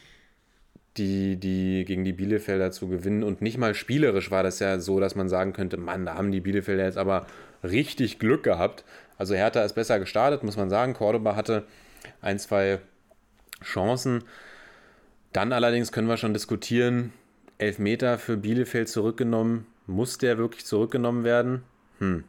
die, 0.95 1.35
die 1.35 1.83
gegen 1.85 2.05
die 2.05 2.13
Bielefelder 2.13 2.71
zu 2.71 2.87
gewinnen. 2.87 3.23
Und 3.23 3.41
nicht 3.41 3.57
mal 3.57 3.73
spielerisch 3.73 4.31
war 4.31 4.43
das 4.43 4.59
ja 4.59 4.79
so, 4.79 4.99
dass 5.01 5.15
man 5.15 5.27
sagen 5.27 5.51
könnte, 5.51 5.75
Mann, 5.75 6.05
da 6.05 6.15
haben 6.15 6.31
die 6.31 6.39
Bielefelder 6.39 6.85
jetzt 6.85 6.97
aber 6.97 7.27
richtig 7.63 8.19
Glück 8.19 8.43
gehabt. 8.43 8.85
Also 9.17 9.35
Hertha 9.35 9.63
ist 9.63 9.73
besser 9.73 9.99
gestartet, 9.99 10.43
muss 10.43 10.57
man 10.57 10.69
sagen. 10.69 10.93
Cordoba 10.93 11.35
hatte 11.35 11.65
ein, 12.21 12.39
zwei 12.39 12.79
Chancen. 13.63 14.23
Dann 15.33 15.51
allerdings 15.53 15.91
können 15.91 16.07
wir 16.07 16.17
schon 16.17 16.33
diskutieren, 16.33 17.13
Elfmeter 17.57 18.17
für 18.17 18.37
Bielefeld 18.37 18.89
zurückgenommen. 18.89 19.65
Muss 19.87 20.17
der 20.17 20.37
wirklich 20.37 20.65
zurückgenommen 20.65 21.23
werden? 21.23 21.63
Hm. 21.99 22.23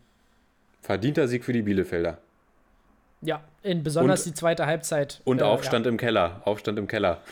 verdienter 0.81 1.29
Sieg 1.29 1.45
für 1.45 1.53
die 1.53 1.63
Bielefelder. 1.63 2.19
Ja, 3.23 3.43
in 3.63 3.83
besonders 3.83 4.25
Und- 4.25 4.33
die 4.33 4.39
zweite 4.39 4.65
Halbzeit. 4.67 5.21
Und 5.25 5.41
äh, 5.43 5.45
Aufstand 5.45 5.87
im 5.87 5.99
Keller. 5.99 6.41
Aufstand 6.47 6.79
im 6.79 6.87
Keller. 6.87 7.09
Ja. 7.09 7.23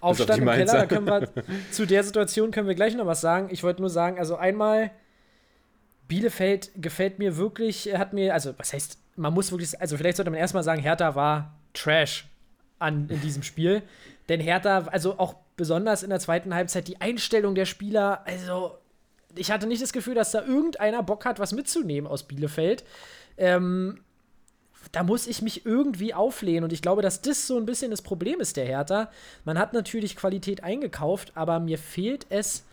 auf 0.00 0.10
Aufstand 0.20 0.38
im 0.42 0.46
Keller, 0.48 0.64
da 0.72 0.86
können 0.86 1.06
wir, 1.06 1.28
zu 1.72 1.84
der 1.86 2.04
Situation 2.04 2.50
können 2.52 2.68
wir 2.68 2.74
gleich 2.76 2.94
noch 2.94 3.06
was 3.06 3.20
sagen. 3.20 3.48
Ich 3.50 3.62
wollte 3.64 3.80
nur 3.80 3.90
sagen, 3.90 4.18
also 4.18 4.36
einmal, 4.36 4.90
Bielefeld 6.08 6.70
gefällt 6.76 7.18
mir 7.18 7.36
wirklich, 7.36 7.92
hat 7.96 8.12
mir, 8.12 8.34
also 8.34 8.54
was 8.58 8.72
heißt, 8.72 8.98
man 9.16 9.32
muss 9.32 9.50
wirklich, 9.50 9.80
also 9.80 9.96
vielleicht 9.96 10.16
sollte 10.16 10.30
man 10.30 10.38
erstmal 10.40 10.62
sagen, 10.62 10.80
Hertha 10.82 11.14
war 11.14 11.54
Trash 11.74 12.26
an, 12.78 13.08
in 13.08 13.20
diesem 13.20 13.42
Spiel. 13.42 13.82
Denn 14.32 14.40
Hertha, 14.40 14.86
also 14.90 15.18
auch 15.18 15.34
besonders 15.58 16.02
in 16.02 16.08
der 16.08 16.18
zweiten 16.18 16.54
Halbzeit, 16.54 16.88
die 16.88 17.02
Einstellung 17.02 17.54
der 17.54 17.66
Spieler, 17.66 18.22
also 18.24 18.78
ich 19.36 19.50
hatte 19.50 19.66
nicht 19.66 19.82
das 19.82 19.92
Gefühl, 19.92 20.14
dass 20.14 20.30
da 20.30 20.42
irgendeiner 20.42 21.02
Bock 21.02 21.26
hat, 21.26 21.38
was 21.38 21.52
mitzunehmen 21.52 22.10
aus 22.10 22.22
Bielefeld. 22.22 22.82
Ähm, 23.36 24.00
da 24.90 25.02
muss 25.02 25.26
ich 25.26 25.42
mich 25.42 25.66
irgendwie 25.66 26.14
auflehnen. 26.14 26.64
Und 26.64 26.72
ich 26.72 26.80
glaube, 26.80 27.02
dass 27.02 27.20
das 27.20 27.46
so 27.46 27.58
ein 27.58 27.66
bisschen 27.66 27.90
das 27.90 28.00
Problem 28.00 28.40
ist 28.40 28.56
der 28.56 28.64
Hertha. 28.64 29.10
Man 29.44 29.58
hat 29.58 29.74
natürlich 29.74 30.16
Qualität 30.16 30.64
eingekauft, 30.64 31.32
aber 31.34 31.60
mir 31.60 31.76
fehlt 31.76 32.24
es 32.30 32.64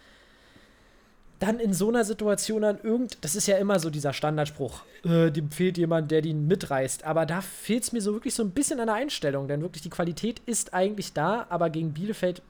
dann 1.40 1.60
in 1.60 1.74
so 1.74 1.88
einer 1.90 2.04
Situation 2.04 2.64
an 2.64 2.80
irgend. 2.84 3.18
Das 3.22 3.36
ist 3.36 3.48
ja 3.48 3.58
immer 3.58 3.80
so 3.80 3.90
dieser 3.90 4.14
Standardspruch. 4.14 4.84
Äh, 5.06 5.32
dem 5.32 5.52
fehlt 5.52 5.78
jemand, 5.78 6.12
der 6.12 6.22
den 6.22 6.48
mitreißt. 6.48 7.06
Aber 7.06 7.26
da 7.26 7.42
fehlt 7.42 7.84
es 7.84 7.92
mir 7.94 8.02
so 8.02 8.14
wirklich 8.14 8.36
so 8.36 8.44
ein 8.44 8.52
bisschen 8.52 8.80
an 8.80 8.88
der 8.88 8.96
Einstellung. 8.96 9.48
Denn 9.48 9.62
wirklich 9.62 9.82
die 9.82 9.90
Qualität 9.90 10.42
ist 10.46 10.74
eigentlich 10.74 11.14
da, 11.14 11.46
aber 11.50 11.70
gegen 11.70 11.94
Bielefeld 11.94 12.42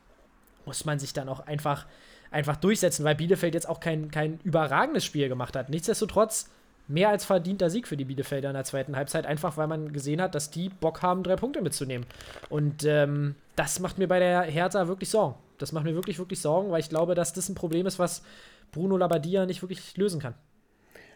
muss 0.66 0.86
man 0.86 1.00
sich 1.00 1.14
dann 1.14 1.30
auch 1.30 1.46
einfach, 1.46 1.86
einfach 2.32 2.56
durchsetzen, 2.56 3.06
weil 3.06 3.16
Bielefeld 3.16 3.54
jetzt 3.54 3.70
auch 3.70 3.80
kein, 3.80 4.12
kein 4.12 4.40
überragendes 4.44 5.06
Spiel 5.06 5.30
gemacht 5.30 5.56
hat. 5.56 5.70
Nichtsdestotrotz 5.70 6.50
mehr 6.88 7.10
als 7.10 7.24
verdienter 7.24 7.70
Sieg 7.70 7.88
für 7.88 7.98
die 7.98 8.06
Bielefelder 8.06 8.50
in 8.50 8.56
der 8.56 8.64
zweiten 8.64 8.96
Halbzeit, 8.96 9.28
einfach 9.28 9.58
weil 9.58 9.68
man 9.68 9.94
gesehen 9.94 10.20
hat, 10.20 10.34
dass 10.34 10.50
die 10.50 10.70
Bock 10.70 11.04
haben, 11.04 11.22
drei 11.22 11.36
Punkte 11.36 11.62
mitzunehmen. 11.62 12.08
Und 12.50 12.84
ähm, 12.84 13.36
das 13.56 13.80
macht 13.80 14.00
mir 14.00 14.08
bei 14.08 14.20
der 14.20 14.42
Hertha 14.42 14.88
wirklich 14.88 15.10
Sorgen. 15.10 15.36
Das 15.60 15.72
macht 15.72 15.86
mir 15.86 15.94
wirklich, 15.96 16.18
wirklich 16.18 16.40
Sorgen, 16.40 16.72
weil 16.72 16.80
ich 16.80 16.90
glaube, 16.90 17.16
dass 17.16 17.34
das 17.34 17.50
ein 17.50 17.56
Problem 17.56 17.86
ist, 17.86 18.00
was 18.00 18.24
Bruno 18.72 18.98
Labbadia 18.98 19.46
nicht 19.46 19.62
wirklich 19.62 19.96
lösen 19.98 20.20
kann. 20.20 20.34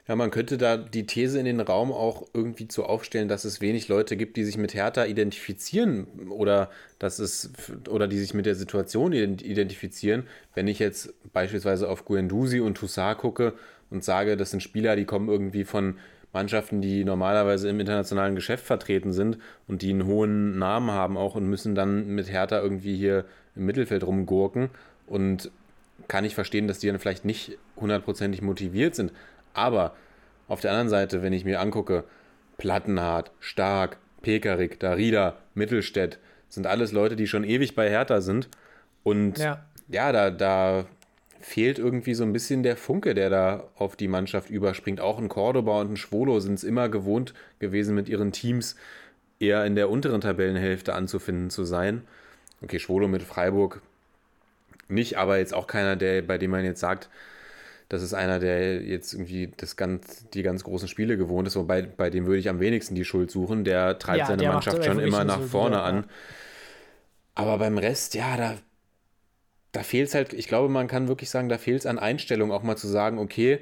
Ja, 0.06 0.18
man 0.18 0.32
könnte 0.32 0.58
da 0.58 0.76
die 0.76 1.06
These 1.06 1.40
in 1.40 1.46
den 1.46 1.62
Raum 1.62 1.94
auch 1.94 2.28
irgendwie 2.34 2.68
zu 2.68 2.84
aufstellen, 2.84 3.30
dass 3.30 3.46
es 3.46 3.62
wenig 3.62 3.88
Leute 3.88 4.18
gibt, 4.18 4.36
die 4.36 4.44
sich 4.44 4.58
mit 4.58 4.74
Hertha 4.74 5.06
identifizieren 5.06 6.08
oder 6.30 6.70
dass 7.00 7.20
es 7.20 7.52
oder 7.90 8.10
die 8.10 8.20
sich 8.20 8.34
mit 8.34 8.46
der 8.46 8.56
Situation 8.56 9.14
ident- 9.14 9.42
identifizieren. 9.42 10.28
Wenn 10.54 10.68
ich 10.68 10.80
jetzt 10.80 11.14
beispielsweise 11.32 11.88
auf 11.88 12.04
Guendouzi 12.04 12.60
und 12.60 12.76
Toussaint 12.76 13.18
gucke 13.18 13.54
und 13.90 14.04
sage, 14.04 14.36
das 14.36 14.52
sind 14.52 14.62
Spieler, 14.62 14.98
die 14.98 15.06
kommen 15.06 15.30
irgendwie 15.30 15.64
von 15.64 15.96
Mannschaften, 16.34 16.82
die 16.82 17.06
normalerweise 17.06 17.70
im 17.70 17.80
internationalen 17.80 18.36
Geschäft 18.36 18.66
vertreten 18.66 19.14
sind 19.14 19.38
und 19.68 19.82
die 19.82 19.92
einen 19.92 20.06
hohen 20.06 20.58
Namen 20.58 20.92
haben 20.92 21.16
auch 21.16 21.36
und 21.36 21.46
müssen 21.46 21.76
dann 21.76 22.08
mit 22.08 22.32
Hertha 22.32 22.60
irgendwie 22.60 22.98
hier 22.98 23.26
im 23.56 23.66
Mittelfeld 23.66 24.04
rumgurken 24.06 24.70
und 25.08 25.52
kann 26.08 26.26
ich 26.26 26.36
verstehen, 26.36 26.68
dass 26.68 26.80
die 26.80 26.88
dann 26.88 27.00
vielleicht 27.00 27.24
nicht 27.24 27.58
hundertprozentig 27.78 28.42
motiviert 28.42 28.96
sind. 28.96 29.14
Aber 29.54 29.96
auf 30.48 30.60
der 30.60 30.72
anderen 30.72 30.90
Seite, 30.90 31.22
wenn 31.22 31.34
ich 31.34 31.46
mir 31.46 31.60
angucke, 31.60 32.04
Plattenhardt, 32.58 33.32
Stark, 33.40 33.98
Pekarik, 34.22 34.80
Darida, 34.80 35.38
Mittelstädt, 35.54 36.18
sind 36.50 36.68
alles 36.68 36.92
Leute, 36.92 37.16
die 37.16 37.28
schon 37.28 37.44
ewig 37.44 37.76
bei 37.76 37.90
Hertha 37.90 38.22
sind. 38.22 38.50
Und 39.04 39.38
Ja. 39.38 39.64
ja, 39.88 40.12
da, 40.12 40.30
da 40.32 40.86
fehlt 41.44 41.78
irgendwie 41.78 42.14
so 42.14 42.24
ein 42.24 42.34
bisschen 42.34 42.64
der 42.64 42.78
Funke, 42.78 43.14
der 43.14 43.30
da 43.30 43.70
auf 43.76 43.96
die 43.96 44.08
Mannschaft 44.08 44.50
überspringt. 44.50 45.02
Auch 45.02 45.20
ein 45.20 45.30
Cordoba 45.30 45.82
und 45.82 45.92
ein 45.94 45.98
Schwolo 45.98 46.40
sind 46.40 46.56
es 46.56 46.64
immer 46.64 46.90
gewohnt 46.90 47.34
gewesen, 47.60 47.96
mit 47.96 48.10
ihren 48.10 48.32
Teams 48.32 48.76
eher 49.40 49.66
in 49.66 49.76
der 49.76 49.90
unteren 49.90 50.22
Tabellenhälfte 50.22 50.94
anzufinden 50.94 51.50
zu 51.50 51.66
sein. 51.66 52.04
Okay, 52.62 52.80
Schwolo 52.80 53.08
mit 53.10 53.24
Freiburg 53.24 53.82
nicht, 54.88 55.18
aber 55.18 55.38
jetzt 55.38 55.54
auch 55.54 55.68
keiner, 55.68 55.96
der, 55.96 56.22
bei 56.22 56.38
dem 56.38 56.52
man 56.52 56.66
jetzt 56.66 56.80
sagt, 56.80 57.10
das 57.90 58.02
ist 58.04 58.14
einer, 58.14 58.40
der 58.40 58.82
jetzt 58.82 59.14
irgendwie 59.14 59.52
das 59.58 59.76
ganz, 59.76 60.30
die 60.34 60.44
ganz 60.44 60.64
großen 60.64 60.88
Spiele 60.88 61.18
gewohnt 61.18 61.48
ist, 61.48 61.56
wobei 61.56 61.84
bei 61.84 62.10
dem 62.10 62.26
würde 62.26 62.40
ich 62.40 62.50
am 62.50 62.60
wenigsten 62.60 62.96
die 62.96 63.06
Schuld 63.06 63.32
suchen. 63.32 63.64
Der 63.66 64.00
treibt 64.00 64.20
Ja, 64.20 64.26
seine 64.28 64.44
der 64.44 64.52
Mannschaft 64.54 64.84
schon 64.86 65.00
immer 65.00 65.26
nach 65.26 65.42
vorne 65.42 65.78
ja. 65.78 65.84
an. 65.84 66.06
Aber 67.36 67.58
beim 67.60 67.78
Rest, 67.78 68.16
ja, 68.16 68.38
da, 68.38 68.58
da 69.74 69.84
fehlt 69.84 70.08
es 70.08 70.16
halt, 70.16 70.34
ich 70.34 70.48
glaube, 70.48 70.70
man 70.70 70.88
kann 70.88 71.08
wirklich 71.08 71.30
sagen, 71.30 71.50
da 71.50 71.58
fehlt 71.58 71.80
es 71.80 71.86
an 71.86 72.00
Einstellung, 72.00 72.52
auch 72.52 72.64
mal 72.64 72.78
zu 72.78 72.88
sagen, 72.88 73.18
okay, 73.18 73.60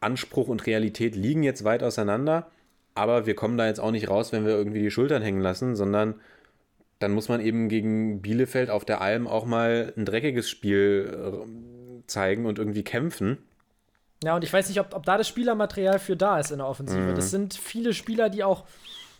Anspruch 0.00 0.48
und 0.48 0.66
Realität 0.66 1.16
liegen 1.16 1.42
jetzt 1.42 1.64
weit 1.64 1.82
auseinander, 1.82 2.50
aber 2.94 3.26
wir 3.26 3.34
kommen 3.34 3.58
da 3.58 3.66
jetzt 3.66 3.80
auch 3.80 3.90
nicht 3.90 4.08
raus, 4.08 4.30
wenn 4.32 4.44
wir 4.44 4.52
irgendwie 4.52 4.82
die 4.82 4.90
Schultern 4.90 5.22
hängen 5.22 5.40
lassen, 5.40 5.74
sondern 5.74 6.20
dann 6.98 7.12
muss 7.12 7.30
man 7.30 7.40
eben 7.40 7.68
gegen 7.68 8.20
Bielefeld 8.20 8.68
auf 8.68 8.84
der 8.84 9.00
Alm 9.00 9.26
auch 9.26 9.46
mal 9.46 9.92
ein 9.96 10.04
dreckiges 10.04 10.50
Spiel 10.50 11.10
äh, 11.10 12.06
zeigen 12.06 12.44
und 12.44 12.58
irgendwie 12.58 12.84
kämpfen. 12.84 13.38
Ja, 14.22 14.36
und 14.36 14.44
ich 14.44 14.52
weiß 14.52 14.68
nicht, 14.68 14.80
ob, 14.80 14.94
ob 14.94 15.06
da 15.06 15.16
das 15.16 15.28
Spielermaterial 15.28 15.98
für 15.98 16.14
da 16.14 16.38
ist 16.38 16.50
in 16.50 16.58
der 16.58 16.66
Offensive. 16.66 17.14
Das 17.14 17.30
sind 17.30 17.54
viele 17.54 17.94
Spieler, 17.94 18.28
die 18.28 18.44
auch 18.44 18.64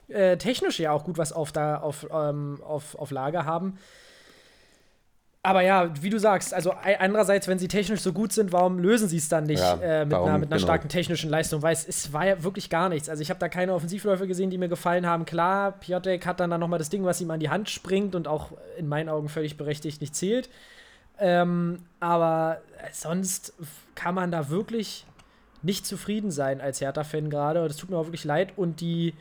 äh, 0.09 0.37
technisch 0.37 0.79
ja 0.79 0.93
auch 0.93 1.05
gut 1.05 1.17
was 1.17 1.33
auf, 1.33 1.53
da, 1.53 1.77
auf, 1.77 2.07
ähm, 2.13 2.61
auf, 2.63 2.97
auf 2.97 3.11
Lager 3.11 3.47
haben. 3.47 3.79
Aber 5.43 5.63
ja, 5.63 5.91
wie 6.03 6.11
du 6.11 6.19
sagst, 6.19 6.53
also 6.53 6.75
ei- 6.85 7.01
andererseits, 7.01 7.49
wenn 7.49 7.59
sie 7.59 7.67
technisch 7.69 8.01
so 8.01 8.13
gut 8.13 8.31
sind, 8.31 8.53
warum 8.53 8.79
lösen 8.79 9.09
sie 9.09 9.17
es 9.17 9.31
dann 9.31 9.45
nicht 9.45 9.61
Ja, 9.61 9.75
äh, 9.81 10.05
mit, 10.05 10.13
warum? 10.13 10.29
einer, 10.29 10.39
mit 10.39 10.49
einer 10.51 10.57
Genau. 10.59 10.67
starken 10.67 10.89
technischen 10.91 11.31
Leistung? 11.31 11.63
Weil 11.63 11.73
es, 11.73 11.89
es 11.89 12.13
war 12.13 12.27
ja 12.27 12.43
wirklich 12.43 12.69
gar 12.69 12.91
nichts. 12.91 13.09
Also 13.09 13.23
ich 13.23 13.31
habe 13.31 13.41
da 13.41 13.49
keine 13.49 13.73
Offensivläufe 13.73 14.27
gesehen, 14.27 14.51
die 14.51 14.59
mir 14.59 14.69
gefallen 14.69 15.07
haben. 15.07 15.25
Klar, 15.25 15.73
Piotek 15.73 16.27
hat 16.27 16.41
dann, 16.41 16.51
dann 16.51 16.61
nochmal 16.61 16.79
das 16.79 16.91
Ding, 16.91 17.05
was 17.07 17.23
ihm 17.23 17.31
an 17.31 17.41
die 17.41 17.49
Hand 17.49 17.71
springt 17.71 18.15
und 18.15 18.29
auch 18.29 18.53
in 18.77 18.87
meinen 18.87 19.09
Augen 19.09 19.31
völlig 19.31 19.57
berechtigt 19.57 20.03
nicht 20.03 20.15
zählt. 20.15 20.51
Ähm, 21.19 21.85
aber 22.01 22.59
sonst 22.93 23.55
kann 23.95 24.15
man 24.15 24.31
da 24.31 24.51
wirklich 24.51 25.07
nicht 25.63 25.87
zufrieden 25.87 26.31
sein 26.31 26.61
als 26.61 26.83
Hertha-Fan 26.83 27.31
gerade. 27.31 27.67
Das 27.67 27.79
tut 27.79 27.89
mir 27.89 27.97
auch 27.97 28.07
wirklich 28.07 28.25
leid. 28.25 28.53
Und 28.57 28.83
die. 28.83 29.15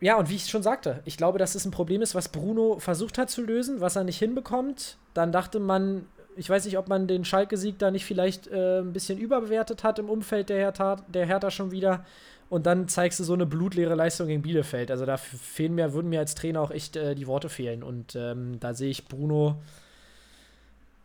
Ja, 0.00 0.16
und 0.16 0.28
wie 0.28 0.36
ich 0.36 0.46
schon 0.46 0.62
sagte, 0.62 1.02
ich 1.04 1.16
glaube, 1.16 1.38
dass 1.38 1.54
es 1.54 1.64
ein 1.64 1.72
Problem 1.72 2.02
ist, 2.02 2.14
was 2.14 2.28
Bruno 2.28 2.78
versucht 2.78 3.18
hat 3.18 3.30
zu 3.30 3.42
lösen, 3.42 3.80
was 3.80 3.96
er 3.96 4.04
nicht 4.04 4.18
hinbekommt. 4.18 4.96
Dann 5.12 5.32
dachte 5.32 5.58
man, 5.58 6.06
ich 6.36 6.48
weiß 6.48 6.64
nicht, 6.66 6.78
ob 6.78 6.88
man 6.88 7.08
den 7.08 7.24
Schalke-Sieg 7.24 7.78
da 7.80 7.90
nicht 7.90 8.04
vielleicht 8.04 8.46
äh, 8.46 8.78
ein 8.78 8.92
bisschen 8.92 9.18
überbewertet 9.18 9.82
hat 9.82 9.98
im 9.98 10.08
Umfeld 10.08 10.50
der 10.50 10.58
Hertha, 10.58 10.96
der 11.08 11.26
Hertha 11.26 11.50
schon 11.50 11.72
wieder. 11.72 12.04
Und 12.48 12.64
dann 12.66 12.86
zeigst 12.86 13.18
du 13.18 13.24
so 13.24 13.34
eine 13.34 13.44
blutleere 13.44 13.96
Leistung 13.96 14.28
gegen 14.28 14.42
Bielefeld. 14.42 14.90
Also 14.92 15.04
da 15.04 15.16
fehlen 15.16 15.74
mir, 15.74 15.92
würden 15.92 16.08
mir 16.08 16.20
als 16.20 16.36
Trainer 16.36 16.60
auch 16.60 16.70
echt 16.70 16.96
äh, 16.96 17.16
die 17.16 17.26
Worte 17.26 17.48
fehlen. 17.48 17.82
Und 17.82 18.14
ähm, 18.14 18.60
da 18.60 18.74
sehe 18.74 18.90
ich 18.90 19.06
Bruno. 19.06 19.56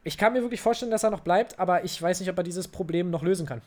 Ich 0.03 0.17
kann 0.17 0.33
mir 0.33 0.41
wirklich 0.41 0.61
vorstellen, 0.61 0.91
dass 0.91 1.03
er 1.03 1.09
noch 1.09 1.21
bleibt, 1.21 1.59
aber 1.59 1.83
ich 1.83 1.99
weiß 1.99 2.19
nicht, 2.19 2.29
ob 2.29 2.37
er 2.37 2.43
dieses 2.43 2.67
Problem 2.67 3.09
noch 3.09 3.23
lösen 3.23 3.47
kann. 3.47 3.61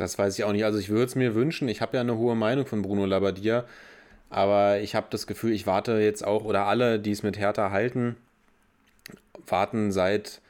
Das 0.00 0.18
weiß 0.18 0.38
ich 0.38 0.44
auch 0.44 0.52
nicht. 0.52 0.64
Also 0.64 0.78
ich 0.78 0.88
würde 0.88 1.04
es 1.04 1.14
mir 1.14 1.34
wünschen. 1.34 1.68
Ich 1.68 1.82
habe 1.82 1.96
ja 1.96 2.00
eine 2.00 2.16
hohe 2.16 2.34
Meinung 2.34 2.64
von 2.64 2.80
Bruno 2.80 3.04
Labbadia, 3.04 3.64
aber 4.30 4.80
ich 4.80 4.94
habe 4.94 5.08
das 5.10 5.26
Gefühl, 5.26 5.52
ich 5.52 5.66
warte 5.66 5.98
jetzt 5.98 6.26
auch, 6.26 6.44
oder 6.44 6.66
alle, 6.66 6.98
die 6.98 7.10
es 7.10 7.22
mit 7.22 7.38
Hertha 7.38 7.70
halten, 7.70 8.16
warten 9.46 9.92
seit 9.92 10.40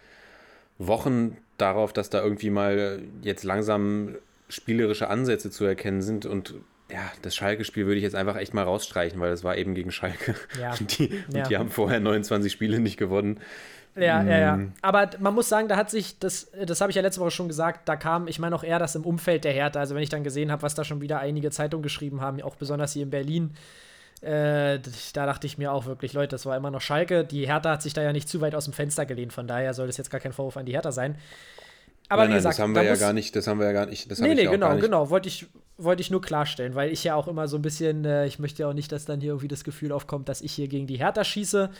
Wochen 0.78 1.36
darauf, 1.58 1.92
dass 1.92 2.10
da 2.10 2.22
irgendwie 2.22 2.50
mal 2.50 3.02
jetzt 3.22 3.42
langsam 3.42 4.14
spielerische 4.48 5.08
Ansätze 5.08 5.50
zu 5.50 5.64
erkennen 5.64 6.02
sind 6.02 6.26
und 6.26 6.54
ja, 6.92 7.10
das 7.22 7.34
Schalke-Spiel 7.34 7.86
würde 7.86 7.96
ich 7.98 8.02
jetzt 8.02 8.14
einfach 8.16 8.36
echt 8.36 8.54
mal 8.54 8.64
rausstreichen, 8.64 9.20
weil 9.20 9.30
das 9.30 9.44
war 9.44 9.56
eben 9.56 9.74
gegen 9.74 9.90
Schalke. 9.90 10.34
Ja. 10.60 10.72
Und 10.78 10.98
die, 10.98 11.08
und 11.28 11.36
Ja. 11.36 11.48
die 11.48 11.56
haben 11.56 11.70
vorher 11.70 12.00
29 12.00 12.50
Spiele 12.52 12.80
nicht 12.80 12.96
gewonnen. 12.96 13.40
Ja, 13.96 14.22
ja, 14.22 14.38
ja. 14.38 14.56
Mm. 14.56 14.72
Aber 14.82 15.10
man 15.18 15.34
muss 15.34 15.48
sagen, 15.48 15.66
da 15.66 15.76
hat 15.76 15.90
sich, 15.90 16.18
das, 16.20 16.50
das 16.64 16.80
habe 16.80 16.90
ich 16.90 16.96
ja 16.96 17.02
letzte 17.02 17.20
Woche 17.20 17.32
schon 17.32 17.48
gesagt, 17.48 17.88
da 17.88 17.96
kam, 17.96 18.28
ich 18.28 18.38
meine 18.38 18.54
auch 18.54 18.62
eher 18.62 18.78
das 18.78 18.94
im 18.94 19.04
Umfeld 19.04 19.42
der 19.44 19.52
Hertha. 19.52 19.80
Also 19.80 19.94
wenn 19.96 20.02
ich 20.02 20.08
dann 20.08 20.22
gesehen 20.22 20.52
habe, 20.52 20.62
was 20.62 20.74
da 20.76 20.84
schon 20.84 21.00
wieder 21.00 21.18
einige 21.18 21.50
Zeitungen 21.50 21.82
geschrieben 21.82 22.20
haben, 22.20 22.40
auch 22.42 22.54
besonders 22.54 22.92
hier 22.92 23.02
in 23.02 23.10
Berlin, 23.10 23.54
äh, 24.22 24.78
da 25.14 25.26
dachte 25.26 25.46
ich 25.46 25.58
mir 25.58 25.72
auch 25.72 25.86
wirklich, 25.86 26.12
Leute, 26.12 26.28
das 26.28 26.46
war 26.46 26.56
immer 26.56 26.70
noch 26.70 26.80
Schalke. 26.82 27.24
Die 27.24 27.46
Hertha 27.48 27.70
hat 27.72 27.82
sich 27.82 27.92
da 27.92 28.02
ja 28.02 28.12
nicht 28.12 28.28
zu 28.28 28.40
weit 28.40 28.54
aus 28.54 28.64
dem 28.66 28.74
Fenster 28.74 29.06
gelehnt, 29.06 29.32
von 29.32 29.46
daher 29.48 29.74
soll 29.74 29.86
das 29.88 29.96
jetzt 29.96 30.10
gar 30.10 30.20
kein 30.20 30.32
Vorwurf 30.32 30.56
an 30.56 30.66
die 30.66 30.72
Hertha 30.72 30.92
sein. 30.92 31.16
Aber 32.08 32.22
nein, 32.22 32.28
wie 32.28 32.32
nein, 32.32 32.38
gesagt, 32.38 32.54
das 32.54 32.58
haben 32.60 32.74
wir 32.74 32.82
ja 32.82 32.96
gar 32.96 33.12
nicht, 33.12 33.34
das 33.36 33.46
haben 33.46 33.58
wir 33.60 33.66
ja 33.66 33.72
gar 33.72 33.86
nicht, 33.86 34.10
das 34.10 34.18
Nee, 34.20 34.34
nee, 34.34 34.46
genau, 34.46 34.72
nicht. 34.72 34.82
genau. 34.82 35.10
Wollte 35.10 35.28
ich, 35.28 35.46
wollte 35.82 36.02
ich 36.02 36.10
nur 36.10 36.20
klarstellen, 36.20 36.74
weil 36.74 36.90
ich 36.90 37.04
ja 37.04 37.14
auch 37.14 37.28
immer 37.28 37.48
so 37.48 37.56
ein 37.56 37.62
bisschen, 37.62 38.04
äh, 38.04 38.26
ich 38.26 38.38
möchte 38.38 38.62
ja 38.62 38.68
auch 38.68 38.74
nicht, 38.74 38.92
dass 38.92 39.04
dann 39.04 39.20
hier 39.20 39.30
irgendwie 39.30 39.48
das 39.48 39.64
Gefühl 39.64 39.92
aufkommt, 39.92 40.28
dass 40.28 40.40
ich 40.40 40.52
hier 40.52 40.68
gegen 40.68 40.86
die 40.86 40.98
Hertha 40.98 41.24
schieße. 41.24 41.70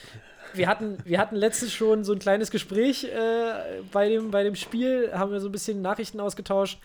Wir 0.53 0.67
hatten, 0.67 0.97
wir 1.05 1.19
hatten 1.19 1.35
letztens 1.35 1.73
schon 1.73 2.03
so 2.03 2.13
ein 2.13 2.19
kleines 2.19 2.51
Gespräch 2.51 3.05
äh, 3.05 3.81
bei, 3.91 4.09
dem, 4.09 4.31
bei 4.31 4.43
dem 4.43 4.55
Spiel, 4.55 5.11
haben 5.13 5.31
wir 5.31 5.39
so 5.39 5.49
ein 5.49 5.51
bisschen 5.51 5.81
Nachrichten 5.81 6.19
ausgetauscht. 6.19 6.79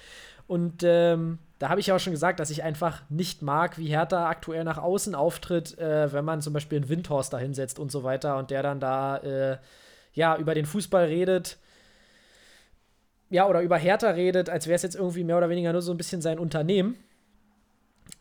Und 0.46 0.82
ähm, 0.84 1.38
da 1.58 1.70
habe 1.70 1.80
ich 1.80 1.88
ja 1.88 1.96
auch 1.96 2.00
schon 2.00 2.12
gesagt, 2.12 2.38
dass 2.38 2.50
ich 2.50 2.62
einfach 2.62 3.02
nicht 3.08 3.42
mag, 3.42 3.78
wie 3.78 3.88
Hertha 3.88 4.28
aktuell 4.28 4.62
nach 4.62 4.78
außen 4.78 5.14
auftritt, 5.14 5.76
äh, 5.78 6.12
wenn 6.12 6.24
man 6.24 6.42
zum 6.42 6.52
Beispiel 6.52 6.78
einen 6.78 6.88
Windhorst 6.88 7.32
da 7.32 7.38
hinsetzt 7.38 7.78
und 7.78 7.90
so 7.90 8.04
weiter 8.04 8.36
und 8.36 8.50
der 8.50 8.62
dann 8.62 8.78
da 8.78 9.16
äh, 9.18 9.58
ja 10.12 10.36
über 10.36 10.54
den 10.54 10.66
Fußball 10.66 11.06
redet 11.06 11.58
ja, 13.36 13.46
oder 13.46 13.60
über 13.60 13.76
Hertha 13.76 14.08
redet, 14.08 14.48
als 14.48 14.66
wäre 14.66 14.76
es 14.76 14.82
jetzt 14.82 14.96
irgendwie 14.96 15.22
mehr 15.22 15.36
oder 15.36 15.50
weniger 15.50 15.70
nur 15.70 15.82
so 15.82 15.92
ein 15.92 15.98
bisschen 15.98 16.22
sein 16.22 16.38
Unternehmen. 16.38 16.96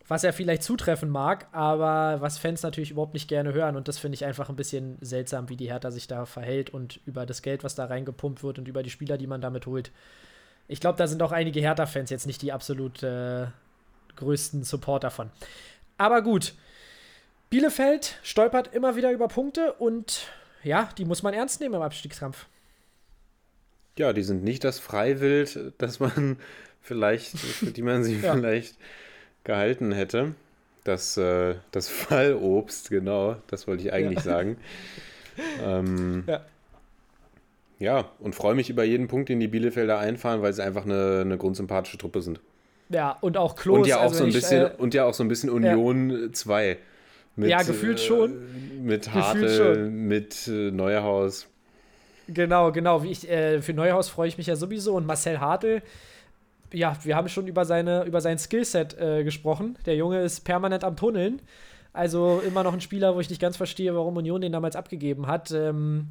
Was 0.06 0.24
er 0.24 0.34
vielleicht 0.34 0.62
zutreffen 0.62 1.08
mag, 1.08 1.46
aber 1.52 2.20
was 2.20 2.36
Fans 2.36 2.62
natürlich 2.62 2.90
überhaupt 2.90 3.14
nicht 3.14 3.26
gerne 3.26 3.54
hören. 3.54 3.76
Und 3.76 3.88
das 3.88 3.96
finde 3.96 4.14
ich 4.14 4.26
einfach 4.26 4.50
ein 4.50 4.56
bisschen 4.56 4.98
seltsam, 5.00 5.48
wie 5.48 5.56
die 5.56 5.70
Hertha 5.70 5.90
sich 5.90 6.06
da 6.06 6.26
verhält 6.26 6.68
und 6.68 7.00
über 7.06 7.24
das 7.24 7.40
Geld, 7.40 7.64
was 7.64 7.74
da 7.74 7.86
reingepumpt 7.86 8.42
wird 8.42 8.58
und 8.58 8.68
über 8.68 8.82
die 8.82 8.90
Spieler, 8.90 9.16
die 9.16 9.26
man 9.26 9.40
damit 9.40 9.64
holt. 9.64 9.90
Ich 10.68 10.80
glaube, 10.80 10.98
da 10.98 11.06
sind 11.06 11.22
auch 11.22 11.32
einige 11.32 11.60
Hertha-Fans 11.60 12.10
jetzt 12.10 12.26
nicht 12.26 12.42
die 12.42 12.52
absolut 12.52 13.02
äh, 13.02 13.46
größten 14.16 14.64
Supporter 14.64 15.10
von. 15.10 15.30
Aber 15.96 16.20
gut. 16.20 16.52
Bielefeld 17.48 18.18
stolpert 18.22 18.74
immer 18.74 18.96
wieder 18.96 19.12
über 19.12 19.28
Punkte 19.28 19.72
und 19.72 20.28
ja, 20.62 20.90
die 20.98 21.06
muss 21.06 21.22
man 21.22 21.32
ernst 21.32 21.60
nehmen 21.60 21.76
im 21.76 21.82
Abstiegskampf. 21.82 22.46
Ja, 23.98 24.12
die 24.12 24.22
sind 24.22 24.44
nicht 24.44 24.64
das 24.64 24.78
Freiwild, 24.78 25.72
das 25.78 26.00
man 26.00 26.36
vielleicht, 26.82 27.38
für 27.38 27.70
die 27.70 27.82
man 27.82 28.02
sich 28.04 28.22
Ja. 28.22 28.34
vielleicht 28.34 28.76
gehalten 29.44 29.92
hätte. 29.92 30.34
Das, 30.84 31.16
äh, 31.16 31.56
das 31.72 31.88
Fallobst, 31.88 32.90
genau, 32.90 33.36
das 33.48 33.66
wollte 33.66 33.82
ich 33.82 33.92
eigentlich 33.92 34.20
sagen. 34.20 34.56
Ähm, 35.64 36.24
Ja. 36.26 36.44
ja, 37.78 38.10
und 38.20 38.34
freue 38.34 38.54
mich 38.54 38.70
über 38.70 38.84
jeden 38.84 39.08
Punkt, 39.08 39.28
den 39.28 39.40
die 39.40 39.48
Bielefelder 39.48 39.98
einfahren, 39.98 40.42
weil 40.42 40.52
sie 40.52 40.62
einfach 40.62 40.84
eine, 40.84 41.20
eine 41.22 41.36
grundsympathische 41.36 41.98
Truppe 41.98 42.22
sind. 42.22 42.40
Ja, 42.88 43.18
und 43.20 43.36
auch 43.36 43.56
Klos. 43.56 43.78
und 43.80 43.86
ja 43.88 43.98
auch 43.98 44.02
also 44.02 44.18
so 44.18 44.22
ein 44.24 44.28
ich, 44.28 44.34
bisschen, 44.36 44.62
äh, 44.66 44.70
und 44.78 44.94
ja 44.94 45.04
auch 45.04 45.14
so 45.14 45.24
ein 45.24 45.28
bisschen 45.28 45.50
Union 45.50 46.30
2. 46.32 46.78
Mit, 47.34 47.50
Ja, 47.50 47.62
gefühlt 47.62 47.98
schon. 48.00 48.84
Mit 48.84 49.12
Hartl, 49.12 49.48
schon. 49.50 50.06
mit 50.06 50.46
äh, 50.46 50.70
Neuhaus. 50.70 51.48
Genau, 52.28 52.72
genau. 52.72 53.02
Ich, 53.02 53.28
äh, 53.28 53.62
für 53.62 53.72
Neuhaus 53.72 54.08
freue 54.08 54.28
ich 54.28 54.38
mich 54.38 54.46
ja 54.46 54.56
sowieso. 54.56 54.94
Und 54.94 55.06
Marcel 55.06 55.40
Hartl, 55.40 55.82
ja, 56.72 56.96
wir 57.02 57.16
haben 57.16 57.28
schon 57.28 57.46
über, 57.46 57.64
seine, 57.64 58.04
über 58.04 58.20
sein 58.20 58.38
Skillset 58.38 58.98
äh, 58.98 59.24
gesprochen. 59.24 59.78
Der 59.86 59.96
Junge 59.96 60.20
ist 60.20 60.40
permanent 60.40 60.84
am 60.84 60.96
Tunneln. 60.96 61.40
Also 61.92 62.42
immer 62.46 62.62
noch 62.62 62.74
ein 62.74 62.80
Spieler, 62.80 63.14
wo 63.14 63.20
ich 63.20 63.30
nicht 63.30 63.40
ganz 63.40 63.56
verstehe, 63.56 63.94
warum 63.94 64.16
Union 64.16 64.40
den 64.40 64.52
damals 64.52 64.76
abgegeben 64.76 65.26
hat. 65.28 65.50
Ähm, 65.52 66.08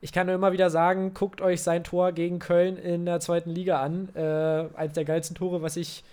ich 0.00 0.12
kann 0.12 0.26
nur 0.26 0.34
immer 0.34 0.52
wieder 0.52 0.68
sagen, 0.68 1.14
guckt 1.14 1.40
euch 1.40 1.62
sein 1.62 1.82
Tor 1.82 2.12
gegen 2.12 2.38
Köln 2.38 2.76
in 2.76 3.06
der 3.06 3.20
zweiten 3.20 3.50
Liga 3.50 3.80
an. 3.80 4.10
Äh, 4.14 4.66
eins 4.76 4.92
der 4.92 5.04
geilsten 5.04 5.34
Tore, 5.34 5.62
was 5.62 5.76
ich 5.76 6.04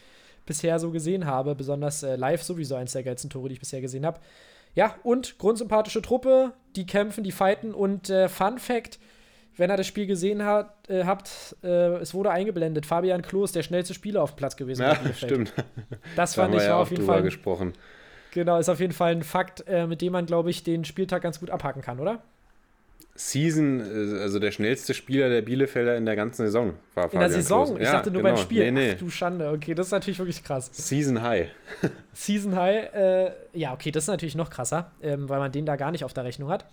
bisher 0.45 0.79
so 0.79 0.91
gesehen 0.91 1.25
habe. 1.25 1.55
Besonders 1.55 2.01
äh, 2.01 2.15
live 2.15 2.41
sowieso 2.41 2.75
eins 2.75 2.93
der 2.93 3.03
geilsten 3.03 3.29
Tore, 3.29 3.49
die 3.49 3.55
ich 3.55 3.59
bisher 3.59 3.81
gesehen 3.81 4.05
habe. 4.05 4.19
Ja, 4.75 4.95
und 5.03 5.37
grundsympathische 5.37 6.01
Truppe, 6.01 6.53
die 6.75 6.85
kämpfen, 6.85 7.23
die 7.23 7.33
fighten. 7.33 7.73
Und 7.73 8.09
äh, 8.09 8.29
Fun 8.29 8.57
Fact: 8.57 8.97
wenn 9.57 9.69
ihr 9.69 9.77
das 9.77 9.87
Spiel 9.87 10.05
gesehen 10.07 10.43
hat, 10.45 10.89
äh, 10.89 11.03
habt, 11.05 11.55
äh, 11.63 11.95
es 11.97 12.13
wurde 12.13 12.31
eingeblendet. 12.31 12.85
Fabian 12.85 13.21
Klos, 13.21 13.51
der 13.51 13.63
schnellste 13.63 13.93
Spieler 13.93 14.23
auf 14.23 14.31
dem 14.33 14.37
Platz 14.37 14.55
gewesen. 14.55 14.81
Ja, 14.83 14.97
stimmt. 15.15 15.53
Das 16.15 16.33
Da 16.33 16.43
fand 16.43 16.55
ich 16.55 16.61
wir 16.61 16.67
ja 16.67 16.77
auf 16.77 16.91
jeden 16.91 17.05
Fall. 17.05 17.21
gesprochen. 17.23 17.73
Genau, 18.33 18.57
ist 18.57 18.69
auf 18.69 18.79
jeden 18.79 18.93
Fall 18.93 19.11
ein 19.11 19.23
Fakt, 19.23 19.65
äh, 19.67 19.87
mit 19.87 20.01
dem 20.01 20.13
man, 20.13 20.25
glaube 20.25 20.49
ich, 20.49 20.63
den 20.63 20.85
Spieltag 20.85 21.21
ganz 21.21 21.39
gut 21.39 21.49
abhaken 21.49 21.81
kann, 21.81 21.99
oder? 21.99 22.21
Season, 23.15 23.81
äh, 23.81 24.21
also 24.21 24.39
der 24.39 24.51
schnellste 24.51 24.93
Spieler 24.93 25.27
der 25.29 25.41
Bielefelder 25.41 25.97
in 25.97 26.05
der 26.05 26.15
ganzen 26.15 26.45
Saison 26.45 26.73
war 26.95 27.05
In 27.05 27.11
der 27.11 27.21
Fabian 27.21 27.31
Saison? 27.31 27.65
Klos. 27.65 27.79
Ich 27.79 27.85
Ja, 27.85 27.91
dachte 27.91 28.09
nur 28.11 28.21
genau. 28.21 28.35
beim 28.35 28.41
Spiel. 28.41 28.63
Nee, 28.63 28.71
nee. 28.71 28.91
Ach 28.95 28.99
du 28.99 29.09
Schande. 29.09 29.49
Okay, 29.51 29.75
das 29.75 29.87
ist 29.87 29.91
natürlich 29.91 30.17
wirklich 30.19 30.43
krass. 30.43 30.69
Season 30.71 31.21
High. 31.21 31.49
Season 32.13 32.55
High, 32.55 32.93
äh, 32.93 33.31
ja, 33.53 33.73
okay, 33.73 33.91
das 33.91 34.05
ist 34.05 34.07
natürlich 34.07 34.35
noch 34.35 34.49
krasser, 34.49 34.91
ähm, 35.01 35.27
weil 35.27 35.39
man 35.39 35.51
den 35.51 35.65
da 35.65 35.75
gar 35.75 35.91
nicht 35.91 36.05
auf 36.05 36.13
der 36.13 36.23
Rechnung 36.23 36.49
hat. 36.49 36.65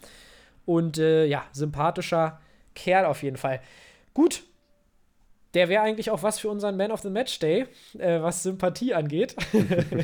Und 0.64 0.98
äh, 0.98 1.24
ja, 1.26 1.44
sympathischer 1.52 2.40
Kerl 2.78 3.04
auf 3.04 3.22
jeden 3.22 3.36
Fall. 3.36 3.60
Gut. 4.14 4.44
Der 5.54 5.70
wäre 5.70 5.82
eigentlich 5.82 6.10
auch 6.10 6.22
was 6.22 6.38
für 6.38 6.50
unseren 6.50 6.76
Man 6.76 6.90
of 6.92 7.00
the 7.00 7.08
Match 7.08 7.38
Day, 7.38 7.66
äh, 7.98 8.20
was 8.20 8.42
Sympathie 8.42 8.92
angeht. 8.92 9.34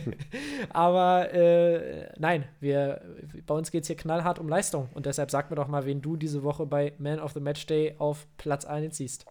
Aber 0.70 1.32
äh, 1.34 2.08
nein, 2.18 2.44
wir, 2.60 3.02
bei 3.46 3.54
uns 3.54 3.70
geht 3.70 3.82
es 3.82 3.88
hier 3.88 3.96
knallhart 3.96 4.38
um 4.38 4.48
Leistung. 4.48 4.88
Und 4.94 5.04
deshalb 5.04 5.30
sag 5.30 5.50
mir 5.50 5.56
doch 5.56 5.68
mal, 5.68 5.84
wen 5.84 6.00
du 6.00 6.16
diese 6.16 6.42
Woche 6.42 6.64
bei 6.64 6.94
Man 6.98 7.20
of 7.20 7.32
the 7.32 7.40
Match 7.40 7.66
Day 7.66 7.94
auf 7.98 8.26
Platz 8.38 8.64
1 8.64 8.96
siehst. 8.96 9.26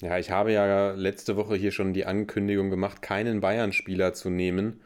Ja, 0.00 0.18
ich 0.18 0.30
habe 0.30 0.52
ja 0.52 0.92
letzte 0.92 1.36
Woche 1.36 1.54
hier 1.54 1.70
schon 1.70 1.92
die 1.92 2.06
Ankündigung 2.06 2.70
gemacht, 2.70 3.02
keinen 3.02 3.40
Bayern-Spieler 3.40 4.14
zu 4.14 4.30
nehmen. 4.30 4.80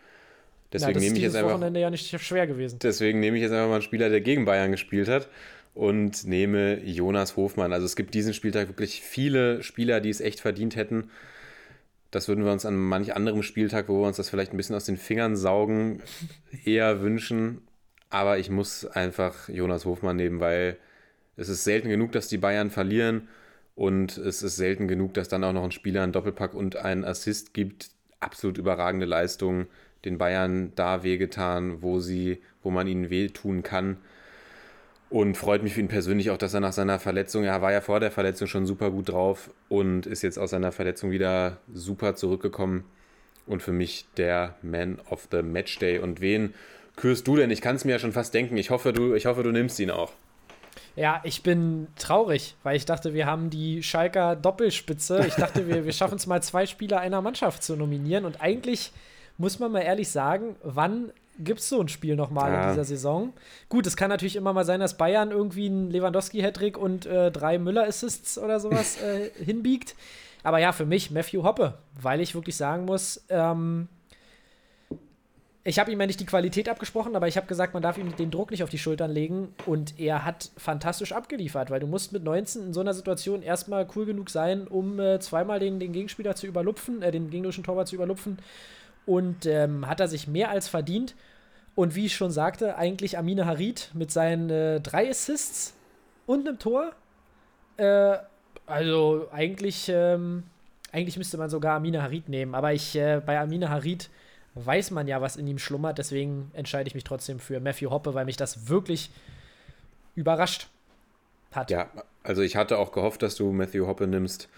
Deswegen 0.73 0.91
Na, 0.91 0.95
das 0.95 1.03
nehme 1.03 1.13
ist 1.13 1.19
ich 1.19 1.25
jetzt 1.25 1.37
einfach. 1.37 1.53
Wochenende 1.53 1.81
ja 1.81 1.91
nicht 1.91 2.21
schwer 2.21 2.47
gewesen. 2.49 2.81
Deswegen 2.83 3.21
nehme 3.21 3.37
ich 3.37 3.43
jetzt 3.45 3.53
einfach 3.53 3.69
mal 3.69 3.75
einen 3.75 3.83
Spieler, 3.83 4.11
der 4.11 4.21
gegen 4.21 4.45
Bayern 4.45 4.73
gespielt 4.73 5.09
hat 5.09 5.29
und 5.79 6.27
nehme 6.27 6.83
Jonas 6.85 7.37
Hofmann. 7.37 7.73
Also 7.73 7.87
es 7.87 7.95
gibt 7.95 8.13
diesen 8.13 8.35
Spieltag 8.35 8.67
wirklich 8.67 9.01
viele 9.01 9.63
Spieler, 9.63 10.01
die 10.01 10.11
es 10.11 10.21
echt 10.21 10.41
verdient 10.41 10.75
hätten. 10.75 11.09
Das 12.11 12.27
würden 12.27 12.45
wir 12.45 12.51
uns 12.51 12.67
an 12.67 12.77
manch 12.77 13.15
anderem 13.15 13.45
Spieltag, 13.45 13.89
wo 13.89 14.01
wir 14.01 14.09
uns 14.09 14.17
das 14.17 14.29
vielleicht 14.29 14.53
ein 14.53 14.57
bisschen 14.57 14.75
aus 14.75 14.87
den 14.87 14.97
Fingern 14.97 15.37
saugen, 15.37 16.03
eher 16.65 17.01
wünschen. 17.01 17.63
Aber 18.11 18.39
ich 18.39 18.51
muss 18.51 18.87
einfach 18.87 19.49
Jonas 19.49 19.85
Hofmann 19.85 20.17
nehmen, 20.17 20.41
weil 20.41 20.79
es 21.37 21.49
ist 21.49 21.63
selten 21.63 21.89
genug, 21.89 22.11
dass 22.11 22.27
die 22.27 22.39
Bayern 22.39 22.71
verlieren 22.71 23.29
und 23.77 24.19
es 24.19 24.43
ist 24.43 24.57
selten 24.57 24.89
genug, 24.89 25.15
dass 25.15 25.29
dann 25.29 25.45
auch 25.45 25.53
noch 25.53 25.63
ein 25.63 25.71
Spieler 25.71 26.03
einen 26.03 26.13
Doppelpack 26.13 26.55
und 26.55 26.75
einen 26.75 27.05
Assist 27.05 27.55
gibt. 27.55 27.91
Absolut 28.19 28.59
überragende 28.59 29.07
Leistung, 29.07 29.69
den 30.05 30.19
Bayern 30.19 30.73
da 30.75 31.05
wehgetan, 31.05 31.83
wo 31.83 32.01
sie, 32.01 32.43
wo 32.65 32.73
man 32.73 32.89
ihnen 32.89 33.11
wehtun 33.11 33.63
kann. 33.63 33.99
Und 35.11 35.37
freut 35.37 35.63
mich 35.63 35.75
für 35.75 35.81
ihn 35.81 35.89
persönlich 35.89 36.31
auch, 36.31 36.37
dass 36.37 36.53
er 36.53 36.61
nach 36.61 36.73
seiner 36.73 36.99
Verletzung, 36.99 37.45
er 37.45 37.63
war 37.63 37.73
ja 37.73 37.81
vor 37.81 37.99
der 37.99 38.11
Verletzung 38.11 38.47
schon 38.47 38.67
super 38.67 38.91
gut 38.91 39.09
drauf 39.09 39.51
und 39.69 40.07
ist 40.07 40.23
jetzt 40.23 40.39
aus 40.39 40.51
seiner 40.51 40.71
Verletzung 40.71 41.11
wieder 41.11 41.59
super 41.73 42.15
zurückgekommen. 42.15 42.85
Und 43.47 43.63
für 43.63 43.73
mich 43.73 44.07
der 44.19 44.57
Man 44.61 44.99
of 45.09 45.29
the 45.31 45.43
Match 45.43 45.79
Day. 45.79 45.99
Und 45.99 46.21
wen 46.21 46.53
kürst 46.97 47.27
du 47.27 47.37
denn? 47.37 47.51
Ich 47.51 47.63
kann 47.63 47.77
es 47.77 47.87
mir 47.87 47.93
ja 47.93 47.99
schon 47.99 48.13
fast 48.13 48.35
denken. 48.35 48.59
Ich 48.59 48.69
hoffe, 48.69 48.93
du, 48.93 49.15
ich 49.15 49.25
hoffe, 49.25 49.43
du 49.43 49.51
nimmst 49.51 49.81
ihn 49.81 49.91
auch. 49.91 50.13
Ja, 50.97 51.23
ich 51.25 51.43
bin 51.43 51.87
traurig, 51.97 52.57
weil 52.63 52.77
ich 52.77 52.85
dachte, 52.85 53.15
wir 53.15 53.25
haben 53.25 53.49
die 53.49 53.83
Schalker 53.83 54.37
Doppelspitze. 54.37 55.25
Ich 55.27 55.35
dachte, 55.37 55.67
wir, 55.67 55.87
wir 55.87 55.93
schaffen 55.93 56.17
es 56.17 56.27
mal, 56.27 56.43
zwei 56.43 56.67
Spieler 56.67 57.01
einer 57.01 57.23
Mannschaft 57.23 57.63
zu 57.63 57.77
nominieren. 57.77 58.27
Und 58.27 58.43
eigentlich 58.43 58.93
muss 59.39 59.59
man 59.59 59.73
mal 59.73 59.81
ehrlich 59.81 60.11
sagen, 60.11 60.57
wann 60.63 61.13
gibt 61.39 61.61
es 61.61 61.69
so 61.69 61.81
ein 61.81 61.89
Spiel 61.89 62.17
nochmal 62.17 62.53
Ja. 62.53 62.63
in 62.65 62.69
dieser 62.71 62.85
Saison? 62.85 63.33
Gut, 63.69 63.87
es 63.87 63.97
kann 63.97 64.09
natürlich 64.11 64.37
immer 64.37 64.53
mal 64.53 64.65
sein, 64.65 64.81
dass 64.81 64.97
Bayern 64.97 65.31
irgendwie 65.31 65.67
einen 65.67 65.91
Lewandowski-Hattrick 65.91 66.77
und 66.77 67.07
äh, 67.07 67.31
drei 67.31 67.59
Müller-Assists 67.59 68.39
oder 68.39 68.61
sowas 68.61 69.01
äh, 69.03 69.31
hinbiegt. 69.45 69.95
Aber 70.43 70.59
ja, 70.59 70.73
für 70.73 70.87
mich 70.87 71.11
Matthew 71.11 71.43
Hoppe, 71.43 71.75
weil 72.01 72.21
ich 72.21 72.35
wirklich 72.35 72.57
sagen 72.57 72.85
muss, 72.85 73.25
ähm, 73.29 73.89
ich 75.65 75.79
habe 75.79 75.93
ihm 75.93 76.01
ja 76.01 76.07
nicht 76.07 76.21
die 76.21 76.25
Qualität 76.27 76.69
abgesprochen, 76.69 77.15
aber 77.15 77.29
ich 77.29 77.37
habe 77.37 77.47
gesagt, 77.47 77.75
man 77.75 77.83
darf 77.83 77.99
ihm 77.99 78.17
den 78.17 78.31
Druck 78.31 78.51
nicht 78.51 78.63
auf 78.63 78.71
die 78.71 78.79
Schultern 78.79 79.11
legen 79.11 79.49
und 79.67 79.99
er 80.01 80.25
hat 80.25 80.51
fantastisch 80.57 81.13
abgeliefert, 81.13 81.71
weil 81.71 81.81
du 81.81 81.87
musst 81.87 82.13
mit 82.13 82.25
19 82.25 82.69
in 82.69 82.73
so 82.73 82.81
einer 82.81 82.95
Situation 82.95 83.43
erstmal 83.43 83.87
cool 83.95 84.07
genug 84.07 84.31
sein, 84.31 84.67
um 84.67 84.99
äh, 84.99 85.19
zweimal 85.21 85.59
den, 85.61 85.79
den 85.79 85.93
Gegenspieler 85.93 86.35
zu 86.37 86.47
überlupfen, 86.47 87.03
äh, 87.03 87.11
den 87.11 87.29
gegnerischen 87.29 87.65
Torwart 87.65 87.89
zu 87.89 87.97
überlupfen 87.97 88.39
und 89.09 89.47
ähm, 89.47 89.89
hat 89.89 90.01
er 90.01 90.09
sich 90.09 90.29
mehr 90.29 90.51
als 90.51 90.69
verdient. 90.69 91.15
Und 91.75 91.95
wie 91.95 92.07
ich 92.07 92.15
schon 92.15 92.31
sagte, 92.31 92.77
eigentlich 92.77 93.17
Amine 93.17 93.47
Harid 93.47 93.91
mit 93.95 94.11
seinen 94.11 94.51
äh, 94.51 94.81
drei 94.81 95.09
Assists 95.09 95.75
und 96.27 96.47
einem 96.47 96.59
Tor. 96.59 96.93
Äh, 97.79 98.19
also 98.67 99.29
eigentlich, 99.33 99.89
ähm, 99.89 100.43
eigentlich 100.93 101.17
müsste 101.17 101.39
man 101.39 101.49
sogar 101.49 101.77
Amine 101.77 102.03
Harid 102.03 102.29
nehmen, 102.29 102.55
aber 102.55 102.75
ich 102.75 102.97
äh, 102.97 103.23
bei 103.25 103.39
Amine 103.41 103.71
Harid 103.71 104.11
weiß 104.55 104.91
man 104.91 105.09
ja, 105.09 105.23
was 105.23 105.37
in 105.37 105.47
ihm 105.47 105.59
schlummert. 105.59 105.99
Deswegen 105.99 106.51
entscheide 106.53 106.89
ich 106.89 106.95
mich 106.95 107.05
trotzdem 107.05 107.39
für 107.39 107.61
Matthew 107.61 107.91
Hoppe, 107.91 108.13
weil 108.13 108.27
mich 108.27 108.37
das 108.37 108.69
wirklich 108.69 109.11
überrascht 110.15 110.69
hat. 111.53 111.71
Ja, 111.71 111.89
also 112.23 112.43
ich 112.43 112.57
hatte 112.57 112.77
auch 112.77 112.93
gehofft, 112.93 113.23
dass 113.23 113.37
du 113.37 113.53
Matthew 113.53 113.87
Hoppe 113.87 114.07
nimmst. 114.07 114.49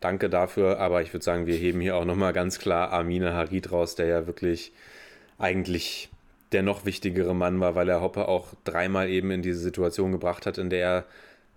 Danke 0.00 0.30
dafür, 0.30 0.78
aber 0.78 1.02
ich 1.02 1.12
würde 1.12 1.24
sagen, 1.24 1.46
wir 1.46 1.56
heben 1.56 1.80
hier 1.80 1.96
auch 1.96 2.04
nochmal 2.04 2.32
ganz 2.32 2.58
klar 2.58 2.92
Amina 2.92 3.34
Harid 3.34 3.70
raus, 3.70 3.94
der 3.94 4.06
ja 4.06 4.26
wirklich 4.26 4.72
eigentlich 5.38 6.10
der 6.52 6.62
noch 6.62 6.84
wichtigere 6.84 7.34
Mann 7.34 7.60
war, 7.60 7.74
weil 7.74 7.88
er 7.88 8.00
Hoppe 8.00 8.26
auch 8.28 8.54
dreimal 8.64 9.08
eben 9.08 9.30
in 9.30 9.42
diese 9.42 9.60
Situation 9.60 10.12
gebracht 10.12 10.46
hat, 10.46 10.58
in 10.58 10.70
der 10.70 10.80
er 10.80 11.04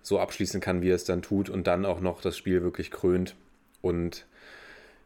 so 0.02 0.20
abschließen 0.20 0.60
kann, 0.60 0.82
wie 0.82 0.90
er 0.90 0.94
es 0.96 1.04
dann 1.04 1.22
tut 1.22 1.48
und 1.48 1.66
dann 1.66 1.86
auch 1.86 2.00
noch 2.00 2.20
das 2.20 2.36
Spiel 2.36 2.62
wirklich 2.62 2.90
krönt. 2.90 3.34
und 3.82 4.26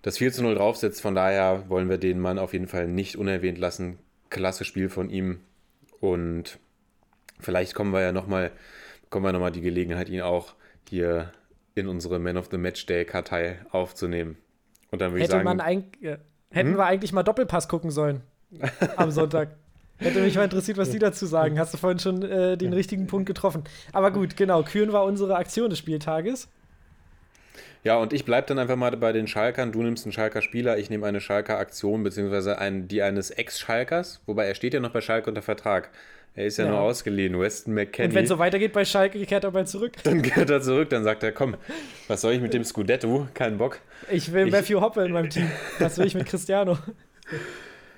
das 0.03 0.19
4 0.19 0.33
zu 0.33 0.43
0 0.43 0.55
draufsetzt. 0.55 1.01
Von 1.01 1.15
daher 1.15 1.69
wollen 1.69 1.89
wir 1.89 1.99
den 1.99 2.21
Mann 2.21 2.39
auf 2.39 2.53
jeden 2.53 2.69
Fall 2.69 2.87
nicht 2.89 3.17
unerwähnt 3.17 3.59
lassen. 3.59 3.99
Klasse 4.31 4.65
Spiel 4.65 4.89
von 4.89 5.11
ihm. 5.11 5.41
Und 6.01 6.59
vielleicht 7.41 7.75
kommen 7.75 7.93
wir 7.93 8.01
ja 8.01 8.13
nochmal, 8.13 8.53
bekommen 9.03 9.27
wir 9.27 9.33
nochmal 9.33 9.53
die 9.53 9.61
Gelegenheit, 9.61 10.09
ihn 10.09 10.21
auch 10.21 10.55
hier 10.89 11.33
in 11.79 11.89
unsere 11.89 12.19
Man 12.19 12.37
of 12.37 12.49
the 12.51 12.59
Match 12.59 12.87
Day 12.87 13.05
Kartei 13.05 13.59
aufzunehmen. 13.71 14.37
Und 14.91 15.01
dann 15.01 15.13
würde 15.13 15.25
ich 15.25 15.31
sagen, 15.31 15.61
äh, 15.61 16.17
hätten 16.51 16.71
Hm? 16.71 16.77
wir 16.77 16.87
eigentlich 16.87 17.13
mal 17.13 17.23
Doppelpass 17.23 17.69
gucken 17.69 17.91
sollen 17.91 18.23
am 18.97 19.11
Sonntag. 19.11 19.57
Hätte 19.99 20.21
mich 20.21 20.37
mal 20.37 20.45
interessiert, 20.45 20.79
was 20.79 20.91
die 20.91 21.01
dazu 21.01 21.27
sagen. 21.27 21.59
Hast 21.59 21.75
du 21.75 21.79
vorhin 21.79 21.99
schon 21.99 22.23
äh, 22.23 22.57
den 22.57 22.73
richtigen 22.73 23.09
Punkt 23.09 23.27
getroffen. 23.27 23.65
Aber 23.93 24.13
gut, 24.13 24.37
genau. 24.37 24.63
Küren 24.63 24.93
war 24.93 25.05
unsere 25.05 25.37
Aktion 25.37 25.71
des 25.71 25.79
Spieltages. 25.81 26.49
Ja, 27.89 27.97
und 27.97 28.13
ich 28.13 28.27
bleibe 28.27 28.47
dann 28.47 28.59
einfach 28.59 28.77
mal 28.77 28.95
bei 28.99 29.13
den 29.13 29.27
Schalkern. 29.27 29.73
Du 29.73 29.83
nimmst 29.83 30.05
einen 30.05 30.13
Schalker 30.13 30.43
Spieler, 30.43 30.77
ich 30.77 30.91
nehme 30.91 31.07
eine 31.07 31.23
Schalker 31.23 31.57
Aktion, 31.57 32.03
beziehungsweise 32.03 32.59
ein, 32.59 32.87
die 32.87 33.01
eines 33.01 33.31
Ex-Schalkers. 33.31 34.21
Wobei 34.27 34.45
er 34.45 34.55
steht 34.55 34.75
ja 34.75 34.81
noch 34.81 34.91
bei 34.91 35.01
Schalke 35.01 35.31
unter 35.31 35.41
Vertrag. 35.41 35.89
Er 36.35 36.45
ist 36.45 36.59
ja, 36.59 36.67
Ja. 36.67 36.73
nur 36.73 36.81
ausgeliehen. 36.81 37.41
Weston 37.41 37.73
McKennie. 37.73 38.09
Und 38.11 38.15
wenn 38.15 38.25
es 38.25 38.29
so 38.29 38.39
weitergeht 38.39 38.75
bei 38.75 38.85
Schalke, 38.85 39.19
kehrt 39.25 39.45
er 39.45 39.53
bald 39.53 39.69
zurück. 39.71 39.95
dann 40.05 40.21
geht 40.21 40.51
er 40.51 40.61
zurück, 40.61 40.91
dann 40.91 41.03
sagt 41.03 41.23
er, 41.23 41.33
komm, 41.33 41.57
was 42.09 42.21
soll 42.21 42.35
ich 42.35 42.43
mit 42.43 42.53
dem 42.53 42.63
Scudetto? 42.63 43.27
Kein 43.33 43.57
Bock. 43.57 43.79
Ich 44.11 44.35
will 44.35 44.49
Ich- 44.49 44.53
Matthew 44.53 44.83
Hoppe 44.83 45.07
in 45.07 45.13
meinem 45.13 45.31
Team. 45.31 45.51
Was 45.79 45.97
will 45.97 46.05
ich 46.07 46.15
mit 46.15 46.27
Cristiano? 46.27 46.77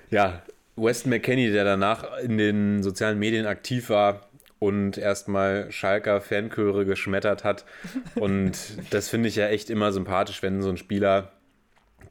Ja, 0.09 0.41
Weston 0.77 1.09
McKennie, 1.09 1.51
der 1.51 1.65
danach 1.65 2.17
in 2.19 2.37
den 2.37 2.81
sozialen 2.81 3.19
Medien 3.19 3.45
aktiv 3.45 3.89
war 3.89 4.29
und 4.61 4.99
erstmal 4.99 5.71
Schalker 5.71 6.21
Fanchöre 6.21 6.85
geschmettert 6.85 7.43
hat. 7.43 7.65
Und 8.13 8.55
das 8.91 9.09
finde 9.09 9.27
ich 9.27 9.35
ja 9.35 9.47
echt 9.47 9.71
immer 9.71 9.91
sympathisch, 9.91 10.43
wenn 10.43 10.61
so 10.61 10.69
ein 10.69 10.77
Spieler, 10.77 11.31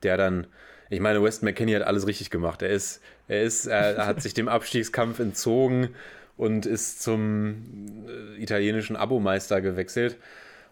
der 0.02 0.16
dann, 0.16 0.48
ich 0.88 0.98
meine, 0.98 1.22
Weston 1.22 1.46
McKennie 1.48 1.76
hat 1.76 1.84
alles 1.84 2.08
richtig 2.08 2.28
gemacht. 2.28 2.62
Er 2.62 2.70
ist, 2.70 3.02
er 3.28 3.42
ist, 3.42 3.66
er 3.66 4.04
hat 4.06 4.20
sich 4.20 4.34
dem 4.34 4.48
Abstiegskampf 4.48 5.20
entzogen 5.20 5.90
und 6.36 6.66
ist 6.66 7.00
zum 7.00 8.06
äh, 8.08 8.42
italienischen 8.42 8.96
Abomeister 8.96 9.60
gewechselt 9.60 10.16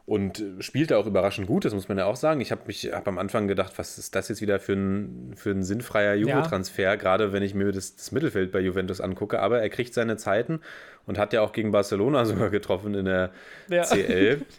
und 0.09 0.43
spielte 0.61 0.97
auch 0.97 1.07
überraschend 1.07 1.47
gut, 1.47 1.67
das 1.67 1.75
muss 1.75 1.89
man 1.89 1.99
ja 1.99 2.07
auch 2.07 2.17
sagen. 2.17 2.41
Ich 2.41 2.51
habe 2.51 2.63
mich 2.67 2.91
hab 2.93 3.07
am 3.07 3.19
Anfang 3.19 3.47
gedacht, 3.47 3.75
was 3.77 3.99
ist 3.99 4.15
das 4.15 4.31
jetzt 4.31 4.41
wieder 4.41 4.59
für 4.59 4.73
ein, 4.73 5.35
für 5.37 5.51
ein 5.51 5.63
sinnfreier 5.63 6.15
Juve-Transfer, 6.15 6.97
gerade 6.97 7.35
wenn 7.35 7.43
ich 7.43 7.55
mir 7.55 7.71
das, 7.73 7.95
das 7.95 8.11
Mittelfeld 8.11 8.51
bei 8.51 8.61
Juventus 8.61 9.03
angucke. 9.03 9.39
Aber 9.39 9.61
er 9.61 9.69
kriegt 9.69 9.93
seine 9.93 10.17
Zeiten 10.17 10.61
und 11.09 11.19
hat 11.19 11.33
ja 11.33 11.41
auch 11.41 11.53
gegen 11.53 11.73
Barcelona 11.73 12.25
sogar 12.27 12.51
getroffen 12.51 12.95
in 12.95 13.07
der 13.07 13.33
Ja. 13.69 13.83
CL. 13.83 14.43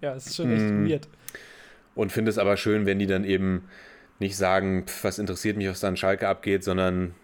Ja, 0.00 0.14
es 0.16 0.26
ist 0.26 0.36
schon 0.36 0.52
echt 0.52 0.64
Mm. 0.64 0.88
weird. 0.88 1.08
Und 1.94 2.10
finde 2.12 2.28
es 2.30 2.38
aber 2.38 2.56
schön, 2.56 2.86
wenn 2.86 2.98
die 2.98 3.06
dann 3.06 3.24
eben 3.24 3.68
nicht 4.18 4.36
sagen, 4.36 4.84
pf, 4.86 5.04
was 5.04 5.18
interessiert 5.20 5.56
mich, 5.56 5.68
was 5.68 5.78
da 5.80 5.88
an 5.88 5.96
Schalke 5.96 6.26
abgeht, 6.28 6.64
sondern 6.64 7.14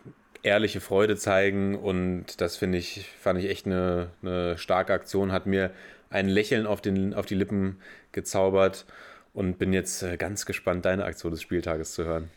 ehrliche 0.44 0.80
Freude 0.80 1.16
zeigen. 1.16 1.74
Und 1.74 2.40
das 2.40 2.56
finde 2.56 2.78
ich, 2.78 3.10
fand 3.20 3.38
ich 3.40 3.50
echt 3.50 3.66
eine, 3.66 4.10
eine 4.22 4.56
starke 4.58 4.92
Aktion, 4.92 5.32
hat 5.32 5.46
mir 5.46 5.70
ein 6.08 6.28
Lächeln 6.28 6.66
auf, 6.66 6.80
den, 6.80 7.14
auf 7.14 7.26
die 7.26 7.34
Lippen 7.34 7.78
gezaubert 8.12 8.86
und 9.34 9.58
bin 9.58 9.72
jetzt 9.72 10.02
äh, 10.04 10.16
ganz 10.16 10.46
gespannt, 10.46 10.84
deine 10.84 11.04
Aktion 11.04 11.32
des 11.32 11.42
Spieltages 11.42 11.92
zu 11.94 12.04
hören. 12.04 12.30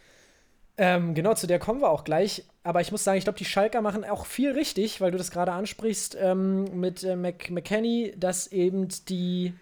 Ähm, 0.78 1.14
genau, 1.14 1.34
zu 1.34 1.48
der 1.48 1.60
kommen 1.60 1.82
wir 1.82 1.90
auch 1.90 2.04
gleich. 2.04 2.44
Aber 2.64 2.82
ich 2.82 2.92
muss 2.92 3.04
sagen, 3.04 3.18
ich 3.18 3.24
glaube, 3.24 3.38
die 3.38 3.46
Schalker 3.46 3.82
machen 3.82 4.04
auch 4.04 4.26
viel 4.26 4.52
richtig, 4.52 5.00
weil 5.00 5.12
du 5.12 5.18
das 5.18 5.32
gerade 5.32 5.54
ansprichst 5.54 6.18
ähm, 6.20 6.80
mit 6.80 7.04
äh, 7.04 7.16
Mc 7.16 7.52
McKenny, 7.52 8.14
dass 8.18 8.48
eben 8.48 8.88
die, 9.08 9.54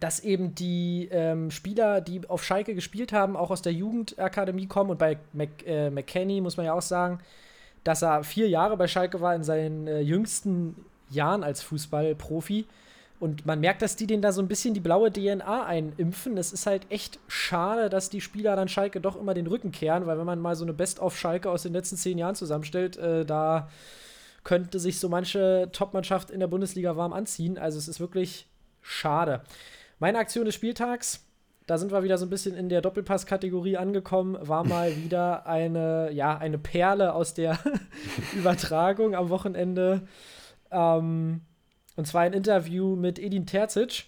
dass 0.00 0.20
eben 0.20 0.54
die 0.54 1.08
ähm, 1.12 1.50
Spieler, 1.50 2.00
die 2.00 2.28
auf 2.28 2.42
Schalke 2.42 2.74
gespielt 2.74 3.12
haben, 3.12 3.36
auch 3.36 3.50
aus 3.50 3.62
der 3.62 3.72
Jugendakademie 3.72 4.66
kommen. 4.66 4.90
Und 4.90 4.98
bei 4.98 5.18
Mc, 5.32 5.64
äh, 5.66 5.90
McKenny 5.90 6.40
muss 6.40 6.56
man 6.56 6.66
ja 6.66 6.72
auch 6.72 6.82
sagen, 6.82 7.20
dass 7.84 8.02
er 8.02 8.24
vier 8.24 8.48
Jahre 8.48 8.76
bei 8.76 8.88
Schalke 8.88 9.20
war 9.20 9.34
in 9.34 9.44
seinen 9.44 9.86
äh, 9.86 10.00
jüngsten 10.00 10.74
Jahren 11.10 11.44
als 11.44 11.62
Fußballprofi. 11.62 12.66
Und 13.24 13.46
man 13.46 13.58
merkt, 13.58 13.80
dass 13.80 13.96
die 13.96 14.06
den 14.06 14.20
da 14.20 14.32
so 14.32 14.42
ein 14.42 14.48
bisschen 14.48 14.74
die 14.74 14.80
blaue 14.80 15.10
DNA 15.10 15.64
einimpfen. 15.64 16.36
Es 16.36 16.52
ist 16.52 16.66
halt 16.66 16.84
echt 16.90 17.18
schade, 17.26 17.88
dass 17.88 18.10
die 18.10 18.20
Spieler 18.20 18.54
dann 18.54 18.68
Schalke 18.68 19.00
doch 19.00 19.18
immer 19.18 19.32
den 19.32 19.46
Rücken 19.46 19.72
kehren, 19.72 20.04
weil 20.04 20.18
wenn 20.18 20.26
man 20.26 20.40
mal 20.40 20.54
so 20.56 20.64
eine 20.66 20.74
Best-of-Schalke 20.74 21.48
aus 21.48 21.62
den 21.62 21.72
letzten 21.72 21.96
zehn 21.96 22.18
Jahren 22.18 22.34
zusammenstellt, 22.34 22.98
äh, 22.98 23.24
da 23.24 23.70
könnte 24.42 24.78
sich 24.78 25.00
so 25.00 25.08
manche 25.08 25.70
Top-Mannschaft 25.72 26.30
in 26.30 26.38
der 26.38 26.48
Bundesliga 26.48 26.98
warm 26.98 27.14
anziehen. 27.14 27.56
Also 27.56 27.78
es 27.78 27.88
ist 27.88 27.98
wirklich 27.98 28.46
schade. 28.82 29.40
Meine 29.98 30.18
Aktion 30.18 30.44
des 30.44 30.54
Spieltags, 30.54 31.24
da 31.66 31.78
sind 31.78 31.92
wir 31.92 32.02
wieder 32.02 32.18
so 32.18 32.26
ein 32.26 32.30
bisschen 32.30 32.54
in 32.54 32.68
der 32.68 32.82
Doppelpass-Kategorie 32.82 33.78
angekommen, 33.78 34.36
war 34.38 34.64
mal 34.68 34.94
wieder 34.96 35.46
eine, 35.46 36.10
ja, 36.12 36.36
eine 36.36 36.58
Perle 36.58 37.14
aus 37.14 37.32
der 37.32 37.58
Übertragung 38.36 39.14
am 39.14 39.30
Wochenende. 39.30 40.06
Ähm, 40.70 41.40
und 41.96 42.06
zwar 42.06 42.22
ein 42.22 42.32
Interview 42.32 42.96
mit 42.96 43.18
Edin 43.18 43.46
Terzic. 43.46 44.04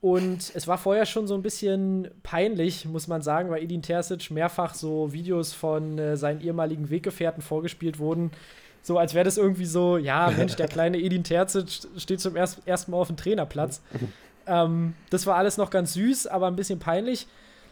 Und 0.00 0.50
es 0.54 0.66
war 0.66 0.78
vorher 0.78 1.06
schon 1.06 1.28
so 1.28 1.34
ein 1.34 1.42
bisschen 1.42 2.08
peinlich, 2.24 2.86
muss 2.86 3.06
man 3.06 3.22
sagen, 3.22 3.50
weil 3.50 3.62
Edin 3.62 3.82
Terzic 3.82 4.32
mehrfach 4.32 4.74
so 4.74 5.12
Videos 5.12 5.52
von 5.52 5.96
äh, 5.96 6.16
seinen 6.16 6.40
ehemaligen 6.40 6.90
Weggefährten 6.90 7.40
vorgespielt 7.40 8.00
wurden. 8.00 8.32
So 8.82 8.98
als 8.98 9.14
wäre 9.14 9.24
das 9.24 9.38
irgendwie 9.38 9.64
so, 9.64 9.98
ja, 9.98 10.32
Mensch, 10.36 10.56
der 10.56 10.66
kleine 10.68 10.98
Edin 10.98 11.22
Terzic 11.22 11.88
steht 11.96 12.20
zum 12.20 12.34
erst, 12.34 12.66
ersten 12.66 12.90
Mal 12.90 12.96
auf 12.96 13.06
dem 13.06 13.16
Trainerplatz. 13.16 13.80
ähm, 14.48 14.94
das 15.10 15.24
war 15.26 15.36
alles 15.36 15.56
noch 15.56 15.70
ganz 15.70 15.92
süß, 15.92 16.26
aber 16.26 16.48
ein 16.48 16.56
bisschen 16.56 16.80
peinlich. 16.80 17.28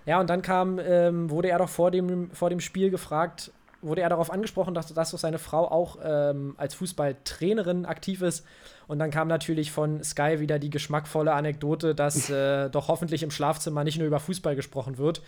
Ja, 0.06 0.20
und 0.20 0.30
dann 0.30 0.40
kam, 0.40 0.78
ähm, 0.78 1.30
wurde 1.30 1.50
er 1.50 1.58
doch 1.58 1.68
vor 1.68 1.90
dem, 1.90 2.30
vor 2.30 2.48
dem 2.48 2.60
Spiel 2.60 2.90
gefragt, 2.90 3.50
wurde 3.82 4.02
er 4.02 4.08
darauf 4.08 4.30
angesprochen, 4.30 4.74
dass, 4.74 4.92
dass 4.92 5.10
doch 5.10 5.18
seine 5.18 5.38
Frau 5.38 5.70
auch 5.70 5.98
ähm, 6.02 6.54
als 6.58 6.74
Fußballtrainerin 6.74 7.86
aktiv 7.86 8.22
ist. 8.22 8.46
Und 8.86 8.98
dann 8.98 9.10
kam 9.10 9.28
natürlich 9.28 9.72
von 9.72 10.02
Sky 10.02 10.40
wieder 10.40 10.58
die 10.58 10.70
geschmackvolle 10.70 11.32
Anekdote, 11.32 11.94
dass 11.94 12.28
äh, 12.30 12.68
doch 12.70 12.88
hoffentlich 12.88 13.22
im 13.22 13.30
Schlafzimmer 13.30 13.84
nicht 13.84 13.98
nur 13.98 14.06
über 14.06 14.20
Fußball 14.20 14.56
gesprochen 14.56 14.98
wird. 14.98 15.22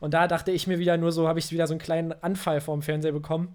Und 0.00 0.14
da 0.14 0.26
dachte 0.28 0.52
ich 0.52 0.66
mir 0.66 0.78
wieder 0.78 0.96
nur 0.96 1.12
so, 1.12 1.28
habe 1.28 1.38
ich 1.38 1.52
wieder 1.52 1.66
so 1.66 1.74
einen 1.74 1.80
kleinen 1.80 2.12
Anfall 2.22 2.60
vorm 2.60 2.82
Fernseher 2.82 3.12
bekommen 3.12 3.54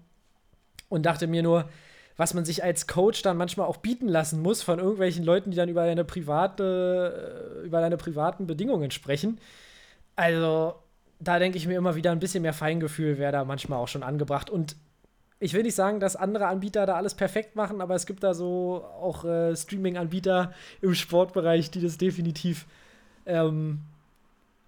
und 0.88 1.04
dachte 1.04 1.26
mir 1.26 1.42
nur, 1.42 1.68
was 2.16 2.34
man 2.34 2.44
sich 2.44 2.62
als 2.62 2.86
Coach 2.86 3.22
dann 3.22 3.36
manchmal 3.36 3.66
auch 3.66 3.78
bieten 3.78 4.08
lassen 4.08 4.40
muss 4.40 4.62
von 4.62 4.78
irgendwelchen 4.78 5.24
Leuten, 5.24 5.50
die 5.50 5.56
dann 5.56 5.68
über 5.68 5.84
deine 5.84 6.04
private, 6.04 7.60
äh, 7.62 7.66
über 7.66 7.80
deine 7.80 7.96
privaten 7.96 8.46
Bedingungen 8.46 8.90
sprechen. 8.92 9.40
Also, 10.14 10.74
da 11.28 11.38
denke 11.38 11.58
ich 11.58 11.66
mir 11.66 11.76
immer 11.78 11.94
wieder 11.96 12.12
ein 12.12 12.20
bisschen 12.20 12.42
mehr 12.42 12.52
Feingefühl 12.52 13.18
wäre 13.18 13.32
da 13.32 13.44
manchmal 13.44 13.78
auch 13.78 13.88
schon 13.88 14.02
angebracht. 14.02 14.50
Und 14.50 14.76
ich 15.40 15.52
will 15.52 15.62
nicht 15.62 15.74
sagen, 15.74 16.00
dass 16.00 16.16
andere 16.16 16.46
Anbieter 16.46 16.86
da 16.86 16.94
alles 16.94 17.14
perfekt 17.14 17.56
machen, 17.56 17.80
aber 17.80 17.94
es 17.94 18.06
gibt 18.06 18.22
da 18.22 18.34
so 18.34 18.84
auch 19.00 19.24
äh, 19.24 19.54
Streaming-Anbieter 19.56 20.52
im 20.80 20.94
Sportbereich, 20.94 21.70
die 21.70 21.80
das 21.82 21.98
definitiv 21.98 22.66
ähm, 23.26 23.80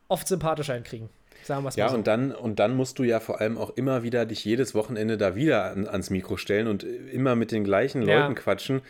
oft 0.08 0.26
sympathischer 0.28 0.74
hinkriegen. 0.74 1.08
Sagen 1.44 1.62
wir 1.62 1.68
es 1.68 1.76
mal 1.76 1.82
Ja, 1.84 1.88
so. 1.90 1.94
und 1.96 2.06
dann, 2.06 2.32
und 2.32 2.58
dann 2.58 2.74
musst 2.76 2.98
du 2.98 3.04
ja 3.04 3.20
vor 3.20 3.40
allem 3.40 3.56
auch 3.56 3.70
immer 3.70 4.02
wieder 4.02 4.26
dich 4.26 4.44
jedes 4.44 4.74
Wochenende 4.74 5.16
da 5.16 5.36
wieder 5.36 5.70
an, 5.70 5.86
ans 5.86 6.10
Mikro 6.10 6.36
stellen 6.36 6.66
und 6.66 6.82
immer 6.82 7.36
mit 7.36 7.52
den 7.52 7.62
gleichen 7.64 8.02
Ja. 8.02 8.20
Leuten 8.22 8.34
quatschen, 8.34 8.82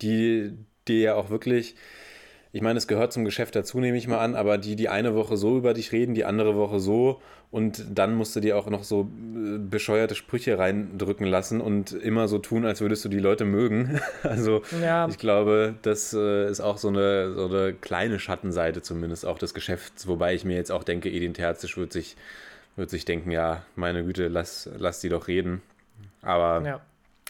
die 0.00 0.52
dir 0.86 1.00
ja 1.00 1.14
auch 1.14 1.30
wirklich, 1.30 1.74
ich 2.54 2.62
meine, 2.62 2.78
es 2.78 2.86
gehört 2.86 3.12
zum 3.12 3.24
Geschäft 3.24 3.56
dazu, 3.56 3.80
nehme 3.80 3.98
ich 3.98 4.06
mal 4.06 4.18
an, 4.18 4.36
aber 4.36 4.58
die 4.58 4.76
die 4.76 4.88
eine 4.88 5.16
Woche 5.16 5.36
so 5.36 5.58
über 5.58 5.74
dich 5.74 5.90
reden, 5.90 6.14
die 6.14 6.24
andere 6.24 6.54
Woche 6.54 6.78
so 6.78 7.20
und 7.50 7.84
dann 7.92 8.14
musst 8.14 8.36
du 8.36 8.40
dir 8.40 8.56
auch 8.56 8.68
noch 8.70 8.84
so 8.84 9.02
äh, 9.02 9.58
bescheuerte 9.58 10.14
Sprüche 10.14 10.56
reindrücken 10.56 11.26
lassen 11.26 11.60
und 11.60 11.92
immer 11.92 12.28
so 12.28 12.38
tun, 12.38 12.64
als 12.64 12.80
würdest 12.80 13.04
du 13.04 13.08
die 13.08 13.18
Leute 13.18 13.44
mögen. 13.44 14.00
Also 14.22 14.62
Ja. 14.80 15.08
ich 15.08 15.18
glaube, 15.18 15.74
das 15.82 16.14
äh, 16.14 16.48
ist 16.48 16.60
auch 16.60 16.78
so 16.78 16.88
eine, 16.88 17.34
so 17.34 17.46
eine 17.46 17.74
kleine 17.74 18.20
Schattenseite 18.20 18.82
zumindest 18.82 19.26
auch 19.26 19.38
des 19.38 19.52
Geschäfts, 19.52 20.06
wobei 20.06 20.34
ich 20.34 20.44
mir 20.44 20.54
jetzt 20.56 20.70
auch 20.70 20.84
denke, 20.84 21.10
Edin 21.10 21.34
Terzic 21.34 21.76
wird 21.76 21.92
sich, 21.92 22.16
wird 22.76 22.88
sich 22.88 23.04
denken, 23.04 23.32
ja, 23.32 23.62
meine 23.74 24.04
Güte, 24.04 24.28
lass, 24.28 24.70
lass 24.78 25.00
die 25.00 25.08
doch 25.08 25.26
reden. 25.26 25.60
Aber 26.22 26.64
ja. 26.64 26.80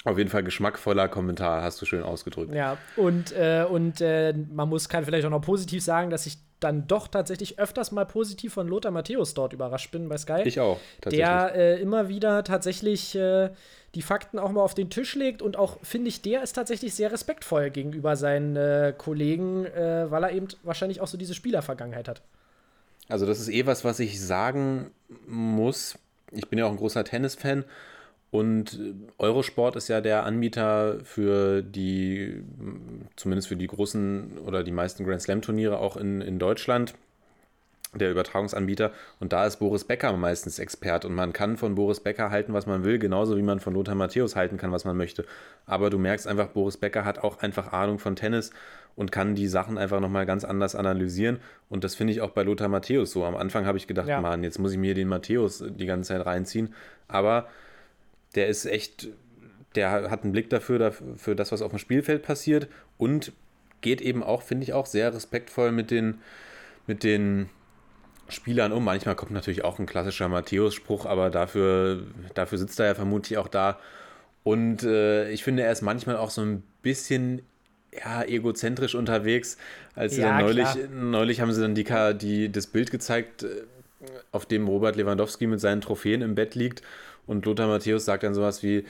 Auf 0.05 0.19
jeden 0.19 0.31
Fall 0.31 0.43
geschmackvoller 0.43 1.09
Kommentar, 1.09 1.63
hast 1.63 1.81
du 1.81 1.87
schön 1.87 2.03
ausgedrückt. 2.03 2.55
Ja, 2.55 2.77
und, 2.97 3.33
äh, 3.33 3.65
und 3.69 4.01
äh, 4.01 4.35
man 4.53 4.69
muss 4.69 4.89
kann 4.89 5.05
vielleicht 5.05 5.27
auch 5.27 5.31
noch 5.31 5.41
positiv 5.41 5.83
sagen, 5.83 6.11
dass 6.11 6.27
ich 6.27 6.37
dann 6.61 6.87
doch 6.87 7.09
tatsächlich 7.09 7.59
öfters 7.59 7.91
mal 7.91 8.05
positiv 8.05 8.55
von 8.55 8.69
Lothar 8.69 8.91
Matthäus 8.91 9.35
dort 9.35 9.53
überrascht 9.53 9.91
bin 9.91 10.09
bei 10.09 10.19
Sky. 10.19 10.43
Ich 10.45 10.61
auch, 10.61 10.79
tatsächlich. 11.01 11.27
der 11.27 11.55
äh, 11.55 11.81
immer 11.81 12.09
wieder 12.09 12.45
tatsächlich 12.45 13.15
äh, 13.15 13.51
die 13.95 14.03
Fakten 14.03 14.39
auch 14.39 14.51
mal 14.51 14.63
auf 14.63 14.75
den 14.75 14.91
Tisch 14.91 15.15
legt 15.15 15.41
und 15.41 15.57
auch, 15.57 15.79
finde 15.83 16.09
ich, 16.09 16.23
der 16.23 16.43
ist 16.43 16.53
tatsächlich 16.53 16.95
sehr 16.95 17.13
respektvoll 17.13 17.71
gegenüber 17.71 18.17
seinen 18.17 18.57
äh, 18.57 18.95
Kollegen, 18.97 19.67
äh, 19.67 20.11
weil 20.11 20.25
er 20.25 20.33
eben 20.33 20.49
wahrscheinlich 20.63 21.01
auch 21.01 21.07
so 21.07 21.17
diese 21.17 21.35
Spielervergangenheit 21.35 22.09
hat. 22.09 22.23
Also 23.09 23.27
das 23.27 23.39
ist 23.39 23.49
eh 23.49 23.67
was, 23.67 23.85
was 23.85 24.01
ich 24.01 24.21
sagen 24.21 24.91
muss. 25.27 25.99
Ich 26.33 26.49
bin 26.49 26.59
ja 26.59 26.67
auch 26.67 26.71
ein 26.71 26.79
großer 26.79 27.05
Tennisfan 27.05 27.65
und 28.35 28.81
Eurosport 29.19 29.77
ist 29.77 29.87
ja 29.87 30.01
der 30.01 30.25
Anbieter 30.25 30.99
für 31.05 31.63
die, 31.63 32.43
zumindest 33.15 33.47
für 33.47 33.55
die 33.55 33.69
großen 33.69 34.39
oder 34.45 34.65
die 34.65 34.73
meisten 34.73 35.05
Grand 35.05 35.23
Slam 35.23 35.41
Turniere 35.41 35.79
auch 35.79 35.97
in, 35.97 36.21
in 36.21 36.41
Deutschland. 36.41 36.95
der 37.95 38.11
Übertragungsanbieter. 38.11 38.91
Und 39.21 39.33
da 39.33 39.47
ist 39.47 39.59
Boris 39.61 39.85
Becker 39.85 40.13
meistens 40.17 40.59
Expert. 40.59 41.05
Und 41.05 41.15
man 41.15 41.33
kann 41.33 41.57
von 41.57 41.77
Boris 41.77 42.01
Becker 42.01 42.33
halten, 42.33 42.53
was 42.53 42.67
man 42.67 42.83
will, 42.83 42.99
genauso 42.99 43.37
wie 43.37 43.43
man 43.43 43.61
von 43.61 43.73
Lothar 43.73 43.95
Matthäus 43.95 44.35
halten 44.35 44.57
kann, 44.57 44.73
was 44.73 44.85
man 44.85 44.97
möchte. 44.97 45.25
Aber 45.65 45.91
du 45.91 45.99
merkst 46.01 46.27
einfach, 46.27 46.49
Boris 46.49 46.77
Becker 46.77 47.05
hat 47.05 47.21
auch 47.21 47.39
einfach 47.39 47.73
Ahnung 47.73 48.01
von 48.01 48.17
Tennis 48.17 48.51
und 48.97 49.13
kann 49.13 49.37
die 49.37 49.47
Sachen 49.47 49.79
einfach 49.79 50.01
nochmal 50.01 50.27
ganz 50.27 50.45
anders 50.45 50.75
analysieren. 50.75 51.39
Und 51.69 51.85
das 51.85 51.95
finde 51.95 52.13
ich 52.13 52.21
auch 52.21 52.31
bei 52.31 52.43
Lothar 52.43 52.67
Matthäus 52.67 53.13
so. 53.13 53.25
Am 53.25 53.37
Anfang 53.37 53.65
habe 53.65 53.79
ich 53.79 53.87
gedacht, 53.87 54.09
Ja. 54.09 54.21
Mann, 54.21 54.43
jetzt 54.43 54.59
muss 54.59 54.73
ich 54.73 54.79
mir 54.79 54.95
den 54.95 55.07
Matthäus 55.07 55.63
die 55.65 55.87
ganze 55.87 56.09
Zeit 56.15 56.27
reinziehen. 56.27 56.75
Aber 57.07 57.47
der 58.35 58.49
ist 58.49 58.67
echt, 58.67 59.09
der 59.75 59.91
hat 59.91 60.23
einen 60.23 60.33
Blick 60.33 60.51
dafür, 60.51 60.79
dafür 60.79 61.17
für 61.17 61.37
das, 61.37 61.53
was 61.53 61.63
auf 61.63 61.71
dem 61.71 61.79
Spielfeld 61.79 62.23
passiert 62.23 62.69
und 62.99 63.33
geht 63.81 64.01
eben 64.01 64.23
auch, 64.23 64.43
finde 64.43 64.65
ich 64.65 64.73
auch, 64.73 64.87
sehr 64.87 65.15
respektvoll 65.15 65.73
mit 65.73 65.91
den, 65.91 66.19
mit 66.87 67.03
den 67.03 67.51
Spielern 68.29 68.73
um. 68.73 68.85
Manchmal 68.85 69.15
kommt 69.15 69.33
natürlich 69.33 69.65
auch 69.65 69.79
ein 69.79 69.87
klassischer 69.87 70.29
Matthäus-Spruch, 70.29 71.07
aber 71.07 71.31
dafür, 71.31 72.03
dafür 72.35 72.59
sitzt 72.59 72.81
er 72.81 72.87
ja 72.87 72.95
vermutlich 72.95 73.39
auch 73.39 73.49
da. 73.49 73.79
Und 74.43 74.83
äh, 74.83 75.31
ich 75.31 75.45
finde, 75.45 75.63
er 75.63 75.73
ist 75.73 75.83
manchmal 75.83 76.17
auch 76.17 76.31
so 76.31 76.43
ein 76.43 76.63
bisschen 76.83 77.43
ja, 77.93 78.25
egozentrisch 78.25 78.95
unterwegs. 78.95 79.57
Als 79.95 80.17
Ja, 80.17 80.41
neulich, 80.41 80.71
klar. 80.71 80.89
neulich 80.89 81.41
haben 81.41 81.53
sie 81.53 81.61
dann 81.61 81.75
die, 81.75 81.85
die, 82.19 82.51
das 82.51 82.67
Bild 82.67 82.91
gezeigt, 82.91 83.45
äh, 83.45 83.63
auf 84.33 84.47
dem 84.47 84.67
Robert 84.69 84.97
Lewandowski 84.97 85.47
mit 85.47 85.61
seinen 85.61 85.81
Trophäen 85.81 86.23
im 86.23 86.35
Bett 86.35 86.55
liegt. 86.55 86.83
Und 87.27 87.45
Lothar 87.47 87.69
Matthäus 87.69 88.05
sagt 88.05 88.23
dann 88.23 88.35
sowas 88.35 88.63
wie, 88.63 88.85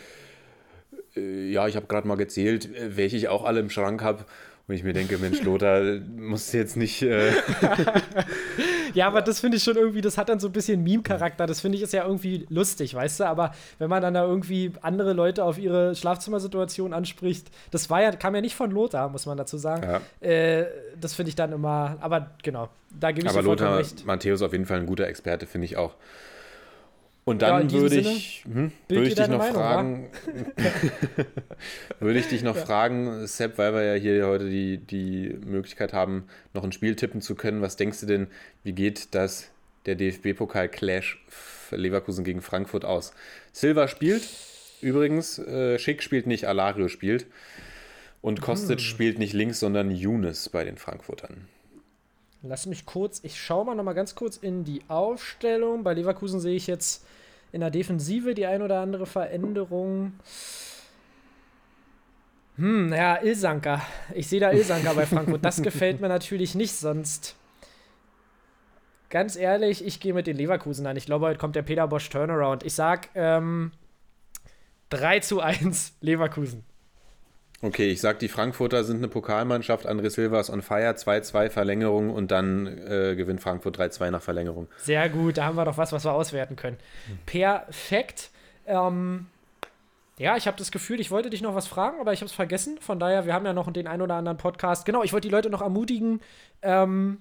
äh, 1.17 1.51
ja, 1.51 1.67
ich 1.69 1.77
habe 1.77 1.87
gerade 1.87 2.09
mal 2.09 2.17
gezählt, 2.17 2.75
äh, 2.75 2.97
welche 2.97 3.17
ich 3.17 3.29
auch 3.29 3.45
alle 3.45 3.61
im 3.61 3.71
Schrank 3.71 4.03
habe. 4.03 4.25
Und 4.67 4.75
ich 4.75 4.83
mir 4.83 4.93
denke, 4.93 5.19
Mensch, 5.19 5.43
Lothar, 5.45 5.83
musst 6.17 6.53
du 6.53 6.59
jetzt 6.59 6.77
nicht... 6.77 7.03
Äh, 7.03 7.33
Ja, 8.95 9.09
aber 9.09 9.23
das 9.23 9.41
finde 9.41 9.57
ich 9.57 9.63
schon 9.65 9.77
irgendwie, 9.77 10.01
das 10.01 10.17
hat 10.17 10.29
dann 10.29 10.39
so 10.39 10.49
ein 10.49 10.53
bisschen 10.53 10.83
Meme-Charakter. 10.83 11.47
Das 11.47 11.61
finde 11.61 11.77
ich 11.77 11.83
ist 11.83 11.93
ja 11.93 12.05
irgendwie 12.05 12.47
lustig, 12.49 12.95
weißt 12.95 13.21
du? 13.21 13.25
Aber 13.25 13.53
wenn 13.79 13.91
man 13.91 14.01
dann 14.01 14.15
da 14.15 14.25
irgendwie 14.25 14.73
andere 14.81 15.13
Leute 15.13 15.45
auf 15.45 15.59
ihre 15.59 15.95
Schlafzimmersituation 15.95 16.93
anspricht, 16.93 17.49
das 17.73 17.91
war 17.91 18.03
ja, 18.03 18.13
kam 18.13 18.35
ja 18.35 18.41
nicht 18.41 18.55
von 18.55 18.71
Lothar, 18.71 19.09
muss 19.09 19.27
man 19.27 19.37
dazu 19.37 19.59
sagen. 19.59 20.01
Ja. 20.23 20.27
Äh, 20.27 20.67
das 20.99 21.15
finde 21.15 21.31
ich 21.31 21.35
dann 21.35 21.53
immer, 21.53 21.97
aber 22.01 22.31
genau, 22.43 22.69
da 22.99 23.11
gebe 23.11 23.27
ich 23.27 23.33
Aber 23.33 23.43
Lothar 23.43 23.79
recht. 23.79 24.07
Matthäus 24.07 24.43
auf 24.43 24.53
jeden 24.53 24.67
Fall 24.67 24.79
ein 24.79 24.87
guter 24.87 25.09
Experte, 25.09 25.47
finde 25.47 25.65
ich 25.67 25.77
auch. 25.77 25.95
Und 27.25 27.41
Ja, 27.41 27.49
dann 27.51 27.63
in 27.63 27.69
diesem 27.69 27.83
würde 27.83 28.01
ich, 28.01 28.45
hm, 28.45 28.71
würde 28.89 29.09
ich 29.09 29.15
dich 29.15 29.29
noch 29.29 29.39
Meinung, 29.39 29.55
fragen, 29.55 30.11
würde 32.01 32.19
ich 32.19 32.29
dich 32.29 32.43
noch 32.43 32.57
fragen, 32.57 33.27
Sepp, 33.27 33.57
weil 33.57 33.73
wir 33.73 33.83
ja 33.83 33.95
hier 33.95 34.27
heute 34.27 34.49
die, 34.51 34.79
die 34.79 35.39
Möglichkeit 35.45 35.93
haben, 35.95 36.25
noch 36.53 36.65
ein 36.65 36.73
Spiel 36.73 36.97
tippen 36.97 37.23
zu 37.23 37.35
können. 37.35 37.63
Was 37.63 37.77
denkst 37.77 38.01
du 38.01 38.07
denn, 38.07 38.27
wie 38.63 38.73
geht 38.73 39.15
das 39.15 39.51
der 39.87 39.95
DFB-Pokal-Clash 39.95 41.25
Leverkusen 41.71 42.25
gegen 42.25 42.43
Frankfurt 42.43 42.85
aus? 42.85 43.13
Silva 43.53 43.89
spielt 43.89 44.29
übrigens, 44.83 45.39
äh, 45.39 45.79
Schick 45.79 46.03
spielt 46.03 46.27
nicht, 46.27 46.47
Alario 46.47 46.89
spielt. 46.89 47.27
Und 48.21 48.41
Kostic 48.43 48.79
Hm. 48.79 48.85
spielt 48.85 49.19
nicht 49.19 49.33
links, 49.33 49.61
sondern 49.61 49.91
Younes 49.91 50.49
bei 50.51 50.65
den 50.65 50.77
Frankfurtern. 50.77 51.49
Lass 52.47 52.67
mich 52.67 52.85
kurz, 52.85 53.21
ich 53.23 53.41
schaue 53.41 53.65
mal 53.65 53.75
noch 53.75 53.85
mal 53.85 53.95
ganz 53.95 54.15
kurz 54.15 54.37
in 54.37 54.65
die 54.65 54.83
Aufstellung. 54.89 55.83
Bei 55.83 55.95
Leverkusen 55.95 56.41
sehe 56.41 56.57
ich 56.57 56.67
jetzt 56.67 57.07
in 57.53 57.61
der 57.61 57.71
Defensive 57.71 58.35
die 58.35 58.45
ein 58.45 58.61
oder 58.61 58.81
andere 58.81 59.07
Veränderung. 59.07 60.13
Hm, 62.57 62.93
ja, 62.93 63.23
Ilsanker. 63.23 63.81
Ich 64.15 64.29
sehe 64.29 64.41
da 64.41 64.53
Ilsanker 64.53 64.95
bei 64.95 65.07
Frankfurt. 65.07 65.43
Das 65.43 65.63
gefällt 65.63 66.03
mir 66.03 66.09
natürlich 66.09 66.55
nicht, 66.55 66.75
sonst. 66.75 67.35
Ganz 69.09 69.37
ehrlich, 69.37 69.83
ich 69.83 69.99
gehe 70.01 70.13
mit 70.13 70.27
den 70.27 70.37
Leverkusen 70.37 70.87
an. 70.87 70.99
Ich 70.99 71.07
glaube, 71.07 71.27
heute 71.27 71.39
kommt 71.39 71.57
der 71.57 71.63
Peter 71.63 71.89
Bosch 71.89 72.11
Turnaround. 72.11 72.63
Ich 72.63 72.75
sag 72.75 73.09
ähm, 73.15 73.73
3 74.91 75.21
zu 75.21 75.41
1 75.41 75.95
Leverkusen. 76.03 76.63
Okay, 77.65 77.91
ich 77.91 78.03
sag, 78.03 78.19
die 78.19 78.29
Frankfurter 78.29 78.85
sind 78.85 78.99
eine 78.99 79.09
Pokalmannschaft. 79.09 79.89
André 79.89 80.11
Silva 80.11 80.39
ist 80.39 80.51
on 80.51 80.61
fire. 80.61 80.91
2-2 80.91 81.49
Verlängerung 81.49 82.11
und 82.11 82.31
dann 82.31 82.67
äh, 82.67 83.15
gewinnt 83.17 83.41
Frankfurt 83.41 83.79
3-2 83.79 84.11
nach 84.11 84.21
Verlängerung. 84.21 84.69
Sehr 84.77 85.09
gut, 85.09 85.39
da 85.39 85.47
haben 85.47 85.57
wir 85.57 85.65
doch 85.65 85.79
was, 85.79 85.91
was 85.91 86.05
wir 86.05 86.13
auswerten 86.13 86.57
können. 86.57 86.77
Perfekt. 87.25 88.31
Ähm, 88.67 89.29
ja, 90.19 90.37
ich 90.37 90.47
habe 90.47 90.59
das 90.59 90.73
Gefühl, 90.73 91.01
ich 91.01 91.11
wollte 91.11 91.31
dich 91.31 91.41
noch 91.41 91.55
was 91.55 91.67
fragen, 91.67 92.01
aber 92.01 92.13
ich 92.13 92.21
habe 92.21 92.27
es 92.27 92.35
vergessen. 92.35 92.77
Von 92.83 92.99
daher, 92.99 93.25
wir 93.25 93.33
haben 93.33 93.47
ja 93.47 93.55
noch 93.55 93.73
den 93.73 93.87
ein 93.87 94.03
oder 94.03 94.17
anderen 94.17 94.37
Podcast. 94.37 94.85
Genau, 94.85 95.03
ich 95.03 95.15
wollte 95.15 95.29
die 95.29 95.33
Leute 95.33 95.49
noch 95.49 95.63
ermutigen, 95.63 96.21
ähm, 96.61 97.17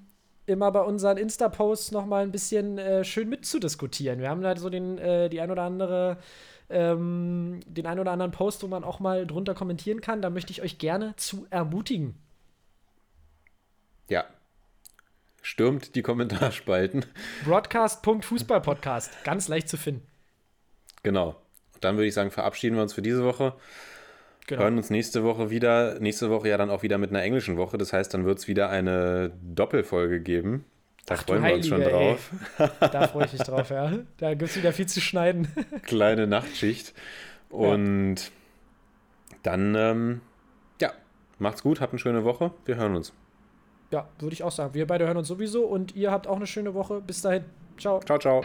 immer 0.45 0.73
bei 0.73 0.81
unseren 0.81 1.15
Insta-Posts 1.15 1.93
noch 1.93 2.05
mal 2.05 2.21
ein 2.21 2.31
bisschen 2.31 2.77
äh, 2.77 3.05
schön 3.05 3.29
mitzudiskutieren. 3.29 4.19
Wir 4.19 4.29
haben 4.29 4.41
da 4.41 4.57
so 4.57 4.69
den, 4.69 4.97
äh, 4.97 5.29
die 5.29 5.39
ein 5.39 5.51
oder 5.51 5.63
andere, 5.63 6.17
ähm, 6.69 7.59
den 7.65 7.85
ein 7.85 7.99
oder 7.99 8.11
anderen 8.11 8.31
Post, 8.31 8.63
wo 8.63 8.67
man 8.67 8.83
auch 8.83 8.99
mal 8.99 9.27
drunter 9.27 9.53
kommentieren 9.53 10.01
kann. 10.01 10.21
Da 10.21 10.29
möchte 10.29 10.51
ich 10.51 10.61
euch 10.61 10.77
gerne 10.77 11.15
zu 11.15 11.45
ermutigen. 11.49 12.15
Ja. 14.09 14.25
Stürmt 15.41 15.95
die 15.95 16.01
Kommentarspalten. 16.01 17.05
Broadcast.fußballpodcast. 17.45 19.23
Ganz 19.23 19.47
leicht 19.47 19.67
zu 19.67 19.77
finden. 19.77 20.05
Genau. 21.03 21.35
Und 21.73 21.83
dann 21.83 21.97
würde 21.97 22.07
ich 22.07 22.13
sagen, 22.13 22.31
verabschieden 22.31 22.75
wir 22.75 22.83
uns 22.83 22.93
für 22.93 23.01
diese 23.01 23.23
Woche. 23.23 23.53
Genau. 24.47 24.63
Hören 24.63 24.77
uns 24.77 24.89
nächste 24.89 25.23
Woche 25.23 25.49
wieder. 25.49 25.99
Nächste 25.99 26.29
Woche 26.29 26.49
ja 26.49 26.57
dann 26.57 26.69
auch 26.69 26.83
wieder 26.83 26.97
mit 26.97 27.09
einer 27.09 27.23
englischen 27.23 27.57
Woche. 27.57 27.77
Das 27.77 27.93
heißt, 27.93 28.13
dann 28.13 28.25
wird 28.25 28.39
es 28.39 28.47
wieder 28.47 28.69
eine 28.69 29.31
Doppelfolge 29.41 30.21
geben. 30.21 30.65
Da 31.05 31.15
Ach 31.15 31.23
freuen 31.23 31.43
wir 31.43 31.53
uns 31.55 31.67
schon 31.67 31.81
Heilige, 31.83 31.97
ey. 31.97 32.15
drauf. 32.15 32.31
Da 32.79 33.07
freue 33.07 33.25
ich 33.25 33.33
mich 33.33 33.41
drauf, 33.43 33.69
ja. 33.69 33.91
Da 34.17 34.29
gibt 34.33 34.49
es 34.49 34.55
wieder 34.57 34.71
viel 34.71 34.85
zu 34.85 35.01
schneiden. 35.01 35.47
Kleine 35.83 36.27
Nachtschicht. 36.27 36.93
Und 37.49 38.31
dann, 39.43 39.75
ähm, 39.75 40.21
ja, 40.81 40.91
macht's 41.39 41.61
gut, 41.61 41.81
habt 41.81 41.91
eine 41.91 41.99
schöne 41.99 42.23
Woche. 42.23 42.51
Wir 42.65 42.75
hören 42.77 42.95
uns. 42.95 43.13
Ja, 43.91 44.07
würde 44.19 44.33
ich 44.33 44.43
auch 44.43 44.51
sagen. 44.51 44.73
Wir 44.73 44.87
beide 44.87 45.05
hören 45.05 45.17
uns 45.17 45.27
sowieso 45.27 45.65
und 45.65 45.95
ihr 45.95 46.09
habt 46.09 46.25
auch 46.25 46.37
eine 46.37 46.47
schöne 46.47 46.73
Woche. 46.73 47.01
Bis 47.01 47.21
dahin. 47.21 47.43
Ciao. 47.77 47.99
Ciao, 47.99 48.17
ciao. 48.17 48.43